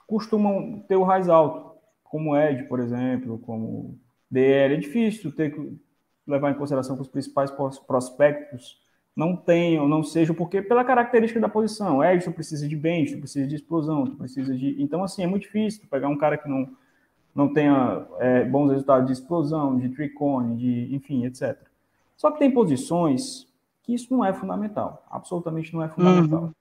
costumam 0.08 0.84
ter 0.88 0.96
o 0.96 1.04
raiz 1.04 1.30
alto, 1.30 1.78
como 2.04 2.36
Ed, 2.36 2.64
por 2.64 2.80
exemplo, 2.80 3.38
como 3.38 3.98
DL. 4.30 4.74
É 4.74 4.78
difícil 4.78 5.32
ter 5.32 5.54
que 5.54 5.80
levar 6.26 6.50
em 6.52 6.56
consideração 6.56 6.96
que 6.96 7.04
os 7.04 7.08
principais 7.08 7.52
prospectos 7.86 8.82
não 9.16 9.36
tenham, 9.36 9.88
não 9.88 10.04
sejam, 10.04 10.34
porque 10.34 10.62
pela 10.62 10.84
característica 10.84 11.40
da 11.40 11.50
posição, 11.50 12.04
Ed, 12.04 12.24
tu 12.24 12.32
precisa 12.32 12.68
de 12.68 12.76
bench, 12.76 13.14
tu 13.14 13.20
precisa 13.20 13.46
de 13.46 13.56
explosão, 13.56 14.06
tu 14.06 14.16
precisa 14.16 14.56
de... 14.56 14.82
Então, 14.82 15.04
assim, 15.04 15.24
é 15.24 15.28
muito 15.28 15.44
difícil 15.44 15.84
pegar 15.92 16.08
um 16.08 16.18
cara 16.18 16.38
que 16.38 16.50
não, 16.50 16.70
não 17.36 17.54
tenha 17.54 18.08
é, 18.18 18.46
bons 18.46 18.70
resultados 18.72 19.06
de 19.06 19.14
explosão, 19.14 19.78
de 19.78 19.90
tricone, 19.90 20.56
de, 20.56 20.96
enfim, 20.96 21.26
etc. 21.26 21.56
Só 22.18 22.32
que 22.32 22.40
tem 22.40 22.50
posições 22.50 23.49
que 23.84 23.94
isso 23.94 24.14
não 24.14 24.24
é 24.24 24.34
fundamental, 24.34 25.06
absolutamente 25.10 25.74
não 25.74 25.84
é 25.84 25.90
fundamental. 25.90 26.44
Uhum. 26.44 26.54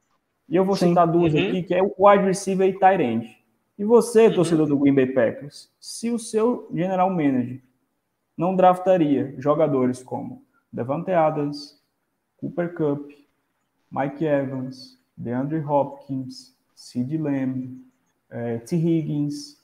E 0.49 0.57
eu 0.57 0.65
vou 0.65 0.77
Sim. 0.77 0.89
citar 0.89 1.07
duas 1.07 1.35
uhum. 1.35 1.41
aqui, 1.41 1.63
que 1.63 1.75
é 1.75 1.83
o 1.83 1.93
wide 1.99 2.25
receiver 2.25 2.69
e 2.69 2.79
tight 2.79 3.03
end. 3.03 3.39
E 3.79 3.85
você, 3.85 4.27
uhum. 4.27 4.35
torcedor 4.35 4.67
do 4.67 4.79
Green 4.79 4.95
Bay 4.95 5.07
Packers, 5.07 5.71
se 5.79 6.11
o 6.11 6.19
seu 6.19 6.69
general 6.73 7.11
manager 7.11 7.63
não 8.37 8.55
draftaria 8.57 9.35
jogadores 9.39 10.03
como 10.03 10.43
Devante 10.73 11.13
Adams, 11.13 11.81
Cooper 12.39 12.75
Cup, 12.75 13.11
Mike 13.91 14.25
Evans, 14.25 14.99
DeAndre 15.17 15.61
Hopkins, 15.61 16.57
Sid 16.75 17.19
Lamb, 17.19 17.83
é, 18.31 18.59
T. 18.59 18.77
Higgins. 18.77 19.59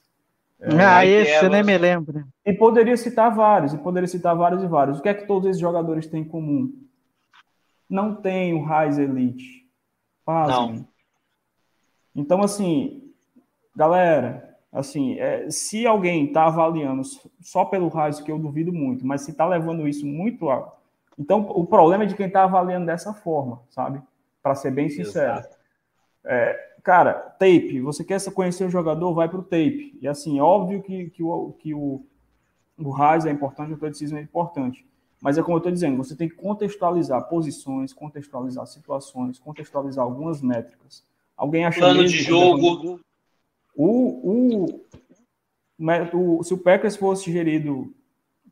É, 0.61 0.69
ah, 0.69 1.01
Mike 1.01 1.13
esse 1.13 1.31
Evans. 1.31 1.43
eu 1.45 1.51
nem 1.51 1.63
me 1.65 1.79
lembro. 1.79 2.25
E 2.45 2.53
poderia 2.53 2.97
citar 2.97 3.35
vários, 3.35 3.73
e 3.73 3.79
poderia 3.79 4.09
citar 4.09 4.37
vários 4.37 4.63
e 4.63 4.67
vários. 4.67 4.99
O 4.99 5.03
que 5.03 5.09
é 5.09 5.15
que 5.15 5.27
todos 5.27 5.49
esses 5.49 5.61
jogadores 5.61 6.07
têm 6.07 6.23
em 6.23 6.29
comum? 6.29 6.73
Não 7.95 8.15
tem 8.15 8.55
o 8.55 8.63
Raiz 8.63 8.99
Elite. 8.99 9.67
Fazem. 10.25 10.77
Não. 10.77 10.89
Então, 12.15 12.43
assim, 12.43 13.13
galera, 13.75 14.57
assim, 14.73 15.19
é, 15.19 15.51
se 15.51 15.87
alguém 15.87 16.27
está 16.27 16.47
avaliando 16.47 17.03
só 17.41 17.65
pelo 17.65 17.89
Raiz, 17.89 18.21
que 18.21 18.31
eu 18.31 18.39
duvido 18.39 18.73
muito, 18.73 19.07
mas 19.07 19.23
se 19.23 19.31
está 19.31 19.47
levando 19.47 19.87
isso 19.87 20.07
muito 20.07 20.51
a 20.51 20.73
então, 21.19 21.43
o 21.51 21.65
problema 21.65 22.05
é 22.05 22.07
de 22.07 22.17
quem 22.17 22.27
está 22.27 22.45
avaliando 22.45 22.87
dessa 22.87 23.15
forma, 23.15 23.63
sabe? 23.71 24.03
Para 24.43 24.55
ser 24.55 24.71
bem 24.71 24.89
sincero. 24.89 25.45
É, 26.25 26.77
cara, 26.83 27.15
tape, 27.15 27.81
você 27.81 28.03
quer 28.03 28.21
conhecer 28.33 28.65
o 28.65 28.71
jogador, 28.71 29.15
vai 29.15 29.29
para 29.29 29.39
o 29.39 29.43
tape. 29.43 29.97
E 30.01 30.09
assim, 30.09 30.41
óbvio 30.41 30.83
que, 30.83 31.11
que, 31.11 31.23
o, 31.23 31.53
que 31.53 31.75
o, 31.75 32.05
o 32.79 32.91
RAIS 32.91 33.27
é 33.27 33.31
importante, 33.31 33.73
o 33.73 33.77
athleticismo 33.77 34.19
é 34.19 34.23
importante. 34.23 34.85
Mas 35.21 35.39
é 35.39 35.43
como 35.43 35.57
eu 35.57 35.59
estou 35.59 35.73
dizendo, 35.73 35.97
você 35.97 36.15
tem 36.15 36.29
que 36.29 36.35
contextualizar 36.35 37.29
posições, 37.29 37.93
contextualizar 37.93 38.67
situações, 38.67 39.39
contextualizar 39.39 40.05
algumas 40.05 40.43
métricas. 40.43 41.05
Alguém 41.37 41.65
acha 41.65 41.81
Plano 41.81 42.05
de 42.05 42.23
jogo. 42.23 43.01
O, 43.77 44.67
o, 44.67 44.81
o, 46.13 46.45
se 46.45 46.55
o 46.55 46.59
Packers 46.59 46.97
fosse 46.97 47.33
gerido 47.33 47.93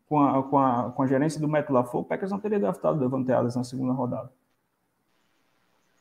com 0.06 0.20
a, 0.20 0.42
com 0.42 0.58
a, 0.58 0.90
com 0.90 1.02
a 1.02 1.06
gerência 1.06 1.40
do 1.40 1.48
Matt 1.48 1.70
LaFleur, 1.70 2.02
o 2.02 2.06
Packers 2.06 2.30
não 2.30 2.40
teria 2.40 2.58
draftado 2.58 2.98
Devante 2.98 3.32
Adams 3.32 3.56
na 3.56 3.64
segunda 3.64 3.92
rodada. 3.92 4.30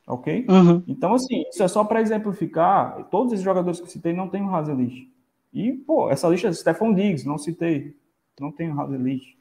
Ok? 0.07 0.45
Uhum. 0.49 0.83
Então, 0.87 1.13
assim, 1.13 1.43
isso 1.49 1.63
é 1.63 1.67
só 1.67 1.83
para 1.83 2.01
exemplificar. 2.01 3.05
Todos 3.09 3.31
esses 3.31 3.45
jogadores 3.45 3.79
que 3.79 3.85
eu 3.85 3.89
citei 3.89 4.13
não 4.13 4.27
tem 4.27 4.41
o 4.41 4.53
Hazelist. 4.53 5.07
E, 5.53 5.73
pô, 5.73 6.09
essa 6.09 6.27
lista 6.27 6.47
é 6.47 6.53
Stephon 6.53 6.93
Diggs, 6.93 7.27
não 7.27 7.37
citei. 7.37 7.95
Não 8.39 8.51
tem 8.51 8.71
o 8.71 8.81
Hazelist. 8.81 9.37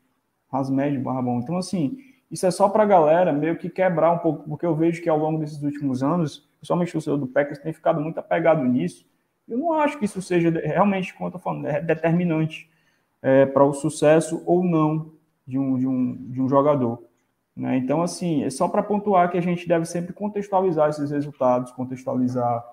Hasmed 0.52 0.98
barra 0.98 1.22
bom. 1.22 1.38
Então, 1.38 1.56
assim, 1.56 1.98
isso 2.30 2.46
é 2.46 2.50
só 2.50 2.68
para 2.68 2.82
a 2.82 2.86
galera 2.86 3.32
meio 3.32 3.56
que 3.56 3.68
quebrar 3.68 4.12
um 4.12 4.18
pouco, 4.18 4.48
porque 4.48 4.64
eu 4.64 4.74
vejo 4.74 5.02
que 5.02 5.08
ao 5.08 5.18
longo 5.18 5.38
desses 5.38 5.62
últimos 5.62 6.02
anos, 6.02 6.48
principalmente 6.58 6.96
o 6.96 7.00
seu 7.00 7.18
do 7.18 7.26
Packers, 7.26 7.58
tem 7.58 7.72
ficado 7.72 8.00
muito 8.00 8.18
apegado 8.18 8.64
nisso. 8.64 9.04
Eu 9.48 9.58
não 9.58 9.72
acho 9.72 9.98
que 9.98 10.04
isso 10.04 10.22
seja 10.22 10.50
realmente, 10.50 11.12
como 11.12 11.26
eu 11.26 11.28
estou 11.28 11.40
falando, 11.40 11.66
é 11.66 11.80
determinante 11.80 12.70
é, 13.20 13.46
para 13.46 13.64
o 13.64 13.72
sucesso 13.72 14.42
ou 14.46 14.64
não 14.64 15.12
de 15.46 15.58
um, 15.58 15.76
de 15.76 15.86
um, 15.86 16.14
de 16.30 16.40
um 16.40 16.48
jogador. 16.48 17.02
Né? 17.56 17.76
Então, 17.76 18.00
assim, 18.00 18.44
é 18.44 18.50
só 18.50 18.68
para 18.68 18.82
pontuar 18.82 19.30
que 19.30 19.36
a 19.36 19.42
gente 19.42 19.66
deve 19.66 19.84
sempre 19.84 20.12
contextualizar 20.12 20.88
esses 20.88 21.10
resultados, 21.10 21.72
contextualizar 21.72 22.64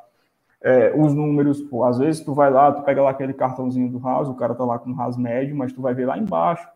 é, 0.61 0.93
os 0.95 1.13
números. 1.13 1.61
Pô, 1.61 1.83
às 1.83 1.97
vezes 1.97 2.23
tu 2.23 2.33
vai 2.33 2.51
lá, 2.51 2.71
tu 2.71 2.83
pega 2.83 3.01
lá 3.01 3.09
aquele 3.09 3.33
cartãozinho 3.33 3.89
do 3.89 4.05
Haas, 4.07 4.29
o 4.29 4.35
cara 4.35 4.53
tá 4.53 4.63
lá 4.63 4.77
com 4.77 4.91
o 4.91 5.01
Haas 5.01 5.17
médio, 5.17 5.55
mas 5.55 5.73
tu 5.73 5.81
vai 5.81 5.93
ver 5.93 6.05
lá 6.05 6.17
embaixo, 6.17 6.67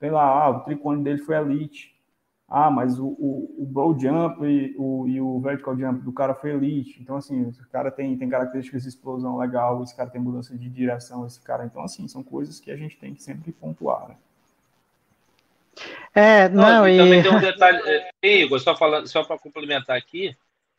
tem 0.00 0.10
lá, 0.10 0.24
ah, 0.24 0.48
o 0.48 0.60
tricone 0.60 1.04
dele 1.04 1.18
foi 1.18 1.36
elite. 1.36 1.94
Ah, 2.48 2.68
mas 2.68 2.98
o, 2.98 3.06
o, 3.06 3.54
o 3.58 3.66
bro 3.66 3.96
jump 3.96 4.44
e 4.44 4.74
o, 4.76 5.06
e 5.06 5.20
o 5.20 5.38
vertical 5.38 5.78
jump 5.78 6.02
do 6.02 6.12
cara 6.12 6.34
foi 6.34 6.50
elite. 6.50 7.00
Então, 7.00 7.16
assim, 7.16 7.42
o 7.42 7.68
cara 7.70 7.92
tem, 7.92 8.16
tem 8.16 8.28
características 8.28 8.82
de 8.82 8.88
explosão 8.88 9.38
legal, 9.38 9.84
esse 9.84 9.94
cara 9.94 10.10
tem 10.10 10.20
mudança 10.20 10.56
de 10.58 10.68
direção, 10.68 11.24
esse 11.24 11.40
cara. 11.40 11.64
Então, 11.64 11.82
assim, 11.82 12.08
são 12.08 12.24
coisas 12.24 12.58
que 12.58 12.72
a 12.72 12.76
gente 12.76 12.96
tem 12.96 13.14
que 13.14 13.22
sempre 13.22 13.52
pontuar, 13.52 14.08
né? 14.08 14.16
É, 16.12 16.48
não, 16.48 16.88
e... 16.88 16.96
Também 16.96 17.22
tem 17.22 17.32
um 17.32 17.40
detalhe, 17.40 17.78
é, 17.86 18.10
Igor, 18.22 18.58
só, 18.58 18.74
falando, 18.74 19.06
só 19.06 19.22
para 19.22 19.38
complementar 19.38 19.96
aqui, 19.96 20.36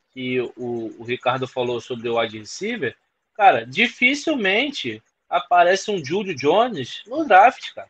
que 0.10 0.41
o, 0.58 0.94
o 1.00 1.04
Ricardo 1.04 1.48
falou 1.48 1.80
sobre 1.80 2.10
o 2.10 2.20
wide 2.20 2.38
receiver, 2.38 2.98
cara, 3.34 3.66
dificilmente 3.66 5.02
aparece 5.30 5.90
um 5.90 6.04
Julio 6.04 6.36
Jones 6.36 7.02
no 7.08 7.26
draft, 7.26 7.74
cara. 7.74 7.88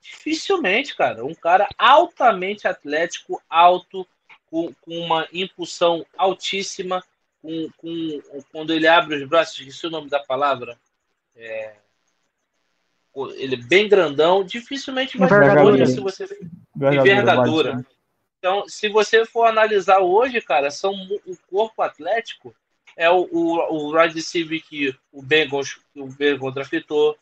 Dificilmente, 0.00 0.96
cara. 0.96 1.24
Um 1.24 1.34
cara 1.34 1.68
altamente 1.76 2.66
atlético, 2.66 3.42
alto, 3.48 4.06
com, 4.50 4.72
com 4.80 4.98
uma 4.98 5.28
impulsão 5.32 6.04
altíssima, 6.16 7.04
com, 7.42 7.68
com, 7.76 8.42
quando 8.50 8.72
ele 8.72 8.86
abre 8.86 9.16
os 9.16 9.28
braços, 9.28 9.58
esqueci 9.58 9.86
o 9.86 9.90
nome 9.90 10.08
da 10.08 10.20
palavra. 10.20 10.78
É, 11.36 11.74
ele 13.36 13.54
é 13.56 13.58
bem 13.58 13.88
grandão, 13.88 14.44
dificilmente 14.44 15.18
vai 15.18 15.28
ter 15.28 15.58
hoje 15.58 15.86
se 15.86 16.00
você 16.00 16.26
envergadura. 16.76 17.84
Então, 18.38 18.66
se 18.66 18.88
você 18.88 19.26
for 19.26 19.44
analisar 19.44 19.98
hoje, 20.00 20.40
cara, 20.40 20.70
são 20.70 20.94
o 21.26 21.36
corpo 21.50 21.82
atlético 21.82 22.54
é 22.96 23.08
o, 23.10 23.28
o, 23.32 23.88
o 23.88 23.96
receiver 23.96 24.62
que 24.62 24.94
o 25.12 25.22
Bengals, 25.22 25.80
o 25.94 26.06
Bengals 26.06 26.54
draftou, 26.54 27.16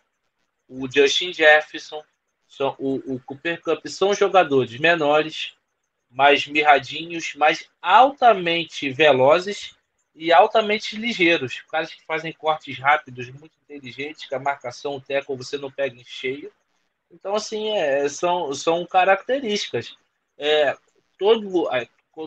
o 0.68 0.90
Justin 0.90 1.32
Jefferson, 1.32 2.02
são, 2.48 2.74
o, 2.78 3.14
o 3.14 3.20
Cooper 3.20 3.60
Cup 3.60 3.86
são 3.86 4.14
jogadores 4.14 4.78
menores, 4.80 5.54
mais 6.10 6.46
mirradinhos, 6.46 7.34
mais 7.34 7.68
altamente 7.82 8.90
velozes 8.90 9.76
e 10.14 10.32
altamente 10.32 10.96
ligeiros. 10.96 11.60
Caras 11.70 11.92
que 11.92 12.04
fazem 12.06 12.32
cortes 12.32 12.78
rápidos, 12.78 13.28
muito 13.30 13.52
inteligentes, 13.62 14.26
que 14.26 14.34
a 14.34 14.40
marcação, 14.40 14.96
o 14.96 15.00
teco, 15.00 15.36
você 15.36 15.58
não 15.58 15.70
pega 15.70 15.94
em 15.94 16.04
cheio. 16.04 16.50
Então, 17.10 17.34
assim, 17.34 17.70
é, 17.70 18.08
são, 18.08 18.52
são 18.54 18.86
características. 18.86 19.96
É, 20.36 20.76
todo, 21.18 21.68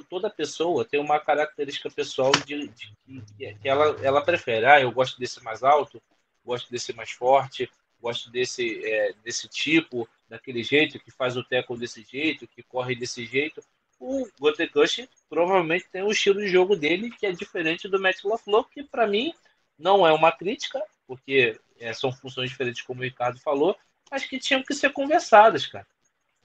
toda 0.10 0.30
pessoa 0.30 0.86
tem 0.86 1.00
uma 1.00 1.20
característica 1.20 1.90
pessoal 1.90 2.32
de, 2.46 2.68
de, 2.68 2.94
de, 3.08 3.56
que 3.56 3.68
ela, 3.68 3.98
ela 4.04 4.24
prefere. 4.24 4.66
Ah, 4.66 4.80
eu 4.80 4.92
gosto 4.92 5.20
desse 5.20 5.44
mais 5.44 5.64
alto, 5.64 6.02
gosto 6.46 6.70
desse 6.72 6.94
mais 6.94 7.12
forte, 7.12 7.70
gosto 8.02 8.30
desse, 8.30 8.84
é, 8.84 9.14
desse 9.24 9.48
tipo, 9.48 10.08
daquele 10.28 10.64
jeito, 10.64 11.00
que 11.00 11.12
faz 11.12 11.38
o 11.38 11.44
teco 11.44 11.78
desse 11.78 12.04
jeito, 12.04 12.48
que 12.48 12.64
corre 12.64 12.96
desse 12.96 13.26
jeito. 13.26 13.64
O 14.00 14.28
Gotecush 14.40 15.08
provavelmente 15.30 15.86
tem 15.92 16.02
o 16.02 16.12
estilo 16.12 16.40
de 16.40 16.48
jogo 16.48 16.76
dele 16.76 17.12
que 17.12 17.26
é 17.26 17.32
diferente 17.32 17.88
do 17.88 18.00
Matt 18.00 18.24
LaFleur, 18.24 18.66
que 18.66 18.84
para 18.84 19.06
mim 19.06 19.34
não 19.78 20.06
é 20.06 20.12
uma 20.12 20.32
crítica, 20.32 20.82
porque 21.08 21.60
é, 21.80 21.94
são 21.94 22.12
funções 22.12 22.50
diferentes, 22.50 22.82
como 22.82 23.02
o 23.02 23.04
Ricardo 23.04 23.40
falou, 23.40 23.78
mas 24.10 24.26
que 24.26 24.40
tinham 24.40 24.64
que 24.64 24.74
ser 24.74 24.92
conversadas, 24.92 25.66
cara. 25.66 25.88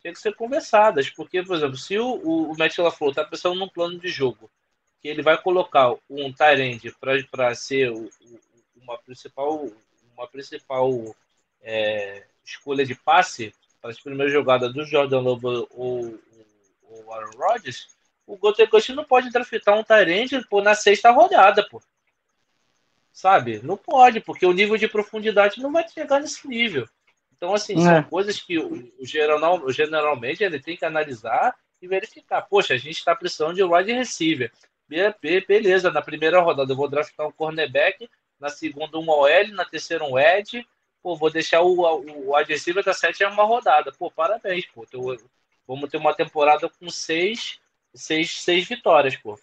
Tinham 0.00 0.14
que 0.14 0.20
ser 0.20 0.34
conversadas, 0.34 1.10
porque, 1.10 1.42
por 1.42 1.56
exemplo, 1.56 1.76
se 1.76 1.98
o, 1.98 2.06
o, 2.06 2.52
o 2.52 2.58
Matt 2.58 2.76
LaFleur 2.78 3.10
está 3.10 3.24
pensando 3.24 3.56
num 3.56 3.68
plano 3.68 3.98
de 3.98 4.08
jogo, 4.08 4.50
que 5.00 5.08
ele 5.08 5.22
vai 5.22 5.40
colocar 5.40 5.94
um 6.08 6.32
Tyrande 6.32 6.94
para 7.30 7.54
ser 7.54 7.90
o, 7.90 8.10
uma 8.76 8.98
principal, 8.98 9.68
uma 10.16 10.26
principal 10.28 11.14
é, 11.66 12.22
escolha 12.44 12.86
de 12.86 12.94
passe 12.94 13.52
para 13.82 13.90
as 13.90 14.00
primeiras 14.00 14.32
jogadas 14.32 14.72
do 14.72 14.84
Jordan 14.84 15.20
Love 15.20 15.66
ou 15.70 16.18
o 16.88 17.12
Aaron 17.12 17.36
Rodgers, 17.36 17.88
o 18.24 18.36
Golden 18.36 18.68
não 18.94 19.04
pode 19.04 19.30
draftar 19.30 19.76
um 19.78 19.82
Tyrande 19.82 20.46
pô, 20.48 20.62
na 20.62 20.74
sexta 20.74 21.10
rodada, 21.10 21.66
pô. 21.68 21.82
Sabe? 23.12 23.60
Não 23.62 23.76
pode, 23.76 24.20
porque 24.20 24.46
o 24.46 24.52
nível 24.52 24.76
de 24.76 24.88
profundidade 24.88 25.60
não 25.60 25.72
vai 25.72 25.88
chegar 25.88 26.20
nesse 26.20 26.46
nível. 26.46 26.88
Então, 27.36 27.52
assim, 27.54 27.74
é. 27.78 27.82
são 27.82 28.02
coisas 28.04 28.40
que 28.40 28.58
o, 28.58 28.92
o, 28.98 29.06
geral, 29.06 29.70
generalmente 29.70 30.44
ele 30.44 30.60
tem 30.60 30.76
que 30.76 30.84
analisar 30.84 31.54
e 31.80 31.88
verificar. 31.88 32.42
Poxa, 32.42 32.74
a 32.74 32.78
gente 32.78 32.96
está 32.96 33.14
precisando 33.14 33.54
de 33.54 33.62
wide 33.62 33.92
receiver. 33.92 34.52
Beleza, 35.48 35.90
na 35.90 36.00
primeira 36.00 36.40
rodada 36.40 36.72
eu 36.72 36.76
vou 36.76 36.88
draftar 36.88 37.26
um 37.26 37.32
cornerback, 37.32 38.08
na 38.38 38.48
segunda 38.48 38.98
um 38.98 39.08
OL, 39.08 39.48
na 39.52 39.64
terceira 39.64 40.04
um 40.04 40.18
edge, 40.18 40.66
pô, 41.06 41.14
vou 41.14 41.30
deixar 41.30 41.60
o, 41.60 41.82
o, 41.82 42.30
o 42.30 42.42
receiver 42.42 42.82
da 42.82 42.92
sétima 42.92 43.44
rodada. 43.44 43.92
Pô, 43.96 44.10
parabéns, 44.10 44.66
pô. 44.66 44.84
Teu, 44.84 45.16
vamos 45.64 45.88
ter 45.88 45.98
uma 45.98 46.12
temporada 46.12 46.68
com 46.68 46.90
seis, 46.90 47.60
seis, 47.94 48.42
seis 48.42 48.66
vitórias, 48.66 49.14
pô. 49.14 49.38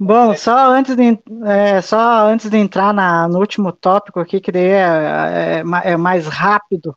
Bom, 0.00 0.34
só 0.34 0.70
antes 0.70 0.96
de, 0.96 1.18
é, 1.46 1.82
só 1.82 2.26
antes 2.26 2.48
de 2.48 2.56
entrar 2.56 2.94
na, 2.94 3.28
no 3.28 3.38
último 3.38 3.72
tópico 3.72 4.20
aqui, 4.20 4.40
que 4.40 4.50
daí 4.50 4.68
é, 4.68 5.62
é, 5.84 5.90
é 5.92 5.96
mais 5.98 6.26
rápido, 6.26 6.96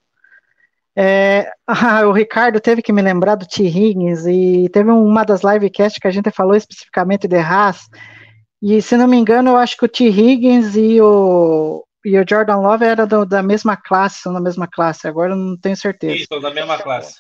é, 0.96 1.52
o 2.08 2.14
Ricardo 2.14 2.62
teve 2.62 2.82
que 2.82 2.94
me 2.94 3.02
lembrar 3.02 3.36
do 3.36 3.46
T. 3.46 3.64
Higgins 3.64 4.26
e 4.26 4.70
teve 4.70 4.92
uma 4.92 5.26
das 5.26 5.42
livecasts 5.44 6.00
que 6.00 6.08
a 6.08 6.12
gente 6.12 6.32
falou 6.32 6.56
especificamente 6.56 7.28
de 7.28 7.38
Haas. 7.38 7.90
E 8.62 8.82
se 8.82 8.96
não 8.96 9.10
me 9.10 9.18
engano, 9.18 9.50
eu 9.50 9.58
acho 9.58 9.76
que 9.76 9.86
o 9.86 9.90
T. 9.90 10.06
Higgins 10.06 10.76
e 10.78 11.02
o, 11.02 11.86
e 12.08 12.18
o 12.18 12.26
Jordan 12.28 12.58
Love 12.58 12.86
eram 12.86 13.26
da 13.26 13.44
mesma 13.44 13.76
classe, 13.76 14.22
são 14.22 14.34
da 14.34 14.40
mesma 14.40 14.66
classe, 14.66 15.06
agora 15.08 15.34
eu 15.34 15.36
não 15.36 15.58
tenho 15.58 15.76
certeza. 15.76 16.16
Isso, 16.16 16.28
são 16.30 16.40
da 16.40 16.54
mesma 16.54 16.78
classe. 16.82 17.16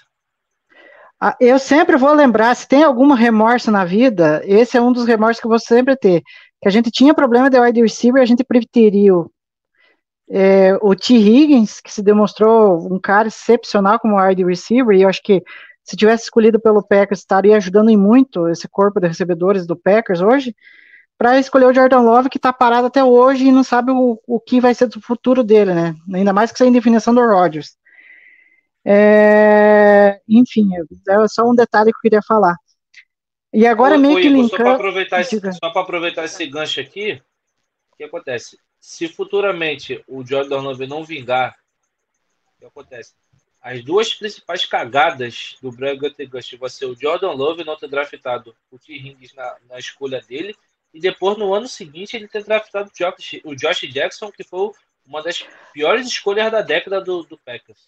Ah, 1.20 1.36
eu 1.42 1.60
sempre 1.60 1.98
vou 1.98 2.14
lembrar, 2.14 2.56
se 2.56 2.66
tem 2.66 2.84
algum 2.84 3.12
remorso 3.12 3.70
na 3.70 3.84
vida, 3.84 4.42
esse 4.46 4.78
é 4.78 4.82
um 4.82 4.94
dos 4.94 5.06
remorsos 5.06 5.42
que 5.42 5.46
eu 5.46 5.50
vou 5.50 5.60
sempre 5.60 5.98
ter. 5.98 6.22
Que 6.62 6.70
a 6.70 6.72
gente 6.72 6.90
tinha 6.90 7.14
problema 7.14 7.50
de 7.50 7.60
wide 7.60 7.82
receiver, 7.82 8.22
a 8.22 8.26
gente 8.26 8.46
preferiu 8.46 9.30
é, 10.30 10.78
o 10.82 10.96
T. 10.96 11.16
Higgins, 11.16 11.82
que 11.82 11.92
se 11.92 12.02
demonstrou 12.02 12.88
um 12.90 13.00
cara 13.00 13.28
excepcional 13.28 14.00
como 14.00 14.22
wide 14.22 14.46
receiver, 14.46 14.96
e 14.96 15.02
eu 15.02 15.10
acho 15.10 15.22
que 15.22 15.44
se 15.84 15.98
tivesse 15.98 16.24
escolhido 16.24 16.62
pelo 16.62 16.82
Packers, 16.82 17.20
estaria 17.20 17.58
ajudando 17.58 17.90
em 17.90 17.98
muito 17.98 18.48
esse 18.48 18.70
corpo 18.70 19.02
de 19.02 19.08
recebedores 19.08 19.68
do 19.68 19.76
Packers 19.76 20.22
hoje, 20.22 20.56
para 21.18 21.40
escolher 21.40 21.66
o 21.66 21.74
Jordan 21.74 22.02
Love, 22.02 22.30
que 22.30 22.38
está 22.38 22.54
parado 22.54 22.88
até 22.88 23.04
hoje 23.04 23.48
e 23.48 23.52
não 23.52 23.64
sabe 23.64 23.92
o, 23.92 24.22
o 24.28 24.40
que 24.40 24.62
vai 24.62 24.74
ser 24.74 24.88
do 24.88 25.02
futuro 25.02 25.44
dele, 25.44 25.74
né? 25.74 25.96
Ainda 26.14 26.32
mais 26.32 26.52
que 26.52 26.58
sem 26.58 26.72
definição 26.72 27.14
do 27.14 27.26
Rodgers. 27.26 27.78
É, 28.86 30.22
enfim, 30.28 30.70
é 31.10 31.28
só 31.28 31.44
um 31.44 31.56
detalhe 31.56 31.92
que 31.92 31.98
eu 31.98 32.02
queria 32.02 32.22
falar. 32.22 32.56
E 33.52 33.66
agora 33.66 33.96
ô, 33.96 33.98
meio 33.98 34.18
que 34.18 34.30
linkando... 34.30 34.50
Só 34.50 34.58
para 34.58 34.74
aproveitar, 34.76 35.22
esse, 35.22 35.42
aproveitar 35.64 36.26
esse 36.26 36.46
gancho 36.46 36.80
aqui, 36.80 37.22
o 37.92 37.98
que 37.98 38.04
acontece? 38.04 38.58
se 38.88 39.08
futuramente 39.08 40.04
o 40.08 40.26
Jordan 40.26 40.62
Love 40.62 40.88
não 40.88 41.04
vingar, 41.04 41.58
o 42.56 42.60
que 42.60 42.66
acontece? 42.66 43.14
As 43.62 43.84
duas 43.84 44.14
principais 44.14 44.66
cagadas 44.66 45.58
do 45.62 45.72
Bragantino 45.72 46.30
vai 46.58 46.70
ser 46.70 46.86
o 46.86 46.96
Jordan 46.96 47.32
Love 47.32 47.66
não 47.66 47.76
ter 47.76 47.90
draftado 47.90 48.56
o 48.72 48.80
T. 48.80 48.94
Higgins 48.94 49.34
na, 49.34 49.58
na, 49.68 49.78
escolha 49.78 50.22
dele 50.22 50.56
e 50.94 51.00
depois 51.00 51.38
no 51.38 51.54
ano 51.54 51.68
seguinte 51.68 52.16
ele 52.16 52.28
ter 52.28 52.44
draftado 52.44 52.92
o 53.44 53.56
Josh, 53.56 53.82
Jackson, 53.92 54.32
que 54.32 54.44
foi 54.44 54.72
uma 55.06 55.22
das 55.22 55.46
piores 55.74 56.08
escolhas 56.08 56.52
da 56.52 56.62
década 56.62 57.02
do, 57.02 57.24
do 57.24 57.38
Packers. 57.38 57.80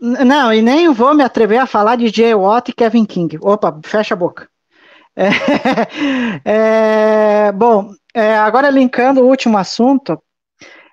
Não, 0.00 0.52
e 0.52 0.62
nem 0.62 0.92
vou 0.92 1.14
me 1.14 1.22
atrever 1.22 1.58
a 1.58 1.66
falar 1.66 1.96
de 1.96 2.08
Jay 2.08 2.34
Watt 2.34 2.70
e 2.70 2.74
Kevin 2.74 3.04
King. 3.04 3.38
Opa, 3.42 3.78
fecha 3.84 4.14
a 4.14 4.16
boca. 4.16 4.48
É, 5.14 5.28
é, 7.48 7.52
bom, 7.52 7.92
é, 8.14 8.34
agora 8.36 8.70
linkando 8.70 9.20
o 9.20 9.28
último 9.28 9.58
assunto, 9.58 10.20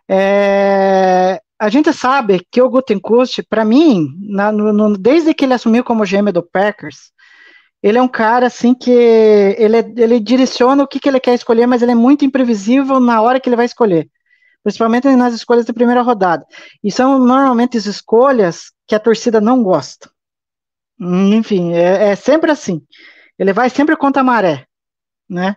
é, 0.09 1.39
a 1.59 1.69
gente 1.69 1.93
sabe 1.93 2.45
que 2.51 2.61
o 2.61 2.69
Gutenkust, 2.69 3.43
para 3.49 3.63
mim, 3.63 4.09
na, 4.19 4.51
no, 4.51 4.73
no, 4.73 4.97
desde 4.97 5.33
que 5.33 5.45
ele 5.45 5.53
assumiu 5.53 5.83
como 5.83 6.05
GM 6.05 6.31
do 6.31 6.43
Packers, 6.43 7.11
ele 7.81 7.97
é 7.97 8.01
um 8.01 8.07
cara 8.07 8.47
assim 8.47 8.73
que 8.73 8.91
ele, 8.91 9.77
ele 9.97 10.19
direciona 10.19 10.83
o 10.83 10.87
que, 10.87 10.99
que 10.99 11.07
ele 11.07 11.19
quer 11.19 11.35
escolher, 11.35 11.67
mas 11.67 11.81
ele 11.81 11.91
é 11.91 11.95
muito 11.95 12.25
imprevisível 12.25 12.99
na 12.99 13.21
hora 13.21 13.39
que 13.39 13.47
ele 13.47 13.55
vai 13.55 13.65
escolher, 13.65 14.09
principalmente 14.63 15.07
nas 15.15 15.33
escolhas 15.33 15.65
da 15.65 15.73
primeira 15.73 16.01
rodada. 16.01 16.45
E 16.83 16.91
são 16.91 17.19
normalmente 17.19 17.77
as 17.77 17.85
escolhas 17.85 18.71
que 18.87 18.95
a 18.95 18.99
torcida 18.99 19.39
não 19.39 19.61
gosta. 19.61 20.09
Enfim, 20.99 21.73
é, 21.73 22.09
é 22.09 22.15
sempre 22.15 22.51
assim. 22.51 22.81
Ele 23.37 23.53
vai 23.53 23.69
sempre 23.69 23.95
contra 23.95 24.21
a 24.21 24.25
maré, 24.25 24.65
né? 25.29 25.55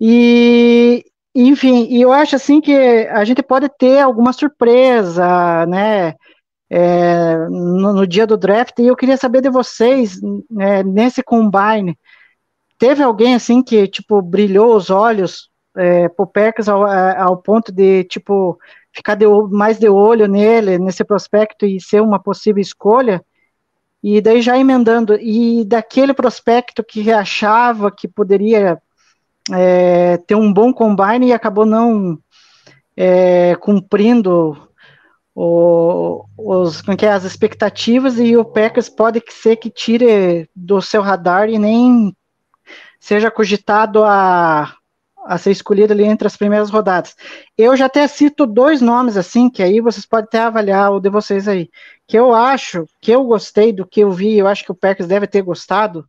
E, 0.00 1.04
enfim, 1.34 1.86
e 1.90 2.00
eu 2.00 2.12
acho 2.12 2.34
assim 2.34 2.60
que 2.60 2.72
a 2.72 3.24
gente 3.24 3.42
pode 3.42 3.68
ter 3.78 4.00
alguma 4.00 4.32
surpresa, 4.32 5.66
né? 5.66 6.14
É, 6.72 7.36
no, 7.48 7.92
no, 7.92 8.06
dia 8.06 8.24
do 8.26 8.36
draft, 8.36 8.78
e 8.78 8.86
eu 8.86 8.94
queria 8.94 9.16
saber 9.16 9.40
de 9.40 9.50
vocês, 9.50 10.20
né, 10.48 10.84
nesse 10.84 11.20
combine, 11.20 11.98
teve 12.78 13.02
alguém 13.02 13.34
assim 13.34 13.60
que, 13.60 13.88
tipo, 13.88 14.22
brilhou 14.22 14.76
os 14.76 14.88
olhos 14.88 15.50
é, 15.76 16.08
pro 16.08 16.30
ao, 16.68 16.86
ao, 16.86 17.36
ponto 17.36 17.72
de, 17.72 18.04
tipo, 18.04 18.56
ficar 18.92 19.16
de, 19.16 19.26
mais 19.50 19.78
de 19.78 19.88
olho 19.88 20.28
nele, 20.28 20.78
nesse 20.78 21.04
prospecto 21.04 21.66
e 21.66 21.80
ser 21.80 22.00
uma 22.02 22.20
possível 22.20 22.60
escolha? 22.60 23.24
E 24.02 24.20
daí 24.20 24.40
já 24.40 24.56
emendando, 24.56 25.14
e 25.20 25.64
daquele 25.64 26.14
prospecto 26.14 26.82
que 26.84 27.12
achava 27.12 27.90
que 27.90 28.08
poderia 28.08 28.80
é, 29.52 30.16
ter 30.18 30.34
um 30.34 30.52
bom 30.52 30.72
combine 30.72 31.28
e 31.28 31.32
acabou 31.32 31.66
não 31.66 32.18
é, 32.96 33.54
cumprindo 33.56 34.56
o, 35.42 36.26
os, 36.36 36.82
como 36.82 36.94
é, 37.00 37.06
é, 37.06 37.12
as 37.12 37.24
expectativas 37.24 38.18
e 38.18 38.36
o 38.36 38.44
Packers 38.44 38.90
pode 38.90 39.22
ser 39.30 39.56
que 39.56 39.70
tire 39.70 40.46
do 40.54 40.82
seu 40.82 41.00
radar 41.00 41.48
e 41.48 41.58
nem 41.58 42.14
seja 43.00 43.30
cogitado 43.30 44.04
a, 44.04 44.74
a 45.24 45.38
ser 45.38 45.50
escolhido 45.50 45.94
ali 45.94 46.04
entre 46.04 46.26
as 46.26 46.36
primeiras 46.36 46.68
rodadas. 46.68 47.16
Eu 47.56 47.74
já 47.74 47.86
até 47.86 48.06
cito 48.06 48.46
dois 48.46 48.82
nomes 48.82 49.16
assim, 49.16 49.48
que 49.48 49.62
aí 49.62 49.80
vocês 49.80 50.04
podem 50.04 50.26
até 50.26 50.40
avaliar 50.40 50.92
o 50.92 51.00
de 51.00 51.08
vocês 51.08 51.48
aí 51.48 51.70
que 52.06 52.18
eu 52.18 52.34
acho, 52.34 52.84
que 53.00 53.10
eu 53.10 53.24
gostei 53.24 53.72
do 53.72 53.86
que 53.86 54.00
eu 54.00 54.10
vi, 54.10 54.36
eu 54.36 54.46
acho 54.46 54.62
que 54.62 54.72
o 54.72 54.74
Packers 54.74 55.08
deve 55.08 55.26
ter 55.26 55.40
gostado, 55.40 56.04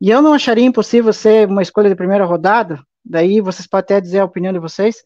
e 0.00 0.10
eu 0.10 0.20
não 0.20 0.32
acharia 0.32 0.64
impossível 0.64 1.12
ser 1.12 1.46
uma 1.46 1.62
escolha 1.62 1.88
de 1.88 1.94
primeira 1.94 2.24
rodada, 2.24 2.82
daí 3.04 3.40
vocês 3.40 3.68
podem 3.68 3.84
até 3.84 4.00
dizer 4.00 4.18
a 4.18 4.24
opinião 4.24 4.52
de 4.52 4.58
vocês, 4.58 5.04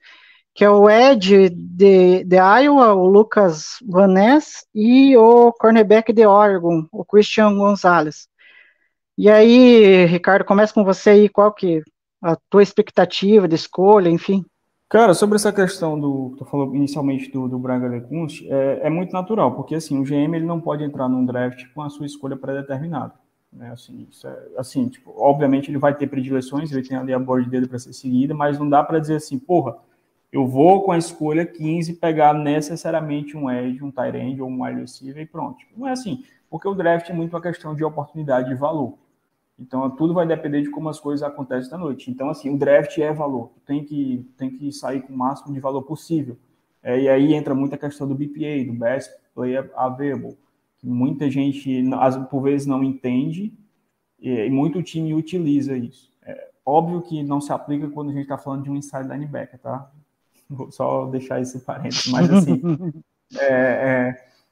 que 0.55 0.65
é 0.65 0.71
o 0.71 0.89
Ed 0.89 1.49
de, 1.51 2.25
de 2.25 2.37
Iowa, 2.37 2.93
o 2.95 3.07
Lucas 3.07 3.77
Van 3.87 4.09
Ness, 4.09 4.67
e 4.75 5.17
o 5.17 5.53
cornerback 5.53 6.13
de 6.13 6.27
Oregon, 6.27 6.87
o 6.93 7.05
Christian 7.05 7.57
Gonzalez. 7.57 8.29
E 9.17 9.31
aí, 9.31 10.05
Ricardo, 10.07 10.45
começa 10.45 10.73
com 10.73 10.85
você 10.85 11.11
aí, 11.11 11.29
qual 11.29 11.53
que 11.53 11.83
a 12.23 12.37
tua 12.49 12.63
expectativa 12.63 13.49
de 13.49 13.57
escolha, 13.57 14.09
enfim. 14.09 14.45
Cara, 14.89 15.15
sobre 15.15 15.37
essa 15.37 15.53
questão 15.53 15.99
do 15.99 16.31
que 16.33 16.39
tu 16.39 16.45
falou 16.45 16.75
inicialmente 16.75 17.31
do, 17.31 17.49
do 17.49 17.59
Braga 17.59 17.89
Lecunst, 17.89 18.47
é, 18.47 18.81
é 18.85 18.91
muito 18.91 19.13
natural, 19.13 19.55
porque 19.55 19.75
assim, 19.75 19.99
o 19.99 20.05
GM 20.05 20.37
ele 20.37 20.45
não 20.45 20.61
pode 20.61 20.85
entrar 20.85 21.09
num 21.09 21.25
draft 21.25 21.65
com 21.75 21.83
a 21.83 21.89
sua 21.89 22.07
escolha 22.07 22.37
pré-determinada. 22.37 23.15
Né? 23.51 23.71
Assim, 23.73 24.07
é, 24.25 24.49
assim, 24.59 24.89
tipo, 24.89 25.13
obviamente 25.17 25.71
ele 25.71 25.79
vai 25.79 25.95
ter 25.95 26.07
predileções, 26.07 26.71
ele 26.71 26.87
tem 26.87 26.97
ali 26.97 27.13
a 27.13 27.19
board 27.19 27.49
dele 27.49 27.67
para 27.67 27.79
ser 27.79 27.93
seguida, 27.95 28.35
mas 28.35 28.59
não 28.59 28.69
dá 28.69 28.85
para 28.85 28.99
dizer 28.99 29.17
assim, 29.17 29.39
porra, 29.39 29.77
eu 30.33 30.47
vou 30.47 30.83
com 30.83 30.93
a 30.93 30.99
escolha 30.99 31.45
15 31.45 31.95
pegar 31.95 32.33
necessariamente 32.33 33.37
um 33.37 33.51
edge, 33.51 33.85
um 33.85 33.93
end 34.15 34.41
ou 34.41 34.49
um 34.49 34.65
wide 34.65 34.81
receiver 34.81 35.23
e 35.23 35.27
pronto. 35.27 35.59
Não 35.77 35.87
é 35.87 35.93
assim, 35.93 36.25
porque 36.49 36.67
o 36.67 36.75
draft 36.75 37.09
é 37.11 37.13
muito 37.13 37.35
uma 37.35 37.43
questão 37.43 37.75
de 37.75 37.85
oportunidade 37.85 38.51
e 38.51 38.55
valor. 38.55 38.97
Então, 39.59 39.89
tudo 39.91 40.15
vai 40.15 40.27
depender 40.27 40.63
de 40.63 40.71
como 40.71 40.89
as 40.89 40.99
coisas 40.99 41.23
acontecem 41.23 41.71
na 41.71 41.79
noite. 41.79 42.11
Então, 42.11 42.31
assim, 42.31 42.49
o 42.49 42.59
draft 42.59 42.97
é 42.99 43.13
valor. 43.13 43.53
Tem 43.67 43.85
que, 43.85 44.27
tem 44.37 44.51
que 44.51 44.73
sair 44.73 45.03
com 45.03 45.13
o 45.13 45.17
máximo 45.17 45.53
de 45.53 45.61
valor 45.61 45.83
possível. 45.83 46.37
É, 46.83 46.99
e 47.01 47.09
aí 47.09 47.35
entra 47.35 47.55
muita 47.55 47.77
questão 47.77 48.09
do 48.09 48.15
BPA, 48.15 48.65
do 48.67 48.73
Best 48.73 49.13
Player 49.35 49.71
Available, 49.77 50.37
que 50.79 50.87
muita 50.87 51.31
gente, 51.31 51.85
por 52.31 52.41
vezes, 52.43 52.67
não 52.67 52.83
entende 52.83 53.53
e 54.19 54.49
muito 54.51 54.83
time 54.83 55.15
utiliza 55.15 55.77
isso. 55.77 56.11
É, 56.23 56.49
óbvio 56.65 57.03
que 57.03 57.23
não 57.23 57.41
se 57.41 57.53
aplica 57.53 57.89
quando 57.89 58.11
a 58.11 58.13
gente 58.13 58.23
está 58.23 58.39
falando 58.39 58.65
de 58.65 58.71
um 58.71 58.77
inside 58.77 59.09
linebacker, 59.09 59.61
tá? 59.61 59.91
Vou 60.55 60.71
só 60.71 61.07
deixar 61.07 61.41
esse 61.41 61.61
parênteses, 61.61 62.09
mas 62.11 62.31
assim, 62.31 62.61
é, 63.39 63.45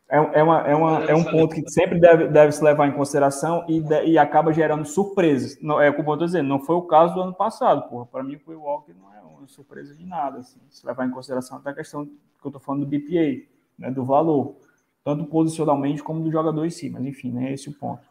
é, 0.09 0.17
é, 0.19 0.41
é, 0.41 0.43
uma, 0.43 0.61
é, 0.69 0.75
uma, 0.75 1.05
é 1.05 1.15
um 1.15 1.25
ponto 1.25 1.55
que 1.55 1.69
sempre 1.71 2.01
deve, 2.01 2.29
deve 2.29 2.53
se 2.53 2.63
levar 2.65 2.89
em 2.89 2.93
consideração 2.93 3.65
e, 3.69 3.81
de- 3.81 4.05
e 4.07 4.19
acaba 4.19 4.53
gerando 4.53 4.85
surpresas. 4.85 5.59
Não, 5.63 5.81
é 5.81 5.93
como 5.93 6.11
eu 6.11 6.15
estou 6.15 6.27
dizendo, 6.27 6.49
não 6.49 6.59
foi 6.61 6.77
o 6.77 6.83
caso 6.83 7.15
do 7.15 7.21
ano 7.21 7.35
passado, 7.35 7.89
porra. 7.89 8.07
Para 8.07 8.23
mim, 8.25 8.39
o 8.47 8.53
Walker 8.53 8.93
não 8.93 9.13
é 9.15 9.21
uma 9.39 9.47
surpresa 9.47 9.95
de 9.95 10.05
nada, 10.05 10.39
assim, 10.39 10.59
se 10.69 10.85
levar 10.87 11.07
em 11.07 11.11
consideração 11.11 11.59
até 11.59 11.71
a 11.71 11.75
questão 11.75 12.05
que 12.07 12.13
eu 12.45 12.49
estou 12.49 12.61
falando 12.61 12.85
do 12.85 12.87
BPA, 12.87 13.47
né, 13.79 13.91
do 13.91 14.05
valor, 14.05 14.57
tanto 15.05 15.25
posicionalmente 15.27 16.03
como 16.03 16.23
do 16.23 16.31
jogador 16.31 16.65
em 16.65 16.71
si, 16.71 16.91
mas 16.91 17.05
enfim, 17.05 17.31
né, 17.31 17.53
esse 17.53 17.69
é 17.69 17.71
o 17.71 17.75
ponto. 17.75 18.03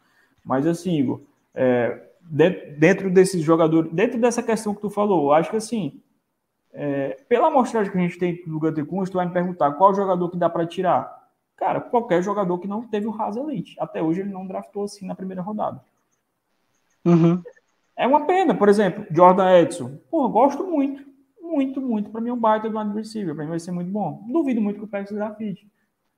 Mas 0.44 0.66
assim, 0.66 0.98
Igor, 0.98 1.22
é, 1.54 2.02
de- 2.22 2.72
dentro 2.78 3.10
desses 3.12 3.42
jogadores, 3.44 3.92
dentro 3.92 4.20
dessa 4.20 4.42
questão 4.42 4.74
que 4.74 4.82
tu 4.82 4.90
falou, 4.90 5.26
eu 5.26 5.34
acho 5.34 5.50
que 5.50 5.58
assim, 5.58 6.00
é, 6.72 7.18
pela 7.28 7.48
amostragem 7.48 7.92
que 7.92 7.98
a 7.98 8.02
gente 8.02 8.18
tem 8.18 8.44
do 8.46 8.60
Gunter 8.60 8.86
tu 8.86 9.14
vai 9.14 9.26
me 9.26 9.34
perguntar 9.34 9.72
qual 9.74 9.94
jogador 9.94 10.30
que 10.30 10.38
dá 10.38 10.50
para 10.50 10.66
tirar. 10.66 11.20
Cara, 11.56 11.82
qualquer 11.82 12.22
jogador 12.22 12.58
que 12.60 12.68
não 12.68 12.88
teve 12.88 13.08
o 13.08 13.14
Haas 13.14 13.36
Elite. 13.36 13.76
Até 13.80 14.02
hoje 14.02 14.22
ele 14.22 14.32
não 14.32 14.48
draftou 14.48 14.84
assim 14.86 15.06
na 15.06 15.16
primeira 15.16 15.42
rodada. 15.42 15.82
Uhum. 17.04 17.42
É 17.98 18.08
uma 18.08 18.26
pena, 18.26 18.56
por 18.56 18.70
exemplo, 18.70 19.06
Jordan 19.12 19.52
Edson. 19.58 20.00
Pô, 20.10 20.30
gosto 20.30 20.64
muito, 20.64 21.04
muito, 21.42 21.82
muito. 21.82 22.10
Para 22.10 22.22
mim 22.22 22.30
é 22.30 22.34
um 22.34 22.40
baita 22.40 22.70
do 22.70 22.80
wide 22.80 22.96
receiver, 22.96 23.36
para 23.36 23.44
mim 23.44 23.50
vai 23.50 23.60
ser 23.60 23.72
muito 23.72 23.92
bom. 23.92 24.24
Duvido 24.32 24.62
muito 24.62 24.78
que 24.78 24.86
o 24.86 24.88
Packers 24.88 25.12
draft, 25.12 25.42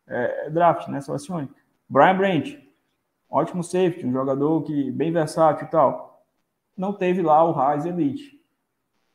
é, 0.07 0.49
draft, 0.52 0.88
né, 0.90 1.02
selecione. 1.02 1.49
Brian 1.90 2.18
Branch, 2.18 2.72
ótimo 3.30 3.64
safety, 3.64 4.06
um 4.06 4.14
jogador 4.14 4.61
que 4.64 4.91
bem 4.91 5.11
versátil 5.11 5.65
e 5.65 5.72
tal. 5.72 6.23
Não 6.78 6.94
teve 6.94 7.22
lá 7.22 7.44
o 7.44 7.57
Haas 7.57 7.86
Elite. 7.86 8.41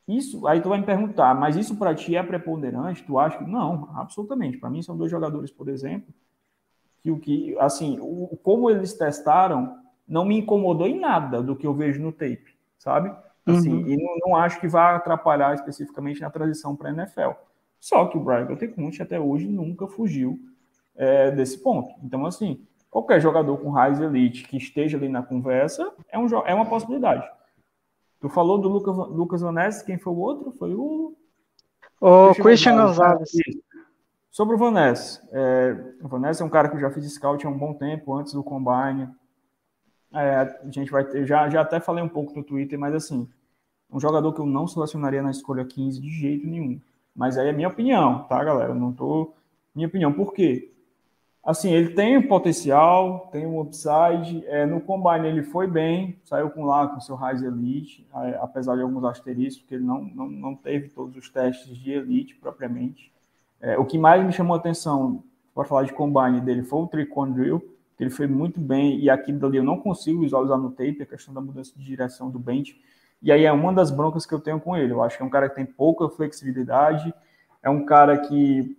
Isso, 0.06 0.46
aí 0.46 0.60
tu 0.60 0.68
vai 0.68 0.78
me 0.78 0.84
perguntar, 0.86 1.34
mas 1.34 1.56
isso 1.56 1.76
para 1.76 1.94
ti 1.94 2.14
é 2.14 2.22
preponderante? 2.22 3.02
Tu 3.02 3.18
acha 3.18 3.38
que 3.38 3.50
não? 3.50 3.90
Absolutamente. 3.96 4.56
Para 4.58 4.70
mim 4.70 4.80
são 4.82 4.96
dois 4.96 5.10
jogadores, 5.10 5.50
por 5.50 5.68
exemplo, 5.68 6.14
que 7.02 7.10
o 7.10 7.18
que, 7.18 7.56
assim, 7.58 7.98
o, 8.00 8.36
como 8.42 8.70
eles 8.70 8.94
testaram 8.94 9.78
não 10.06 10.24
me 10.24 10.38
incomodou 10.38 10.86
em 10.86 11.00
nada 11.00 11.42
do 11.42 11.56
que 11.56 11.66
eu 11.66 11.74
vejo 11.74 12.00
no 12.00 12.12
tape, 12.12 12.56
sabe? 12.78 13.12
Assim, 13.44 13.72
Uhum. 13.72 13.88
e 13.88 13.96
não, 13.96 14.16
não 14.26 14.36
acho 14.36 14.60
que 14.60 14.68
vai 14.68 14.94
atrapalhar 14.94 15.54
especificamente 15.54 16.20
na 16.20 16.30
transição 16.30 16.74
para 16.74 16.90
a 16.90 16.92
NFL. 16.92 17.30
Só 17.80 18.06
que 18.06 18.16
o 18.16 18.20
Brian 18.20 18.46
Gutekunst 18.46 19.00
até 19.00 19.18
hoje 19.20 19.46
nunca 19.46 19.86
fugiu 19.86 20.38
é, 20.96 21.30
desse 21.30 21.58
ponto. 21.62 21.94
Então, 22.02 22.26
assim, 22.26 22.64
qualquer 22.90 23.20
jogador 23.20 23.56
com 23.58 23.70
raiz 23.70 24.00
elite 24.00 24.48
que 24.48 24.56
esteja 24.56 24.96
ali 24.96 25.08
na 25.08 25.22
conversa 25.22 25.92
é, 26.10 26.18
um, 26.18 26.26
é 26.44 26.54
uma 26.54 26.66
possibilidade. 26.66 27.28
Tu 28.20 28.28
falou 28.28 28.58
do 28.58 28.68
Lucas, 28.68 28.96
Lucas 28.96 29.40
Van 29.40 29.52
Ness, 29.52 29.82
quem 29.82 29.98
foi 29.98 30.12
o 30.12 30.18
outro? 30.18 30.52
Foi 30.52 30.74
o 30.74 31.16
O 32.00 32.34
Christian 32.34 32.76
Gonzalez. 32.76 33.30
Sobre 34.30 34.54
o 34.54 34.58
Vanessa. 34.58 35.26
É, 35.32 35.94
o 36.02 36.08
Vanessa 36.08 36.42
é 36.42 36.46
um 36.46 36.50
cara 36.50 36.68
que 36.68 36.76
eu 36.76 36.80
já 36.80 36.90
fiz 36.90 37.10
scout 37.14 37.46
há 37.46 37.48
um 37.48 37.56
bom 37.56 37.72
tempo, 37.72 38.14
antes 38.14 38.34
do 38.34 38.44
Combine. 38.44 39.08
É, 40.12 40.36
a 40.36 40.70
gente 40.70 40.90
vai 40.90 41.04
ter, 41.04 41.26
já, 41.26 41.48
já 41.48 41.62
até 41.62 41.80
falei 41.80 42.04
um 42.04 42.08
pouco 42.08 42.34
no 42.34 42.44
Twitter, 42.44 42.78
mas 42.78 42.94
assim, 42.94 43.28
um 43.90 43.98
jogador 43.98 44.32
que 44.32 44.40
eu 44.40 44.46
não 44.46 44.66
selecionaria 44.66 45.22
na 45.22 45.30
escolha 45.30 45.64
15 45.64 46.00
de 46.00 46.10
jeito 46.10 46.46
nenhum. 46.46 46.78
Mas 47.14 47.38
aí 47.38 47.48
é 47.48 47.52
minha 47.52 47.68
opinião, 47.68 48.24
tá, 48.24 48.44
galera? 48.44 48.72
Eu 48.72 48.74
não 48.74 48.92
tô. 48.92 49.32
Minha 49.74 49.88
opinião, 49.88 50.12
por 50.12 50.34
quê? 50.34 50.70
Assim, 51.46 51.72
ele 51.72 51.90
tem 51.90 52.18
um 52.18 52.26
potencial, 52.26 53.28
tem 53.30 53.46
um 53.46 53.60
upside. 53.60 54.44
É, 54.48 54.66
no 54.66 54.80
Combine 54.80 55.28
ele 55.28 55.44
foi 55.44 55.68
bem, 55.68 56.18
saiu 56.24 56.50
com 56.50 56.64
lá 56.64 56.88
com 56.88 56.98
seu 56.98 57.14
Rise 57.14 57.46
Elite, 57.46 58.04
apesar 58.40 58.74
de 58.74 58.82
alguns 58.82 59.04
asteriscos, 59.04 59.62
porque 59.62 59.76
ele 59.76 59.84
não, 59.84 60.02
não, 60.02 60.28
não 60.28 60.54
teve 60.56 60.88
todos 60.88 61.16
os 61.16 61.30
testes 61.30 61.76
de 61.76 61.92
Elite 61.92 62.34
propriamente. 62.34 63.12
É, 63.60 63.78
o 63.78 63.84
que 63.84 63.96
mais 63.96 64.26
me 64.26 64.32
chamou 64.32 64.56
a 64.56 64.58
atenção, 64.58 65.22
para 65.54 65.64
falar 65.64 65.84
de 65.84 65.92
Combine 65.92 66.40
dele, 66.40 66.64
foi 66.64 66.80
o 66.80 66.88
Tricon 66.88 67.30
Drill, 67.30 67.60
que 67.96 68.02
ele 68.02 68.10
foi 68.10 68.26
muito 68.26 68.58
bem, 68.58 68.98
e 68.98 69.08
aquilo 69.08 69.38
dali 69.38 69.58
eu 69.58 69.64
não 69.64 69.78
consigo 69.78 70.22
visualizar 70.22 70.58
no 70.58 70.70
tape, 70.70 70.98
a 71.00 71.06
questão 71.06 71.32
da 71.32 71.40
mudança 71.40 71.72
de 71.76 71.84
direção 71.84 72.28
do 72.28 72.40
bench. 72.40 72.76
E 73.22 73.30
aí 73.30 73.44
é 73.44 73.52
uma 73.52 73.72
das 73.72 73.92
broncas 73.92 74.26
que 74.26 74.34
eu 74.34 74.40
tenho 74.40 74.58
com 74.58 74.76
ele. 74.76 74.92
Eu 74.92 75.00
acho 75.00 75.16
que 75.16 75.22
é 75.22 75.26
um 75.26 75.30
cara 75.30 75.48
que 75.48 75.54
tem 75.54 75.64
pouca 75.64 76.08
flexibilidade, 76.08 77.14
é 77.62 77.70
um 77.70 77.86
cara 77.86 78.18
que 78.18 78.76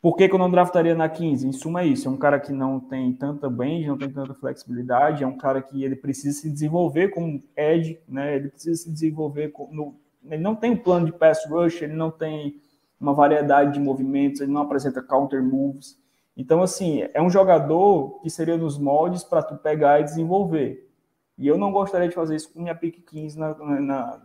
por 0.00 0.16
que, 0.16 0.28
que, 0.28 0.34
eu 0.34 0.38
não 0.38 0.50
draftaria 0.50 0.94
na 0.94 1.08
15? 1.08 1.46
Em 1.46 1.52
suma, 1.52 1.82
é 1.82 1.86
isso. 1.86 2.08
É 2.08 2.10
um 2.10 2.16
cara 2.16 2.38
que 2.38 2.52
não 2.52 2.78
tem 2.78 3.12
tanta 3.12 3.50
bend, 3.50 3.86
não 3.86 3.98
tem 3.98 4.10
tanta 4.10 4.34
flexibilidade, 4.34 5.24
é 5.24 5.26
um 5.26 5.36
cara 5.36 5.60
que 5.60 5.82
ele 5.82 5.96
precisa 5.96 6.40
se 6.40 6.50
desenvolver 6.50 7.08
como 7.08 7.42
edge, 7.56 7.98
né? 8.08 8.36
Ele 8.36 8.48
precisa 8.48 8.82
se 8.82 8.92
desenvolver 8.92 9.52
no, 9.70 9.96
ele 10.24 10.42
não 10.42 10.54
tem 10.54 10.72
um 10.72 10.76
plano 10.76 11.06
de 11.06 11.12
pass 11.12 11.44
rush, 11.48 11.82
ele 11.82 11.94
não 11.94 12.10
tem 12.10 12.60
uma 13.00 13.12
variedade 13.12 13.74
de 13.74 13.80
movimentos, 13.80 14.40
ele 14.40 14.52
não 14.52 14.62
apresenta 14.62 15.02
counter 15.02 15.42
moves. 15.42 15.98
Então, 16.36 16.62
assim, 16.62 17.04
é 17.12 17.20
um 17.20 17.30
jogador 17.30 18.20
que 18.20 18.30
seria 18.30 18.56
nos 18.56 18.78
moldes 18.78 19.24
para 19.24 19.42
tu 19.42 19.56
pegar 19.56 20.00
e 20.00 20.04
desenvolver. 20.04 20.88
E 21.36 21.46
eu 21.46 21.56
não 21.56 21.72
gostaria 21.72 22.08
de 22.08 22.14
fazer 22.14 22.36
isso 22.36 22.52
com 22.52 22.60
minha 22.60 22.74
pick 22.74 23.04
15 23.04 23.38
na, 23.38 23.54
na, 23.80 24.22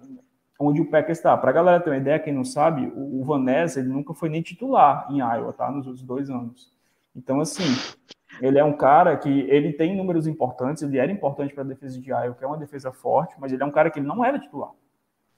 onde 0.65 0.81
o 0.81 0.89
Packers 0.89 1.17
está. 1.17 1.35
Para 1.37 1.49
a 1.49 1.53
galera 1.53 1.79
ter 1.79 1.89
uma 1.89 1.97
ideia, 1.97 2.19
quem 2.19 2.33
não 2.33 2.45
sabe, 2.45 2.91
o, 2.95 3.21
o 3.21 3.23
Vanessa 3.23 3.79
ele 3.79 3.89
nunca 3.89 4.13
foi 4.13 4.29
nem 4.29 4.41
titular 4.41 5.07
em 5.09 5.19
Iowa, 5.19 5.53
tá? 5.53 5.69
Nos 5.71 5.87
outros 5.87 6.03
dois 6.03 6.29
anos. 6.29 6.71
Então, 7.15 7.39
assim, 7.39 7.63
ele 8.41 8.57
é 8.57 8.63
um 8.63 8.73
cara 8.73 9.15
que 9.17 9.29
ele 9.29 9.73
tem 9.73 9.95
números 9.95 10.27
importantes, 10.27 10.83
ele 10.83 10.97
era 10.97 11.11
importante 11.11 11.53
para 11.53 11.63
a 11.63 11.67
defesa 11.67 11.99
de 11.99 12.09
Iowa, 12.09 12.33
que 12.33 12.43
é 12.43 12.47
uma 12.47 12.57
defesa 12.57 12.91
forte, 12.91 13.35
mas 13.39 13.51
ele 13.51 13.61
é 13.61 13.65
um 13.65 13.71
cara 13.71 13.89
que 13.91 13.99
ele 13.99 14.07
não 14.07 14.23
era 14.23 14.39
titular. 14.39 14.71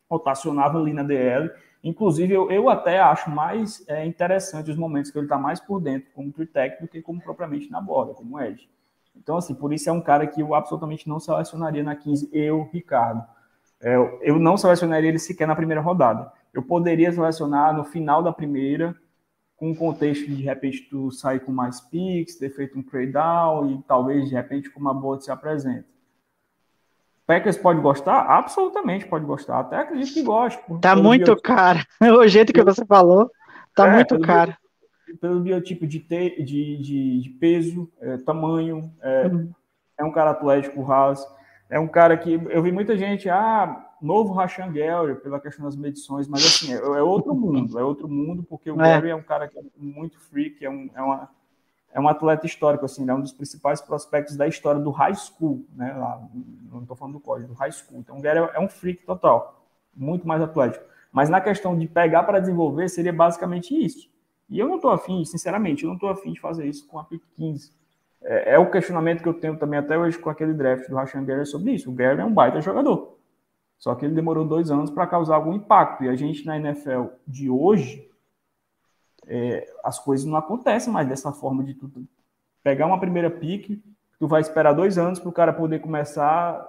Rotacionava 0.10 0.78
ali 0.78 0.94
na 0.94 1.04
DL. 1.04 1.50
Inclusive, 1.84 2.34
eu, 2.34 2.50
eu 2.52 2.70
até 2.70 3.00
acho 3.00 3.30
mais 3.30 3.84
é, 3.88 4.06
interessante 4.06 4.72
os 4.72 4.78
momentos 4.78 5.12
que 5.12 5.18
ele 5.18 5.26
está 5.26 5.38
mais 5.38 5.60
por 5.60 5.80
dentro, 5.80 6.10
como 6.14 6.32
tech 6.32 6.82
do 6.82 6.88
que 6.88 7.02
como 7.02 7.22
propriamente 7.22 7.70
na 7.70 7.82
borda, 7.82 8.14
como 8.14 8.40
Edge. 8.40 8.70
Então, 9.16 9.38
assim, 9.38 9.56
por 9.56 9.74
isso 9.74 9.90
é 9.90 9.94
um 9.94 10.02
cara 10.02 10.28
que 10.28 10.42
eu 10.42 10.54
absolutamente 10.54 11.08
não 11.08 11.20
selecionaria 11.20 11.84
na 11.84 11.96
15, 11.96 12.30
eu, 12.34 12.70
Ricardo. 12.72 13.24
É, 13.86 13.96
eu 14.24 14.40
não 14.40 14.58
selecionaria 14.58 15.10
ele 15.10 15.20
sequer 15.20 15.48
na 15.48 15.56
primeira 15.56 15.80
rodada. 15.80 16.32
Eu 16.52 16.64
poderia 16.64 17.12
selecionar 17.12 17.72
no 17.72 17.84
final 17.84 18.24
da 18.24 18.34
primeira, 18.34 18.96
com 19.56 19.70
o 19.70 19.76
contexto 19.76 20.26
de, 20.26 20.38
de 20.38 20.44
repente, 20.44 20.88
tu 20.90 21.12
sair 21.12 21.40
com 21.40 21.52
mais 21.52 21.80
picks, 21.80 22.36
ter 22.36 22.50
feito 22.50 22.80
um 22.80 22.82
trade 22.82 23.12
down 23.12 23.70
e 23.70 23.84
talvez, 23.88 24.28
de 24.28 24.34
repente, 24.34 24.72
com 24.72 24.80
uma 24.80 24.94
boa 24.94 25.22
se 25.22 25.30
apresenta. 25.30 25.86
Packers 27.28 27.58
pode 27.58 27.80
gostar? 27.80 28.22
Absolutamente 28.22 29.06
pode 29.06 29.24
gostar. 29.24 29.60
Até 29.60 29.78
acredito 29.78 30.14
que 30.16 30.24
goste. 30.24 30.60
Tá 30.82 30.96
muito 30.96 31.26
biotipo. 31.26 31.42
caro. 31.44 31.80
O 32.20 32.28
jeito 32.28 32.52
que 32.52 32.64
você 32.64 32.84
falou, 32.86 33.30
tá 33.76 33.88
é, 33.88 33.92
muito 33.94 34.20
caro. 34.20 34.56
Biotipo, 35.06 35.22
pelo 35.22 35.40
biotipo 35.42 35.86
de, 35.86 36.00
te, 36.00 36.44
de, 36.44 36.78
de, 36.78 37.22
de 37.22 37.30
peso, 37.40 37.92
é, 38.02 38.18
tamanho, 38.18 38.92
é, 39.00 39.28
uhum. 39.28 39.52
é, 40.00 40.04
um 40.04 40.12
cara 40.12 40.32
atlético, 40.32 40.92
Haas. 40.92 41.24
É 41.70 41.80
um 41.80 41.88
cara 41.88 42.16
que 42.16 42.34
eu 42.34 42.62
vi 42.62 42.72
muita 42.72 42.96
gente, 42.96 43.28
ah, 43.30 43.90
novo 44.02 44.34
Rashan 44.34 44.72
Gary, 44.72 45.16
pela 45.16 45.40
questão 45.40 45.66
das 45.66 45.76
medições, 45.76 46.28
mas 46.28 46.46
assim, 46.46 46.74
é, 46.74 46.78
é 46.78 47.02
outro 47.02 47.34
mundo, 47.34 47.80
é 47.80 47.84
outro 47.84 48.08
mundo, 48.08 48.44
porque 48.44 48.70
o 48.70 48.76
Gary 48.76 49.10
é 49.10 49.16
um 49.16 49.24
cara 49.24 49.48
que 49.48 49.58
é 49.58 49.64
muito 49.78 50.20
freak, 50.20 50.64
é, 50.64 50.70
um, 50.70 50.90
é, 50.94 51.02
uma, 51.02 51.30
é 51.92 52.00
um 52.00 52.08
atleta 52.08 52.46
histórico, 52.46 52.86
assim, 52.86 53.10
é 53.10 53.14
um 53.14 53.22
dos 53.22 53.32
principais 53.32 53.82
prospectos 53.82 54.36
da 54.36 54.48
história 54.48 54.80
do 54.80 54.92
high 54.92 55.16
school, 55.16 55.66
né, 55.76 55.92
lá, 55.94 56.22
não 56.72 56.84
estou 56.84 56.96
falando 56.96 57.14
do 57.14 57.20
código, 57.20 57.48
do 57.48 57.56
high 57.56 57.72
school. 57.72 58.00
Então 58.00 58.18
o 58.18 58.22
Gary 58.22 58.48
é 58.54 58.60
um 58.60 58.70
freak 58.70 59.04
total, 59.04 59.66
muito 59.96 60.28
mais 60.28 60.42
atlético. 60.44 60.86
Mas 61.12 61.30
na 61.30 61.42
questão 61.42 61.76
de 61.76 61.88
pegar 61.88 62.24
para 62.24 62.40
desenvolver, 62.40 62.90
seria 62.90 63.14
basicamente 63.14 63.74
isso. 63.74 64.08
E 64.48 64.60
eu 64.60 64.68
não 64.68 64.76
estou 64.76 64.92
afim, 64.92 65.26
sinceramente, 65.26 65.84
eu 65.84 65.88
não 65.88 65.96
estou 65.96 66.10
afim 66.10 66.32
de 66.32 66.40
fazer 66.40 66.68
isso 66.68 66.86
com 66.88 67.00
a 67.00 67.04
pick 67.04 67.24
15 67.36 67.74
é, 68.26 68.56
é, 68.56 68.60
o 68.60 68.70
questionamento 68.72 69.22
que 69.22 69.30
eu 69.30 69.34
tenho 69.34 69.58
também 69.58 69.80
até 69.80 69.98
hoje 69.98 70.18
com 70.18 70.30
aquele 70.30 70.54
draft 70.54 70.90
do 70.90 70.96
Rashan 70.96 71.24
Gary 71.24 71.46
sobre 71.46 71.74
isso. 71.74 71.92
O 71.92 71.94
Gary 71.94 72.20
é 72.20 72.26
um 72.26 72.34
baita 72.34 72.60
jogador. 72.60 73.18
Só 73.78 73.94
que 73.94 74.06
ele 74.06 74.16
demorou 74.16 74.46
dois 74.46 74.72
anos 74.72 74.90
para 74.90 75.06
causar 75.06 75.36
algum 75.36 75.54
impacto. 75.54 76.04
E 76.04 76.10
a 76.10 76.16
gente 76.16 76.46
na 76.46 76.58
NFL 76.58 77.06
de 77.28 77.50
hoje, 77.50 78.10
é, 79.28 79.72
as 79.84 80.00
coisas 80.00 80.26
não 80.26 80.38
acontecem 80.38 80.92
mais 80.92 81.08
dessa 81.08 81.32
forma 81.32 81.64
de 81.64 81.76
tu 81.76 81.92
pegar 82.64 82.88
uma 82.88 83.00
primeira 83.00 83.30
pique, 83.30 83.84
tu 84.20 84.28
vai 84.28 84.42
esperar 84.42 84.74
dois 84.74 84.98
anos 84.98 85.20
para 85.20 85.30
o 85.30 85.34
cara 85.34 85.54
poder 85.54 85.80
começar, 85.80 86.68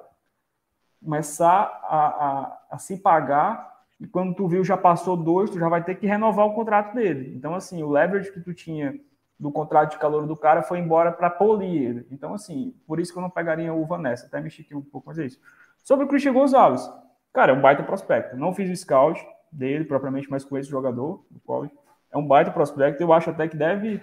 começar 1.02 1.80
a, 1.84 2.06
a, 2.06 2.58
a 2.72 2.78
se 2.78 2.98
pagar 2.98 3.76
e 3.98 4.06
quando 4.06 4.34
tu 4.34 4.46
viu 4.46 4.62
já 4.62 4.76
passou 4.76 5.16
dois, 5.16 5.48
tu 5.48 5.58
já 5.58 5.68
vai 5.68 5.82
ter 5.82 5.94
que 5.94 6.06
renovar 6.06 6.46
o 6.46 6.54
contrato 6.54 6.94
dele. 6.94 7.34
Então, 7.34 7.54
assim, 7.54 7.82
o 7.82 7.90
leverage 7.90 8.30
que 8.30 8.40
tu 8.40 8.52
tinha 8.52 8.98
do 9.38 9.52
contrato 9.52 9.92
de 9.92 9.98
calor 9.98 10.26
do 10.26 10.36
cara 10.36 10.62
foi 10.62 10.78
embora 10.78 11.12
para 11.12 11.28
polir. 11.28 12.06
Então, 12.10 12.34
assim, 12.34 12.74
por 12.86 12.98
isso 12.98 13.12
que 13.12 13.18
eu 13.18 13.22
não 13.22 13.30
pegaria 13.30 13.72
o 13.72 13.84
Vanessa. 13.84 14.26
Até 14.26 14.40
me 14.40 14.48
estiquei 14.48 14.76
um 14.76 14.82
pouco, 14.82 15.08
mas 15.08 15.18
é 15.18 15.26
isso. 15.26 15.40
Sobre 15.84 16.06
o 16.06 16.08
Christian 16.08 16.32
Gonzalez. 16.32 16.90
Cara, 17.32 17.52
é 17.52 17.54
um 17.54 17.60
baita 17.60 17.82
prospecto. 17.82 18.36
Não 18.36 18.54
fiz 18.54 18.70
o 18.70 18.76
scout 18.76 19.24
dele, 19.52 19.84
propriamente, 19.84 20.30
mas 20.30 20.44
com 20.44 20.56
esse 20.56 20.70
jogador, 20.70 21.24
do 21.30 21.38
qual 21.40 21.66
é 22.10 22.16
um 22.16 22.26
baita 22.26 22.50
prospecto. 22.50 23.02
Eu 23.02 23.12
acho 23.12 23.30
até 23.30 23.46
que 23.46 23.56
deve, 23.56 24.02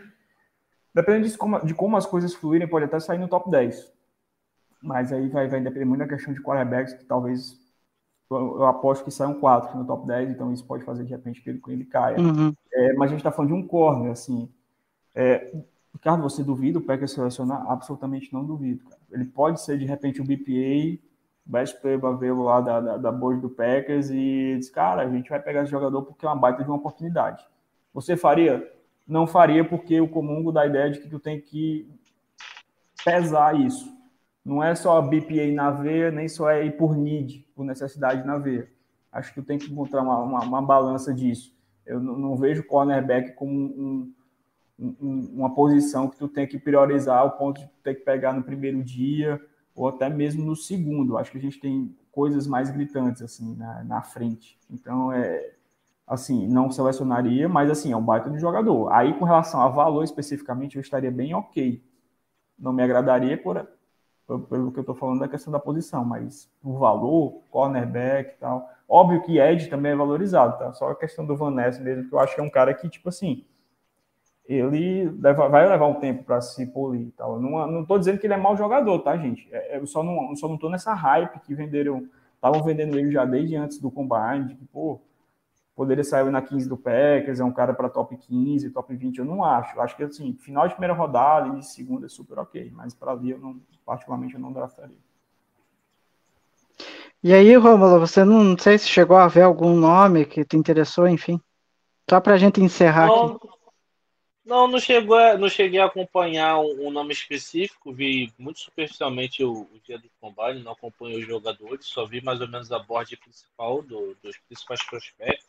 dependendo 0.93 1.27
de 1.27 1.38
como, 1.38 1.65
de 1.65 1.73
como 1.73 1.97
as 1.97 2.05
coisas 2.05 2.34
fluírem, 2.34 2.68
pode 2.68 2.85
até 2.85 2.99
sair 2.99 3.18
no 3.18 3.27
top 3.27 3.49
10. 3.49 3.91
Mas 4.84 5.11
aí 5.11 5.30
vai, 5.30 5.47
vai 5.47 5.61
depender 5.61 5.85
muito 5.85 5.99
da 5.99 6.07
questão 6.07 6.34
de 6.34 6.41
quarterbacks, 6.41 6.93
que 6.93 7.05
talvez 7.05 7.57
eu, 8.30 8.65
aposto 8.65 9.03
que 9.03 9.11
saiam 9.11 9.34
quatro 9.34 9.77
no 9.77 9.85
top 9.85 10.05
10, 10.07 10.30
então 10.30 10.51
isso 10.51 10.65
pode 10.65 10.84
fazer 10.84 11.03
de 11.03 11.11
repente 11.11 11.41
que 11.41 11.49
ele, 11.49 11.61
ele 11.68 11.85
caia. 11.85 12.19
Uhum. 12.19 12.53
É, 12.72 12.93
mas 12.93 13.07
a 13.07 13.11
gente 13.11 13.19
está 13.19 13.31
falando 13.31 13.51
de 13.51 13.55
um 13.55 13.68
corner, 13.68 14.11
assim. 14.11 14.51
É, 15.15 15.53
Ricardo, 15.94 16.23
você 16.23 16.44
duvida 16.44 16.80
o 16.80 16.81
Packers 16.81 17.11
selecionar? 17.11 17.69
Absolutamente 17.69 18.34
não 18.34 18.44
duvido. 18.44 18.84
Cara. 18.84 19.02
Ele 19.11 19.26
pode 19.26 19.61
ser, 19.61 19.77
de 19.77 19.85
repente, 19.85 20.22
o 20.22 20.23
BPA, 20.23 21.02
best 21.45 21.80
player 21.81 22.03
available 22.03 22.44
lá 22.44 22.61
da, 22.61 22.80
da, 22.80 22.98
da 22.98 23.11
board 23.11 23.41
do 23.41 23.49
Packers 23.49 24.10
e 24.10 24.56
diz, 24.57 24.69
cara, 24.69 25.02
a 25.03 25.10
gente 25.10 25.30
vai 25.30 25.41
pegar 25.41 25.64
esse 25.64 25.72
jogador 25.72 26.02
porque 26.03 26.26
é 26.26 26.30
uma 26.30 26.35
baita 26.35 26.64
de 26.64 26.69
uma 26.69 26.77
oportunidade. 26.77 27.45
Você 27.94 28.18
faria? 28.18 28.69
Não 29.07 29.27
faria 29.27 29.64
porque 29.64 29.99
o 29.99 30.07
comungo 30.07 30.52
dá 30.52 30.61
a 30.61 30.68
ideia 30.68 30.90
de 30.90 30.99
que 30.99 31.10
tu 31.10 31.19
tem 31.19 31.40
que 31.40 31.88
pesar 33.03 33.60
isso. 33.60 33.94
Não 34.44 34.64
é 34.64 34.73
só 34.76 35.02
BPA 35.02 35.52
na 35.53 35.72
veia, 35.72 36.11
nem 36.11 36.27
só 36.27 36.49
é 36.49 36.65
ir 36.65 36.76
por 36.76 36.98
need, 36.98 37.48
por 37.56 37.64
necessidade 37.64 38.26
na 38.26 38.38
veia. 38.38 38.69
Acho 39.11 39.34
que 39.34 39.41
tu 39.41 39.45
tem 39.45 39.57
que 39.57 39.72
encontrar 39.72 40.02
uma, 40.02 40.19
uma, 40.19 40.40
uma 40.41 40.61
balança 40.61 41.14
disso. 41.14 41.56
Eu 41.85 41.99
não, 41.99 42.18
não 42.18 42.35
vejo 42.35 42.65
cornerback 42.65 43.34
como 43.34 43.52
um, 43.52 43.65
um, 43.65 44.14
uma 44.99 45.53
posição 45.53 46.07
que 46.07 46.18
tu 46.18 46.27
tem 46.27 46.47
que 46.47 46.60
priorizar 46.60 47.19
ao 47.19 47.31
ponto 47.31 47.61
de 47.61 47.69
ter 47.84 47.95
que 47.95 48.01
pegar 48.01 48.34
no 48.34 48.43
primeiro 48.43 48.84
dia 48.84 49.39
ou 49.76 49.88
até 49.88 50.10
mesmo 50.10 50.43
no 50.43 50.55
segundo. 50.55 51.18
Acho 51.18 51.31
que 51.31 51.38
a 51.38 51.41
gente 51.41 51.60
tem 51.60 51.95
coisas 52.11 52.45
mais 52.45 52.69
gritantes 52.69 53.22
assim 53.22 53.55
na, 53.55 53.84
na 53.84 54.01
frente. 54.01 54.60
Então 54.69 55.11
é 55.11 55.53
assim, 56.05 56.47
não 56.47 56.69
selecionaria, 56.69 57.47
mas 57.47 57.72
assim, 57.72 57.91
é 57.91 57.97
um 57.97 58.03
baita 58.03 58.30
de 58.30 58.38
jogador. 58.38 58.91
Aí 58.91 59.14
com 59.18 59.26
relação 59.26 59.61
a 59.61 59.69
valor 59.69 60.03
especificamente, 60.03 60.76
eu 60.76 60.81
estaria 60.81 61.11
bem 61.11 61.34
ok. 61.34 61.81
Não 62.60 62.73
me 62.73 62.84
agradaria 62.84 63.38
por, 63.38 63.65
por 64.27 64.41
pelo 64.41 64.72
que 64.72 64.80
eu 64.80 64.81
estou 64.81 64.95
falando 64.95 65.22
da 65.22 65.27
questão 65.27 65.51
da 65.51 65.60
posição, 65.60 66.03
mas 66.03 66.49
o 66.61 66.77
valor, 66.77 67.41
cornerback 67.49 68.35
e 68.35 68.38
tal. 68.38 68.69
Óbvio 68.88 69.22
que 69.23 69.39
Ed 69.39 69.69
também 69.69 69.93
é 69.93 69.95
valorizado, 69.95 70.60
tá? 70.60 70.73
Só 70.73 70.91
a 70.91 70.95
questão 70.95 71.26
do 71.26 71.35
Van 71.35 71.51
Ness 71.51 71.80
mesmo, 71.80 72.07
que 72.07 72.14
eu 72.14 72.19
acho 72.19 72.35
que 72.35 72.41
é 72.41 72.43
um 72.43 72.49
cara 72.49 72.73
que, 72.73 72.89
tipo 72.89 73.10
assim, 73.10 73.45
ele 74.45 75.10
leva, 75.22 75.48
vai 75.48 75.68
levar 75.68 75.88
um 75.88 75.99
tempo 75.99 76.24
para 76.24 76.41
se 76.41 76.65
polir 76.68 77.07
e 77.07 77.11
tal. 77.11 77.40
Não, 77.40 77.65
não 77.68 77.86
tô 77.86 77.98
dizendo 77.98 78.20
que 78.20 78.28
ele 78.28 78.34
é 78.34 78.38
mau 78.38 78.57
jogador, 78.57 78.99
tá, 78.99 79.15
gente? 79.18 79.48
É, 79.52 79.78
eu 79.78 79.88
só 79.88 80.03
não, 80.03 80.36
só 80.36 80.48
não 80.48 80.57
tô 80.57 80.70
nessa 80.70 80.94
hype 80.94 81.40
que 81.40 81.56
venderam, 81.56 82.07
estavam 82.36 82.61
vendendo 82.64 82.98
ele 82.98 83.11
já 83.11 83.24
desde 83.26 83.56
antes 83.56 83.80
do 83.80 83.90
combine, 83.90 84.48
de 84.48 84.56
que, 84.56 84.65
pô, 84.65 84.99
poderia 85.76 86.03
sair 86.03 86.30
na 86.30 86.41
15 86.41 86.68
do 86.68 86.78
Packers, 86.78 87.40
é 87.40 87.44
um 87.44 87.52
cara 87.52 87.74
para 87.74 87.90
top 87.90 88.15
15, 88.18 88.70
top 88.72 88.94
20, 88.95 89.18
eu 89.18 89.26
não 89.26 89.44
acho. 89.44 89.76
Eu 89.78 89.82
acho 89.82 89.95
que, 89.95 90.03
assim, 90.03 90.34
final 90.34 90.68
de 90.68 90.74
primeira 90.74 90.94
rodada 90.94 91.48
e 91.48 91.60
de 91.60 91.65
segunda 91.65 92.06
é 92.06 92.10
super 92.10 92.38
ok, 92.40 92.72
mas 92.76 92.94
para 92.94 93.11
ali, 93.11 93.32
eu 93.32 93.40
não, 93.40 93.60
particularmente, 93.86 94.36
eu 94.36 94.41
não 94.41 94.52
draftaria. 94.52 94.98
E 97.24 97.34
aí, 97.34 97.56
Romulo, 97.56 98.02
você 98.02 98.26
não, 98.26 98.44
não 98.44 98.57
sei 98.57 98.78
se 98.78 98.90
chegou 98.90 99.15
a 99.15 99.28
ver 99.30 99.44
algum 99.44 99.74
nome 99.78 100.26
que 100.26 100.44
te 100.44 100.57
interessou, 100.57 101.07
enfim. 101.07 101.40
Só 102.10 102.20
para 102.20 102.34
a 102.34 102.38
gente 102.38 102.61
encerrar 102.61 103.07
Não, 103.07 103.26
aqui. 103.28 103.48
Não, 104.45 104.68
não, 104.68 104.80
chegou 104.80 105.15
a- 105.15 105.38
não 105.38 105.49
cheguei 105.49 105.80
a 105.80 105.86
acompanhar 105.86 106.60
um, 106.60 106.88
um 106.88 106.91
nome 106.91 107.14
específico, 107.14 107.94
vi 107.94 108.32
muito 108.38 108.60
superficialmente 108.60 109.44
o, 109.44 109.61
o 109.64 109.80
dia 109.86 109.98
do 109.98 110.10
combine, 110.20 110.61
não 110.64 110.74
acompanhei 110.74 111.20
os 111.20 111.28
jogadores, 111.28 111.86
só 111.86 112.06
vi 112.06 112.22
mais 112.22 112.41
ou 112.41 112.48
menos 112.48 112.72
a 112.72 112.80
board 112.80 113.15
principal 113.18 113.82
do- 113.82 114.15
dos 114.22 114.38
principais 114.48 114.84
prospectos. 114.84 115.45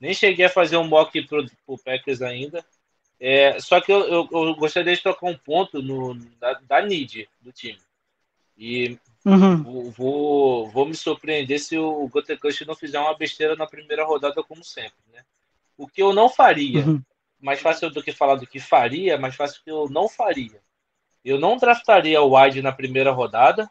Nem 0.00 0.12
cheguei 0.12 0.44
a 0.46 0.50
fazer 0.50 0.76
um 0.76 0.86
mock 0.86 1.20
pro, 1.26 1.46
pro 1.64 1.78
Packers 1.78 2.20
ainda. 2.22 2.64
É, 3.20 3.60
só 3.60 3.80
que 3.80 3.92
eu, 3.92 4.00
eu- 4.08 4.28
eu 4.32 4.54
gostaria 4.56 4.94
de 4.94 5.02
tocar 5.02 5.26
um 5.26 5.36
ponto 5.38 5.80
no, 5.80 6.14
da, 6.40 6.54
da 6.54 6.82
need 6.82 7.28
do 7.40 7.52
time. 7.52 7.78
E 8.58 8.98
Uhum. 9.24 9.62
Vou, 9.62 9.90
vou, 9.92 10.70
vou 10.70 10.84
me 10.86 10.96
surpreender 10.96 11.60
se 11.60 11.78
o 11.78 12.08
Gotecush 12.08 12.62
não 12.66 12.74
fizer 12.74 12.98
uma 12.98 13.16
besteira 13.16 13.54
na 13.54 13.68
primeira 13.68 14.04
rodada, 14.04 14.42
como 14.42 14.64
sempre. 14.64 14.98
Né? 15.12 15.22
O 15.78 15.86
que 15.86 16.02
eu 16.02 16.12
não 16.12 16.28
faria, 16.28 16.84
Uhum. 16.84 17.00
Mais 17.42 17.60
fácil 17.60 17.90
do 17.90 18.02
que 18.02 18.12
falar 18.12 18.36
do 18.36 18.46
que 18.46 18.60
faria, 18.60 19.18
mais 19.18 19.34
fácil 19.34 19.60
que 19.62 19.70
eu 19.70 19.88
não 19.90 20.08
faria. 20.08 20.62
Eu 21.24 21.38
não 21.38 21.56
draftaria 21.56 22.22
o 22.22 22.36
Wide 22.36 22.62
na 22.62 22.72
primeira 22.72 23.10
rodada, 23.10 23.68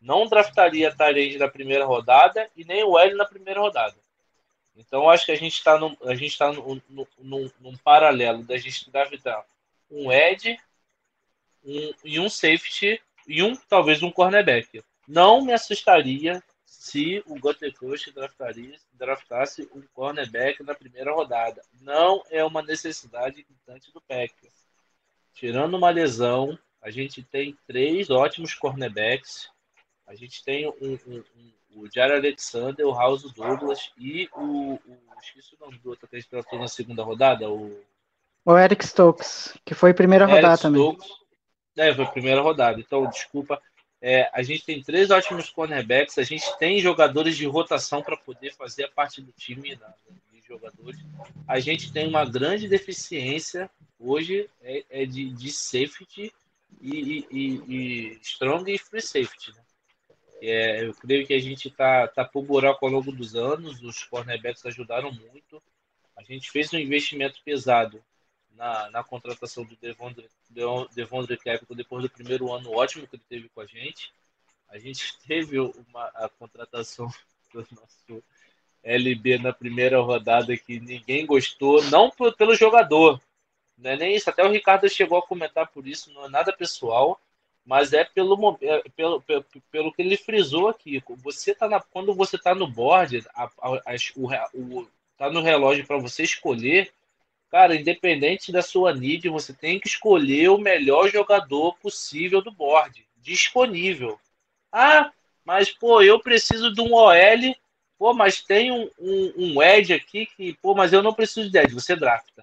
não 0.00 0.26
draftaria 0.26 0.90
Tyrande 0.90 1.38
na 1.38 1.46
primeira 1.46 1.84
rodada 1.84 2.50
e 2.56 2.64
nem 2.64 2.82
o 2.82 2.98
L 2.98 3.14
na 3.14 3.26
primeira 3.26 3.60
rodada. 3.60 3.94
Então, 4.74 5.08
acho 5.08 5.26
que 5.26 5.32
a 5.32 5.36
gente 5.36 5.54
está 5.54 5.78
num, 5.78 5.94
a 6.04 6.14
gente 6.14 6.36
tá 6.36 6.50
num, 6.50 6.80
num- 7.18 7.50
num 7.60 7.76
paralelo 7.76 8.42
da 8.42 8.56
gente 8.56 8.90
draftar 8.90 9.44
um 9.90 10.10
Ed 10.10 10.58
um, 11.62 11.92
e 12.02 12.18
um 12.18 12.30
safety 12.30 13.00
e 13.28 13.42
um 13.42 13.54
talvez 13.54 14.02
um 14.02 14.10
cornerback. 14.10 14.82
Não 15.06 15.42
me 15.42 15.52
assustaria 15.52 16.42
se 16.82 17.22
o 17.28 17.38
draftaria, 18.12 18.76
draftasse 18.94 19.70
um 19.72 19.82
cornerback 19.94 20.64
na 20.64 20.74
primeira 20.74 21.12
rodada. 21.12 21.62
Não 21.80 22.24
é 22.28 22.44
uma 22.44 22.60
necessidade 22.60 23.46
gritante 23.48 23.92
do 23.92 24.00
Packers. 24.00 24.66
Tirando 25.32 25.76
uma 25.76 25.90
lesão, 25.90 26.58
a 26.82 26.90
gente 26.90 27.22
tem 27.22 27.56
três 27.68 28.10
ótimos 28.10 28.52
cornerbacks. 28.54 29.48
A 30.08 30.16
gente 30.16 30.42
tem 30.42 30.68
um, 30.68 30.98
um- 31.06 31.24
um- 31.36 31.52
o 31.82 31.88
Jair 31.88 32.14
Alexander, 32.16 32.84
o 32.84 32.92
House 32.92 33.32
Douglas 33.32 33.92
e 33.96 34.28
o, 34.34 34.74
o 34.74 34.98
esqueci 35.22 35.54
o 35.54 35.64
nome 35.64 35.78
do 35.78 35.90
outro 35.90 36.08
que 36.08 36.16
a 36.16 36.18
gente 36.18 36.30
draftou 36.32 36.58
na 36.58 36.66
segunda 36.66 37.04
rodada, 37.04 37.48
o 37.48 37.80
O 38.44 38.58
Eric 38.58 38.84
Stokes, 38.84 39.56
que 39.64 39.72
foi 39.72 39.94
primeira 39.94 40.26
rodada 40.26 40.48
Eric 40.48 40.62
também. 40.62 40.82
Stokes. 40.82 41.08
É, 41.78 41.94
foi 41.94 42.04
a 42.04 42.10
primeira 42.10 42.40
rodada. 42.42 42.80
Então, 42.80 43.08
desculpa. 43.08 43.62
É, 44.04 44.28
a 44.32 44.42
gente 44.42 44.64
tem 44.64 44.82
três 44.82 45.10
ótimos 45.12 45.48
cornerbacks. 45.48 46.18
A 46.18 46.24
gente 46.24 46.44
tem 46.58 46.80
jogadores 46.80 47.36
de 47.36 47.46
rotação 47.46 48.02
para 48.02 48.16
poder 48.16 48.52
fazer 48.52 48.84
a 48.84 48.88
parte 48.88 49.22
do 49.22 49.30
time 49.30 49.76
de 50.32 50.42
jogadores. 50.44 50.98
A 51.46 51.60
gente 51.60 51.92
tem 51.92 52.08
uma 52.08 52.24
grande 52.24 52.68
deficiência 52.68 53.70
hoje 54.00 54.50
é, 54.60 54.84
é 54.90 55.06
de, 55.06 55.30
de 55.30 55.52
safety 55.52 56.32
e, 56.80 57.24
e- 57.30 57.62
e- 57.68 58.18
strong 58.22 58.68
e 58.68 58.76
free 58.76 59.00
safety. 59.00 59.52
né? 59.54 59.62
É, 60.42 60.84
eu 60.84 60.92
creio 60.94 61.24
que 61.24 61.34
a 61.34 61.40
gente 61.40 61.68
está 61.68 62.08
tá 62.08 62.24
por 62.24 62.42
buraco 62.44 62.84
ao 62.84 62.90
longo 62.90 63.12
dos 63.12 63.36
anos. 63.36 63.80
Os 63.84 64.02
cornerbacks 64.02 64.66
ajudaram 64.66 65.12
muito. 65.12 65.62
A 66.16 66.24
gente 66.24 66.50
fez 66.50 66.72
um 66.72 66.78
investimento 66.78 67.40
pesado 67.44 68.02
na, 68.56 68.90
na 68.90 69.04
contratação 69.04 69.64
do 69.64 69.76
Devondre, 69.76 70.28
Devon- 70.50 70.86
Devondre 70.94 71.36
Capital 71.36 71.76
depois 71.76 72.02
do 72.02 72.10
primeiro 72.10 72.52
ano 72.52 72.72
ótimo 72.72 73.06
que 73.06 73.16
ele 73.16 73.22
teve 73.28 73.48
com 73.48 73.60
a 73.60 73.66
gente. 73.66 74.12
A 74.68 74.78
gente 74.78 75.18
teve 75.26 75.58
uma, 75.60 76.04
a 76.14 76.28
contratação 76.38 77.08
do 77.52 77.66
nosso 77.72 78.22
LB 78.82 79.38
na 79.38 79.52
primeira 79.52 80.00
rodada 80.00 80.56
que 80.56 80.80
ninguém 80.80 81.26
gostou, 81.26 81.82
não 81.84 82.10
pelo 82.10 82.54
jogador, 82.54 83.20
não 83.78 83.90
é 83.90 83.96
nem 83.96 84.14
isso. 84.14 84.28
Até 84.28 84.44
o 84.44 84.50
Ricardo 84.50 84.88
chegou 84.88 85.18
a 85.18 85.26
comentar 85.26 85.66
por 85.68 85.86
isso, 85.86 86.12
não 86.12 86.24
é 86.26 86.28
nada 86.28 86.52
pessoal, 86.52 87.20
mas 87.64 87.92
é 87.92 88.04
pelo, 88.04 88.58
é 88.60 88.82
pelo, 88.96 89.20
pelo, 89.22 89.44
pelo 89.70 89.92
que 89.92 90.02
ele 90.02 90.16
frisou 90.16 90.68
aqui. 90.68 91.02
Você 91.22 91.54
tá 91.54 91.68
na, 91.68 91.80
quando 91.80 92.12
você 92.14 92.36
está 92.36 92.54
no 92.54 92.66
board, 92.66 93.24
a, 93.34 93.44
a, 93.44 93.82
as- 93.94 94.12
o, 94.16 94.28
o, 94.54 94.88
tá 95.16 95.30
no 95.30 95.40
relógio 95.40 95.86
para 95.86 95.98
você 95.98 96.24
escolher, 96.24 96.92
Cara, 97.52 97.76
independente 97.76 98.50
da 98.50 98.62
sua 98.62 98.94
need, 98.94 99.28
você 99.28 99.52
tem 99.52 99.78
que 99.78 99.86
escolher 99.86 100.48
o 100.48 100.56
melhor 100.56 101.10
jogador 101.10 101.76
possível 101.82 102.40
do 102.40 102.50
board, 102.50 103.06
disponível. 103.18 104.18
Ah, 104.72 105.12
mas 105.44 105.70
pô, 105.70 106.00
eu 106.00 106.18
preciso 106.18 106.72
de 106.72 106.80
um 106.80 106.94
OL, 106.94 107.54
pô, 107.98 108.14
mas 108.14 108.40
tem 108.40 108.72
um, 108.72 108.88
um, 108.98 109.34
um 109.36 109.60
aqui 109.60 110.24
que, 110.34 110.54
pô, 110.62 110.74
mas 110.74 110.94
eu 110.94 111.02
não 111.02 111.12
preciso 111.12 111.50
de 111.50 111.58
Edge, 111.58 111.74
você 111.74 111.94
drafta. 111.94 112.42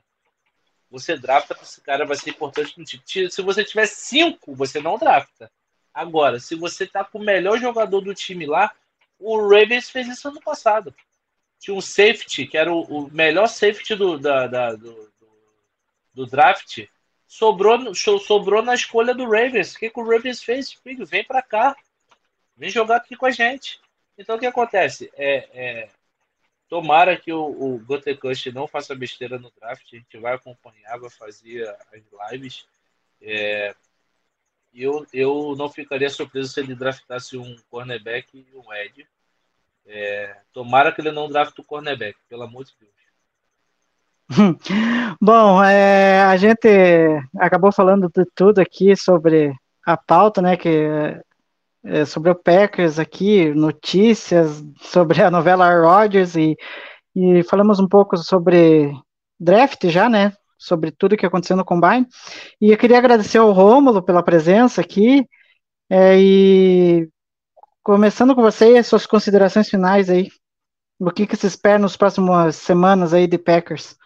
Você 0.92 1.18
drafta, 1.18 1.58
esse 1.60 1.82
cara 1.82 2.06
vai 2.06 2.16
ser 2.16 2.30
importante 2.30 2.78
no 2.78 2.86
time. 2.86 3.32
Se 3.32 3.42
você 3.42 3.64
tiver 3.64 3.88
cinco, 3.88 4.54
você 4.54 4.80
não 4.80 4.96
drafta. 4.96 5.52
Agora, 5.92 6.40
se 6.40 6.54
você 6.54 6.86
tá 6.86 7.04
com 7.04 7.18
o 7.18 7.26
melhor 7.26 7.58
jogador 7.58 8.02
do 8.02 8.14
time 8.14 8.46
lá, 8.46 8.72
o 9.18 9.40
Ravens 9.42 9.90
fez 9.90 10.08
isso 10.08 10.28
ano 10.28 10.40
passado 10.40 10.94
tinha 11.60 11.76
um 11.76 11.82
safety, 11.82 12.48
que 12.48 12.58
era 12.58 12.74
o, 12.74 12.82
o 12.82 13.12
melhor 13.12 13.48
safety 13.48 13.96
do, 13.96 14.18
da, 14.18 14.48
da- 14.48 14.76
do, 14.76 15.12
do, 16.14 16.26
draft, 16.26 16.88
sobrou, 17.28 17.94
sobrou 17.94 18.62
na 18.62 18.74
escolha 18.74 19.14
do 19.14 19.26
Ravens. 19.26 19.74
O 19.76 19.80
que, 19.80 19.90
que 19.90 20.00
o 20.00 20.10
Ravens 20.10 20.42
fez? 20.42 20.72
Filho, 20.72 21.06
vem 21.06 21.24
pra 21.24 21.42
cá. 21.42 21.76
Vem 22.56 22.70
jogar 22.70 22.98
aqui 22.98 23.16
com 23.16 23.26
a 23.26 23.32
gente. 23.32 23.80
Então 24.18 24.36
o 24.36 24.40
que 24.40 24.46
acontece? 24.46 25.12
É, 25.16 25.50
é, 25.54 25.90
tomara 26.68 27.18
que 27.18 27.32
o, 27.32 27.46
o 27.46 27.80
Gotecush 27.80 28.48
não 28.48 28.68
faça 28.68 28.96
besteira 28.96 29.38
no 29.38 29.52
draft. 29.60 29.94
A 29.94 29.96
gente 29.96 30.18
vai 30.18 30.34
acompanhar, 30.34 30.98
vai 30.98 31.10
fazer 31.10 31.68
as 31.92 32.32
lives. 32.32 32.66
É, 33.22 33.76
eu, 34.74 35.06
eu 35.12 35.56
não 35.58 35.70
ficaria 35.70 36.10
surpreso 36.10 36.54
se 36.54 36.60
ele 36.60 36.76
draftasse 36.76 37.38
um 37.38 37.58
cornerback 37.70 38.28
e 38.38 38.56
um 38.56 38.74
Ed. 38.74 39.08
É, 39.92 40.36
tomara 40.54 40.92
que 40.92 41.02
ele 41.02 41.12
não 41.12 41.28
drafte 41.28 41.62
o 41.62 41.64
cornerback, 41.64 42.16
pelo 42.30 42.44
amor 42.44 42.64
de 42.64 42.72
Deus. 42.80 42.94
Bom, 45.20 45.64
é, 45.64 46.22
a 46.22 46.38
gente 46.38 46.68
acabou 47.40 47.72
falando 47.72 48.08
de 48.08 48.24
tudo 48.36 48.60
aqui 48.60 48.96
sobre 48.96 49.52
a 49.84 49.98
pauta, 49.98 50.44
né? 50.44 50.56
Que 50.56 51.20
é, 51.84 52.06
sobre 52.06 52.30
o 52.30 52.36
Packers 52.36 53.00
aqui, 53.00 53.52
notícias 53.56 54.64
sobre 54.80 55.24
a 55.24 55.32
novela 55.32 55.74
Rodgers 55.82 56.36
e, 56.36 56.56
e 57.16 57.42
falamos 57.44 57.80
um 57.80 57.88
pouco 57.88 58.16
sobre 58.18 58.94
draft 59.40 59.88
já, 59.88 60.08
né? 60.08 60.34
Sobre 60.56 60.92
tudo 60.92 61.18
que 61.18 61.26
aconteceu 61.26 61.58
no 61.58 61.66
Combine. 61.66 62.06
E 62.62 62.72
eu 62.72 62.78
queria 62.78 63.00
agradecer 63.00 63.40
ao 63.40 63.52
Rômulo 63.52 64.04
pela 64.04 64.22
presença 64.22 64.82
aqui. 64.82 65.26
É, 65.90 66.16
e 66.20 67.10
começando 67.90 68.36
com 68.36 68.42
você, 68.44 68.84
suas 68.84 69.08
considerações 69.08 69.68
finais 69.68 70.12
aí. 70.12 70.32
O 71.00 71.10
que, 71.10 71.26
que 71.26 71.36
se 71.36 71.48
espera 71.48 71.80
nas 71.80 71.98
próximas 71.98 72.56
semanas 72.56 73.16
aí 73.16 73.26
de 73.26 73.36
Packers? 73.36 73.98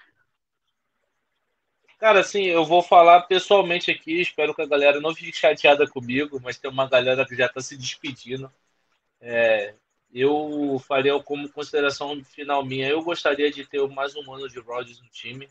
Cara, 2.00 2.22
assim, 2.22 2.44
eu 2.44 2.64
vou 2.64 2.82
falar 2.82 3.24
pessoalmente 3.24 3.92
aqui, 3.92 4.22
espero 4.22 4.56
que 4.56 4.62
a 4.62 4.66
galera 4.66 5.02
não 5.02 5.14
fique 5.14 5.38
chateada 5.38 5.86
comigo, 5.86 6.40
mas 6.42 6.58
tem 6.58 6.72
uma 6.72 6.88
galera 6.88 7.26
que 7.26 7.36
já 7.36 7.48
está 7.48 7.60
se 7.60 7.76
despedindo. 7.76 8.50
É, 9.20 9.76
eu 10.14 10.82
faria 10.88 11.22
como 11.22 11.52
consideração 11.52 12.24
final 12.24 12.64
minha, 12.66 12.88
eu 12.88 13.04
gostaria 13.04 13.52
de 13.52 13.66
ter 13.68 13.86
mais 13.90 14.16
um 14.16 14.34
ano 14.34 14.48
de 14.48 14.62
Rodgers 14.62 15.02
no 15.02 15.10
time. 15.10 15.50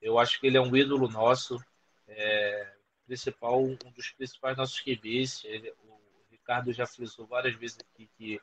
Eu 0.00 0.16
acho 0.16 0.38
que 0.38 0.46
ele 0.46 0.58
é 0.58 0.60
um 0.60 0.76
ídolo 0.76 1.08
nosso, 1.08 1.60
é, 2.06 2.68
principal, 3.04 3.60
um 3.60 3.76
dos 3.96 4.10
principais 4.12 4.56
nossos 4.56 4.78
QBs. 4.78 5.42
Ele, 5.44 5.72
o 5.82 5.98
Ricardo 6.48 6.72
já 6.72 6.86
frisou 6.86 7.26
várias 7.26 7.54
vezes 7.54 7.78
aqui 7.78 8.08
que 8.16 8.40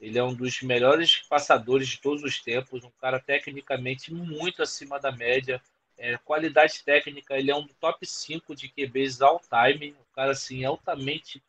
ele 0.00 0.18
é 0.18 0.24
um 0.24 0.34
dos 0.34 0.60
melhores 0.62 1.22
passadores 1.28 1.88
de 1.88 2.00
todos 2.00 2.24
os 2.24 2.42
tempos, 2.42 2.82
um 2.82 2.90
cara 3.00 3.20
tecnicamente 3.20 4.12
muito 4.12 4.60
acima 4.60 4.98
da 4.98 5.12
média 5.12 5.62
é, 5.96 6.16
qualidade 6.18 6.82
técnica, 6.84 7.36
ele 7.36 7.50
é 7.50 7.56
um 7.56 7.66
top 7.80 8.04
5 8.06 8.54
de 8.54 8.68
QBs 8.68 9.22
all 9.22 9.40
time. 9.40 9.92
O 9.92 10.14
cara, 10.14 10.32
assim, 10.32 10.64
altamente 10.64 11.42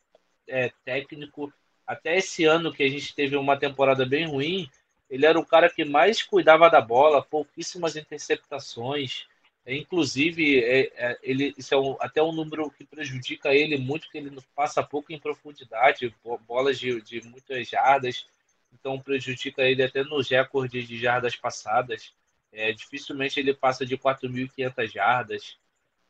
é, 0.48 0.72
técnico. 0.84 1.52
Até 1.86 2.18
esse 2.18 2.45
ano 2.45 2.73
que 2.73 2.84
a 2.84 2.90
gente 2.90 3.14
teve 3.15 3.36
uma 3.36 3.57
temporada 3.57 4.06
bem 4.06 4.27
ruim, 4.27 4.69
ele 5.10 5.26
era 5.26 5.40
o 5.40 5.45
cara 5.45 5.69
que 5.69 5.86
mais 5.86 6.22
cuidava 6.22 6.69
da 6.69 6.82
bola, 6.82 7.23
pouquíssimas 7.23 7.95
interceptações. 7.95 9.27
É, 9.66 9.76
inclusive, 9.76 10.64
é, 10.64 10.92
é, 10.96 11.20
ele, 11.24 11.54
isso 11.58 11.74
é 11.74 11.78
um, 11.78 11.98
até 12.00 12.22
um 12.22 12.32
número 12.32 12.70
que 12.70 12.86
prejudica 12.86 13.54
ele 13.54 13.78
muito, 13.78 14.10
que 14.12 14.18
ele 14.18 14.32
passa 14.56 14.84
pouco 14.84 15.12
em 15.12 15.20
profundidade, 15.20 16.14
bolas 16.48 16.78
de, 16.80 17.02
de 17.02 17.22
muitas 17.28 17.68
jardas. 17.68 18.28
Então, 18.72 19.00
prejudica 19.00 19.64
ele 19.64 19.82
até 19.84 20.04
nos 20.04 20.30
recordes 20.30 20.88
de 20.88 21.00
jardas 21.00 21.36
passadas. 21.36 22.14
É, 22.52 22.72
dificilmente 22.72 23.40
ele 23.40 23.54
passa 23.54 23.86
de 23.86 23.98
4.500 23.98 24.88
jardas. 24.92 25.58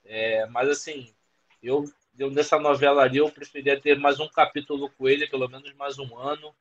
É, 0.04 0.46
mas 0.48 0.70
assim, 0.70 1.14
eu, 1.64 1.86
eu 2.18 2.30
nessa 2.32 2.60
novela 2.60 3.04
ali 3.04 3.18
eu 3.18 3.32
preferia 3.32 3.80
ter 3.80 3.98
mais 3.98 4.20
um 4.20 4.28
capítulo 4.28 4.90
com 4.92 5.08
ele, 5.08 5.28
pelo 5.28 5.48
menos 5.48 5.74
mais 5.76 5.98
um 5.98 6.18
ano. 6.18 6.54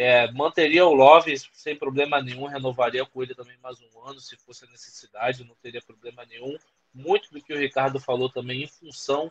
É, 0.00 0.30
manteria 0.30 0.86
o 0.86 0.94
Love 0.94 1.36
sem 1.52 1.74
problema 1.74 2.22
nenhum, 2.22 2.46
renovaria 2.46 3.04
com 3.04 3.20
ele 3.20 3.34
também 3.34 3.56
mais 3.60 3.80
um 3.80 4.08
ano, 4.08 4.20
se 4.20 4.36
fosse 4.36 4.64
a 4.64 4.70
necessidade, 4.70 5.42
não 5.42 5.56
teria 5.60 5.82
problema 5.82 6.24
nenhum. 6.24 6.56
Muito 6.94 7.32
do 7.32 7.42
que 7.42 7.52
o 7.52 7.58
Ricardo 7.58 7.98
falou 7.98 8.28
também, 8.28 8.62
em 8.62 8.68
função 8.68 9.28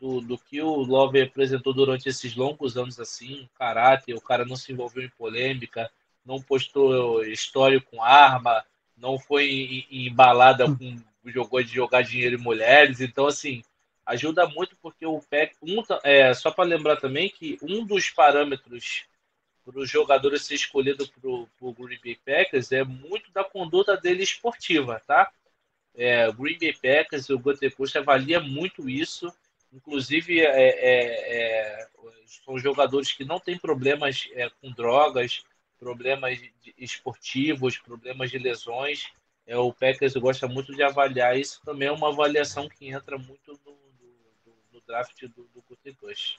do, 0.00 0.20
do 0.20 0.36
que 0.36 0.60
o 0.60 0.78
Love 0.78 1.22
apresentou 1.22 1.72
durante 1.72 2.08
esses 2.08 2.34
longos 2.34 2.76
anos, 2.76 2.98
assim, 2.98 3.48
caráter, 3.54 4.16
o 4.16 4.20
cara 4.20 4.44
não 4.44 4.56
se 4.56 4.72
envolveu 4.72 5.04
em 5.04 5.10
polêmica, 5.10 5.88
não 6.26 6.42
postou 6.42 7.24
história 7.24 7.80
com 7.80 8.02
arma, 8.02 8.64
não 8.96 9.16
foi 9.16 9.86
embalada 9.92 10.66
com 10.66 10.96
jogou 11.26 11.62
de 11.62 11.72
jogar 11.72 12.02
dinheiro 12.02 12.34
em 12.34 12.42
mulheres, 12.42 13.00
então 13.00 13.28
assim 13.28 13.62
ajuda 14.04 14.48
muito 14.48 14.76
porque 14.82 15.06
o 15.06 15.20
PEC 15.20 15.54
um, 15.62 15.80
é, 16.02 16.34
só 16.34 16.50
para 16.50 16.64
lembrar 16.64 16.96
também 16.96 17.30
que 17.30 17.60
um 17.62 17.86
dos 17.86 18.10
parâmetros 18.10 19.08
para 19.70 19.80
os 19.80 19.90
jogadores 19.90 20.42
ser 20.42 20.54
escolhido 20.54 21.08
para 21.08 21.30
o 21.30 21.72
Green 21.72 22.00
Bay 22.02 22.18
Packers 22.24 22.72
é 22.72 22.82
muito 22.82 23.30
da 23.32 23.44
conduta 23.44 23.96
dele 23.96 24.22
esportiva, 24.22 25.00
tá? 25.06 25.30
É, 25.94 26.28
o 26.28 26.32
Green 26.32 26.58
Bay 26.58 26.72
Packers 26.72 27.28
e 27.28 27.32
o 27.32 27.38
Gutepost 27.38 27.96
avalia 27.96 28.40
muito 28.40 28.88
isso. 28.88 29.32
Inclusive, 29.72 30.40
é, 30.40 30.46
é, 30.46 31.82
é, 31.82 31.88
são 32.44 32.58
jogadores 32.58 33.12
que 33.12 33.24
não 33.24 33.38
têm 33.38 33.58
problemas 33.58 34.28
é, 34.32 34.48
com 34.60 34.70
drogas, 34.72 35.44
problemas 35.78 36.38
esportivos, 36.76 37.78
problemas 37.78 38.30
de 38.30 38.38
lesões. 38.38 39.06
É, 39.46 39.56
o 39.56 39.72
Packers 39.72 40.14
gosta 40.14 40.48
muito 40.48 40.74
de 40.74 40.82
avaliar 40.82 41.38
isso. 41.38 41.60
Também 41.64 41.88
é 41.88 41.92
uma 41.92 42.08
avaliação 42.08 42.68
que 42.68 42.88
entra 42.88 43.16
muito 43.16 43.58
no, 43.64 43.72
no, 43.72 44.56
no 44.72 44.80
draft 44.86 45.22
do, 45.22 45.44
do 45.54 45.62
Gutenkust. 45.68 46.38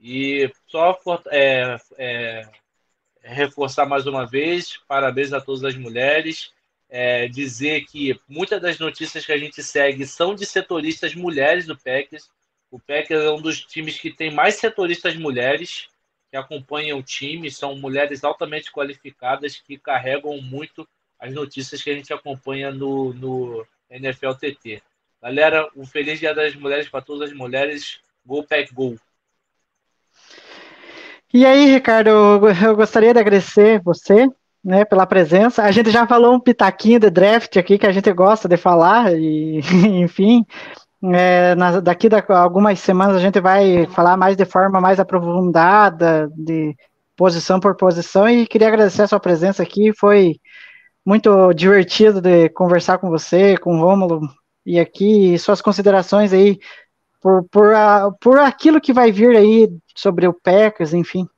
E 0.00 0.50
só 0.66 0.98
é, 1.30 1.76
é, 1.96 2.48
reforçar 3.22 3.86
mais 3.86 4.06
uma 4.06 4.26
vez, 4.26 4.78
parabéns 4.86 5.32
a 5.32 5.40
todas 5.40 5.64
as 5.64 5.76
mulheres. 5.76 6.52
É, 6.88 7.26
dizer 7.26 7.86
que 7.86 8.20
muitas 8.28 8.60
das 8.60 8.78
notícias 8.78 9.26
que 9.26 9.32
a 9.32 9.38
gente 9.38 9.62
segue 9.62 10.06
são 10.06 10.34
de 10.34 10.46
setoristas 10.46 11.14
mulheres 11.14 11.66
do 11.66 11.76
Packers. 11.76 12.30
O 12.70 12.78
Packers 12.78 13.24
é 13.24 13.30
um 13.30 13.40
dos 13.40 13.64
times 13.64 13.98
que 13.98 14.12
tem 14.12 14.32
mais 14.32 14.56
setoristas 14.56 15.16
mulheres 15.16 15.88
que 16.30 16.36
acompanham 16.36 16.98
o 16.98 17.02
time, 17.02 17.50
são 17.50 17.76
mulheres 17.76 18.22
altamente 18.22 18.70
qualificadas 18.70 19.56
que 19.56 19.78
carregam 19.78 20.40
muito 20.40 20.86
as 21.18 21.32
notícias 21.32 21.82
que 21.82 21.90
a 21.90 21.94
gente 21.94 22.12
acompanha 22.12 22.70
no, 22.70 23.14
no 23.14 23.66
NFL 23.88 24.32
TT. 24.32 24.82
Galera, 25.22 25.68
um 25.74 25.86
feliz 25.86 26.20
Dia 26.20 26.34
das 26.34 26.54
Mulheres 26.54 26.88
para 26.88 27.00
todas 27.00 27.30
as 27.30 27.36
mulheres. 27.36 27.98
Go 28.26 28.42
Pack 28.42 28.74
Go! 28.74 28.98
E 31.36 31.44
aí, 31.44 31.66
Ricardo, 31.66 32.10
eu 32.10 32.76
gostaria 32.76 33.12
de 33.12 33.18
agradecer 33.18 33.82
você 33.82 34.28
né, 34.64 34.84
pela 34.84 35.04
presença. 35.04 35.64
A 35.64 35.72
gente 35.72 35.90
já 35.90 36.06
falou 36.06 36.32
um 36.32 36.38
pitaquinho 36.38 37.00
de 37.00 37.10
draft 37.10 37.56
aqui 37.56 37.76
que 37.76 37.88
a 37.88 37.90
gente 37.90 38.12
gosta 38.12 38.48
de 38.48 38.56
falar, 38.56 39.12
e 39.18 39.58
enfim, 40.00 40.46
é, 41.12 41.56
na, 41.56 41.80
daqui 41.80 42.06
a 42.06 42.38
algumas 42.38 42.78
semanas 42.78 43.16
a 43.16 43.18
gente 43.18 43.40
vai 43.40 43.84
falar 43.88 44.16
mais 44.16 44.36
de 44.36 44.44
forma 44.44 44.80
mais 44.80 45.00
aprofundada, 45.00 46.30
de 46.36 46.72
posição 47.16 47.58
por 47.58 47.76
posição, 47.76 48.28
e 48.28 48.46
queria 48.46 48.68
agradecer 48.68 49.02
a 49.02 49.08
sua 49.08 49.18
presença 49.18 49.60
aqui. 49.60 49.92
Foi 49.92 50.36
muito 51.04 51.52
divertido 51.52 52.20
de 52.20 52.48
conversar 52.50 52.98
com 52.98 53.10
você, 53.10 53.56
com 53.56 53.76
o 53.76 53.80
Rômulo, 53.80 54.20
e 54.64 54.78
aqui 54.78 55.36
suas 55.36 55.60
considerações 55.60 56.32
aí 56.32 56.60
por, 57.20 57.42
por, 57.50 57.74
a, 57.74 58.12
por 58.20 58.38
aquilo 58.38 58.80
que 58.80 58.92
vai 58.92 59.10
vir 59.10 59.36
aí 59.36 59.68
sobre 59.94 60.26
o 60.26 60.32
Packers, 60.32 60.92
enfim. 60.92 61.28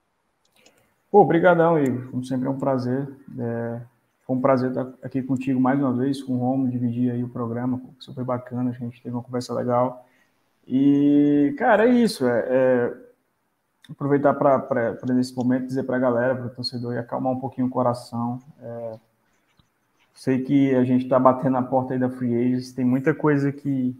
Pô, 1.10 1.20
obrigadão, 1.20 1.78
Igor. 1.78 2.10
Como 2.10 2.24
sempre 2.24 2.46
é 2.46 2.50
um 2.50 2.58
prazer. 2.58 3.08
É, 3.38 3.80
foi 4.26 4.36
um 4.36 4.40
prazer 4.40 4.70
estar 4.70 4.92
aqui 5.02 5.22
contigo 5.22 5.60
mais 5.60 5.78
uma 5.78 5.92
vez, 5.92 6.22
com 6.22 6.34
o 6.34 6.38
Romo, 6.38 6.68
dividir 6.68 7.12
aí 7.12 7.22
o 7.22 7.28
programa, 7.28 7.80
super 7.98 8.24
bacana, 8.24 8.70
a 8.70 8.72
gente 8.72 9.00
teve 9.02 9.14
uma 9.14 9.22
conversa 9.22 9.54
legal. 9.54 10.04
E, 10.66 11.54
cara, 11.58 11.86
é 11.86 11.90
isso. 11.90 12.26
É, 12.26 12.44
é 12.48 13.06
aproveitar 13.90 14.34
para, 14.34 14.98
nesse 15.14 15.34
momento, 15.36 15.66
dizer 15.66 15.84
para 15.84 15.96
a 15.96 16.00
galera, 16.00 16.34
para 16.34 16.46
o 16.46 16.50
torcedor, 16.50 16.96
acalmar 16.98 17.32
um 17.32 17.38
pouquinho 17.38 17.68
o 17.68 17.70
coração. 17.70 18.40
É, 18.60 18.98
sei 20.12 20.42
que 20.42 20.74
a 20.74 20.82
gente 20.82 21.04
está 21.04 21.18
batendo 21.18 21.52
na 21.52 21.62
porta 21.62 21.94
aí 21.94 22.00
da 22.00 22.10
Free 22.10 22.34
Agents, 22.34 22.72
tem 22.72 22.84
muita 22.84 23.14
coisa 23.14 23.52
que, 23.52 23.96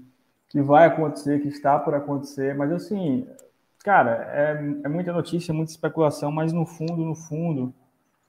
que 0.48 0.60
vai 0.60 0.86
acontecer, 0.86 1.40
que 1.40 1.48
está 1.48 1.78
por 1.78 1.94
acontecer, 1.94 2.54
mas 2.54 2.72
assim, 2.72 3.26
cara, 3.86 4.28
é, 4.32 4.84
é 4.84 4.88
muita 4.88 5.12
notícia, 5.12 5.54
muita 5.54 5.70
especulação, 5.70 6.32
mas 6.32 6.52
no 6.52 6.66
fundo, 6.66 7.04
no 7.04 7.14
fundo, 7.14 7.72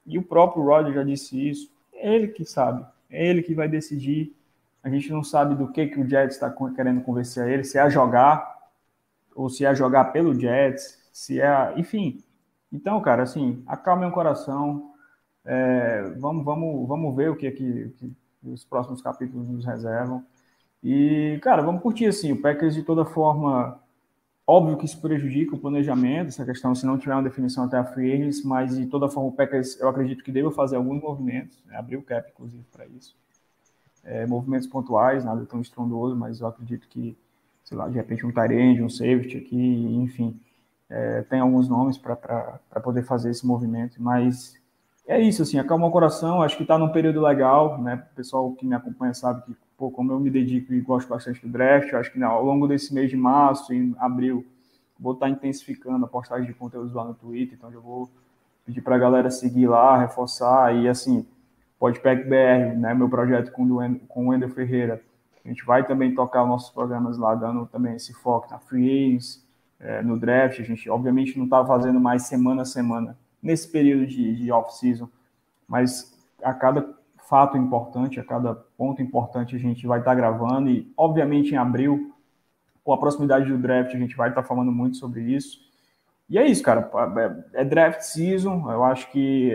e 0.05 0.15
o 0.19 0.21
próprio 0.21 0.63
Roger 0.63 0.93
já 0.93 1.03
disse 1.03 1.49
isso, 1.49 1.71
é 1.95 2.13
ele 2.13 2.27
que 2.27 2.45
sabe, 2.45 2.85
é 3.09 3.25
ele 3.27 3.41
que 3.41 3.55
vai 3.55 3.67
decidir. 3.67 4.35
A 4.83 4.89
gente 4.89 5.11
não 5.11 5.23
sabe 5.23 5.55
do 5.55 5.67
que, 5.71 5.87
que 5.87 5.99
o 5.99 6.07
Jets 6.07 6.35
está 6.35 6.55
querendo 6.75 7.01
convencer 7.01 7.43
a 7.43 7.49
ele, 7.49 7.63
se 7.63 7.79
é 7.79 7.81
a 7.81 7.89
jogar, 7.89 8.55
ou 9.35 9.49
se 9.49 9.65
é 9.65 9.67
a 9.67 9.73
jogar 9.73 10.05
pelo 10.11 10.39
Jets, 10.39 11.09
se 11.11 11.41
é. 11.41 11.73
Enfim. 11.75 12.23
Então, 12.71 13.01
cara, 13.01 13.23
assim, 13.23 13.63
acalme 13.65 14.05
o 14.05 14.11
coração. 14.11 14.91
É, 15.43 16.03
vamos, 16.19 16.45
vamos, 16.45 16.87
vamos 16.87 17.15
ver 17.15 17.31
o 17.31 17.35
que, 17.35 17.49
que, 17.49 17.89
que 17.97 18.15
os 18.43 18.63
próximos 18.63 19.01
capítulos 19.01 19.49
nos 19.49 19.65
reservam. 19.65 20.23
E, 20.83 21.39
cara, 21.41 21.63
vamos 21.63 21.81
curtir 21.81 22.05
assim. 22.05 22.31
O 22.31 22.41
Packers, 22.41 22.75
de 22.75 22.83
toda 22.83 23.03
forma, 23.03 23.81
Óbvio 24.49 24.77
que 24.77 24.85
isso 24.85 25.01
prejudica 25.01 25.55
o 25.55 25.59
planejamento, 25.59 26.29
essa 26.29 26.45
questão, 26.45 26.73
se 26.73 26.85
não 26.85 26.97
tiver 26.97 27.13
uma 27.13 27.23
definição 27.23 27.65
até 27.65 27.77
a 27.77 27.83
free 27.83 28.31
mas 28.45 28.77
de 28.77 28.85
toda 28.85 29.09
forma 29.09 29.27
o 29.27 29.33
Packers, 29.33 29.77
eu 29.77 29.89
acredito 29.89 30.23
que 30.23 30.31
deva 30.31 30.49
fazer 30.51 30.77
alguns 30.77 31.01
movimentos, 31.01 31.61
né, 31.65 31.75
abrir 31.75 31.97
o 31.97 32.01
cap, 32.01 32.31
inclusive, 32.31 32.63
para 32.71 32.85
isso. 32.87 33.13
É, 34.05 34.25
movimentos 34.25 34.65
pontuais, 34.65 35.25
nada 35.25 35.45
tão 35.45 35.59
estrondoso, 35.59 36.15
mas 36.15 36.39
eu 36.39 36.47
acredito 36.47 36.87
que, 36.87 37.17
sei 37.65 37.77
lá, 37.77 37.89
de 37.89 37.95
repente 37.95 38.25
um 38.25 38.31
Tyrande, 38.31 38.81
um 38.81 38.89
safety 38.89 39.35
aqui, 39.35 39.95
enfim, 39.97 40.39
é, 40.89 41.23
tem 41.23 41.41
alguns 41.41 41.67
nomes 41.67 41.97
para 41.97 42.15
poder 42.81 43.03
fazer 43.03 43.31
esse 43.31 43.45
movimento, 43.45 44.01
mas 44.01 44.55
é 45.05 45.19
isso, 45.19 45.41
assim, 45.41 45.59
acalma 45.59 45.87
o 45.87 45.91
coração, 45.91 46.41
acho 46.41 46.55
que 46.55 46.63
está 46.63 46.77
num 46.77 46.93
período 46.93 47.19
legal, 47.21 47.81
né? 47.81 48.01
O 48.13 48.15
pessoal 48.15 48.51
que 48.53 48.65
me 48.65 48.75
acompanha 48.75 49.13
sabe 49.13 49.41
que, 49.41 49.57
pô, 49.77 49.91
como 49.91 50.11
eu 50.11 50.19
me 50.19 50.29
dedico 50.29 50.73
e 50.73 50.81
gosto 50.81 51.07
bastante 51.07 51.45
do 51.45 51.51
draft, 51.51 51.93
acho 51.93 52.11
que 52.11 52.17
não, 52.17 52.31
ao 52.31 52.43
longo 52.43 52.67
desse 52.67 52.93
mês 52.93 53.09
de 53.09 53.15
março 53.15 53.71
e 53.71 53.95
abril, 53.99 54.43
vou 54.99 55.13
estar 55.13 55.27
tá 55.27 55.31
intensificando 55.31 56.03
a 56.03 56.07
postagem 56.07 56.47
de 56.47 56.53
conteúdos 56.53 56.93
lá 56.93 57.05
no 57.05 57.13
Twitter, 57.13 57.55
então 57.55 57.71
eu 57.71 57.81
vou 57.81 58.09
pedir 58.65 58.81
para 58.81 58.95
a 58.95 58.99
galera 58.99 59.29
seguir 59.29 59.67
lá, 59.67 59.97
reforçar, 59.97 60.75
e 60.75 60.89
assim, 60.89 61.25
Podpack 61.79 62.23
BR, 62.23 62.75
né, 62.77 62.93
meu 62.95 63.07
projeto 63.07 63.51
com, 63.51 63.99
com 64.07 64.25
o 64.25 64.29
Wendel 64.29 64.49
Ferreira, 64.49 65.01
a 65.45 65.47
gente 65.47 65.63
vai 65.63 65.85
também 65.85 66.13
tocar 66.13 66.45
nossos 66.45 66.71
programas 66.71 67.17
lá, 67.17 67.35
dando 67.35 67.65
também 67.67 67.95
esse 67.95 68.13
foco 68.13 68.49
na 68.49 68.57
free 68.57 68.89
agents, 68.89 69.45
é, 69.79 70.01
no 70.01 70.19
draft, 70.19 70.59
a 70.59 70.63
gente 70.63 70.89
obviamente 70.89 71.37
não 71.37 71.45
está 71.45 71.63
fazendo 71.63 71.99
mais 71.99 72.23
semana 72.23 72.63
a 72.63 72.65
semana, 72.65 73.15
nesse 73.41 73.67
período 73.67 74.07
de, 74.07 74.35
de 74.35 74.51
off-season, 74.51 75.07
mas 75.67 76.17
a 76.43 76.53
cada 76.53 76.96
fato 77.27 77.57
importante, 77.57 78.19
a 78.19 78.23
cada 78.23 78.55
ponto 78.55 79.01
importante 79.01 79.55
a 79.55 79.59
gente 79.59 79.85
vai 79.85 79.99
estar 79.99 80.11
tá 80.11 80.15
gravando 80.15 80.69
e, 80.69 80.91
obviamente, 80.95 81.53
em 81.53 81.57
abril, 81.57 82.13
com 82.83 82.93
a 82.93 82.97
proximidade 82.97 83.51
do 83.51 83.57
draft, 83.57 83.93
a 83.93 83.97
gente 83.97 84.15
vai 84.15 84.29
estar 84.29 84.41
tá 84.41 84.47
falando 84.47 84.71
muito 84.71 84.97
sobre 84.97 85.21
isso. 85.21 85.59
E 86.29 86.37
é 86.37 86.45
isso, 86.45 86.63
cara, 86.63 86.89
é, 87.53 87.61
é 87.61 87.65
draft 87.65 88.01
season, 88.01 88.71
eu 88.71 88.83
acho 88.83 89.11
que 89.11 89.51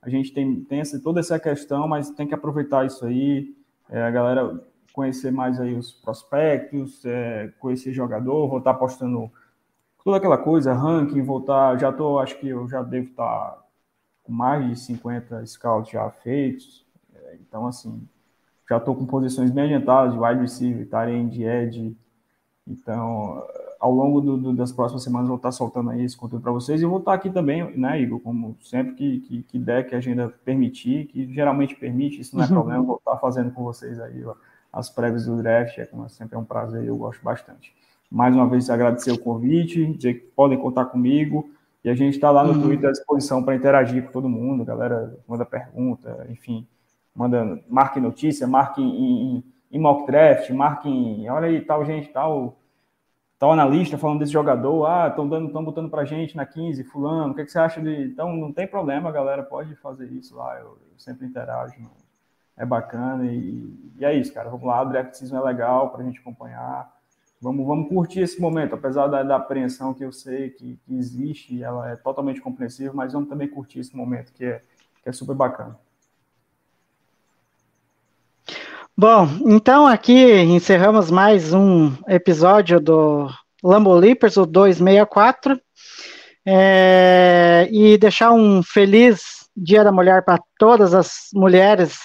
a 0.00 0.08
gente 0.08 0.32
tem, 0.32 0.60
tem 0.64 0.80
essa, 0.80 1.00
toda 1.00 1.20
essa 1.20 1.38
questão, 1.38 1.88
mas 1.88 2.10
tem 2.10 2.26
que 2.26 2.34
aproveitar 2.34 2.86
isso 2.86 3.04
aí, 3.04 3.54
é, 3.90 4.02
a 4.02 4.10
galera 4.10 4.64
conhecer 4.92 5.32
mais 5.32 5.60
aí 5.60 5.74
os 5.74 5.92
prospectos, 5.92 7.04
é, 7.04 7.52
conhecer 7.58 7.92
jogador, 7.92 8.48
vou 8.48 8.58
estar 8.58 8.74
tá 8.74 8.78
postando 8.78 9.30
toda 10.04 10.16
aquela 10.16 10.38
coisa, 10.38 10.72
ranking, 10.72 11.22
voltar, 11.22 11.78
já 11.78 11.92
tô, 11.92 12.18
acho 12.18 12.38
que 12.38 12.48
eu 12.48 12.68
já 12.68 12.82
devo 12.82 13.10
estar 13.10 13.24
tá 13.24 13.64
com 14.22 14.32
mais 14.32 14.66
de 14.68 14.76
50 14.76 15.44
scouts 15.46 15.92
já 15.92 16.08
feitos, 16.10 16.87
então 17.36 17.66
assim, 17.66 18.06
já 18.68 18.76
estou 18.76 18.94
com 18.94 19.06
posições 19.06 19.50
bem 19.50 19.64
adiantadas 19.64 20.12
de 20.12 20.18
wide 20.18 20.40
receiver, 20.40 20.86
de 21.28 21.44
edge, 21.44 21.96
então 22.66 23.46
ao 23.80 23.92
longo 23.92 24.20
do, 24.20 24.36
do, 24.36 24.52
das 24.52 24.72
próximas 24.72 25.02
semanas 25.02 25.28
vou 25.28 25.36
estar 25.36 25.48
tá 25.48 25.52
soltando 25.52 25.90
aí 25.90 26.02
esse 26.02 26.16
conteúdo 26.16 26.42
para 26.42 26.52
vocês 26.52 26.82
e 26.82 26.86
vou 26.86 26.98
estar 26.98 27.12
tá 27.12 27.16
aqui 27.16 27.30
também, 27.30 27.76
né, 27.76 28.00
Igor, 28.00 28.20
como 28.20 28.56
sempre 28.60 28.94
que, 28.94 29.20
que, 29.20 29.42
que 29.44 29.58
der, 29.58 29.86
que 29.86 29.94
a 29.94 29.98
agenda 29.98 30.28
permitir, 30.44 31.06
que 31.06 31.32
geralmente 31.32 31.74
permite, 31.76 32.20
isso 32.20 32.36
não 32.36 32.44
é 32.44 32.46
problema, 32.48 32.82
vou 32.82 32.96
estar 32.96 33.16
fazendo 33.18 33.50
com 33.52 33.62
vocês 33.62 34.00
aí 34.00 34.24
ó, 34.24 34.34
as 34.72 34.90
prévias 34.90 35.26
do 35.26 35.36
draft, 35.36 35.78
é 35.78 35.86
como 35.86 36.08
sempre 36.08 36.36
é 36.36 36.38
um 36.38 36.44
prazer, 36.44 36.84
eu 36.84 36.96
gosto 36.96 37.22
bastante 37.22 37.72
mais 38.10 38.34
uma 38.34 38.48
vez 38.48 38.70
agradecer 38.70 39.12
o 39.12 39.18
convite, 39.18 39.94
dizer 39.94 40.14
que 40.14 40.26
podem 40.34 40.58
contar 40.58 40.86
comigo. 40.86 41.50
E 41.84 41.90
a 41.90 41.94
gente 41.94 42.14
está 42.14 42.30
lá 42.30 42.42
no 42.42 42.54
uhum. 42.54 42.62
Twitter 42.62 42.88
à 42.88 42.92
disposição 42.92 43.42
para 43.42 43.54
interagir 43.54 44.04
com 44.04 44.10
todo 44.10 44.28
mundo. 44.28 44.64
Galera, 44.64 45.16
manda 45.28 45.44
pergunta, 45.44 46.26
enfim, 46.28 46.66
manda, 47.18 47.60
marque 47.68 47.98
notícia, 47.98 48.46
marque 48.46 48.80
em, 48.80 49.38
em, 49.38 49.44
em 49.72 49.80
mock 49.80 50.06
draft, 50.06 50.48
marque 50.50 50.88
em, 50.88 51.28
olha 51.28 51.48
aí, 51.48 51.60
tal 51.60 51.84
gente, 51.84 52.08
tal, 52.10 52.56
tal 53.36 53.52
analista 53.52 53.98
falando 53.98 54.20
desse 54.20 54.32
jogador, 54.32 54.86
ah, 54.86 55.08
estão 55.08 55.28
dando, 55.28 55.48
estão 55.48 55.64
botando 55.64 55.90
para 55.90 56.04
gente 56.04 56.36
na 56.36 56.46
15, 56.46 56.84
fulano, 56.84 57.32
o 57.32 57.34
que, 57.34 57.44
que, 57.44 57.50
você 57.50 57.58
acha 57.58 57.80
de. 57.80 58.04
Então, 58.04 58.36
não 58.36 58.52
tem 58.52 58.68
problema, 58.68 59.10
galera, 59.10 59.42
pode 59.42 59.74
fazer 59.76 60.06
isso 60.12 60.36
lá, 60.36 60.60
eu, 60.60 60.78
eu 60.92 60.96
sempre 60.96 61.26
interajo, 61.26 61.74
é 62.56 62.64
bacana, 62.64 63.26
e, 63.26 63.92
e, 63.98 64.04
é 64.04 64.14
isso, 64.14 64.32
cara, 64.32 64.48
vamos 64.48 64.64
lá, 64.64 64.80
o 64.80 64.88
draft 64.88 65.14
season 65.14 65.38
é 65.38 65.40
legal 65.40 65.90
para 65.90 66.02
a 66.02 66.04
gente 66.04 66.20
acompanhar. 66.20 66.96
Vamos, 67.40 67.66
vamos 67.66 67.88
curtir 67.88 68.20
esse 68.20 68.40
momento, 68.40 68.76
apesar 68.76 69.08
da, 69.08 69.24
da 69.24 69.36
apreensão 69.36 69.92
que 69.92 70.04
eu 70.04 70.12
sei 70.12 70.50
que, 70.50 70.76
que 70.76 70.94
existe, 70.96 71.62
ela 71.62 71.90
é 71.90 71.96
totalmente 71.96 72.40
compreensível, 72.40 72.94
mas 72.94 73.12
vamos 73.12 73.28
também 73.28 73.48
curtir 73.48 73.80
esse 73.80 73.96
momento 73.96 74.32
que 74.32 74.44
é, 74.44 74.62
que 75.02 75.08
é 75.08 75.12
super 75.12 75.34
bacana. 75.34 75.76
Bom, 79.00 79.28
então 79.46 79.86
aqui 79.86 80.12
encerramos 80.40 81.08
mais 81.08 81.52
um 81.52 81.92
episódio 82.08 82.80
do 82.80 83.30
Lambo 83.62 83.94
Leapers, 83.94 84.36
o 84.36 84.44
264, 84.44 85.56
é, 86.44 87.68
e 87.70 87.96
deixar 87.96 88.32
um 88.32 88.60
feliz 88.60 89.20
Dia 89.56 89.84
da 89.84 89.92
Mulher 89.92 90.24
para 90.24 90.40
todas 90.58 90.94
as 90.94 91.28
mulheres, 91.32 91.96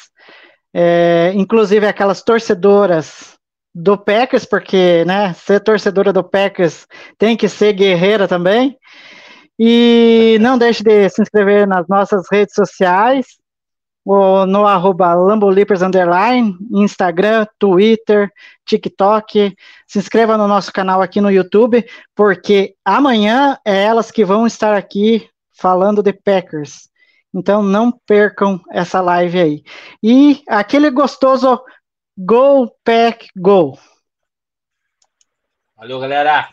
é, 0.72 1.32
inclusive 1.34 1.88
aquelas 1.88 2.22
torcedoras 2.22 3.40
do 3.74 3.98
Packers, 3.98 4.46
porque, 4.46 5.04
né, 5.08 5.34
ser 5.34 5.62
torcedora 5.62 6.14
do 6.14 6.24
Packers 6.24 6.86
tem 7.18 7.36
que 7.36 7.50
ser 7.50 7.74
guerreira 7.74 8.28
também. 8.28 8.78
E 9.58 10.38
não 10.42 10.60
deixe 10.60 10.84
de 10.84 11.10
se 11.10 11.24
inscrever 11.24 11.68
nas 11.68 11.88
nossas 11.88 12.28
redes 12.32 12.54
sociais, 12.54 13.26
no 14.06 14.68
arroba 14.68 15.14
Lambolipers 15.14 15.82
Underline, 15.82 16.58
Instagram, 16.72 17.46
Twitter, 17.58 18.30
TikTok. 18.66 19.56
Se 19.88 20.00
inscreva 20.00 20.38
no 20.38 20.48
nosso 20.48 20.72
canal 20.72 21.02
aqui 21.02 21.22
no 21.22 21.32
YouTube, 21.32 21.86
porque 22.14 22.76
amanhã 22.84 23.58
é 23.66 23.84
elas 23.84 24.12
que 24.12 24.26
vão 24.26 24.46
estar 24.46 24.76
aqui 24.76 25.30
falando 25.52 26.04
de 26.04 26.12
Packers. 26.12 26.90
Então 27.34 27.64
não 27.64 27.92
percam 28.06 28.62
essa 28.72 29.02
live 29.02 29.40
aí. 29.40 29.64
E 30.02 30.44
aquele 30.48 30.90
gostoso 30.92 31.62
Go 32.18 32.70
Pack 32.84 33.28
Go! 33.36 33.78
Valeu, 35.76 36.00
galera! 36.00 36.50